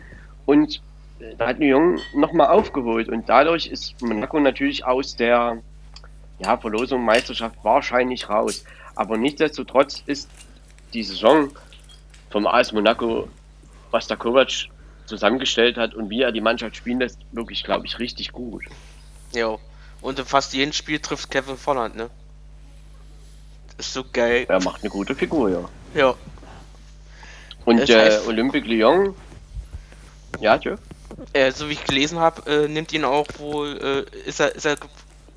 Und 0.45 0.81
äh, 1.19 1.35
da 1.37 1.47
hat 1.47 1.59
Lyon 1.59 1.99
nochmal 2.15 2.47
aufgeholt. 2.47 3.09
Und 3.09 3.29
dadurch 3.29 3.67
ist 3.67 4.01
Monaco 4.01 4.39
natürlich 4.39 4.85
aus 4.85 5.15
der 5.15 5.57
ja, 6.39 6.57
Verlosung 6.57 7.05
Meisterschaft 7.05 7.57
wahrscheinlich 7.63 8.27
raus. 8.29 8.63
Aber 8.95 9.17
nichtsdestotrotz 9.17 10.01
ist 10.05 10.29
die 10.93 11.03
Saison 11.03 11.49
vom 12.31 12.47
AS 12.47 12.71
Monaco, 12.73 13.27
was 13.95 14.07
der 14.07 14.17
Kovac 14.17 14.51
zusammengestellt 15.05 15.77
hat 15.77 15.93
und 15.95 16.09
wie 16.09 16.21
er 16.21 16.31
die 16.33 16.41
Mannschaft 16.41 16.75
spielen 16.75 16.99
lässt, 16.99 17.19
wirklich, 17.31 17.63
glaube 17.63 17.85
ich, 17.85 17.97
richtig 17.99 18.31
gut. 18.33 18.63
Ja. 19.33 19.57
Und 20.01 20.19
in 20.19 20.25
fast 20.25 20.53
jedem 20.53 20.73
Spiel 20.73 20.99
trifft 20.99 21.31
Kevin 21.31 21.57
Volland, 21.57 21.95
ne? 21.95 22.09
Ist 23.77 23.93
so 23.93 24.03
geil. 24.11 24.45
Er 24.49 24.61
macht 24.61 24.81
eine 24.81 24.89
gute 24.89 25.15
Figur, 25.15 25.49
ja. 25.49 25.69
Ja. 25.93 26.13
Und 27.65 27.79
Das 27.79 27.89
äh, 27.89 27.93
heißt- 28.09 28.27
Olympique 28.27 28.67
Lyon, 28.67 29.15
ja, 30.39 30.57
Tjö? 30.57 30.75
Äh, 31.33 31.51
so 31.51 31.69
wie 31.69 31.73
ich 31.73 31.83
gelesen 31.85 32.19
habe, 32.19 32.41
äh, 32.51 32.67
nimmt 32.67 32.91
ihn 32.91 33.05
auch 33.05 33.27
wohl, 33.37 34.05
äh, 34.13 34.27
ist 34.29 34.39
er, 34.41 34.53
ist 34.53 34.65
er 34.65 34.75
ge- 34.75 34.89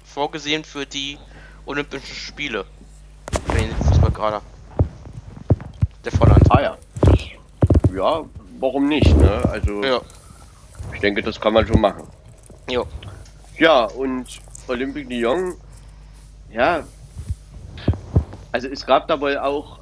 vorgesehen 0.04 0.64
für 0.64 0.84
die 0.86 1.16
Olympischen 1.66 2.14
Spiele. 2.16 2.64
Für 3.46 3.58
den 3.58 3.70
Fußballkader. 3.76 4.42
Der 6.04 6.12
Volland. 6.12 6.50
Ah 6.50 6.60
ja. 6.62 6.76
Das, 7.04 7.18
ja, 7.94 8.24
warum 8.60 8.88
nicht, 8.88 9.16
ne? 9.16 9.42
Also 9.50 9.82
Ja. 9.82 10.00
ich 10.92 11.00
denke, 11.00 11.22
das 11.22 11.40
kann 11.40 11.52
man 11.52 11.66
schon 11.66 11.80
machen. 11.80 12.04
Ja. 12.70 12.82
Ja, 13.58 13.84
und 13.84 14.26
Olympique 14.68 15.08
Lyon, 15.12 15.54
ja, 16.50 16.84
also 18.52 18.68
es 18.68 18.86
gab 18.86 19.08
da 19.08 19.20
wohl 19.20 19.36
auch, 19.38 19.78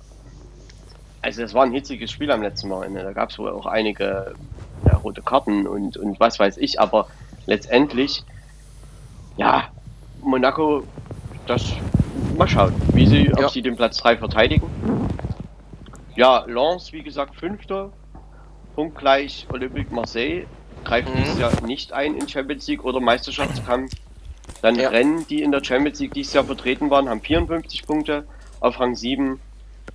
also 1.23 1.43
es 1.43 1.53
war 1.55 1.65
ein 1.65 1.73
hitziges 1.73 2.11
Spiel 2.11 2.31
am 2.31 2.43
letzten 2.43 2.71
Wochenende, 2.71 3.03
da 3.03 3.13
gab 3.13 3.31
es 3.31 3.39
wohl 3.39 3.51
auch 3.51 3.67
einige 3.67 4.35
ja, 4.87 4.97
rote 4.97 5.23
Karten 5.23 5.67
und, 5.67 5.97
und 5.97 6.19
was 6.21 6.39
weiß 6.39 6.57
ich, 6.59 6.81
aber 6.81 7.09
letztendlich, 7.47 8.25
ja, 9.37 9.65
Monaco, 10.23 10.83
das, 11.47 11.73
mal 12.37 12.49
schauen, 12.49 12.73
wie 12.95 13.07
sie, 13.07 13.27
Ja. 13.27 13.45
ob 13.47 13.51
sie 13.51 13.63
den 13.63 13.77
Platz 13.77 13.99
3 13.99 14.17
verteidigen. 14.17 14.69
Ja, 16.15 16.45
Lens, 16.47 16.93
wie 16.93 17.03
gesagt, 17.03 17.37
Fünfter, 17.37 17.91
punktgleich 18.77 19.47
Olympique 19.53 19.93
Marseille, 19.93 20.47
greift 20.85 21.09
Mhm. 21.09 21.17
dieses 21.17 21.39
Jahr 21.39 21.61
nicht 21.63 21.93
ein 21.93 22.15
in 22.15 22.29
Champions 22.29 22.67
League 22.69 22.85
oder 22.85 23.01
Meisterschaftskampf. 23.01 23.93
Dann 24.63 24.77
Ja. 24.77 24.91
Rennen, 24.91 25.27
die 25.27 25.43
in 25.43 25.51
der 25.51 25.65
Champions 25.65 25.99
League 25.99 26.15
dieses 26.15 26.35
Jahr 26.35 26.45
vertreten 26.45 26.91
waren, 26.91 27.09
haben 27.09 27.21
54 27.21 27.85
Punkte 27.87 28.25
auf 28.61 28.79
Rang 28.79 28.95
7. 28.95 29.41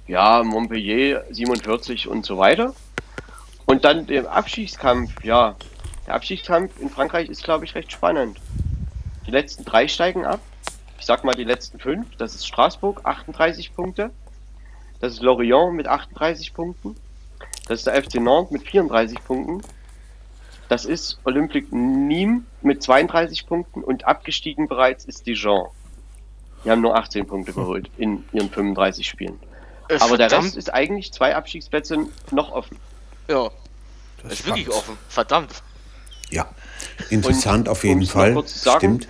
Ja, 0.08 0.44
Montpellier 0.44 1.24
47 1.30 2.08
und 2.08 2.26
so 2.26 2.38
weiter. 2.38 2.74
Und 3.66 3.86
dann 3.86 4.08
der 4.08 4.30
Abstiegskampf, 4.32 5.24
ja. 5.24 5.56
Der 6.08 6.16
Abstiegskampf 6.16 6.78
in 6.82 6.90
Frankreich 6.90 7.30
ist, 7.30 7.44
glaube 7.44 7.64
ich, 7.64 7.76
recht 7.76 7.92
spannend. 7.92 8.42
Die 9.26 9.32
letzten 9.32 9.64
drei 9.64 9.88
steigen 9.88 10.26
ab. 10.26 10.40
Ich 11.00 11.06
sag 11.06 11.24
mal 11.24 11.36
die 11.36 11.44
letzten 11.44 11.80
fünf. 11.80 12.08
Das 12.18 12.36
ist 12.36 12.46
Straßburg, 12.48 13.02
38 13.06 13.74
Punkte. 13.76 14.10
Das 15.00 15.14
ist 15.14 15.22
Lorient 15.22 15.74
mit 15.74 15.88
38 15.88 16.54
Punkten. 16.54 16.96
Das 17.68 17.80
ist 17.80 17.88
der 17.88 18.02
FC 18.02 18.16
Nantes 18.16 18.52
mit 18.52 18.64
34 18.68 19.24
Punkten. 19.24 19.62
Das 20.70 20.86
ist 20.86 21.20
Olympique 21.26 21.72
Nîmes 21.74 22.42
mit 22.62 22.82
32 22.82 23.46
Punkten 23.46 23.84
und 23.84 24.06
abgestiegen 24.06 24.68
bereits 24.68 25.06
ist 25.06 25.26
Dijon. 25.28 25.68
Die 26.64 26.70
haben 26.72 26.82
nur 26.82 26.96
18 26.96 27.28
Punkte 27.28 27.54
geholt 27.54 27.90
in 27.98 28.24
ihren 28.32 28.50
35 28.50 29.08
Spielen. 29.08 29.40
Äh, 29.90 29.98
Aber 30.00 30.18
der. 30.18 30.32
Rest 30.32 30.56
ist 30.56 30.74
eigentlich 30.74 31.12
zwei 31.12 31.36
Abstiegsplätze 31.36 32.06
noch 32.32 32.52
offen. 32.52 32.78
Ja. 33.28 33.50
Das 34.24 34.34
ist 34.34 34.46
wirklich 34.46 34.66
spannend. 34.66 34.80
offen. 34.84 34.98
Verdammt. 35.10 35.64
Ja. 36.30 36.48
Interessant 37.10 37.68
Und 37.68 37.72
auf 37.72 37.84
jeden 37.84 38.06
Fall. 38.06 38.34
sagen, 38.48 38.78
Stimmt. 38.78 39.08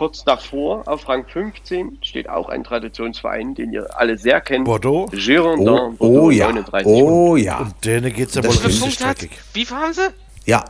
Kurz 0.00 0.24
davor, 0.24 0.88
auf 0.88 1.06
Rang 1.10 1.26
15, 1.26 1.98
steht 2.00 2.26
auch 2.26 2.48
ein 2.48 2.64
Traditionsverein, 2.64 3.54
den 3.54 3.70
ihr 3.74 3.86
alle 3.98 4.16
sehr 4.16 4.40
kennt. 4.40 4.64
Bordeaux? 4.64 5.10
Girondin 5.12 5.68
Oh, 5.68 5.90
Bordeaux, 5.90 6.22
oh 6.22 6.30
ja. 6.30 6.46
39 6.46 6.86
Oh 6.90 7.36
ja. 7.36 7.58
Und 7.58 7.84
denen 7.84 8.10
geht's 8.10 8.34
ja 8.34 8.40
Das 8.40 8.62
wohl 8.62 8.66
richtig 8.66 8.96
dreckig. 8.96 9.30
Wie 9.52 9.66
viel 9.66 9.76
haben 9.76 9.92
sie? 9.92 10.08
Ja. 10.46 10.64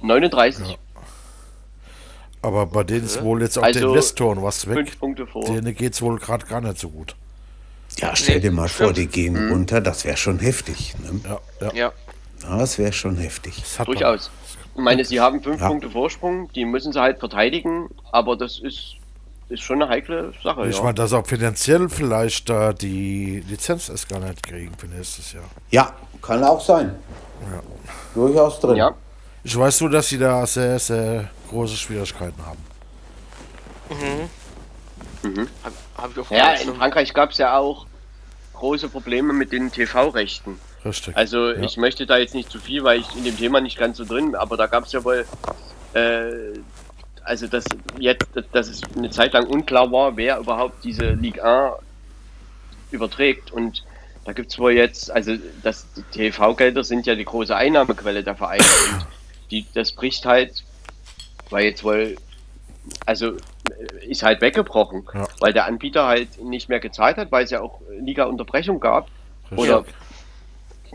39, 0.00 0.76
Aber 2.42 2.66
bei 2.66 2.82
denen 2.82 3.04
ist 3.04 3.22
wohl 3.22 3.40
jetzt 3.40 3.56
auch 3.56 3.62
Also, 3.62 3.78
den 3.78 3.88
Investoren 3.90 4.42
was 4.42 4.66
weg. 4.66 4.74
5 4.74 4.98
Punkte 4.98 5.26
vor. 5.28 5.44
Denen 5.44 5.76
geht's 5.76 6.02
wohl 6.02 6.18
gerade 6.18 6.46
gar 6.46 6.60
nicht 6.60 6.80
so 6.80 6.88
gut. 6.88 7.14
Ja, 8.00 8.16
stell 8.16 8.40
dir 8.40 8.50
mal 8.50 8.68
vor, 8.68 8.92
die 8.92 9.06
gehen 9.06 9.50
runter. 9.50 9.80
Das 9.80 10.04
wäre 10.04 10.16
schon 10.16 10.40
heftig. 10.40 10.96
Ne? 10.98 11.20
Ja, 11.22 11.40
ja. 11.60 11.72
Ja. 11.72 11.92
Ja, 12.42 12.58
das 12.58 12.78
wäre 12.78 12.92
schon 12.92 13.16
heftig. 13.16 13.60
Das 13.60 13.78
hat 13.78 13.86
man. 13.86 14.18
Ich 14.74 14.80
meine, 14.80 15.04
sie 15.04 15.20
haben 15.20 15.42
5 15.42 15.60
Ja. 15.60 15.68
Punkte 15.68 15.90
Vorsprung, 15.90 16.50
die 16.52 16.64
müssen 16.64 16.92
sie 16.92 17.00
halt 17.00 17.18
verteidigen, 17.18 17.88
aber 18.10 18.36
das 18.36 18.58
ist, 18.58 18.96
ist 19.48 19.62
schon 19.62 19.80
eine 19.82 19.90
heikle 19.90 20.32
Sache. 20.42 20.66
Ich 20.68 20.76
ja. 20.76 20.82
meine, 20.82 20.94
dass 20.94 21.12
auch 21.12 21.26
finanziell 21.26 21.88
vielleicht 21.88 22.48
da 22.48 22.72
die 22.72 23.44
Lizenz 23.48 23.88
erst 23.88 24.08
gar 24.08 24.18
nicht 24.18 24.42
kriegen 24.42 24.72
für 24.76 24.86
nächstes 24.86 25.32
Jahr. 25.32 25.44
Ja, 25.70 25.92
kann 26.20 26.42
auch 26.42 26.60
sein. 26.60 26.94
Durchaus 28.14 28.60
drin. 28.60 28.76
ja. 28.76 28.94
Ich 29.46 29.56
weiß 29.56 29.82
nur, 29.82 29.90
dass 29.90 30.08
sie 30.08 30.18
da 30.18 30.46
sehr, 30.46 30.78
sehr 30.78 31.28
große 31.50 31.76
Schwierigkeiten 31.76 32.44
haben. 32.46 32.58
Hab, 35.62 35.72
hab 35.98 36.10
ich 36.10 36.18
auch 36.18 36.30
ja, 36.30 36.54
in? 36.54 36.74
Frankreich 36.74 37.12
gab 37.12 37.30
es 37.30 37.38
ja 37.38 37.58
auch 37.58 37.86
große 38.54 38.88
Probleme 38.88 39.34
mit 39.34 39.52
den 39.52 39.70
TV-Rechten. 39.70 40.58
Richtig. 40.84 41.16
Also 41.16 41.50
ja. 41.50 41.60
ich 41.60 41.76
möchte 41.76 42.06
da 42.06 42.18
jetzt 42.18 42.34
nicht 42.34 42.50
zu 42.50 42.58
viel, 42.58 42.84
weil 42.84 43.00
ich 43.00 43.16
in 43.16 43.24
dem 43.24 43.36
Thema 43.36 43.60
nicht 43.60 43.78
ganz 43.78 43.96
so 43.96 44.04
drin 44.04 44.32
bin, 44.32 44.34
aber 44.34 44.56
da 44.56 44.66
gab 44.66 44.84
es 44.84 44.92
ja 44.92 45.04
wohl 45.04 45.24
äh, 45.94 46.58
also 47.24 47.46
dass 47.46 47.64
jetzt, 47.98 48.26
dass 48.52 48.68
es 48.68 48.82
eine 48.96 49.10
Zeit 49.10 49.32
lang 49.32 49.46
unklar 49.46 49.90
war, 49.90 50.16
wer 50.16 50.38
überhaupt 50.38 50.84
diese 50.84 51.10
Ligue 51.10 51.42
1 51.42 51.74
überträgt. 52.90 53.50
Und 53.50 53.82
da 54.24 54.32
gibt 54.32 54.52
es 54.52 54.58
wohl 54.58 54.72
jetzt, 54.72 55.10
also 55.10 55.34
das 55.62 55.86
die 55.96 56.02
TV-Gelder 56.30 56.84
sind 56.84 57.06
ja 57.06 57.14
die 57.14 57.24
große 57.24 57.54
Einnahmequelle 57.54 58.22
der 58.22 58.36
Vereine 58.36 58.64
und 58.92 59.06
die, 59.50 59.66
das 59.74 59.92
bricht 59.92 60.24
halt, 60.26 60.64
weil 61.50 61.64
jetzt 61.64 61.84
wohl, 61.84 62.16
also 63.06 63.36
ist 64.06 64.22
halt 64.22 64.40
weggebrochen, 64.40 65.04
Ja. 65.14 65.26
weil 65.40 65.52
der 65.52 65.66
Anbieter 65.66 66.06
halt 66.06 66.42
nicht 66.42 66.68
mehr 66.68 66.80
gezahlt 66.80 67.16
hat, 67.16 67.32
weil 67.32 67.44
es 67.44 67.50
ja 67.50 67.60
auch 67.60 67.80
Liga-Unterbrechung 68.00 68.80
gab 68.80 69.08
oder 69.56 69.84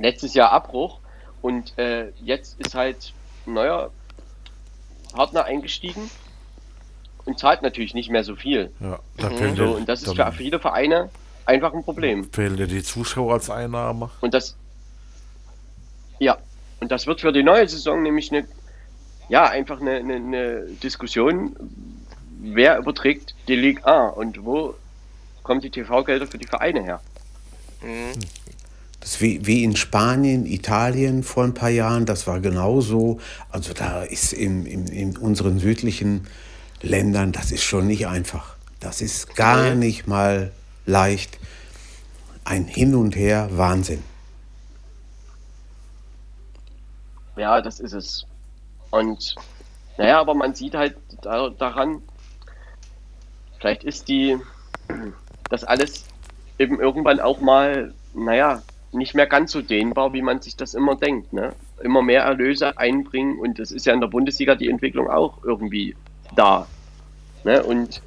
letztes 0.01 0.33
Jahr 0.33 0.51
Abbruch 0.51 0.99
und 1.41 1.77
äh, 1.77 2.09
jetzt 2.23 2.59
ist 2.59 2.75
halt 2.75 3.13
ein 3.45 3.53
neuer 3.53 3.91
Partner 5.13 5.45
eingestiegen 5.45 6.09
und 7.25 7.39
zahlt 7.39 7.61
natürlich 7.61 7.93
nicht 7.93 8.09
mehr 8.09 8.23
so 8.23 8.35
viel. 8.35 8.71
Ja, 8.79 8.99
da 9.17 9.29
fehlen 9.29 9.55
So, 9.55 9.75
und 9.75 9.87
das 9.87 10.03
ist 10.03 10.15
für 10.15 10.31
viele 10.31 10.59
Vereine 10.59 11.09
einfach 11.45 11.73
ein 11.73 11.83
Problem. 11.83 12.29
fehlen 12.31 12.57
dir 12.57 12.67
die 12.67 12.83
Zuschauer 12.83 13.33
als 13.33 13.49
Einnahme. 13.49 14.09
Und 14.21 14.33
das, 14.33 14.55
ja, 16.19 16.37
und 16.79 16.91
das 16.91 17.07
wird 17.07 17.21
für 17.21 17.31
die 17.31 17.43
neue 17.43 17.67
Saison 17.67 18.03
nämlich 18.03 18.31
eine, 18.31 18.45
ja, 19.29 19.45
einfach 19.47 19.81
eine, 19.81 19.95
eine, 19.95 20.15
eine 20.15 20.61
Diskussion, 20.83 21.55
wer 22.39 22.77
überträgt 22.77 23.35
die 23.47 23.55
Ligue 23.55 23.85
1 23.85 24.15
und 24.15 24.45
wo 24.45 24.75
kommen 25.43 25.61
die 25.61 25.69
TV-Gelder 25.69 26.27
für 26.27 26.37
die 26.37 26.47
Vereine 26.47 26.83
her? 26.83 27.01
Das 28.99 29.21
wie, 29.21 29.45
wie 29.45 29.63
in 29.63 29.75
Spanien, 29.75 30.45
Italien 30.45 31.23
vor 31.23 31.43
ein 31.43 31.53
paar 31.53 31.69
Jahren, 31.69 32.05
das 32.05 32.27
war 32.27 32.39
genauso. 32.39 33.19
Also 33.49 33.73
da 33.73 34.03
ist 34.03 34.33
in, 34.33 34.65
in, 34.65 34.87
in 34.87 35.17
unseren 35.17 35.59
südlichen 35.59 36.27
Ländern, 36.81 37.31
das 37.31 37.51
ist 37.51 37.63
schon 37.63 37.87
nicht 37.87 38.07
einfach. 38.07 38.55
Das 38.79 39.01
ist 39.01 39.35
gar 39.35 39.75
nicht 39.75 40.07
mal 40.07 40.51
leicht. 40.85 41.37
Ein 42.43 42.65
Hin 42.65 42.95
und 42.95 43.15
Her, 43.15 43.49
Wahnsinn. 43.51 44.03
Ja, 47.35 47.61
das 47.61 47.79
ist 47.79 47.93
es. 47.93 48.25
Und 48.91 49.35
naja, 49.97 50.19
aber 50.19 50.33
man 50.33 50.55
sieht 50.55 50.75
halt 50.75 50.95
da, 51.21 51.49
daran, 51.49 52.01
vielleicht 53.59 53.83
ist 53.83 54.07
die 54.07 54.37
das 55.49 55.63
alles 55.63 56.05
eben 56.57 56.79
irgendwann 56.79 57.19
auch 57.19 57.41
mal, 57.41 57.93
naja, 58.13 58.61
nicht 58.91 59.13
mehr 59.15 59.27
ganz 59.27 59.51
so 59.51 59.61
dehnbar, 59.61 60.13
wie 60.13 60.21
man 60.21 60.41
sich 60.41 60.55
das 60.55 60.73
immer 60.73 60.95
denkt. 60.95 61.33
Ne? 61.33 61.53
Immer 61.81 62.01
mehr 62.01 62.23
Erlöse 62.23 62.77
einbringen 62.77 63.39
und 63.39 63.59
das 63.59 63.71
ist 63.71 63.85
ja 63.85 63.93
in 63.93 64.01
der 64.01 64.07
Bundesliga 64.07 64.55
die 64.55 64.69
Entwicklung 64.69 65.09
auch 65.09 65.43
irgendwie 65.43 65.95
da. 66.35 66.67
Ne? 67.43 67.63
Und 67.63 68.01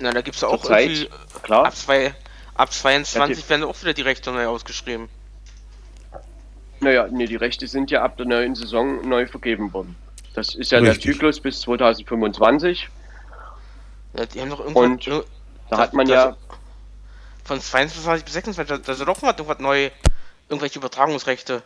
Na, 0.00 0.10
da 0.12 0.20
gibt 0.22 0.36
es 0.36 0.44
auch 0.44 0.64
irgendwie, 0.68 1.08
klar. 1.42 1.66
ab, 1.66 1.76
zwei, 1.76 2.14
ab 2.54 2.72
22 2.72 3.44
Ja, 3.44 3.50
werden 3.50 3.64
auch 3.64 3.80
wieder 3.82 3.92
die 3.94 4.02
Rechte 4.02 4.32
neu 4.32 4.46
ausgeschrieben. 4.46 5.08
Naja, 6.80 7.08
nee, 7.10 7.26
die 7.26 7.36
Rechte 7.36 7.66
sind 7.66 7.90
ja 7.90 8.02
ab 8.02 8.16
der 8.16 8.26
neuen 8.26 8.54
Saison 8.54 9.06
neu 9.08 9.26
vergeben 9.26 9.72
worden. 9.72 9.96
Das 10.34 10.54
ist 10.54 10.70
ja 10.72 10.78
Richtig. 10.78 11.02
der 11.04 11.12
Zyklus 11.12 11.40
bis 11.40 11.60
2025. 11.62 12.88
Ja, 14.18 14.26
die 14.26 14.40
haben 14.40 14.50
doch 14.50 14.60
irgendwann. 14.60 14.92
Und 14.92 15.24
Da 15.70 15.78
hat 15.78 15.94
man 15.94 16.06
das- 16.06 16.14
ja, 16.14 16.36
Von 17.46 17.60
22 17.60 18.24
bis 18.24 18.34
26, 18.34 18.82
da, 18.84 18.92
ist 18.92 19.00
doch 19.00 19.22
mal 19.22 19.30
irgendwas 19.30 19.60
neu. 19.60 19.90
Irgendwelche 20.48 20.80
Übertragungsrechte. 20.80 21.62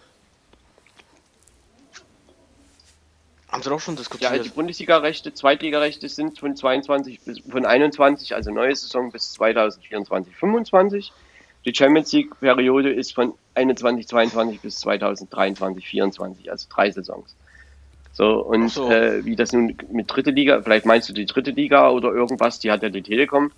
Haben 3.49 3.63
sie 3.63 3.71
doch 3.71 3.81
schon 3.81 3.95
ja, 3.95 4.01
diskutiert. 4.01 4.45
die 4.45 4.49
Bundesliga-Rechte, 4.51 5.33
Zweitligarechte 5.33 6.09
sind 6.09 6.39
von 6.39 6.55
22 6.55 7.21
bis 7.21 7.41
von 7.41 7.65
21, 7.65 8.35
also 8.35 8.51
neue 8.51 8.77
Saison 8.77 9.11
bis 9.11 9.33
2024, 9.33 10.37
25. 10.37 11.13
Die 11.65 11.75
Champions 11.75 12.13
League-Periode 12.13 12.93
ist 12.93 13.15
von 13.15 13.35
21, 13.55 14.07
22 14.07 14.61
bis 14.61 14.81
2023, 14.81 15.87
24, 15.87 16.51
also 16.51 16.67
drei 16.71 16.91
Saisons. 16.91 17.35
So, 18.13 18.41
und 18.41 18.69
so. 18.69 18.91
Äh, 18.91 19.25
wie 19.25 19.35
das 19.35 19.53
nun 19.53 19.77
mit 19.91 20.11
dritte 20.11 20.31
Liga, 20.31 20.61
vielleicht 20.63 20.85
meinst 20.85 21.09
du 21.09 21.13
die 21.13 21.27
dritte 21.27 21.51
Liga 21.51 21.91
oder 21.91 22.13
irgendwas, 22.13 22.61
die 22.61 22.71
hat 22.71 22.83
ja 22.83 22.91
die 22.91 23.03
Telekom 23.03 23.51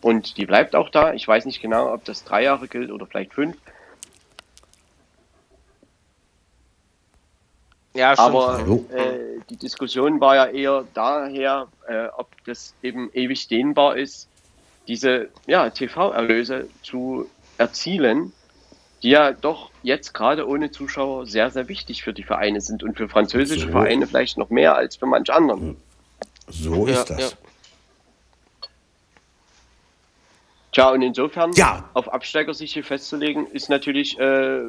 und 0.00 0.36
die 0.36 0.46
bleibt 0.46 0.74
auch 0.74 0.88
da. 0.88 1.12
Ich 1.14 1.26
weiß 1.26 1.44
nicht 1.44 1.60
genau, 1.60 1.92
ob 1.92 2.04
das 2.04 2.24
drei 2.24 2.42
Jahre 2.44 2.68
gilt 2.68 2.90
oder 2.90 3.06
vielleicht 3.06 3.34
fünf. 3.34 3.56
ja, 7.94 8.14
stimmt. 8.14 8.28
Aber 8.28 8.60
äh, 8.94 9.40
die 9.50 9.56
Diskussion 9.56 10.20
war 10.20 10.36
ja 10.36 10.46
eher 10.46 10.84
daher, 10.94 11.68
äh, 11.88 12.06
ob 12.16 12.28
das 12.44 12.74
eben 12.82 13.10
ewig 13.12 13.48
dehnbar 13.48 13.96
ist, 13.96 14.28
diese 14.88 15.28
ja, 15.46 15.70
TV-Erlöse 15.70 16.68
zu 16.82 17.28
erzielen, 17.58 18.32
die 19.02 19.10
ja 19.10 19.32
doch 19.32 19.70
jetzt 19.82 20.14
gerade 20.14 20.48
ohne 20.48 20.70
Zuschauer 20.70 21.26
sehr, 21.26 21.50
sehr 21.50 21.68
wichtig 21.68 22.02
für 22.02 22.12
die 22.12 22.22
Vereine 22.22 22.60
sind 22.60 22.82
und 22.82 22.96
für 22.96 23.08
französische 23.08 23.66
So. 23.66 23.72
Vereine 23.72 24.06
vielleicht 24.06 24.38
noch 24.38 24.50
mehr 24.50 24.76
als 24.76 24.96
für 24.96 25.06
manch 25.06 25.30
anderen. 25.30 25.76
So 26.48 26.86
Ja, 26.86 26.94
ist 26.94 27.10
das. 27.10 27.20
ja. 27.20 27.49
Tja, 30.72 30.90
und 30.90 31.02
insofern 31.02 31.52
Ja. 31.54 31.84
auf 31.94 32.12
Absteigersicht 32.12 32.78
festzulegen, 32.84 33.46
ist 33.48 33.68
natürlich 33.68 34.18
äh, 34.18 34.62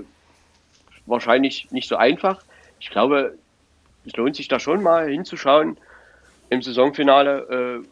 wahrscheinlich 1.06 1.68
nicht 1.72 1.88
so 1.88 1.96
einfach. 1.96 2.42
Ich 2.80 2.90
glaube, 2.90 3.38
es 4.06 4.14
lohnt 4.14 4.36
sich 4.36 4.48
da 4.48 4.60
schon 4.60 4.82
mal 4.82 5.08
hinzuschauen 5.10 5.78
im 6.50 6.62
Saisonfinale, 6.62 7.82
äh, 7.84 7.88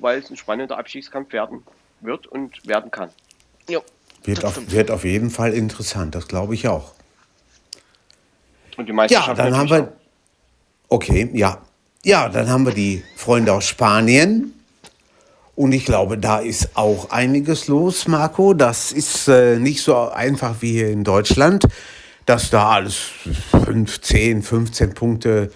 weil 0.00 0.20
es 0.20 0.30
ein 0.30 0.36
spannender 0.36 0.78
Abstiegskampf 0.78 1.32
werden 1.32 1.62
wird 2.00 2.26
und 2.28 2.66
werden 2.66 2.90
kann. 2.90 3.10
Jo. 3.68 3.82
Wird 4.24 4.44
auf, 4.44 4.70
wird 4.70 4.90
auf 4.90 5.04
jeden 5.04 5.30
Fall 5.30 5.52
interessant, 5.54 6.14
das 6.14 6.28
glaube 6.28 6.54
ich 6.54 6.68
auch. 6.68 6.92
Und 8.76 8.86
die 8.86 8.90
Ja, 8.90 8.94
Meisterschaft 8.94 9.38
dann 9.38 9.56
haben 9.56 9.70
wir. 9.70 9.92
Okay, 10.88 11.28
ja. 11.34 11.60
Ja, 12.04 12.28
dann 12.28 12.48
haben 12.48 12.64
wir 12.64 12.72
die 12.72 13.04
Freunde 13.16 13.52
aus 13.52 13.66
Spanien. 13.66 14.54
Und 15.60 15.72
ich 15.72 15.84
glaube, 15.84 16.16
da 16.16 16.38
ist 16.38 16.74
auch 16.74 17.10
einiges 17.10 17.68
los, 17.68 18.08
Marco. 18.08 18.54
Das 18.54 18.92
ist 18.92 19.28
äh, 19.28 19.58
nicht 19.58 19.82
so 19.82 20.08
einfach 20.08 20.62
wie 20.62 20.72
hier 20.72 20.88
in 20.88 21.04
Deutschland, 21.04 21.68
dass 22.24 22.48
da 22.48 22.70
alles 22.70 22.96
15, 23.66 24.42
15 24.42 24.94
Punkte 24.94 25.52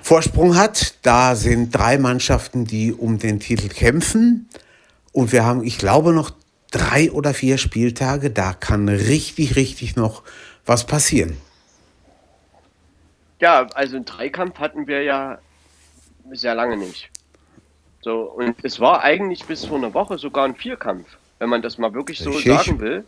Vorsprung 0.00 0.56
hat. 0.56 0.96
Da 1.02 1.36
sind 1.36 1.70
drei 1.70 1.98
Mannschaften, 1.98 2.64
die 2.64 2.92
um 2.92 3.20
den 3.20 3.38
Titel 3.38 3.68
kämpfen. 3.68 4.48
Und 5.12 5.30
wir 5.30 5.44
haben, 5.44 5.62
ich 5.62 5.78
glaube, 5.78 6.12
noch 6.12 6.32
drei 6.72 7.12
oder 7.12 7.32
vier 7.32 7.58
Spieltage. 7.58 8.30
Da 8.30 8.54
kann 8.54 8.88
richtig, 8.88 9.54
richtig 9.54 9.94
noch 9.94 10.24
was 10.64 10.84
passieren. 10.84 11.36
Ja, 13.40 13.68
also 13.72 13.94
einen 13.94 14.04
Dreikampf 14.04 14.58
hatten 14.58 14.88
wir 14.88 15.04
ja 15.04 15.38
sehr 16.32 16.56
lange 16.56 16.76
nicht. 16.76 17.08
So, 18.02 18.20
und 18.22 18.56
es 18.62 18.78
war 18.80 19.02
eigentlich 19.02 19.44
bis 19.46 19.64
vor 19.64 19.78
einer 19.78 19.92
Woche 19.94 20.18
sogar 20.18 20.44
ein 20.44 20.54
Vierkampf, 20.54 21.06
wenn 21.38 21.48
man 21.48 21.62
das 21.62 21.78
mal 21.78 21.92
wirklich 21.94 22.18
so 22.20 22.30
Richtig. 22.30 22.52
sagen 22.52 22.80
will. 22.80 23.04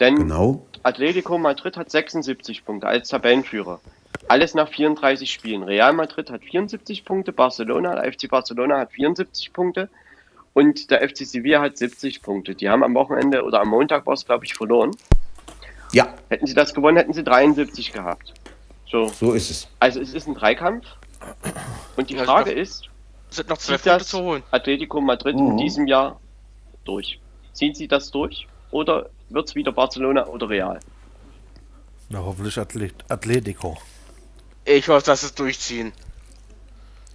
Denn 0.00 0.16
Genau. 0.16 0.66
Atletico 0.82 1.38
Madrid 1.38 1.76
hat 1.76 1.90
76 1.90 2.64
Punkte 2.64 2.86
als 2.86 3.08
Tabellenführer. 3.08 3.80
Alles 4.28 4.54
nach 4.54 4.68
34 4.68 5.30
Spielen. 5.30 5.62
Real 5.62 5.92
Madrid 5.92 6.30
hat 6.30 6.42
74 6.42 7.04
Punkte, 7.04 7.32
Barcelona, 7.32 7.94
der 8.00 8.12
FC 8.12 8.28
Barcelona 8.28 8.78
hat 8.78 8.92
74 8.92 9.52
Punkte 9.52 9.88
und 10.54 10.90
der 10.90 11.06
FC 11.08 11.18
Sevilla 11.26 11.60
hat 11.60 11.76
70 11.76 12.22
Punkte. 12.22 12.54
Die 12.54 12.68
haben 12.68 12.82
am 12.82 12.94
Wochenende 12.94 13.42
oder 13.44 13.60
am 13.60 13.68
Montag 13.68 14.06
war 14.06 14.14
es, 14.14 14.24
glaube 14.24 14.44
ich, 14.44 14.54
verloren. 14.54 14.92
Ja, 15.92 16.14
Hätten 16.30 16.46
sie 16.46 16.54
das 16.54 16.72
gewonnen, 16.72 16.96
hätten 16.96 17.12
sie 17.12 17.22
73 17.22 17.92
gehabt. 17.92 18.32
So, 18.86 19.08
so 19.08 19.32
ist 19.32 19.50
es. 19.50 19.68
also 19.78 20.00
es 20.00 20.14
ist 20.14 20.26
ein 20.26 20.34
Dreikampf. 20.34 20.86
Und 21.96 22.08
die 22.10 22.16
Frage 22.16 22.50
ist, 22.50 22.88
sind 23.32 23.48
noch 23.48 23.58
zwei 23.58 23.76
zieht 23.76 23.84
Punkte 23.86 24.04
zu 24.06 24.20
holen. 24.20 24.42
Atletico 24.50 25.00
Madrid 25.00 25.36
in 25.36 25.56
diesem 25.56 25.86
Jahr 25.86 26.20
durch? 26.84 27.18
Ziehen 27.52 27.74
sie 27.74 27.88
das 27.88 28.10
durch? 28.10 28.46
Oder 28.70 29.08
wird 29.28 29.48
es 29.48 29.54
wieder 29.54 29.72
Barcelona 29.72 30.26
oder 30.26 30.48
Real? 30.48 30.80
Na, 32.08 32.18
hoffentlich 32.20 32.58
Athlet 32.58 32.94
Atletico. 33.08 33.76
Ich 34.64 34.88
hoffe, 34.88 35.04
dass 35.06 35.22
es 35.22 35.34
durchziehen. 35.34 35.92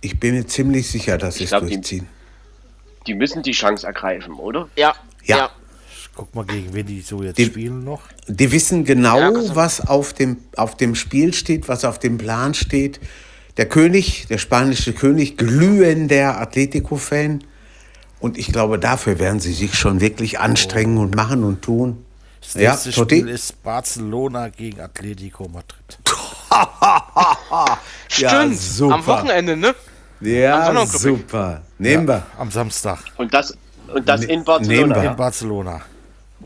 Ich 0.02 0.20
bin 0.20 0.36
mir 0.36 0.46
ziemlich 0.46 0.90
sicher, 0.90 1.18
dass 1.18 1.36
sie 1.36 1.46
es 1.46 1.50
glaub, 1.52 1.64
die- 1.66 1.74
durchziehen. 1.76 2.08
Die 3.08 3.14
müssen 3.14 3.42
die 3.42 3.52
Chance 3.52 3.88
ergreifen, 3.88 4.34
oder? 4.34 4.70
Ja. 4.76 4.94
Ja. 5.24 5.38
ja. 5.38 5.50
Ich 6.00 6.10
guck 6.14 6.34
mal, 6.36 6.46
gegen 6.46 6.74
wen 6.74 6.86
die 6.86 7.02
so 7.02 7.24
jetzt 7.24 7.38
Die- 7.38 7.46
spielen 7.46 7.84
noch. 7.84 8.02
Die 8.28 8.52
wissen 8.52 8.84
genau, 8.86 9.18
Ja, 9.18 9.56
was 9.56 9.88
auf 9.88 10.14
dem, 10.14 10.38
auf 10.56 10.76
dem 10.76 10.94
Spiel 10.96 11.34
steht, 11.34 11.68
was 11.68 11.86
auf 11.86 12.00
dem 12.00 12.18
Plan 12.18 12.54
steht. 12.54 13.00
Der 13.58 13.68
König, 13.68 14.28
der 14.30 14.38
spanische 14.38 14.94
König, 14.94 15.38
glühender 15.38 16.40
Atletico-Fan. 16.40 17.44
Und 18.20 18.38
ich 18.38 18.52
glaube, 18.52 18.80
dafür 18.80 19.20
werden 19.20 19.40
sie 19.40 19.54
sich 19.54 19.76
schon 19.76 20.00
wirklich 20.02 20.40
anstrengen 20.40 20.98
und 20.98 21.16
machen 21.16 21.44
und 21.44 21.62
tun. 21.64 22.04
Das 22.42 22.54
Ja, 22.56 22.72
nächste 22.72 22.92
Totti? 22.92 23.20
Spiel 23.20 23.30
ist 23.30 23.62
Barcelona 23.64 24.50
gegen 24.50 24.80
Atletico 24.80 25.48
Madrid. 25.48 26.00
Ja, 28.18 28.42
Stimmt. 28.42 28.58
super. 28.58 28.96
Am 28.96 29.06
Wochenende, 29.06 29.58
ne? 29.58 29.76
Ja, 30.22 30.86
super. 30.88 31.62
Nehmen 31.78 32.08
wir. 32.08 32.26
Am 32.38 32.50
Samstag 32.50 33.00
Und 33.18 33.34
das, 33.34 33.56
und 33.94 34.08
das 34.08 34.22
Ne- 34.22 34.26
in 34.28 34.32
nehmen 34.32 34.46
Barcelona. 34.46 35.02
wir. 35.04 35.10
in 35.12 35.16
Barcelona. 35.16 35.82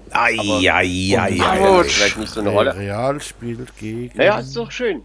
Ai, 0.10 0.38
ai, 0.40 0.70
ai, 0.72 1.18
ai, 1.20 1.40
ai. 1.42 1.84
vielleicht 1.84 2.18
nicht 2.18 2.34
so 2.34 2.42
eine 2.42 2.50
Rolle. 2.50 2.76
Real 2.76 3.22
spielt 3.22 3.78
gegen 3.78 4.12
Naja, 4.18 4.40
ist 4.40 4.56
doch 4.58 4.70
schön. 4.72 5.04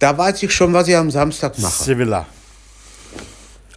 Da 0.00 0.16
weiß 0.18 0.42
ich 0.42 0.52
schon, 0.52 0.72
was 0.72 0.88
ich 0.88 0.96
am 0.96 1.10
Samstag 1.10 1.58
mache. 1.58 1.84
Sevilla. 1.84 2.26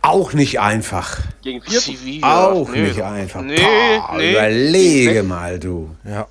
Auch 0.02 0.34
nicht 0.34 0.60
einfach. 0.60 1.20
Gegen. 1.42 1.62
Sevilla. 1.66 2.48
Auch 2.48 2.70
nee. 2.70 2.82
nicht 2.82 3.02
einfach. 3.04 3.42
Nee, 3.42 3.58
Pah, 3.58 4.18
nee. 4.18 4.32
Überlege 4.32 5.22
mal, 5.24 5.60
du. 5.60 5.96
Ja, 6.04 6.28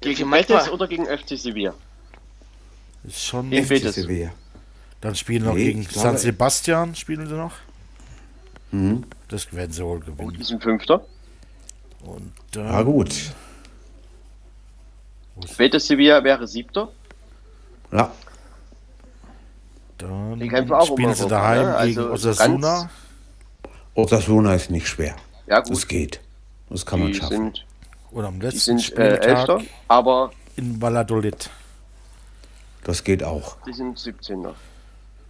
Gegen 0.00 0.30
Betis 0.30 0.68
oder 0.68 0.86
gegen 0.86 1.06
FC 1.06 1.38
Sevilla? 1.38 1.74
ist 3.04 3.24
schon. 3.24 3.50
Gegen 3.50 3.64
FC 3.64 3.68
Betis. 3.70 3.94
Sevilla. 3.94 4.30
Dann 5.00 5.14
spielen 5.14 5.44
noch 5.44 5.54
Nee, 5.54 5.66
gegen 5.72 5.82
San 5.84 6.18
Sebastian 6.18 6.94
spielen 6.96 7.26
sie 7.28 7.34
noch. 7.34 7.52
Mhm. 8.72 9.04
Das 9.28 9.52
werden 9.52 9.72
sie 9.72 9.84
wohl 9.84 10.00
Die 10.00 10.06
gewinnen. 10.06 10.42
sind 10.44 10.62
Fünfter. 10.62 11.04
Und 12.04 12.32
Na 12.56 12.72
dann 12.72 12.84
gut. 12.84 13.10
Betis 15.56 15.86
Sevilla 15.86 16.22
wäre 16.24 16.46
Siebter. 16.46 16.88
Ja. 17.92 18.12
Dann 19.98 20.38
Die 20.38 20.48
kämpfen 20.48 20.72
auch 20.74 20.88
um 20.90 20.96
spielen 20.96 21.14
sie 21.14 21.24
Europa, 21.24 21.36
daheim 21.36 21.58
ne? 21.66 21.86
gegen 21.86 21.98
Also 21.98 22.16
so 22.16 22.30
Osasuna. 22.30 22.90
Osasuna 23.94 24.54
ist 24.54 24.70
nicht 24.70 24.86
schwer. 24.88 25.16
Ja 25.46 25.60
gut, 25.60 25.88
geht. 25.88 26.20
Das 26.70 26.84
kann 26.86 27.00
man 27.00 27.08
die 27.08 27.14
schaffen. 27.14 27.36
sind, 27.36 27.64
Und 28.10 28.24
am 28.24 28.38
die 28.38 28.46
letzten 28.46 28.78
sind 28.78 28.98
äh, 28.98 29.16
Spieltag 29.16 29.24
Elfter, 29.24 29.60
aber 29.88 30.30
in 30.56 30.80
Valladolid. 30.80 31.50
Das 32.84 33.02
geht 33.04 33.22
auch. 33.24 33.56
die 33.66 33.72
sind 33.72 33.98
17. 33.98 34.46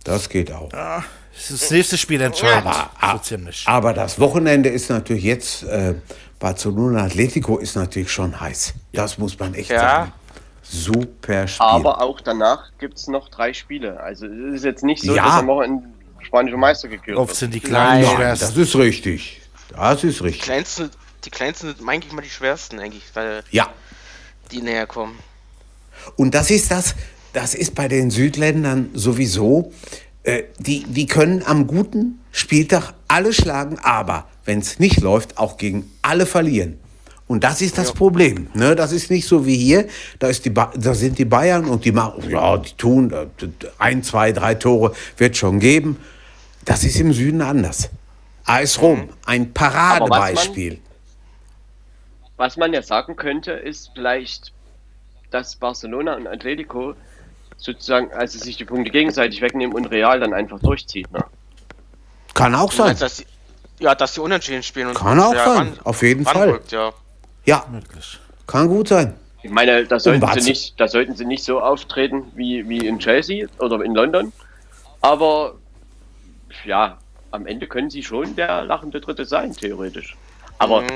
Das 0.04 0.28
geht 0.28 0.52
auch. 0.52 0.68
Das 0.70 1.50
ist 1.50 1.62
das 1.62 1.70
nächste 1.70 1.98
Spiel 1.98 2.20
entscheidend. 2.20 2.66
Aber, 2.66 2.74
so 2.82 2.88
ah, 3.00 3.22
ziemlich. 3.22 3.64
aber 3.66 3.92
das 3.94 4.18
Wochenende 4.20 4.68
ist 4.68 4.90
natürlich 4.90 5.24
jetzt, 5.24 5.64
äh, 5.64 5.94
Barcelona 6.38 7.04
Atletico 7.04 7.58
ist 7.58 7.74
natürlich 7.74 8.10
schon 8.12 8.38
heiß. 8.40 8.74
Das 8.92 9.18
muss 9.18 9.38
man 9.38 9.54
echt 9.54 9.70
Ja. 9.70 9.80
sagen. 9.80 10.12
Super 10.70 11.48
Spiel. 11.48 11.64
Aber 11.66 12.02
auch 12.02 12.20
danach 12.20 12.70
gibt 12.78 12.98
es 12.98 13.08
noch 13.08 13.28
drei 13.28 13.52
Spiele. 13.52 14.00
Also 14.00 14.26
es 14.26 14.56
ist 14.56 14.64
jetzt 14.64 14.84
nicht 14.84 15.02
so, 15.02 15.14
Ja. 15.14 15.24
dass 15.24 15.34
am 15.36 15.46
Wochenende 15.46 15.88
spanischer 16.20 16.56
Meister 16.58 16.88
gekürt 16.88 17.16
Oft 17.16 17.34
sind 17.34 17.54
die 17.54 17.60
kleinen 17.60 18.02
Nein, 18.02 18.14
Nein, 18.18 18.18
das 18.20 18.38
schwersten. 18.40 18.60
ist 18.60 18.76
richtig. 18.76 19.40
Das 19.70 20.04
ist 20.04 20.20
Die 20.20 20.24
richtig. 20.24 20.42
kleinsten, 20.42 20.90
die 21.24 21.30
kleinsten 21.30 21.74
sind 21.74 21.88
eigentlich 21.88 22.12
mal 22.12 22.22
die 22.22 22.28
schwersten, 22.30 22.78
eigentlich, 22.80 23.04
weil 23.14 23.42
Ja. 23.50 23.68
die 24.50 24.60
näher 24.62 24.86
kommen. 24.86 25.18
Und 26.16 26.34
das 26.34 26.50
ist 26.50 26.70
das, 26.70 26.94
das 27.32 27.54
ist 27.54 27.74
bei 27.74 27.88
den 27.88 28.10
Südländern 28.10 28.90
sowieso. 28.94 29.72
Äh, 30.22 30.44
die, 30.58 30.84
die 30.84 31.06
können 31.06 31.42
am 31.46 31.66
guten 31.66 32.20
Spieltag 32.32 32.92
alle 33.08 33.32
schlagen, 33.32 33.78
aber 33.82 34.26
wenn 34.44 34.58
es 34.58 34.78
nicht 34.78 35.00
läuft, 35.00 35.38
auch 35.38 35.56
gegen 35.56 35.90
alle 36.02 36.26
verlieren. 36.26 36.78
Und 37.28 37.44
das 37.44 37.60
ist 37.60 37.76
das 37.76 37.92
Problem. 37.92 38.48
Ne? 38.54 38.74
Das 38.74 38.90
ist 38.90 39.10
nicht 39.10 39.28
so 39.28 39.44
wie 39.46 39.56
hier. 39.56 39.86
Da, 40.18 40.28
ist 40.28 40.44
die 40.46 40.50
ba 40.50 40.72
da 40.74 40.94
sind 40.94 41.18
die 41.18 41.26
Bayern 41.26 41.66
und 41.66 41.84
die 41.84 41.92
machen, 41.92 42.28
ja, 42.30 42.56
die 42.56 42.72
tun 42.72 43.12
äh, 43.12 43.26
ein, 43.78 44.02
zwei, 44.02 44.32
drei 44.32 44.54
Tore 44.54 44.94
wird 45.18 45.36
schon 45.36 45.60
geben. 45.60 45.98
Das 46.64 46.84
ist 46.84 46.98
im 46.98 47.12
Süden 47.12 47.42
anders. 47.42 47.90
AS 48.46 48.80
Rom, 48.80 49.10
ein 49.26 49.52
Paradebeispiel. 49.52 50.80
Was 52.38 52.56
man 52.56 52.72
ja 52.72 52.82
sagen 52.82 53.14
könnte, 53.16 53.52
ist 53.52 53.90
vielleicht, 53.94 54.52
dass 55.30 55.56
Barcelona 55.56 56.14
und 56.16 56.26
Atletico 56.26 56.94
sozusagen, 57.58 58.10
also 58.12 58.38
sich 58.38 58.56
die 58.56 58.64
Punkte 58.64 58.90
gegenseitig 58.90 59.42
wegnehmen 59.42 59.74
und 59.74 59.86
Real 59.86 60.18
dann 60.20 60.32
einfach 60.32 60.60
durchzieht. 60.60 61.10
Ne? 61.12 61.24
Kann 62.32 62.54
auch 62.54 62.72
Du 62.72 62.82
meinst, 62.84 63.00
sein. 63.00 63.06
dass 63.08 63.16
die, 63.16 63.26
ja, 63.80 63.94
dass 63.94 64.14
die 64.14 64.20
unentschieden 64.20 64.62
spielen. 64.62 64.88
Und 64.88 64.94
Kann 64.94 65.20
auch 65.20 65.34
sein, 65.34 65.74
auf 65.84 66.00
jeden 66.02 66.24
Fall. 66.24 66.48
ranrückt, 66.48 66.72
Ja. 66.72 66.92
Ja, 67.48 67.64
Möglich. 67.70 68.18
kann 68.46 68.68
gut 68.68 68.88
sein. 68.88 69.14
Ich 69.42 69.50
meine, 69.50 69.86
da 69.86 69.98
sollten, 69.98 70.26
sie 70.40 70.50
nicht, 70.50 70.78
da 70.78 70.86
sollten 70.86 71.14
sie 71.16 71.24
nicht 71.24 71.42
so 71.44 71.60
auftreten 71.60 72.24
wie, 72.34 72.68
wie 72.68 72.86
in 72.86 72.98
Chelsea 72.98 73.46
oder 73.58 73.80
in 73.82 73.94
London. 73.94 74.32
Aber 75.00 75.54
ja, 76.64 76.98
am 77.30 77.46
Ende 77.46 77.66
können 77.66 77.88
sie 77.88 78.02
schon 78.02 78.36
der 78.36 78.64
lachende 78.64 79.00
Dritte 79.00 79.24
sein, 79.24 79.54
theoretisch. 79.54 80.16
Aber 80.58 80.82
Mhm. 80.82 80.88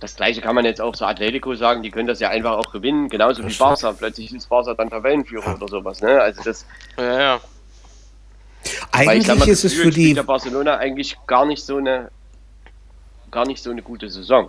das 0.00 0.16
gleiche 0.16 0.40
kann 0.40 0.54
man 0.56 0.64
jetzt 0.64 0.80
auch 0.80 0.96
zu 0.96 1.04
Atletico 1.04 1.54
sagen, 1.54 1.82
die 1.84 1.90
können 1.92 2.08
das 2.08 2.18
ja 2.20 2.30
einfach 2.30 2.56
auch 2.56 2.72
gewinnen, 2.72 3.08
genauso 3.08 3.42
wie 3.44 3.48
Das. 3.48 3.58
Barca. 3.58 3.92
Plötzlich 3.92 4.34
ist 4.34 4.48
Barca 4.48 4.74
dann 4.74 4.90
Tabellenführer 4.90 5.54
oder 5.54 5.68
sowas. 5.68 6.00
Ne? 6.00 6.20
Also 6.20 6.42
das, 6.42 6.66
Ja, 6.96 7.20
ja. 7.20 7.40
Eigentlich 8.92 9.28
mal, 9.38 9.48
ist 9.48 9.64
es 9.64 9.74
für 9.74 9.90
die 9.90 10.12
der 10.14 10.22
Barcelona 10.24 10.76
eigentlich 10.78 11.16
gar 11.26 11.46
nicht 11.46 11.64
so 11.64 11.76
eine 11.76 12.10
gar 13.30 13.46
nicht 13.46 13.62
so 13.62 13.70
eine 13.70 13.82
gute 13.82 14.08
Saison. 14.10 14.48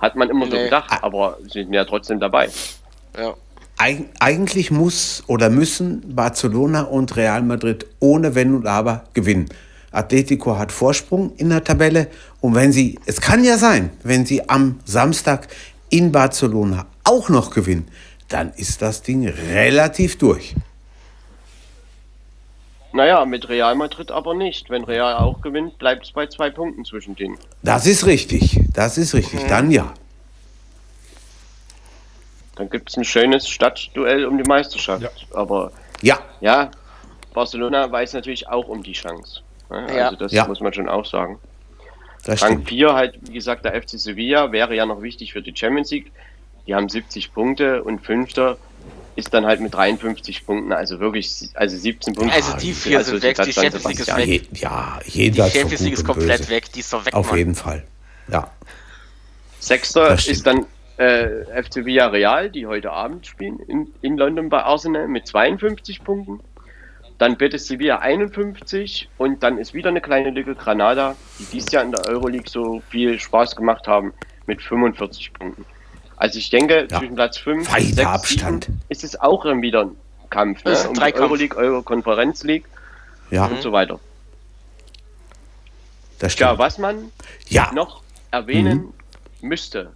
Hat 0.00 0.16
man 0.16 0.28
immer 0.30 0.46
so 0.46 0.52
Nee. 0.56 0.64
gedacht, 0.64 1.02
aber 1.02 1.38
sie 1.44 1.62
sind 1.64 1.72
ja 1.72 1.84
trotzdem 1.84 2.20
dabei. 2.20 2.48
ja. 3.18 3.34
Eig 3.80 4.06
eigentlich 4.18 4.72
muss 4.72 5.22
oder 5.28 5.50
müssen 5.50 6.02
Barcelona 6.16 6.82
und 6.82 7.14
Real 7.16 7.42
Madrid 7.42 7.86
ohne 8.00 8.34
Wenn 8.34 8.52
und 8.56 8.66
Aber 8.66 9.04
gewinnen. 9.14 9.48
Atletico 9.92 10.58
hat 10.58 10.72
Vorsprung 10.72 11.32
in 11.36 11.50
der 11.50 11.62
Tabelle 11.62 12.08
und 12.40 12.56
wenn 12.56 12.72
sie, 12.72 12.98
es 13.06 13.20
kann 13.20 13.44
ja 13.44 13.56
sein, 13.56 13.90
wenn 14.02 14.26
sie 14.26 14.48
am 14.48 14.80
Samstag 14.84 15.46
in 15.90 16.10
Barcelona 16.10 16.86
auch 17.04 17.28
noch 17.28 17.50
gewinnen, 17.50 17.86
dann 18.26 18.52
ist 18.56 18.82
das 18.82 19.02
Ding 19.02 19.28
relativ 19.28 20.18
durch. 20.18 20.56
Naja, 22.92 23.24
mit 23.26 23.48
Real 23.48 23.74
Madrid 23.74 24.10
aber 24.10 24.34
nicht. 24.34 24.70
Wenn 24.70 24.84
Real 24.84 25.14
auch 25.16 25.40
gewinnt, 25.42 25.78
bleibt 25.78 26.04
es 26.06 26.12
bei 26.12 26.26
zwei 26.26 26.50
Punkten 26.50 26.84
zwischen 26.84 27.14
denen. 27.14 27.38
Das 27.62 27.86
ist 27.86 28.06
richtig, 28.06 28.60
das 28.72 28.96
ist 28.98 29.14
richtig, 29.14 29.46
dann 29.46 29.70
ja. 29.70 29.92
Dann 32.56 32.70
gibt 32.70 32.88
es 32.90 32.96
ein 32.96 33.04
schönes 33.04 33.48
Stadtduell 33.48 34.24
um 34.26 34.36
die 34.36 34.48
Meisterschaft. 34.48 35.02
Ja. 35.02 35.10
Aber 35.36 35.70
Ja, 36.02 36.18
ja, 36.40 36.70
Barcelona 37.34 37.90
weiß 37.90 38.14
natürlich 38.14 38.48
auch 38.48 38.68
um 38.68 38.82
die 38.82 38.92
Chance. 38.92 39.42
Ne? 39.70 39.86
Ja. 39.96 40.06
Also 40.06 40.16
das 40.16 40.32
Ja. 40.32 40.46
muss 40.46 40.60
man 40.60 40.72
schon 40.72 40.88
auch 40.88 41.04
sagen. 41.06 41.38
das 42.24 42.42
Rang 42.42 42.52
stimmt. 42.54 42.68
4 42.68 42.94
halt, 42.94 43.18
wie 43.28 43.32
gesagt, 43.34 43.64
der 43.64 43.80
FC 43.80 43.90
Sevilla 43.98 44.50
wäre 44.50 44.74
ja 44.74 44.86
noch 44.86 45.02
wichtig 45.02 45.32
für 45.32 45.40
die 45.42 45.54
Champions 45.54 45.90
League. 45.92 46.10
Die 46.66 46.74
haben 46.74 46.88
70 46.88 47.32
Punkte 47.32 47.82
und 47.84 48.00
Fünfter 48.04 48.58
ist 49.18 49.34
dann 49.34 49.46
halt 49.46 49.60
mit 49.60 49.74
53 49.74 50.46
Punkten, 50.46 50.72
also 50.72 51.00
wirklich, 51.00 51.48
also 51.54 51.76
17 51.76 52.14
Punkte. 52.14 52.32
Also 52.32 52.56
die 52.56 52.72
vier 52.72 52.98
Also 52.98 53.18
sind 53.18 53.24
weg, 53.24 53.36
die 53.44 53.52
Champions 53.52 53.84
League 53.84 53.98
ist 53.98 54.16
weg. 54.16 54.26
Je, 54.26 54.42
ja, 54.54 55.00
Die 55.04 55.10
jenseits 55.24 55.50
von 55.52 55.60
Champions 55.60 55.82
League 55.82 55.92
ist 55.94 56.04
komplett 56.04 56.38
Böse. 56.38 56.50
weg, 56.50 56.72
die 56.72 56.80
ist 56.80 56.92
doch 56.92 57.04
weg, 57.04 57.14
Auf 57.14 57.26
Mann. 57.30 57.38
jeden 57.38 57.54
Fall. 57.56 57.84
Ja, 58.28 58.48
Sechster 59.58 60.12
ist 60.14 60.46
dann 60.46 60.66
äh, 60.98 61.44
FC 61.62 61.84
Villarreal, 61.84 62.48
die 62.50 62.66
heute 62.66 62.92
Abend 62.92 63.26
spielen 63.26 63.58
in, 63.66 63.88
in 64.02 64.16
London 64.16 64.48
bei 64.48 64.62
Arsenal 64.62 65.08
mit 65.08 65.26
52 65.26 66.04
Punkten. 66.04 66.38
Dann 67.18 67.36
Betis 67.36 67.66
Sevilla 67.66 67.98
51 67.98 69.08
und 69.18 69.42
dann 69.42 69.58
ist 69.58 69.74
wieder 69.74 69.88
eine 69.88 70.00
kleine 70.00 70.30
Lücke 70.30 70.54
Granada, 70.54 71.16
die 71.40 71.44
dieses 71.46 71.72
Jahr 71.72 71.82
in 71.82 71.90
der 71.90 72.06
Euroleague 72.06 72.48
so 72.48 72.80
viel 72.88 73.18
Spaß 73.18 73.56
gemacht 73.56 73.88
haben, 73.88 74.12
mit 74.46 74.62
45 74.62 75.32
Punkten. 75.32 75.64
Also 76.18 76.38
ich 76.38 76.50
denke, 76.50 76.88
Ja. 76.90 76.98
zwischen 76.98 77.14
Platz 77.14 77.38
5 77.38 77.70
Weiter 77.70 77.84
und 77.86 77.94
6, 77.94 78.06
Abstand. 78.08 78.64
7 78.64 78.80
ist 78.88 79.04
es 79.04 79.20
auch 79.20 79.44
wieder 79.44 79.82
ein 79.82 79.96
Kampf. 80.30 80.64
Ne? 80.64 80.70
Das 80.72 80.80
ist 80.80 80.84
ein 80.84 80.88
Um 80.88 80.94
die 80.94 81.00
Dreikampf. 81.00 81.22
Euroleague, 81.30 81.56
Euro 81.56 81.82
Konferenz 81.82 82.42
League 82.44 82.64
ja, 83.30 83.46
und 83.46 83.62
so 83.62 83.72
weiter. 83.72 84.00
das 86.18 86.36
Ja, 86.38 86.58
was 86.58 86.78
man 86.78 87.12
Ja, 87.48 87.70
noch 87.72 88.02
erwähnen 88.30 88.92
müsste, 89.40 89.92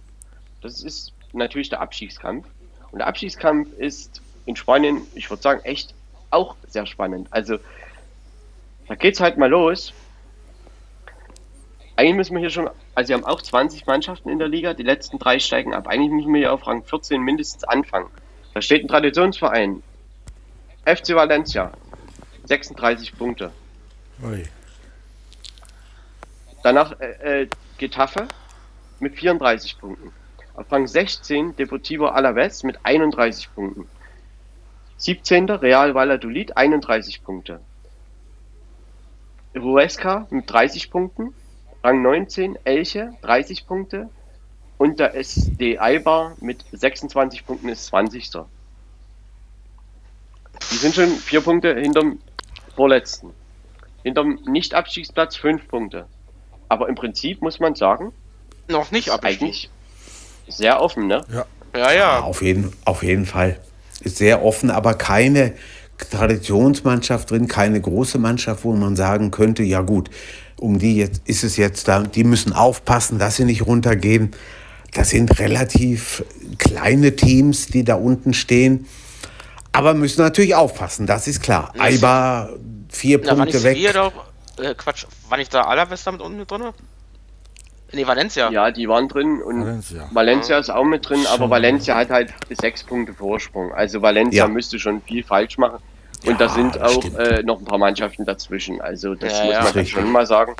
das 0.61 0.81
ist 0.81 1.11
natürlich 1.33 1.69
der 1.69 1.81
Abstiegskampf. 1.81 2.45
Und 2.91 2.99
der 2.99 3.07
Abstiegskampf 3.07 3.67
ist 3.77 4.21
in 4.45 4.55
Spanien, 4.55 5.01
ich 5.15 5.29
würde 5.29 5.41
sagen, 5.43 5.61
echt 5.63 5.93
auch 6.29 6.55
sehr 6.69 6.85
spannend. 6.85 7.27
Also, 7.31 7.57
da 8.87 8.95
geht's 8.95 9.19
halt 9.19 9.37
mal 9.37 9.49
los. 9.49 9.93
Eigentlich 11.95 12.15
müssen 12.15 12.33
wir 12.35 12.39
hier 12.39 12.49
schon, 12.49 12.69
also 12.95 13.09
wir 13.09 13.15
haben 13.15 13.25
auch 13.25 13.41
20 13.41 13.85
Mannschaften 13.85 14.29
in 14.29 14.39
der 14.39 14.47
Liga, 14.47 14.73
die 14.73 14.83
letzten 14.83 15.19
drei 15.19 15.37
steigen 15.39 15.73
ab. 15.73 15.87
Eigentlich 15.87 16.11
müssen 16.11 16.33
wir 16.33 16.39
hier 16.39 16.53
auf 16.53 16.65
Rang 16.65 16.83
14 16.83 17.21
mindestens 17.21 17.63
anfangen. 17.63 18.09
Da 18.53 18.61
steht 18.61 18.83
ein 18.83 18.87
Traditionsverein, 18.87 19.83
FC 20.85 21.15
Valencia, 21.15 21.71
36 22.45 23.15
Punkte. 23.17 23.51
Ui. 24.23 24.43
Danach 26.63 26.99
äh, 26.99 27.41
äh, 27.41 27.47
Getafe 27.77 28.27
mit 28.99 29.15
34 29.15 29.79
Punkten. 29.79 30.11
Auf 30.55 30.71
Rang 30.71 30.87
16 30.87 31.55
Deportivo 31.55 32.07
Alaves 32.07 32.63
mit 32.63 32.79
31 32.83 33.53
Punkten. 33.53 33.87
17. 34.97 35.49
Real 35.49 35.93
Valladolid 35.93 36.55
31 36.55 37.23
Punkte. 37.23 37.59
Huesca 39.55 40.27
mit 40.29 40.49
30 40.49 40.89
Punkten. 40.89 41.33
Rang 41.83 42.01
19 42.01 42.57
Elche 42.63 43.11
30 43.21 43.67
Punkte. 43.67 44.09
Und 44.77 44.99
der 44.99 45.15
SD 45.15 45.79
Eibar 45.79 46.35
mit 46.41 46.65
26 46.71 47.45
Punkten 47.45 47.69
ist 47.69 47.85
20. 47.87 48.31
Die 50.71 50.75
sind 50.75 50.95
schon 50.95 51.09
vier 51.09 51.41
Punkte 51.41 51.75
hinterm 51.75 52.19
vorletzten. 52.75 53.31
hinterm 54.03 54.39
Nicht-Abstiegsplatz 54.45 55.35
fünf 55.35 55.67
Punkte. 55.67 56.05
Aber 56.69 56.89
im 56.89 56.95
Prinzip 56.95 57.41
muss 57.41 57.59
man 57.59 57.75
sagen, 57.75 58.11
Noch 58.67 58.91
nicht 58.91 59.07
ist 59.07 59.13
abgestiegen. 59.13 59.47
eigentlich 59.47 59.69
sehr 60.47 60.81
offen, 60.81 61.07
ne? 61.07 61.23
Ja. 61.31 61.45
Ja, 61.75 61.91
ja. 61.91 62.19
Auf 62.21 62.41
jeden, 62.41 62.71
auf 62.85 63.03
jeden 63.03 63.25
Fall. 63.25 63.59
Ist 64.01 64.17
sehr 64.17 64.43
offen, 64.43 64.69
aber 64.69 64.93
keine 64.95 65.53
Traditionsmannschaft 65.97 67.31
drin, 67.31 67.47
keine 67.47 67.79
große 67.79 68.17
Mannschaft, 68.19 68.63
wo 68.63 68.73
man 68.73 68.95
sagen 68.95 69.31
könnte, 69.31 69.63
ja 69.63 69.81
gut, 69.81 70.09
um 70.63 70.79
die 70.79 70.95
jetzt 70.95 71.21
ist 71.25 71.43
es 71.43 71.57
jetzt 71.57 71.89
da, 71.89 72.01
die 72.03 72.23
müssen 72.23 72.53
aufpassen, 72.53 73.19
dass 73.19 73.35
sie 73.35 73.43
nicht 73.43 73.65
runtergehen. 73.67 74.31
Das 74.93 75.09
sind 75.09 75.39
relativ 75.39 76.23
kleine 76.57 77.15
Teams, 77.15 77.67
die 77.67 77.83
da 77.83 77.95
unten 77.95 78.33
stehen. 78.33 78.87
Aber 79.73 79.93
müssen 79.93 80.21
natürlich 80.21 80.55
aufpassen, 80.55 81.05
das 81.05 81.27
ist 81.27 81.41
klar. 81.41 81.73
Eibar 81.77 82.49
vier 82.89 83.19
Na, 83.25 83.35
Punkte 83.35 83.61
weg. 83.63 83.77
Doch. 83.93 84.13
Äh, 84.57 84.75
Quatsch, 84.75 85.05
war 85.27 85.37
nicht 85.37 85.53
da 85.53 85.63
Alavesta 85.63 86.11
mit 86.11 86.21
unten 86.21 86.37
mit 86.37 86.49
drin? 86.49 86.61
Nee, 87.91 88.07
Valencia. 88.07 88.49
Ja, 88.49 88.71
die 88.71 88.87
waren 88.87 89.07
drin 89.07 89.41
und 89.41 89.61
Valencia. 89.61 90.09
Valencia, 90.13 90.57
ist 90.59 90.69
auch 90.69 90.85
mit 90.85 91.07
drin, 91.07 91.25
aber 91.27 91.49
Valencia 91.49 91.95
hat 91.95 92.09
halt 92.09 92.33
sechs 92.61 92.83
Punkte 92.83 93.13
Vorsprung. 93.13 93.71
Also 93.73 94.01
Valencia 94.01 94.45
Ja. 94.45 94.47
müsste 94.47 94.79
schon 94.79 95.01
viel 95.01 95.23
falsch 95.23 95.57
machen. 95.57 95.79
Und 96.25 96.31
Ja, 96.31 96.37
da 96.37 96.49
sind 96.49 96.75
das 96.75 96.81
auch 96.97 97.03
äh, 97.19 97.43
noch 97.43 97.59
ein 97.59 97.65
paar 97.65 97.77
Mannschaften 97.77 98.25
dazwischen. 98.25 98.79
Also 98.81 99.13
das 99.15 99.37
Ja, 99.39 99.43
muss 99.45 99.53
ja. 99.53 99.57
man 99.63 99.67
dann 99.73 99.79
Richtig. 99.79 100.01
schon 100.01 100.11
mal 100.11 100.25
sagen. 100.25 100.55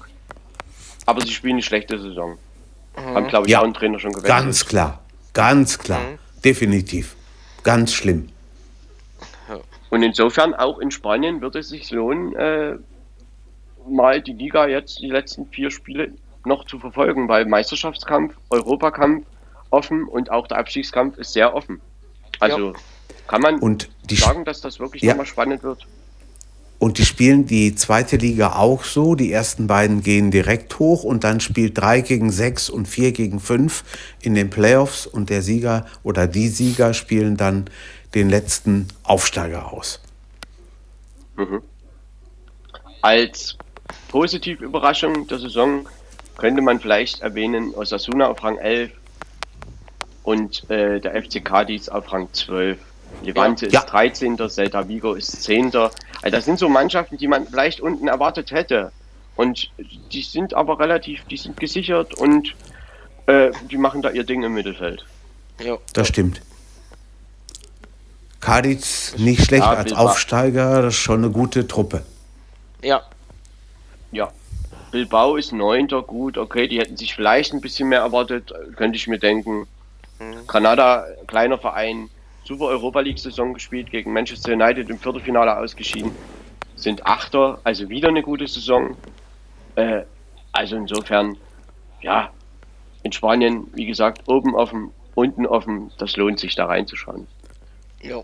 Aber 1.05 1.21
sie 1.21 1.31
spielen 1.31 1.53
eine 1.53 1.61
schlechte 1.61 1.99
Saison. 1.99 2.37
Haben, 2.95 3.27
glaube 3.27 3.47
ich, 3.47 3.51
Ja. 3.53 3.59
auch 3.59 3.63
einen 3.63 3.73
Trainer 3.73 3.99
schon 3.99 4.11
gewechselt. 4.11 4.29
Ganz 4.29 4.65
klar, 4.65 4.99
ganz 5.33 5.79
klar, 5.79 5.99
Mhm. 6.01 6.19
definitiv. 6.43 7.15
Ganz 7.63 7.93
schlimm. 7.93 8.29
Und 9.89 10.01
insofern 10.01 10.53
auch 10.55 10.79
in 10.79 10.89
Spanien 10.91 11.41
wird 11.41 11.55
es 11.55 11.69
sich 11.69 11.91
lohnen, 11.91 12.35
äh, 12.35 12.75
mal 13.87 14.21
die 14.21 14.33
Liga 14.33 14.67
jetzt 14.67 14.99
die 14.99 15.09
letzten 15.09 15.45
vier 15.47 15.69
Spiele 15.69 16.11
noch 16.45 16.65
zu 16.65 16.79
verfolgen, 16.79 17.27
weil 17.27 17.45
Meisterschaftskampf, 17.45 18.33
Europakampf 18.49 19.25
offen 19.69 20.05
und 20.05 20.31
auch 20.31 20.47
der 20.47 20.57
Abstiegskampf 20.57 21.17
ist 21.17 21.33
sehr 21.33 21.53
offen. 21.55 21.79
Also 22.39 22.73
kann 23.33 23.41
man 23.41 23.57
Und 23.57 23.89
die, 24.11 24.15
sagen, 24.15 24.45
dass 24.45 24.61
das 24.61 24.79
wirklich 24.79 25.01
Ja. 25.01 25.13
nochmal 25.13 25.25
spannend 25.25 25.63
wird. 25.63 25.87
Und 26.77 26.99
die 26.99 27.05
spielen 27.05 27.47
die 27.47 27.73
zweite 27.73 28.15
Liga 28.17 28.57
auch 28.57 28.83
so. 28.83 29.15
Die 29.15 29.31
ersten 29.31 29.65
beiden 29.65 30.03
gehen 30.03 30.29
direkt 30.29 30.77
hoch 30.77 31.03
und 31.03 31.23
dann 31.23 31.39
spielt 31.39 31.75
drei 31.79 32.01
gegen 32.01 32.29
sechs 32.29 32.69
und 32.69 32.87
vier 32.87 33.11
gegen 33.11 33.39
fünf 33.39 33.85
in 34.21 34.35
den 34.35 34.51
Playoffs 34.51 35.07
und 35.07 35.31
der 35.31 35.41
Sieger 35.41 35.87
oder 36.03 36.27
die 36.27 36.47
Sieger 36.47 36.93
spielen 36.93 37.35
dann 37.35 37.71
den 38.13 38.29
letzten 38.29 38.87
Aufsteiger 39.01 39.73
aus. 39.73 39.99
Als 43.01 43.57
positive 44.09 44.63
Überraschung 44.63 45.25
der 45.25 45.39
Saison 45.39 45.87
könnte 46.37 46.61
man 46.61 46.79
vielleicht 46.79 47.21
erwähnen 47.21 47.73
Osasuna 47.73 48.27
auf 48.27 48.43
Rang 48.43 48.59
11 48.59 48.91
und 50.21 50.69
äh, 50.69 50.99
der 50.99 51.19
FC 51.19 51.43
Cadiz 51.43 51.89
auf 51.89 52.13
Rang 52.13 52.27
12. 52.31 52.77
Levante 53.21 53.67
Ja. 53.69 53.81
ist 53.81 53.85
13. 53.87 54.37
Celta 54.49 54.87
Vigo 54.87 55.13
ist 55.13 55.43
10. 55.43 55.67
Also 55.75 55.91
das 56.23 56.45
sind 56.45 56.59
so 56.59 56.67
Mannschaften, 56.69 57.17
die 57.17 57.27
man 57.27 57.47
vielleicht 57.47 57.79
unten 57.81 58.07
erwartet 58.07 58.51
hätte. 58.51 58.91
Und 59.35 59.71
die 60.11 60.21
sind 60.21 60.53
aber 60.53 60.79
relativ, 60.79 61.23
die 61.25 61.37
sind 61.37 61.59
gesichert 61.59 62.13
und 62.15 62.55
äh, 63.27 63.51
die 63.71 63.77
machen 63.77 64.01
da 64.01 64.09
ihr 64.11 64.23
Ding 64.23 64.43
im 64.43 64.53
Mittelfeld. 64.53 65.05
Jo. 65.59 65.79
Das 65.93 66.07
stimmt. 66.09 66.41
Kadiz 68.41 69.15
nicht 69.17 69.45
schlecht 69.45 69.63
Ja, 69.63 69.71
als. 69.71 69.93
Aufsteiger, 69.93 70.81
das 70.81 70.95
ist 70.95 70.99
schon 70.99 71.23
eine 71.23 71.31
gute 71.31 71.65
Truppe. 71.67 72.03
Ja. 72.81 73.01
Ja. 74.11 74.31
Bilbao 74.91 75.37
ist 75.37 75.53
neunter, 75.53 76.01
gut, 76.03 76.37
okay, 76.37 76.67
die 76.67 76.79
hätten 76.79 76.97
sich 76.97 77.15
vielleicht 77.15 77.53
ein 77.53 77.61
bisschen 77.61 77.89
mehr 77.89 78.01
erwartet, 78.01 78.53
könnte 78.75 78.97
ich 78.97 79.07
mir 79.07 79.17
denken. 79.17 79.65
Granada, 80.45 81.05
kleiner 81.25 81.57
Verein, 81.57 82.09
super 82.43 82.65
Europa 82.65 82.99
League-Saison 82.99 83.53
gespielt, 83.53 83.91
gegen 83.91 84.13
Manchester 84.13 84.53
United 84.53 84.89
im 84.89 84.99
Viertelfinale 84.99 85.57
ausgeschieden, 85.57 86.11
sind 86.75 87.05
Achter, 87.05 87.59
also 87.63 87.89
wieder 87.89 88.09
eine 88.09 88.21
gute 88.21 88.47
Saison. 88.47 88.95
Äh, 89.75 90.01
also 90.51 90.75
insofern, 90.75 91.37
ja, 92.01 92.29
in 93.03 93.11
Spanien, 93.11 93.67
wie 93.73 93.85
gesagt, 93.85 94.27
oben 94.27 94.55
offen, 94.55 94.91
unten 95.15 95.45
offen, 95.45 95.91
das 95.97 96.15
lohnt 96.15 96.39
sich 96.39 96.55
da 96.55 96.65
reinzuschauen. 96.65 97.27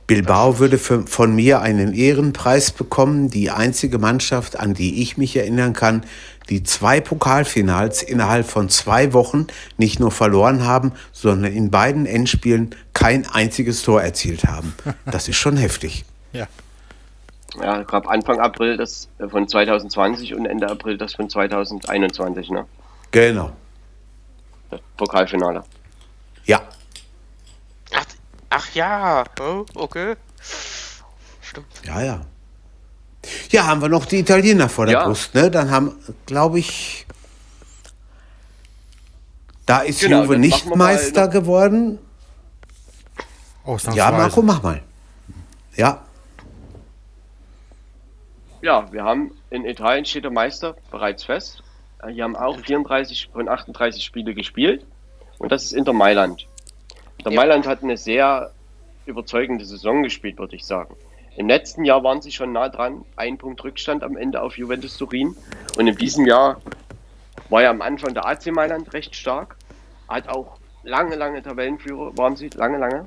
Bilbao 0.08 0.60
würde 0.60 0.78
für, 0.78 1.08
von 1.08 1.34
mir 1.34 1.62
einen 1.62 1.94
Ehrenpreis 1.94 2.72
bekommen. 2.72 3.30
Die 3.30 3.50
einzige 3.50 3.98
Mannschaft, 3.98 4.60
an 4.60 4.74
die 4.74 5.02
ich 5.02 5.18
mich 5.18 5.38
erinnern 5.38 5.72
kann, 5.72 6.04
die 6.50 6.64
zwei 6.64 7.00
Pokalfinals 7.00 8.02
innerhalb 8.02 8.48
von 8.48 8.70
zwei 8.70 9.14
Wochen 9.14 9.48
nicht 9.78 10.00
nur 10.00 10.12
verloren 10.12 10.66
haben, 10.66 10.94
sondern 11.12 11.52
in 11.54 11.72
beiden 11.72 12.06
Endspielen 12.06 12.76
kein 12.94 13.28
einziges 13.28 13.84
Tor 13.84 14.02
erzielt 14.02 14.46
haben. 14.46 14.74
Das 15.06 15.28
ist 15.28 15.38
schon 15.38 15.58
heftig. 15.58 16.06
Ja. 16.34 16.48
Ja, 17.60 17.82
ich 17.82 17.88
glaube 17.88 18.10
Anfang 18.10 18.40
April 18.40 18.78
das 18.78 19.10
äh, 19.18 19.28
von 19.28 19.48
2020 19.48 20.36
und 20.36 20.46
Ende 20.46 20.70
April 20.70 20.98
das 20.98 21.16
von 21.16 21.30
2021, 21.30 22.50
ne? 22.52 22.66
Genau. 23.12 23.52
Das 24.70 24.82
Pokalfinale. 24.98 25.64
Ja. 26.46 26.62
Ach, 27.94 28.06
ach 28.50 28.76
ja. 28.76 29.24
Oh, 29.40 29.66
okay. 29.76 30.16
Stimmt. 31.42 31.68
Ja, 31.86 32.02
ja. 32.02 32.22
Ja, 33.52 33.68
haben 33.68 33.82
wir 33.82 33.90
noch 33.90 34.06
die 34.06 34.20
Italiener 34.20 34.70
vor 34.70 34.86
der 34.86 34.94
Ja. 34.96 35.06
Brust, 35.06 35.34
ne? 35.36 35.52
Dann 35.52 35.70
haben, 35.72 35.96
glaube 36.26 36.60
ich, 36.60 37.06
da 39.66 39.80
ist 39.80 40.00
Genau, 40.02 40.24
Juve 40.24 40.38
nicht 40.38 40.66
mal 40.68 40.76
Meister 40.76 41.26
noch- 41.26 41.34
geworden. 41.34 42.00
Ja, 43.94 44.10
Marco, 44.12 44.42
mach 44.42 44.64
mal. 44.64 44.82
Ja, 45.76 46.02
Ja, 48.62 48.92
wir 48.92 49.04
haben 49.06 49.32
in 49.52 49.64
Italien 49.64 50.04
steht 50.06 50.26
der 50.26 50.32
Meister 50.32 50.76
bereits 50.92 51.24
fest. 51.24 51.64
Die 52.14 52.22
haben 52.22 52.36
auch 52.36 52.60
34 52.60 53.30
von 53.32 53.48
38 53.48 54.04
Spiele 54.04 54.34
gespielt 54.34 54.86
und 55.38 55.50
das 55.52 55.64
ist 55.64 55.72
Inter 55.74 55.94
Mailand. 55.94 56.46
Inter 57.20 57.32
Ja. 57.32 57.40
Mailand 57.40 57.66
hat 57.68 57.84
eine 57.84 57.96
sehr 57.96 58.52
überzeugende 59.06 59.64
Saison 59.64 60.04
gespielt, 60.04 60.38
würde 60.40 60.58
ich 60.58 60.66
sagen. 60.66 60.94
Im 61.40 61.48
letzten 61.48 61.86
Jahr 61.86 62.04
waren 62.04 62.22
sie 62.22 62.34
schon 62.34 62.52
nah 62.52 62.68
dran, 62.68 63.06
ein 63.16 63.38
Punkt 63.38 63.64
Rückstand 63.64 64.04
am 64.04 64.18
Ende 64.18 64.42
auf 64.42 64.58
Juventus 64.58 64.98
Turin 64.98 65.38
und 65.78 65.88
in 65.88 65.96
diesem 65.96 66.26
Jahr 66.26 66.60
war 67.48 67.62
ja 67.62 67.70
am 67.70 67.82
Anfang 67.82 68.14
der 68.14 68.26
AC 68.26 68.48
Mailand 68.48 68.92
recht 68.92 69.16
stark, 69.16 69.56
hat 70.10 70.28
auch 70.28 70.58
lange, 70.84 71.16
lange 71.16 71.42
Tabellenführer, 71.42 72.18
waren 72.18 72.36
sie, 72.36 72.50
lange, 72.50 72.78
lange. 72.78 73.06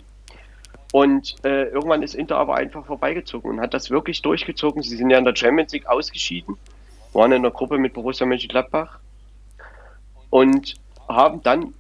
Und 0.94 1.34
äh, 1.44 1.64
irgendwann 1.64 2.02
ist 2.02 2.14
Inter 2.14 2.38
aber 2.38 2.54
einfach 2.54 2.86
vorbeigezogen 2.86 3.50
und 3.50 3.60
hat 3.60 3.74
das 3.74 3.90
wirklich 3.90 4.22
durchgezogen. 4.22 4.82
Sie 4.82 4.96
sind 4.96 5.10
ja 5.10 5.18
in 5.18 5.26
der 5.26 5.36
Champions 5.36 5.74
League 5.74 5.86
ausgeschieden, 5.86 6.56
waren 7.12 7.32
in 7.32 7.42
der 7.42 7.52
Gruppe 7.52 7.76
mit 7.76 7.92
Borussia 7.92 8.24
Mönchengladbach 8.26 8.98
und 10.30 10.76
haben 11.06 11.42
dann 11.42 11.74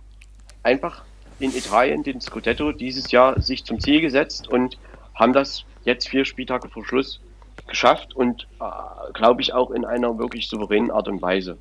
einfach 0.62 1.02
in 1.38 1.56
Italien 1.56 2.02
den 2.02 2.20
Scudetto 2.20 2.72
dieses 2.72 3.10
Jahr 3.10 3.40
sich 3.40 3.64
zum 3.64 3.80
Ziel 3.80 4.02
gesetzt 4.02 4.48
und 4.48 4.76
haben 5.14 5.32
das 5.32 5.64
jetzt 5.84 6.08
vier 6.08 6.24
Spieltage 6.24 6.68
vor 6.68 6.84
Schluss 6.84 7.20
geschafft 7.66 8.14
und 8.14 8.46
äh, 8.60 9.12
glaube 9.12 9.42
ich 9.42 9.52
auch 9.52 9.70
in 9.70 9.84
einer 9.84 10.18
wirklich 10.18 10.48
souveränen 10.48 10.90
Art 10.90 11.08
und 11.08 11.22
Weise. 11.22 11.58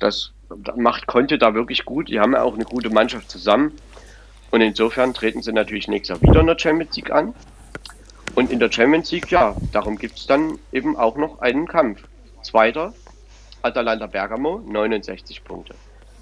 Das 0.00 0.32
macht 0.76 1.06
Conte 1.06 1.38
da 1.38 1.54
wirklich 1.54 1.84
gut. 1.84 2.08
Die 2.08 2.20
haben 2.20 2.32
ja 2.32 2.42
auch 2.42 2.54
eine 2.54 2.64
gute 2.64 2.90
Mannschaft 2.90 3.30
zusammen. 3.30 3.72
Und 4.50 4.60
insofern 4.60 5.14
treten 5.14 5.42
sie 5.42 5.52
natürlich 5.52 5.88
nächstes 5.88 6.20
Jahr 6.20 6.30
wieder 6.30 6.40
in 6.40 6.46
der 6.46 6.58
Champions 6.58 6.94
League 6.96 7.10
an. 7.10 7.34
Und 8.34 8.50
in 8.50 8.58
der 8.58 8.70
Champions 8.70 9.10
League, 9.10 9.30
ja, 9.30 9.56
darum 9.72 9.96
gibt 9.96 10.18
es 10.18 10.26
dann 10.26 10.58
eben 10.72 10.96
auch 10.96 11.16
noch 11.16 11.40
einen 11.40 11.66
Kampf. 11.66 12.02
Zweiter, 12.42 12.92
Atalanta 13.62 14.06
Bergamo, 14.06 14.58
69 14.58 15.44
Punkte. 15.44 15.74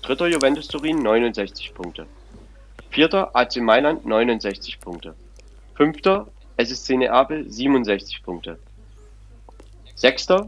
Dritter, 0.03 0.29
Juventus 0.29 0.69
Turin, 0.69 1.03
69 1.03 1.75
Punkte. 1.75 2.07
Vierter, 2.91 3.35
AC 3.35 3.57
Mailand, 3.57 4.05
69 4.05 4.81
Punkte. 4.81 5.15
Fünfter, 5.75 6.29
SSC 6.57 6.97
Neapel, 6.97 7.51
67 7.51 8.23
Punkte. 8.23 8.59
Sechster, 9.95 10.47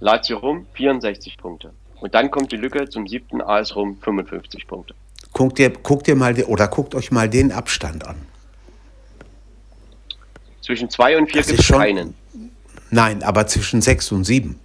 Lazio 0.00 0.38
Rom, 0.38 0.66
64 0.74 1.36
Punkte. 1.38 1.72
Und 2.00 2.14
dann 2.14 2.30
kommt 2.30 2.52
die 2.52 2.56
Lücke 2.56 2.88
zum 2.88 3.06
siebten 3.08 3.40
AS 3.40 3.74
Rom, 3.74 3.98
55 4.00 4.66
Punkte. 4.66 4.94
guckt 5.32 5.58
dir, 5.58 5.70
guckt 5.70 6.06
dir 6.06 6.14
mal 6.14 6.34
de- 6.34 6.44
oder 6.44 6.68
guckt 6.68 6.94
euch 6.94 7.10
mal 7.10 7.28
den 7.28 7.52
Abstand 7.52 8.06
an. 8.06 8.16
Zwischen 10.62 10.90
zwei 10.90 11.16
und 11.16 11.30
vier 11.30 11.42
gibt 11.42 11.60
es 11.60 11.68
keinen. 11.68 12.14
Nein, 12.90 13.22
aber 13.22 13.46
zwischen 13.46 13.82
sechs 13.82 14.10
und 14.12 14.24
sieben. 14.24 14.58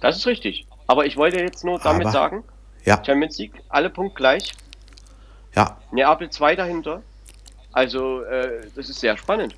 Das 0.00 0.16
ist 0.16 0.26
richtig. 0.26 0.66
Aber 0.86 1.06
ich 1.06 1.16
wollte 1.16 1.38
jetzt 1.38 1.64
nur 1.64 1.78
damit 1.78 2.02
Aber- 2.06 2.12
sagen, 2.12 2.44
Ja, 2.84 3.02
Champions 3.04 3.36
League, 3.38 3.52
alle 3.68 3.90
punktgleich. 3.90 4.52
ja, 5.54 5.78
Neapel 5.92 6.30
2 6.30 6.56
dahinter. 6.56 7.02
Also, 7.72 8.22
äh, 8.24 8.66
das 8.74 8.88
ist 8.88 9.00
sehr 9.00 9.16
spannend. 9.16 9.54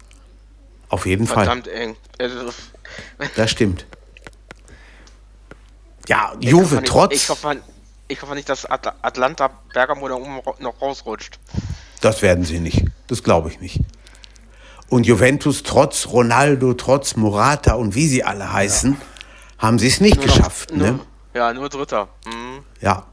auf 0.89 1.07
jeden 1.07 1.27
Fall. 1.27 1.45
Verdammt 1.45 1.69
eng. 1.69 1.97
Also, 2.19 2.51
Das 3.37 3.51
stimmt. 3.51 3.87
Ja, 6.09 6.33
Ich 6.41 6.49
Juve 6.51 6.65
hoffe 6.65 6.75
nicht- 6.77 6.87
trotz, 6.89 7.15
Ich 7.15 7.29
hoffe, 7.29 7.61
ich 8.09 8.21
hoffe 8.23 8.35
nicht, 8.35 8.49
dass 8.49 8.67
At 8.69 8.93
Atlanta 9.03 9.51
Bergamo 9.73 10.09
da 10.09 10.15
oben 10.17 10.41
noch 10.59 10.81
rausrutscht. 10.83 11.39
das 12.01 12.23
werden 12.23 12.45
sie 12.45 12.59
nicht. 12.59 12.85
Das 13.07 13.23
glaube 13.23 13.49
ich 13.51 13.61
nicht. 13.61 13.79
Und 14.89 15.07
Juventus 15.07 15.63
trotz 15.63 16.09
Ronaldo, 16.09 16.75
trotz 16.75 17.15
Morata 17.15 17.75
und 17.75 17.95
wie 17.95 18.09
sie 18.09 18.25
alle 18.25 18.53
heißen, 18.53 18.97
haben 19.59 19.79
sie 19.79 19.87
es 19.87 20.01
nicht 20.01 20.17
Nur 20.17 20.27
noch- 20.27 20.35
geschafft. 20.37 20.73
Nur, 20.73 20.87
Ne? 20.91 21.01
Ja, 21.35 21.53
nur 21.53 21.69
Dritter. 21.69 22.09
Mhm. 22.27 22.65
Ja, 22.81 23.07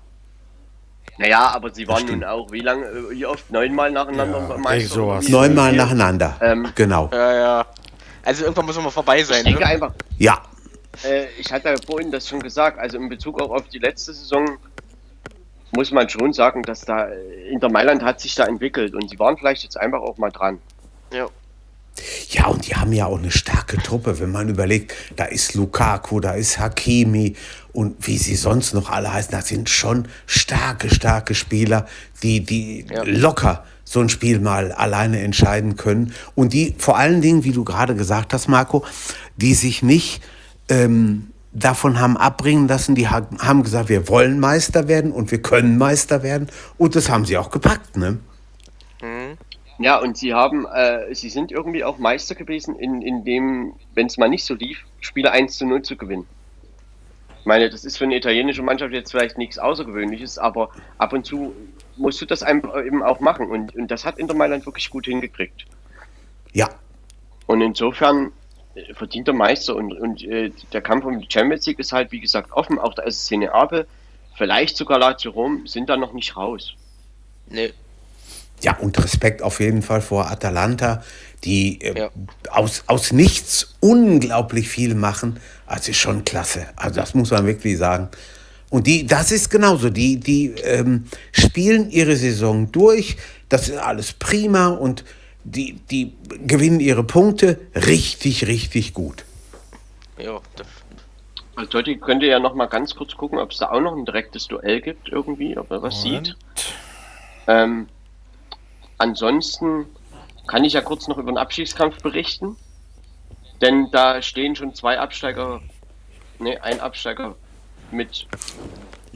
Naja, 1.18 1.48
aber 1.54 1.74
sie 1.74 1.88
waren 1.88 2.06
nun 2.06 2.24
auch, 2.24 2.52
wie 2.52 2.60
lange, 2.60 2.86
äh, 2.86 3.10
wie 3.12 3.26
oft? 3.26 3.50
Neunmal 3.52 3.92
nacheinander 3.92 4.48
Ja, 4.50 4.58
Meister 4.58 4.76
echt 4.78 4.90
sowas. 4.90 5.30
neunmal 5.30 5.70
Irgendwie. 5.74 5.78
nacheinander. 5.86 6.38
Ähm, 6.42 6.68
genau. 6.76 7.10
Ja, 7.12 7.34
ja. 7.34 7.66
Also 8.24 8.44
irgendwann 8.44 8.66
muss 8.68 8.78
man 8.80 8.92
vorbei 8.92 9.20
Ich 9.22 9.26
sein. 9.28 9.44
denke 9.44 9.62
Ne? 9.62 9.66
einfach, 9.66 9.94
Ja, 10.18 10.42
äh, 11.04 11.26
ich 11.40 11.52
hatte 11.52 11.70
ja 11.70 11.76
vorhin 11.86 12.12
das 12.12 12.28
schon 12.28 12.40
gesagt, 12.42 12.78
also 12.80 12.98
in 12.98 13.10
Bezug 13.10 13.42
auch 13.42 13.50
auf 13.52 13.68
die 13.70 13.80
letzte 13.80 14.14
Saison 14.14 14.58
muss 15.72 15.92
man 15.92 16.08
schon 16.08 16.34
sagen, 16.34 16.62
dass 16.64 16.82
da 16.82 17.08
äh, 17.08 17.50
Inter 17.50 17.70
Mailand 17.70 18.04
hat 18.04 18.20
sich 18.22 18.36
da 18.36 18.46
entwickelt 18.46 18.94
und 18.94 19.10
sie 19.10 19.18
waren 19.20 19.38
vielleicht 19.38 19.64
jetzt 19.64 19.78
einfach 19.80 20.00
auch 20.02 20.18
mal 20.18 20.30
dran. 20.32 20.60
Ja. 21.12 21.28
Ja, 22.30 22.48
und 22.48 22.68
die 22.68 22.76
haben 22.76 22.94
ja 22.94 23.06
auch 23.08 23.18
eine 23.18 23.32
starke 23.32 23.78
Truppe, 23.78 24.20
wenn 24.20 24.32
man 24.32 24.50
überlegt, 24.50 24.94
da 25.16 25.26
ist 25.26 25.56
Lukaku, 25.56 26.20
da 26.20 26.32
ist 26.32 26.60
Hakimi 26.60 27.36
und 27.74 28.08
wie 28.08 28.18
sie 28.18 28.36
sonst 28.36 28.74
noch 28.74 28.90
alle 28.90 29.12
heißen, 29.14 29.32
das 29.32 29.48
sind 29.48 29.70
schon 29.70 30.08
starke, 30.26 30.94
starke 30.94 31.36
Spieler, 31.36 31.86
die, 32.24 32.42
die 32.44 32.86
Ja. 32.92 33.04
locker 33.04 33.66
so 33.84 34.00
ein 34.02 34.10
Spiel 34.10 34.40
mal 34.40 34.72
alleine 34.74 35.22
entscheiden 35.22 35.76
können 35.78 36.14
und 36.36 36.54
die 36.54 36.76
vor 36.78 36.98
allen 36.98 37.22
Dingen, 37.22 37.44
wie 37.46 37.52
du 37.54 37.64
gerade 37.64 37.96
gesagt 37.96 38.34
hast, 38.34 38.48
Marco, 38.50 38.84
die 39.38 39.54
sich 39.54 39.82
nicht 39.82 40.22
ähm, 40.70 41.28
davon 41.54 42.00
haben 42.00 42.18
abbringen 42.18 42.68
lassen, 42.68 42.96
die 42.96 43.08
ha- 43.08 43.28
haben 43.40 43.64
gesagt, 43.64 43.88
wir 43.90 44.10
wollen 44.10 44.40
Meister 44.40 44.88
werden 44.90 45.12
und 45.12 45.32
wir 45.32 45.42
können 45.42 45.78
Meister 45.78 46.22
werden 46.22 46.50
und 46.78 46.96
das 46.96 47.10
haben 47.10 47.26
sie 47.26 47.38
auch 47.38 47.50
gepackt, 47.50 47.96
ne? 47.98 48.18
Ja, 49.80 50.00
und 50.00 50.18
sie 50.18 50.34
haben, 50.34 50.66
äh, 50.66 51.14
sie 51.14 51.30
sind 51.30 51.52
irgendwie 51.52 51.84
auch 51.84 51.98
Meister 52.00 52.34
gewesen, 52.34 52.78
in, 52.80 53.02
in 53.02 53.24
dem, 53.24 53.74
wenn 53.94 54.08
es 54.08 54.18
mal 54.18 54.30
nicht 54.30 54.44
so 54.44 54.56
lief, 54.56 54.86
Spiele 55.02 55.32
1 55.32 55.58
zu 55.58 55.68
0 55.68 55.84
zu 55.84 55.96
gewinnen. 55.98 56.28
Ich 57.40 57.46
meine, 57.46 57.70
das 57.70 57.86
ist 57.86 57.98
für 57.98 58.06
eine 58.06 58.18
italienische 58.18 58.64
Mannschaft 58.64 58.94
jetzt 58.94 59.12
vielleicht 59.12 59.38
nichts 59.38 59.60
Außergewöhnliches, 59.60 60.38
aber 60.38 60.72
ab 60.98 61.14
und 61.14 61.26
zu 61.26 61.54
musst 61.96 62.20
du 62.22 62.26
das 62.26 62.44
einfach 62.44 62.84
eben 62.84 63.04
auch 63.04 63.20
machen. 63.20 63.50
Und, 63.50 63.76
und 63.76 63.90
das 63.90 64.04
hat 64.04 64.18
Inter 64.18 64.34
Mailand 64.34 64.66
wirklich 64.66 64.90
gut 64.90 65.06
hingekriegt. 65.06 65.66
Ja, 66.54 66.70
Und 67.46 67.62
insofern 67.62 68.32
äh, 68.76 68.94
verdient 68.94 69.28
der 69.28 69.36
Meister 69.36 69.76
und, 69.76 69.94
und 69.94 70.24
äh, 70.24 70.52
der 70.74 70.82
Kampf 70.82 71.06
um 71.06 71.20
die 71.22 71.28
Champions 71.30 71.66
League 71.68 71.80
ist 71.80 71.94
halt, 71.94 72.12
wie 72.12 72.20
gesagt, 72.20 72.52
offen. 72.52 72.80
Auch 72.80 72.96
der 72.96 73.06
SSC 73.06 73.38
Neapel, 73.38 73.88
vielleicht 74.36 74.76
sogar 74.76 75.00
Lazio 75.00 75.32
Rom, 75.32 75.68
sind 75.68 75.90
da 75.90 75.98
noch 75.98 76.14
nicht 76.14 76.36
raus. 76.36 76.74
Nee. 77.48 77.74
Ja, 78.62 78.78
und 78.80 78.98
Respekt 79.04 79.42
auf 79.42 79.60
jeden 79.60 79.82
Fall 79.84 80.02
vor 80.02 80.32
Atalanta, 80.32 81.04
die 81.44 81.80
äh, 81.82 82.00
Ja. 82.00 82.10
aus, 82.50 82.84
aus 82.88 83.12
nichts 83.12 83.76
unglaublich 83.80 84.68
viel 84.70 84.96
machen. 84.96 85.40
Also 85.68 85.92
ist 85.92 85.98
schon 85.98 86.26
klasse. 86.26 86.66
Also 86.76 86.96
das 86.96 87.14
muss 87.14 87.30
man 87.32 87.46
wirklich 87.46 87.78
sagen. 87.78 88.10
Und 88.70 88.88
die, 88.88 89.06
das 89.06 89.32
ist 89.32 89.50
genauso. 89.50 89.90
Die, 89.90 90.20
die 90.20 90.50
ähm, 90.64 91.06
spielen 91.32 91.90
ihre 91.92 92.16
Saison 92.16 92.72
durch. 92.72 93.16
Das 93.50 93.70
ist 93.70 93.78
alles 93.78 94.12
prima 94.14 94.68
und 94.70 95.06
die, 95.44 95.74
die 95.90 96.14
gewinnen 96.46 96.80
ihre 96.82 97.04
Punkte 97.04 97.60
richtig, 97.76 98.48
richtig 98.48 98.94
gut. 98.94 99.24
Ja, 100.18 100.42
das, 100.58 100.68
Also 101.56 101.70
Totti 101.70 101.98
könnte 101.98 102.26
ja 102.26 102.40
noch 102.40 102.56
mal 102.56 102.66
ganz 102.66 102.94
kurz 102.96 103.16
gucken, 103.16 103.38
ob 103.40 103.52
es 103.52 103.60
da 103.60 103.70
auch 103.72 103.80
noch 103.80 103.96
ein 103.96 104.04
direktes 104.04 104.48
Duell 104.48 104.82
gibt 104.82 105.10
irgendwie, 105.10 105.58
ob 105.58 105.70
er 105.72 105.82
was 105.82 106.04
Moment. 106.04 106.36
sieht. 106.56 106.66
Ähm, 107.48 107.88
ansonsten 108.98 109.86
kann 110.48 110.64
ich 110.64 110.74
ja 110.74 110.82
kurz 110.82 111.08
noch 111.08 111.18
über 111.18 111.32
den 111.32 111.38
Abstiegskampf 111.38 112.02
berichten, 112.02 112.56
denn 113.62 113.90
da 113.92 114.22
stehen 114.22 114.56
schon 114.56 114.74
zwei 114.74 115.00
Absteiger, 115.00 115.62
ne, 116.40 116.62
ein 116.64 116.80
Absteiger 116.80 117.36
mit 117.92 118.28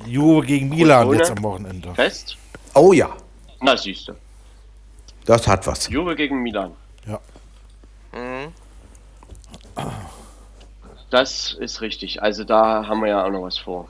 Juve 0.06 0.46
gegen 0.46 0.70
Milan 0.70 1.08
ohne? 1.08 1.18
jetzt 1.18 1.32
am 1.32 1.44
Wochenende. 1.44 1.94
fest. 1.96 2.38
Oh 2.74 2.94
ja, 2.94 3.16
Na 3.60 3.76
siehst 3.78 4.08
du, 4.08 4.14
das 5.26 5.48
hat 5.48 5.66
was. 5.68 5.88
Juve 5.90 6.16
gegen 6.16 6.42
Milan. 6.42 6.74
Ja. 7.06 7.20
mhm. 8.14 8.54
Das 11.10 11.54
ist 11.54 11.82
richtig. 11.82 12.22
Also 12.24 12.44
da 12.46 12.88
haben 12.88 13.02
wir 13.02 13.10
ja 13.10 13.26
auch 13.26 13.30
noch 13.30 13.42
was 13.44 13.58
vor. 13.58 13.90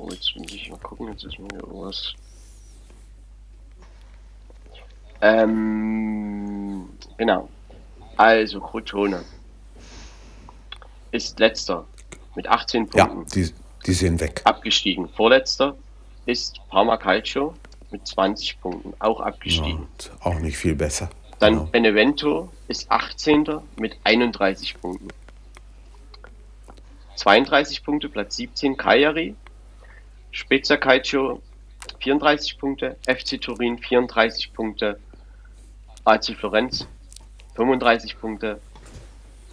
Oh, 0.00 0.08
jetzt 0.10 0.34
muss 0.36 0.50
ich 0.52 0.70
mal 0.70 0.78
gucken, 0.78 1.08
jetzt 1.08 1.24
ist 1.24 1.38
mir 1.38 1.48
hier 1.52 1.60
irgendwas. 1.60 2.14
Ähm, 5.20 6.88
genau. 7.18 7.48
Also, 8.16 8.60
Crotone 8.60 9.22
ist 11.10 11.38
letzter 11.38 11.84
mit 12.34 12.46
18 12.48 12.88
Ja, 12.94 13.06
Punkten 13.06 13.30
die, 13.34 13.52
die 13.86 13.92
sind 13.92 14.20
weg. 14.20 14.40
abgestiegen. 14.44 15.08
Vorletzter 15.10 15.76
ist 16.26 16.60
Parma 16.70 16.96
Calcio 16.96 17.54
mit 17.90 18.06
20 18.06 18.60
Punkten, 18.60 18.94
auch 19.00 19.20
Ja, 19.20 19.26
abgestiegen. 19.26 19.80
und 19.80 20.12
auch 20.20 20.38
nicht 20.38 20.56
viel 20.56 20.74
besser. 20.76 21.10
Dann 21.40 21.54
Genau. 21.54 21.64
Benevento 21.66 22.48
ist 22.68 22.90
18. 22.90 23.46
mit 23.76 23.98
31 24.04 24.80
Punkten. 24.80 25.08
32 27.16 27.82
Punkte, 27.84 28.08
Platz 28.08 28.36
17 28.36 28.76
Cagliari. 28.78 29.34
Spezia 30.32 30.76
Calcio 30.76 31.42
34 32.00 32.58
Punkte, 32.58 32.96
FC 33.06 33.40
Turin 33.40 33.78
34 33.78 34.52
Punkte, 34.52 34.98
AC 36.04 36.36
Florenz 36.36 36.86
35 37.56 38.18
Punkte, 38.18 38.60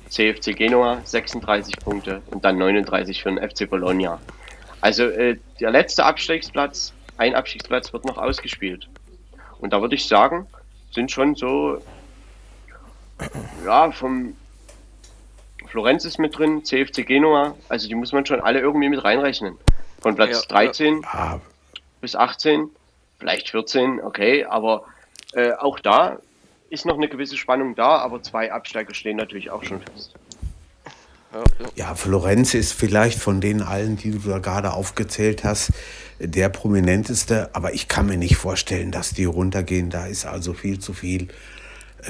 CFC 0.09 0.55
Genua 0.55 1.01
36 1.03 1.79
Punkte 1.79 2.21
und 2.27 2.45
dann 2.45 2.57
39 2.57 3.21
für 3.21 3.33
den 3.33 3.49
FC 3.49 3.69
Bologna. 3.69 4.21
Also 4.79 5.03
äh, 5.03 5.37
der 5.59 5.71
letzte 5.71 6.05
Abstiegsplatz, 6.05 6.93
ein 7.17 7.35
Abstiegsplatz 7.35 7.91
wird 7.91 8.05
noch 8.05 8.17
ausgespielt. 8.17 8.87
Und 9.59 9.73
da 9.73 9.81
würde 9.81 9.95
ich 9.95 10.07
sagen, 10.07 10.47
sind 10.91 11.11
schon 11.11 11.35
so, 11.35 11.81
ja, 13.65 13.91
vom 13.91 14.35
Florenz 15.67 16.05
ist 16.05 16.19
mit 16.19 16.37
drin, 16.37 16.63
CFC 16.63 17.05
Genua, 17.05 17.55
also 17.67 17.87
die 17.87 17.95
muss 17.95 18.13
man 18.13 18.25
schon 18.25 18.39
alle 18.39 18.59
irgendwie 18.59 18.89
mit 18.89 19.03
reinrechnen. 19.03 19.57
Von 20.01 20.15
Platz 20.15 20.31
Ja, 20.31 20.41
13 20.47 21.05
Ah, 21.05 21.39
bis 22.01 22.15
18, 22.15 22.69
vielleicht 23.19 23.49
14, 23.49 24.01
okay, 24.01 24.45
aber 24.45 24.85
äh, 25.33 25.51
auch 25.53 25.79
da 25.79 26.19
ist 26.69 26.85
noch 26.85 26.95
eine 26.97 27.07
gewisse 27.07 27.37
Spannung 27.37 27.75
da, 27.75 27.97
aber 27.97 28.21
zwei 28.21 28.51
Absteiger 28.51 28.93
stehen 28.93 29.17
natürlich 29.17 29.49
auch 29.49 29.63
schon 29.63 29.81
fest. 29.81 30.13
ja, 31.33 31.39
ja. 31.59 31.69
Ja, 31.75 31.95
Florenz 31.95 32.53
ist 32.53 32.73
vielleicht 32.73 33.19
von 33.19 33.41
den 33.41 33.61
allen, 33.61 33.95
die 33.97 34.11
du 34.11 34.19
da 34.29 34.39
gerade 34.39 34.73
aufgezählt 34.73 35.43
hast, 35.43 35.71
der 36.19 36.49
prominenteste. 36.49 37.49
Aber 37.53 37.73
ich 37.73 37.87
kann 37.87 38.07
mir 38.07 38.17
nicht 38.17 38.35
vorstellen, 38.37 38.91
dass 38.91 39.11
die 39.11 39.25
runtergehen. 39.25 39.89
Da 39.89 40.07
ist 40.07 40.25
also 40.25 40.53
viel 40.53 40.79
zu 40.79 40.93
viel 40.93 41.23
äh, 41.23 41.27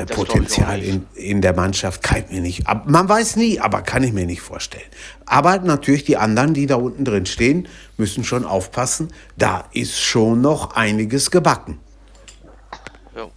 Das 0.06 0.11
ich 0.11 0.15
Potenzial 0.15 0.84
in, 0.84 1.07
in 1.15 1.41
der 1.41 1.53
Mannschaft. 1.53 2.03
Kann 2.03 2.24
ich 2.26 2.32
mir 2.32 2.41
nicht. 2.41 2.68
ab- 2.68 2.84
Man 2.88 3.10
weiß 3.10 3.36
nie, 3.36 3.60
aber 3.60 3.82
kann 3.82 4.03
ich 4.03 4.14
mir 4.14 4.26
nicht 4.26 4.41
vorstellen. 4.41 4.84
Aber 5.26 5.57
natürlich 5.60 6.03
die 6.03 6.18
anderen, 6.18 6.53
die 6.53 6.65
da 6.68 6.76
unten 6.76 7.03
drin 7.06 7.26
stehen, 7.26 7.68
müssen 7.98 8.24
schon 8.24 8.45
aufpassen. 8.45 9.11
Da 9.38 9.65
ist 9.74 9.99
schon 9.99 10.41
noch 10.41 10.76
einiges 10.76 11.32
gebacken. 11.32 11.80
ja. 13.15 13.28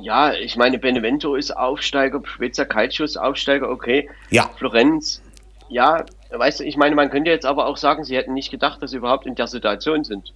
Ja, 0.00 0.32
ich 0.32 0.56
meine, 0.56 0.78
Benevento 0.78 1.34
ist 1.36 1.56
Aufsteiger, 1.56 2.20
Spezia 2.24 2.64
Calcio 2.64 3.04
ist 3.04 3.16
Aufsteiger, 3.16 3.70
okay. 3.70 4.08
Ja. 4.30 4.50
Florenz, 4.56 5.20
ja, 5.68 6.04
weißt 6.30 6.60
du, 6.60 6.64
ich 6.64 6.76
meine, 6.76 6.94
man 6.96 7.10
könnte 7.10 7.30
jetzt 7.30 7.46
aber 7.46 7.66
auch 7.66 7.76
sagen, 7.76 8.04
sie 8.04 8.16
hätten 8.16 8.34
nicht 8.34 8.50
gedacht, 8.50 8.82
dass 8.82 8.90
sie 8.90 8.96
überhaupt 8.96 9.24
in 9.26 9.34
der 9.36 9.46
Situation 9.46 10.02
sind. 10.04 10.32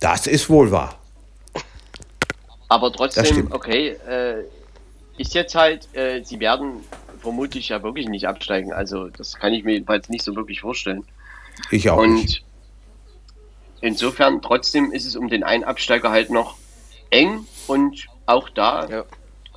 Das 0.00 0.26
ist 0.26 0.50
wohl 0.50 0.70
wahr. 0.72 0.96
Aber 2.68 2.92
trotzdem, 2.92 3.48
okay, 3.52 3.96
äh, 4.08 4.44
ist 5.16 5.34
jetzt 5.34 5.54
halt, 5.54 5.88
äh, 5.94 6.22
sie 6.22 6.38
werden 6.40 6.84
vermutlich 7.20 7.70
ja 7.70 7.82
wirklich 7.82 8.08
nicht 8.08 8.28
absteigen. 8.28 8.72
Also 8.72 9.08
das 9.08 9.36
kann 9.36 9.52
ich 9.52 9.64
mir 9.64 9.72
jedenfalls 9.72 10.08
nicht 10.08 10.22
so 10.22 10.36
wirklich 10.36 10.60
vorstellen. 10.60 11.04
Ich 11.70 11.90
auch 11.90 12.04
nicht. 12.06 12.42
Und 12.42 12.42
insofern 13.80 14.42
trotzdem 14.42 14.92
ist 14.92 15.06
es 15.06 15.16
um 15.16 15.28
den 15.28 15.42
einen 15.44 15.64
Absteiger 15.64 16.10
halt 16.10 16.30
noch 16.30 16.56
eng 17.10 17.46
und 17.66 18.06
auch 18.26 18.48
da, 18.50 18.86
Ja. 18.88 19.04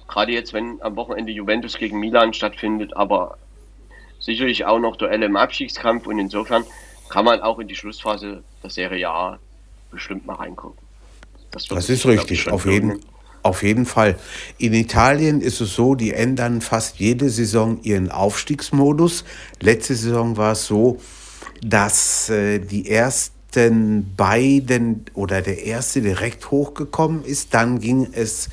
gerade 0.07 0.31
jetzt, 0.31 0.53
wenn 0.53 0.81
am 0.81 0.95
Wochenende 0.95 1.31
Juventus 1.31 1.77
gegen 1.77 1.99
Milan 1.99 2.33
stattfindet, 2.33 2.95
aber 2.95 3.37
sicherlich 4.19 4.65
auch 4.65 4.79
noch 4.79 4.95
Duelle 4.95 5.25
im 5.25 5.35
Abstiegskampf 5.35 6.07
und 6.07 6.17
insofern 6.17 6.63
kann 7.09 7.25
man 7.25 7.41
auch 7.41 7.59
in 7.59 7.67
die 7.67 7.75
Schlussphase 7.75 8.43
der 8.63 8.69
Serie 8.69 9.09
A 9.09 9.39
bestimmt 9.91 10.25
mal 10.25 10.35
reingucken. 10.35 10.80
Das 11.51 11.85
sich, 11.85 11.99
ist 11.99 12.05
richtig, 12.05 12.49
auf 12.49 12.65
jeden. 12.65 12.99
Auf 13.43 13.63
jeden 13.63 13.87
Fall. 13.87 14.17
In 14.59 14.73
Italien 14.73 15.41
ist 15.41 15.61
es 15.61 15.73
so, 15.73 15.95
die 15.95 16.13
ändern 16.13 16.61
fast 16.61 16.97
jede 16.99 17.29
Saison 17.31 17.79
ihren 17.81 18.11
Aufstiegsmodus. 18.11 19.23
Letzte 19.59 19.95
Saison 19.95 20.37
war 20.37 20.51
es 20.51 20.67
so, 20.67 20.99
dass 21.63 22.29
äh, 22.29 22.59
die 22.59 22.89
ersten 22.89 24.13
beiden 24.15 25.05
oder 25.15 25.41
der 25.41 25.63
erste 25.63 26.01
direkt 26.01 26.51
hochgekommen 26.51 27.25
ist. 27.25 27.55
Dann 27.55 27.79
ging 27.79 28.09
es 28.11 28.49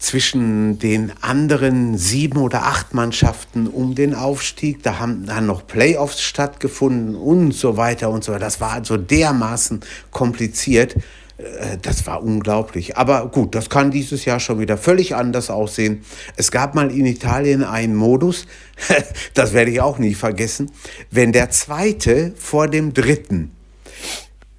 zwischen 0.00 0.78
den 0.78 1.12
anderen 1.20 1.96
sieben 1.96 2.38
oder 2.38 2.64
acht 2.64 2.94
Mannschaften 2.94 3.66
um 3.68 3.94
den 3.94 4.14
Aufstieg. 4.14 4.82
Da 4.82 4.98
haben 4.98 5.26
dann 5.26 5.46
noch 5.46 5.66
Playoffs 5.66 6.22
stattgefunden 6.22 7.14
und 7.14 7.52
so 7.52 7.76
weiter 7.76 8.10
und 8.10 8.24
so 8.24 8.32
weiter. 8.32 8.40
Das 8.40 8.60
war 8.60 8.72
also 8.72 8.96
dermaßen 8.96 9.80
kompliziert. 10.10 10.96
Äh, 11.40 11.78
Das 11.80 12.06
war 12.06 12.22
unglaublich. 12.22 12.96
Aber 12.96 13.28
gut, 13.28 13.54
das 13.54 13.68
kann 13.70 13.90
dieses 13.90 14.24
Jahr 14.24 14.40
schon 14.40 14.58
wieder 14.60 14.76
völlig 14.78 15.14
anders 15.14 15.50
aussehen. 15.50 16.04
Es 16.36 16.50
gab 16.50 16.74
mal 16.74 16.90
in 16.90 17.06
Italien 17.06 17.64
einen 17.64 17.94
Modus, 17.94 18.46
das 19.34 19.52
werde 19.52 19.70
ich 19.70 19.80
auch 19.80 19.98
nie 19.98 20.14
vergessen, 20.14 20.70
wenn 21.10 21.32
der 21.32 21.50
zweite 21.50 22.32
vor 22.36 22.68
dem 22.68 22.92
dritten 22.94 23.54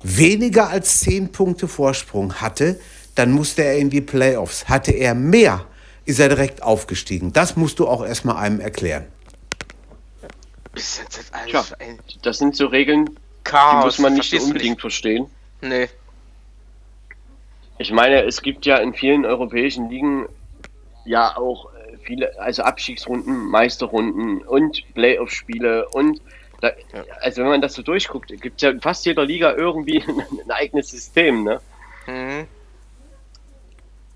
weniger 0.03 0.69
als 0.69 0.99
zehn 1.01 1.31
Punkte 1.31 1.67
Vorsprung 1.67 2.35
hatte, 2.35 2.79
dann 3.15 3.31
musste 3.31 3.63
er 3.63 3.77
in 3.77 3.89
die 3.89 4.01
Playoffs. 4.01 4.67
Hatte 4.67 4.91
er 4.91 5.13
mehr, 5.13 5.65
ist 6.05 6.19
er 6.19 6.29
direkt 6.29 6.63
aufgestiegen. 6.63 7.33
Das 7.33 7.55
musst 7.55 7.79
du 7.79 7.87
auch 7.87 8.03
erstmal 8.05 8.37
einem 8.37 8.59
erklären. 8.59 9.05
Das 10.73 11.01
Tja, 11.45 11.63
sind 12.33 12.55
so 12.55 12.67
Regeln, 12.67 13.05
die 13.05 13.15
Chaos. 13.43 13.85
muss 13.85 13.99
man 13.99 14.13
nicht 14.13 14.33
unbedingt 14.33 14.79
verstehen. 14.79 15.27
Nee. 15.61 15.89
Ich 17.81 17.91
meine, 17.91 18.23
es 18.23 18.43
gibt 18.43 18.65
ja 18.67 18.77
in 18.77 18.93
vielen 18.93 19.25
europäischen 19.25 19.89
Ligen 19.89 20.27
ja 21.03 21.35
auch 21.35 21.73
äh, 21.73 21.97
viele, 22.03 22.39
also 22.39 22.61
Abstiegsrunden, 22.61 23.47
Meisterrunden 23.49 24.43
und 24.43 24.83
Playoff-Spiele 24.93 25.89
und 25.89 26.21
da, 26.61 26.71
also 27.21 27.41
wenn 27.41 27.49
man 27.49 27.61
das 27.61 27.73
so 27.73 27.81
durchguckt, 27.81 28.27
gibt 28.39 28.57
es 28.57 28.61
ja 28.61 28.69
in 28.69 28.81
fast 28.81 29.03
jeder 29.07 29.25
Liga 29.25 29.53
irgendwie 29.53 29.97
ein 30.43 30.51
eigenes 30.51 30.91
System, 30.91 31.43
ne? 31.43 31.59
Mhm. 32.05 32.45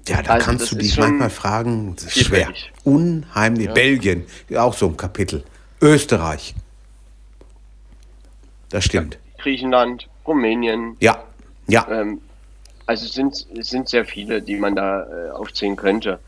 Ja, 0.07 0.21
da 0.21 0.33
Also 0.33 0.45
kannst 0.45 0.71
du 0.71 0.75
dich 0.75 0.95
manchmal 0.99 1.31
fragen, 1.31 1.95
das 1.95 2.15
ist 2.15 2.25
schwer. 2.27 2.53
Unheimlich. 2.83 3.71
Belgien, 3.71 4.27
auch 4.55 4.75
so 4.75 4.85
ein 4.89 4.95
Kapitel. 4.95 5.43
Österreich. 5.81 6.53
Das 8.69 8.85
stimmt. 8.85 9.17
Griechenland, 9.39 10.07
Rumänien, 10.27 10.97
Ja, 10.99 11.23
ja. 11.67 11.87
ähm, 11.89 12.21
also 12.85 13.05
es 13.05 13.13
sind, 13.13 13.47
es 13.57 13.69
sind 13.69 13.89
sehr 13.89 14.05
viele, 14.05 14.41
die 14.41 14.55
man 14.55 14.75
da 14.75 15.03
äh, 15.03 15.29
aufzählen 15.31 15.75
könnte. 15.75 16.19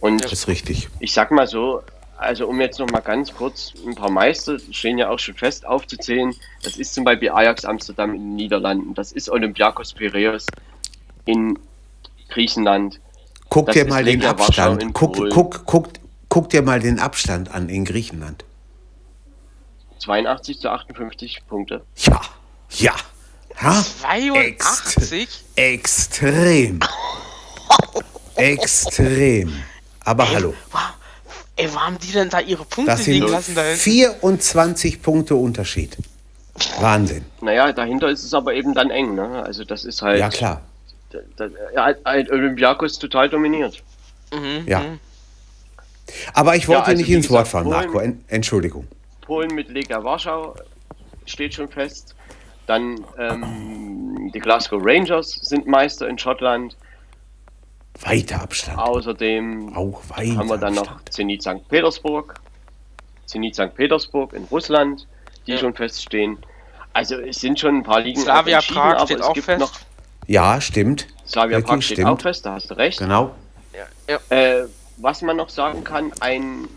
Und 0.00 0.24
Das 0.24 0.32
ist 0.32 0.48
richtig. 0.48 0.88
ich 1.00 1.12
sag 1.12 1.30
mal 1.30 1.46
so, 1.46 1.82
also 2.18 2.46
um 2.46 2.60
jetzt 2.60 2.78
noch 2.78 2.88
mal 2.90 3.00
ganz 3.00 3.32
kurz 3.34 3.72
ein 3.86 3.94
paar 3.94 4.10
Meister 4.10 4.58
stehen 4.70 4.98
ja 4.98 5.10
auch 5.10 5.18
schon 5.18 5.34
fest 5.34 5.66
aufzuzählen. 5.66 6.34
Das 6.62 6.76
ist 6.76 6.94
zum 6.94 7.04
Beispiel 7.04 7.30
Ajax 7.30 7.64
Amsterdam 7.64 8.14
in 8.14 8.20
den 8.20 8.36
Niederlanden, 8.36 8.94
das 8.94 9.12
ist 9.12 9.28
Olympiakos 9.28 9.92
Piraeus 9.92 10.46
in 11.24 11.58
Griechenland. 12.28 13.00
Guck 13.48 13.66
Das 13.66 13.74
dir 13.74 13.86
mal 13.86 14.04
den 14.04 14.20
Legia 14.20 14.30
Abstand. 14.30 14.92
Guck, 14.94 15.30
guck, 15.30 15.66
guck, 15.66 15.88
guck 16.28 16.48
dir 16.50 16.62
mal 16.62 16.80
den 16.80 16.98
Abstand 16.98 17.54
an 17.54 17.68
in 17.68 17.84
Griechenland. 17.84 18.44
82 19.98 20.60
zu 20.60 20.70
58 20.70 21.42
Punkte. 21.48 21.82
Ja, 21.96 22.20
ja. 22.70 22.94
Ha? 23.62 23.84
82? 24.02 25.28
Extrem. 25.56 26.80
Extrem. 28.36 29.52
Aber 30.04 30.30
hallo. 30.30 30.54
Wow. 30.72 30.80
Ey, 31.56 31.72
wo 31.72 31.80
haben 31.80 31.98
die 31.98 32.12
denn 32.12 32.28
da 32.28 32.40
ihre 32.40 32.64
Punkte 32.66 32.92
Das 32.92 33.06
liegen 33.06 33.28
lassen 33.28 33.54
da 33.54 33.62
hinten? 33.62 33.78
24 33.80 35.00
Punkte 35.02 35.34
Unterschied. 35.36 35.96
Wahnsinn. 36.80 37.24
Naja, 37.40 37.72
dahinter 37.72 38.08
ist 38.10 38.24
es 38.24 38.34
aber 38.34 38.52
eben 38.54 38.74
dann 38.74 38.90
eng, 38.90 39.14
ne? 39.14 39.42
Also 39.42 39.64
das 39.64 39.84
ist 39.84 40.02
halt, 40.02 40.20
Ja, 40.20 40.28
klar. 40.28 40.62
Da, 41.10 41.18
da, 41.36 41.46
ja, 41.74 41.94
halt 42.04 42.30
Olympiakos 42.30 42.98
total 42.98 43.30
dominiert. 43.30 43.82
Mhm. 44.32 44.64
Ja. 44.66 44.84
Aber 46.34 46.56
ich 46.56 46.68
wollte 46.68 46.80
Ja, 46.82 46.86
also 46.88 47.00
nicht 47.02 47.10
ins 47.10 47.30
Wort 47.30 47.48
fallen, 47.48 47.64
Polen- 47.64 47.76
Marco. 47.86 47.98
En 48.00 48.24
Entschuldigung. 48.28 48.86
Polen 49.22 49.54
mit 49.54 49.68
Lega 49.70 50.04
Warschau 50.04 50.54
steht 51.24 51.54
schon 51.54 51.68
fest. 51.68 52.14
Dann 52.66 53.04
ähm, 53.18 54.30
die 54.34 54.40
Glasgow 54.40 54.80
Rangers 54.84 55.30
sind 55.42 55.66
Meister 55.66 56.08
in 56.08 56.18
Schottland. 56.18 56.76
Weiter 58.00 58.42
Abstand. 58.42 58.78
Außerdem 58.78 59.74
Auch 59.74 60.02
weiter 60.10 60.36
haben 60.36 60.48
wir 60.50 60.58
dann 60.58 60.74
noch 60.74 60.82
Abstand. 60.90 61.12
Zenit 61.12 61.42
St. 61.42 61.66
Petersburg, 61.68 62.34
Zenit 63.26 63.54
St. 63.54 63.74
Petersburg 63.74 64.32
in 64.34 64.44
Russland, 64.44 65.06
die 65.46 65.52
Ja. 65.52 65.58
schon 65.58 65.74
feststehen. 65.74 66.38
Also 66.92 67.16
es 67.20 67.40
sind 67.40 67.58
schon 67.60 67.76
ein 67.78 67.82
paar 67.82 68.00
Ligen 68.00 68.20
Slavia 68.20 68.60
Prag 68.60 68.96
aber 68.96 69.06
steht 69.06 69.18
es 69.20 69.22
auch 69.24 69.32
gibt 69.34 69.46
fest. 69.46 69.60
noch 69.60 69.72
Ja, 70.26 70.60
stimmt. 70.60 71.06
Slavia 71.26 71.58
Wirklich, 71.58 71.66
Prag 71.66 71.82
steht 71.82 71.96
stimmt. 71.98 72.10
auch 72.10 72.20
fest, 72.20 72.44
da 72.46 72.54
hast 72.54 72.70
du 72.70 72.74
recht. 72.74 72.98
Genau. 72.98 73.34
Ja. 74.08 74.18
Äh, 74.36 74.66
was 74.98 75.20
man 75.22 75.36
noch 75.36 75.48
sagen 75.50 75.84
kann, 75.84 76.12
ein 76.20 76.68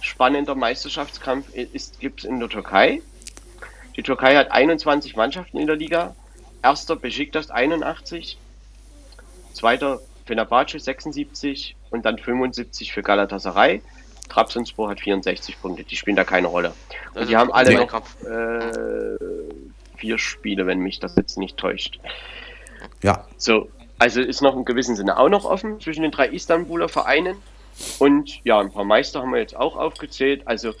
spannender 0.00 0.54
Meisterschaftskampf 0.54 1.52
ist, 1.54 1.98
gibt 2.00 2.20
es 2.20 2.24
in 2.24 2.40
der 2.40 2.48
Türkei. 2.48 3.02
Die 3.96 4.02
Türkei 4.02 4.36
hat 4.36 4.50
21 4.50 5.16
Mannschaften 5.16 5.58
in 5.58 5.66
der 5.66 5.76
Liga. 5.76 6.14
Erster 6.62 6.96
Besiktas 6.96 7.50
81, 7.50 8.36
zweiter 9.52 10.00
Fenerbahce 10.26 10.78
76 10.78 11.76
und 11.90 12.04
dann 12.04 12.18
75 12.18 12.92
für 12.92 13.02
Galatasaray. 13.02 13.82
Trabzonspor 14.28 14.90
hat 14.90 15.00
64 15.00 15.60
Punkte, 15.60 15.84
die 15.84 15.96
spielen 15.96 16.16
da 16.16 16.24
keine 16.24 16.48
Rolle. 16.48 16.70
Und 17.12 17.18
Also 17.18 17.28
die 17.30 17.36
haben 17.36 17.52
alle 17.52 17.74
noch 17.74 17.94
äh, 18.24 19.16
vier 19.96 20.18
Spiele, 20.18 20.66
wenn 20.66 20.80
mich 20.80 20.98
das 20.98 21.14
jetzt 21.16 21.38
nicht 21.38 21.56
täuscht. 21.56 22.00
Ja. 23.02 23.26
So, 23.36 23.70
also 23.98 24.20
ist 24.20 24.42
noch 24.42 24.56
im 24.56 24.64
gewissen 24.64 24.96
Sinne 24.96 25.16
auch 25.18 25.28
noch 25.28 25.44
offen 25.44 25.80
zwischen 25.80 26.02
den 26.02 26.10
drei 26.10 26.28
Istanbuler 26.28 26.88
Vereinen. 26.88 27.36
Und 27.98 28.44
ja, 28.44 28.58
ein 28.58 28.72
paar 28.72 28.84
Meister 28.84 29.20
haben 29.20 29.32
wir 29.32 29.40
jetzt 29.40 29.56
auch 29.56 29.76
aufgezählt. 29.76 30.42
Also, 30.46 30.72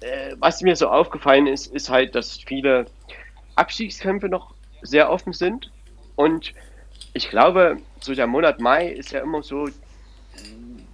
äh, 0.00 0.34
was 0.38 0.62
mir 0.62 0.76
so 0.76 0.88
aufgefallen 0.88 1.46
ist, 1.46 1.66
ist 1.72 1.90
halt, 1.90 2.14
dass 2.14 2.38
viele 2.38 2.86
Abstiegskämpfe 3.54 4.28
noch 4.28 4.54
sehr 4.82 5.10
offen 5.10 5.32
sind. 5.32 5.70
Und 6.14 6.54
ich 7.12 7.30
glaube, 7.30 7.78
so 8.00 8.14
der 8.14 8.26
Monat 8.26 8.60
Mai 8.60 8.88
ist 8.88 9.12
ja 9.12 9.20
immer 9.20 9.42
so 9.42 9.68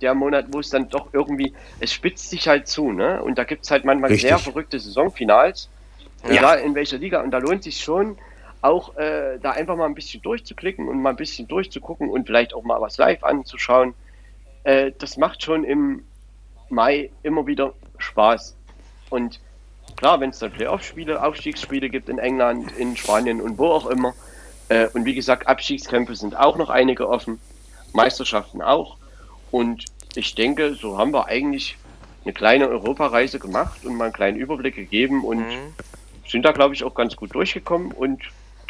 der 0.01 0.15
Monat, 0.15 0.47
wo 0.51 0.61
es 0.61 0.71
dann 0.71 0.89
doch 0.89 1.09
irgendwie, 1.13 1.53
es 1.81 1.93
spitzt 1.93 2.31
sich 2.31 2.49
halt 2.49 2.67
zu, 2.67 2.93
ne? 2.93 3.23
Und 3.23 3.39
da 3.39 3.45
gibt 3.45 3.65
es 3.65 3.71
halt 3.71 3.85
manchmal 3.85 4.11
Richtig. 4.11 4.29
sehr 4.29 4.39
verrückte 4.39 4.79
Saisonfinals. 4.79 5.69
Ja. 6.25 6.31
Egal 6.31 6.59
in 6.61 6.75
welcher 6.75 6.99
Liga. 6.99 7.23
Und 7.23 7.31
da 7.31 7.39
lohnt 7.39 7.63
sich 7.63 7.81
schon, 7.81 8.17
auch 8.61 8.97
äh, 8.97 9.39
da 9.41 9.53
einfach 9.53 9.77
mal 9.77 9.87
ein 9.87 9.95
bisschen 9.95 10.23
durchzuklicken 10.23 10.89
und 10.89 11.03
mal 11.03 11.11
ein 11.11 11.17
bisschen 11.17 11.49
durchzugucken 11.49 12.09
und 12.09 12.27
vielleicht 12.27 12.55
auch 12.55 12.63
mal 12.63 12.81
was 12.81 12.97
live 12.97 13.25
anzuschauen. 13.25 13.95
Äh, 14.65 14.93
das 14.99 15.17
macht 15.17 15.43
schon 15.43 15.65
im 15.65 16.05
Mai 16.69 17.11
immer 17.23 17.47
wieder 17.47 17.75
Spaß. 17.99 18.57
Und 19.13 19.41
klar, 19.97 20.21
wenn 20.21 20.31
es 20.31 20.39
dann 20.39 20.51
Playoff-Spiele, 20.51 21.23
Aufstiegsspiele 21.23 21.91
gibt 21.91 22.09
in 22.09 22.19
England, 22.19 22.73
in 22.79 22.97
Spanien 22.97 23.43
und 23.43 23.59
wo 23.59 23.67
auch 23.67 23.87
immer. 23.87 24.15
Äh, 24.71 24.89
und 24.95 25.05
wie 25.05 25.15
gesagt, 25.15 25.47
Abstiegskämpfe 25.47 26.15
sind 26.15 26.35
auch 26.35 26.57
noch 26.57 26.71
einige 26.71 27.09
offen, 27.09 27.39
Meisterschaften 27.93 28.63
auch. 28.63 28.97
Und 29.51 29.85
ich 30.15 30.35
denke, 30.35 30.75
so 30.75 30.97
haben 30.97 31.13
wir 31.13 31.27
eigentlich 31.27 31.77
eine 32.25 32.33
kleine 32.33 32.69
Europareise 32.69 33.39
gemacht 33.39 33.85
und 33.85 33.97
mal 33.97 34.05
einen 34.05 34.13
kleinen 34.15 34.39
Überblick 34.39 34.77
gegeben 34.77 35.25
und 35.25 35.41
Mhm. 35.41 35.75
sind 36.27 36.45
da, 36.45 36.53
glaube 36.53 36.75
ich, 36.75 36.85
auch 36.85 36.95
ganz 36.95 37.15
gut 37.15 37.35
durchgekommen 37.35 37.93
und 37.93 38.23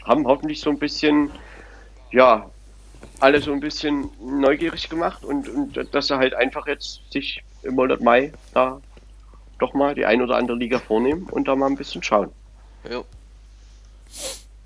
haben 0.05 0.27
hoffentlich 0.27 0.61
so 0.61 0.71
ein 0.71 0.79
bisschen, 0.79 1.31
ja, 2.11 2.51
alle 3.21 3.41
so 3.41 3.53
ein 3.53 3.61
bisschen 3.61 4.09
neugierig 4.21 4.89
gemacht 4.89 5.25
und, 5.25 5.49
und 5.49 5.95
dass 5.95 6.09
sie 6.09 6.17
halt 6.17 6.35
einfach 6.35 6.67
jetzt 6.67 7.01
sich 7.13 7.45
im 7.63 7.77
Monat 7.77 8.01
Mai 8.01 8.33
da 8.55 8.81
doch 9.59 9.75
mal 9.75 9.95
die 9.95 10.05
ein 10.05 10.23
oder 10.23 10.37
andere 10.37 10.57
Liga 10.57 10.79
vornehmen 10.79 11.27
und 11.31 11.49
da 11.49 11.57
mal 11.57 11.67
ein 11.67 11.77
bisschen 11.77 12.03
schauen. 12.03 12.31
Jo. 12.91 13.05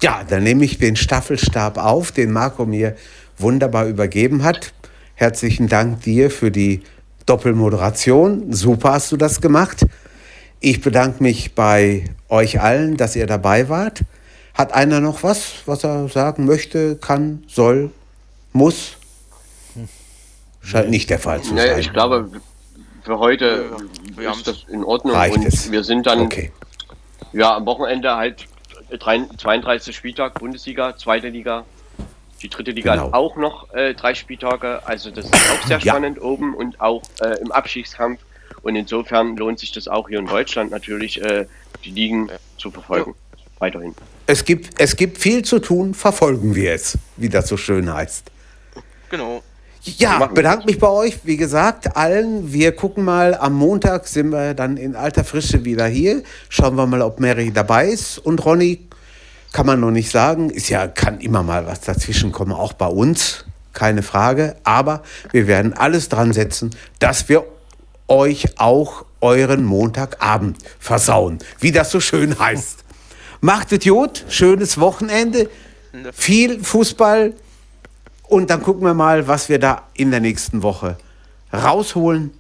Ja, 0.02 0.24
dann 0.28 0.42
nehme 0.42 0.64
ich 0.64 0.78
den 0.78 0.96
Staffelstab 0.96 1.78
auf, 1.78 2.12
den 2.12 2.32
Marco 2.32 2.66
mir 2.66 2.96
wunderbar 3.38 3.86
übergeben 3.86 4.42
hat. 4.42 4.72
Herzlichen 5.14 5.68
Dank 5.68 6.02
dir 6.02 6.30
für 6.30 6.50
die 6.50 6.82
Doppelmoderation. 7.24 8.52
Super 8.52 8.92
hast 8.92 9.10
du 9.12 9.16
das 9.16 9.40
gemacht. 9.40 9.86
Ich 10.60 10.80
bedanke 10.80 11.22
mich 11.22 11.54
bei 11.54 12.04
euch 12.28 12.60
allen, 12.60 12.96
dass 12.96 13.16
ihr 13.16 13.26
dabei 13.26 13.68
wart. 13.68 14.02
Hat 14.54 14.72
einer 14.72 15.00
noch 15.00 15.22
was, 15.22 15.54
was 15.66 15.84
er 15.84 16.08
sagen 16.08 16.46
möchte, 16.46 16.96
kann, 16.96 17.44
soll, 17.46 17.90
muss? 18.52 18.96
Scheint 20.62 20.90
nicht 20.90 21.10
der 21.10 21.18
Fall 21.18 21.42
zu 21.42 21.54
sein. 21.54 21.78
ich 21.78 21.92
glaube, 21.92 22.30
für 23.07 23.19
heute 23.19 23.70
wir 24.16 24.28
haben's. 24.28 24.39
ist 24.41 24.49
das 24.49 24.65
in 24.69 24.85
Ordnung 24.85 25.15
Reicht 25.15 25.37
und 25.37 25.47
es. 25.47 25.70
wir 25.70 25.83
sind 25.85 26.07
dann 26.07 26.20
Okay. 26.20 26.53
ja 27.33 27.57
am 27.57 27.65
Wochenende 27.65 28.16
halt 28.16 28.45
3 28.91 29.27
32. 29.39 29.95
Spieltag 29.97 30.35
Bundesliga, 30.35 30.97
zweite 30.97 31.28
Liga 31.28 31.65
Die 32.43 32.49
dritte 32.51 32.73
Liga 32.73 32.93
Genau. 32.95 33.07
hat 33.07 33.15
auch 33.15 33.37
noch 33.37 33.73
äh, 33.74 33.95
drei 33.95 34.15
Spieltage, 34.15 34.81
also 34.87 35.11
das 35.11 35.24
ist 35.24 35.35
auch 35.35 35.66
sehr 35.66 35.78
Ja. 35.78 35.93
spannend 35.93 36.20
oben 36.20 36.55
und 36.55 36.81
auch 36.81 37.03
äh, 37.23 37.39
im 37.41 37.51
Abstiegskampf. 37.51 38.20
Und 38.62 38.77
insofern 38.77 39.37
lohnt 39.37 39.59
sich 39.61 39.73
das 39.73 39.89
auch 39.89 40.09
hier 40.09 40.19
in 40.19 40.27
Deutschland 40.27 40.70
natürlich, 40.70 41.23
äh, 41.23 41.47
die 41.85 41.91
Ligen 41.91 42.28
zu 42.59 42.70
verfolgen. 42.70 43.15
Weiterhin. 43.59 43.95
Es 44.27 44.45
gibt, 44.45 44.78
es 44.81 44.97
gibt 44.97 45.16
viel 45.19 45.43
zu 45.45 45.61
tun, 45.61 45.95
verfolgen 45.95 46.55
wir 46.55 46.73
es, 46.74 46.99
wie 47.16 47.28
das 47.31 47.49
so 47.49 47.57
schön 47.57 47.93
heißt. 47.93 48.31
Genau. 49.09 49.43
Ja, 49.98 50.26
bedanke 50.26 50.66
mich 50.66 50.78
bei 50.78 50.88
euch, 50.88 51.20
wie 51.22 51.36
gesagt, 51.36 51.96
allen. 51.96 52.52
Wir 52.52 52.72
gucken 52.72 53.04
mal, 53.04 53.36
am 53.36 53.54
Montag 53.54 54.08
sind 54.08 54.30
wir 54.30 54.54
dann 54.54 54.76
in 54.76 54.96
alter 54.96 55.22
Frische 55.22 55.64
wieder 55.64 55.86
hier. 55.86 56.22
Schauen 56.48 56.74
wir 56.74 56.86
mal, 56.86 57.02
ob 57.02 57.20
Mary 57.20 57.52
dabei 57.52 57.88
ist. 57.88 58.18
Und 58.18 58.44
Ronny, 58.44 58.88
kann 59.52 59.64
man 59.64 59.80
noch 59.80 59.92
nicht 59.92 60.10
sagen, 60.10 60.50
ist 60.50 60.68
ja, 60.68 60.88
kann 60.88 61.20
immer 61.20 61.42
mal 61.44 61.66
was 61.66 61.80
dazwischen 61.80 62.32
kommen, 62.32 62.52
auch 62.52 62.72
bei 62.72 62.88
uns, 62.88 63.44
keine 63.72 64.02
Frage. 64.02 64.56
Aber 64.64 65.02
wir 65.30 65.46
werden 65.46 65.72
alles 65.72 66.08
dran 66.08 66.32
setzen, 66.32 66.70
dass 66.98 67.28
wir 67.28 67.44
euch 68.08 68.58
auch 68.58 69.04
euren 69.20 69.64
Montagabend 69.64 70.58
versauen, 70.78 71.38
wie 71.60 71.72
das 71.72 71.90
so 71.90 72.00
schön 72.00 72.38
heißt. 72.38 72.84
Macht 73.40 73.72
es 73.72 73.84
gut, 73.84 74.24
schönes 74.28 74.78
Wochenende, 74.78 75.48
viel 76.12 76.62
Fußball 76.62 77.34
und 78.28 78.51
dann 78.51 78.62
gucken 78.62 78.85
wir 78.85 78.94
mal, 78.94 79.27
was 79.28 79.48
wir 79.48 79.59
da 79.59 79.82
in 79.94 80.11
der 80.11 80.20
nächsten 80.20 80.62
Woche 80.62 80.97
rausholen. 81.53 82.32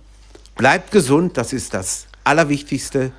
Bleibt 0.56 0.90
gesund, 0.90 1.36
das 1.36 1.52
ist 1.52 1.74
das 1.74 2.06
Allerwichtigste. 2.24 3.12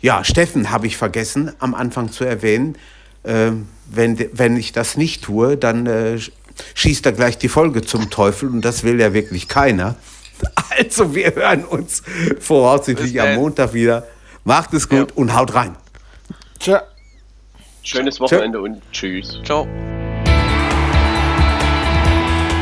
Ja, 0.00 0.24
Steffen 0.24 0.70
habe 0.70 0.86
ich 0.86 0.96
vergessen 0.96 1.52
am 1.58 1.74
Anfang 1.74 2.10
zu 2.12 2.24
erwähnen. 2.24 2.76
Ähm, 3.24 3.68
wenn, 3.86 4.18
wenn 4.32 4.56
ich 4.56 4.72
das 4.72 4.96
nicht 4.96 5.22
tue, 5.24 5.56
dann 5.56 5.86
äh, 5.86 6.14
sch- 6.18 6.32
schießt 6.74 7.06
er 7.06 7.12
gleich 7.12 7.38
die 7.38 7.48
Folge 7.48 7.82
zum 7.82 8.10
Teufel 8.10 8.48
und 8.48 8.64
das 8.64 8.82
will 8.84 9.00
ja 9.00 9.12
wirklich 9.12 9.48
keiner. 9.48 9.96
Also 10.76 11.14
wir 11.14 11.32
hören 11.34 11.64
uns 11.64 12.02
voraussichtlich 12.40 13.20
am. 13.20 13.34
Montag 13.36 13.74
wieder. 13.74 14.06
Macht 14.42 14.72
es 14.74 14.88
gut 14.88 15.12
und 15.12 15.36
haut 15.36 15.54
rein. 15.54 15.76
Tja. 16.58 16.82
Schönes 17.84 18.18
Wochenende 18.18 18.60
und 18.60 18.82
tschüss. 18.90 19.38
Ciao. 19.44 19.68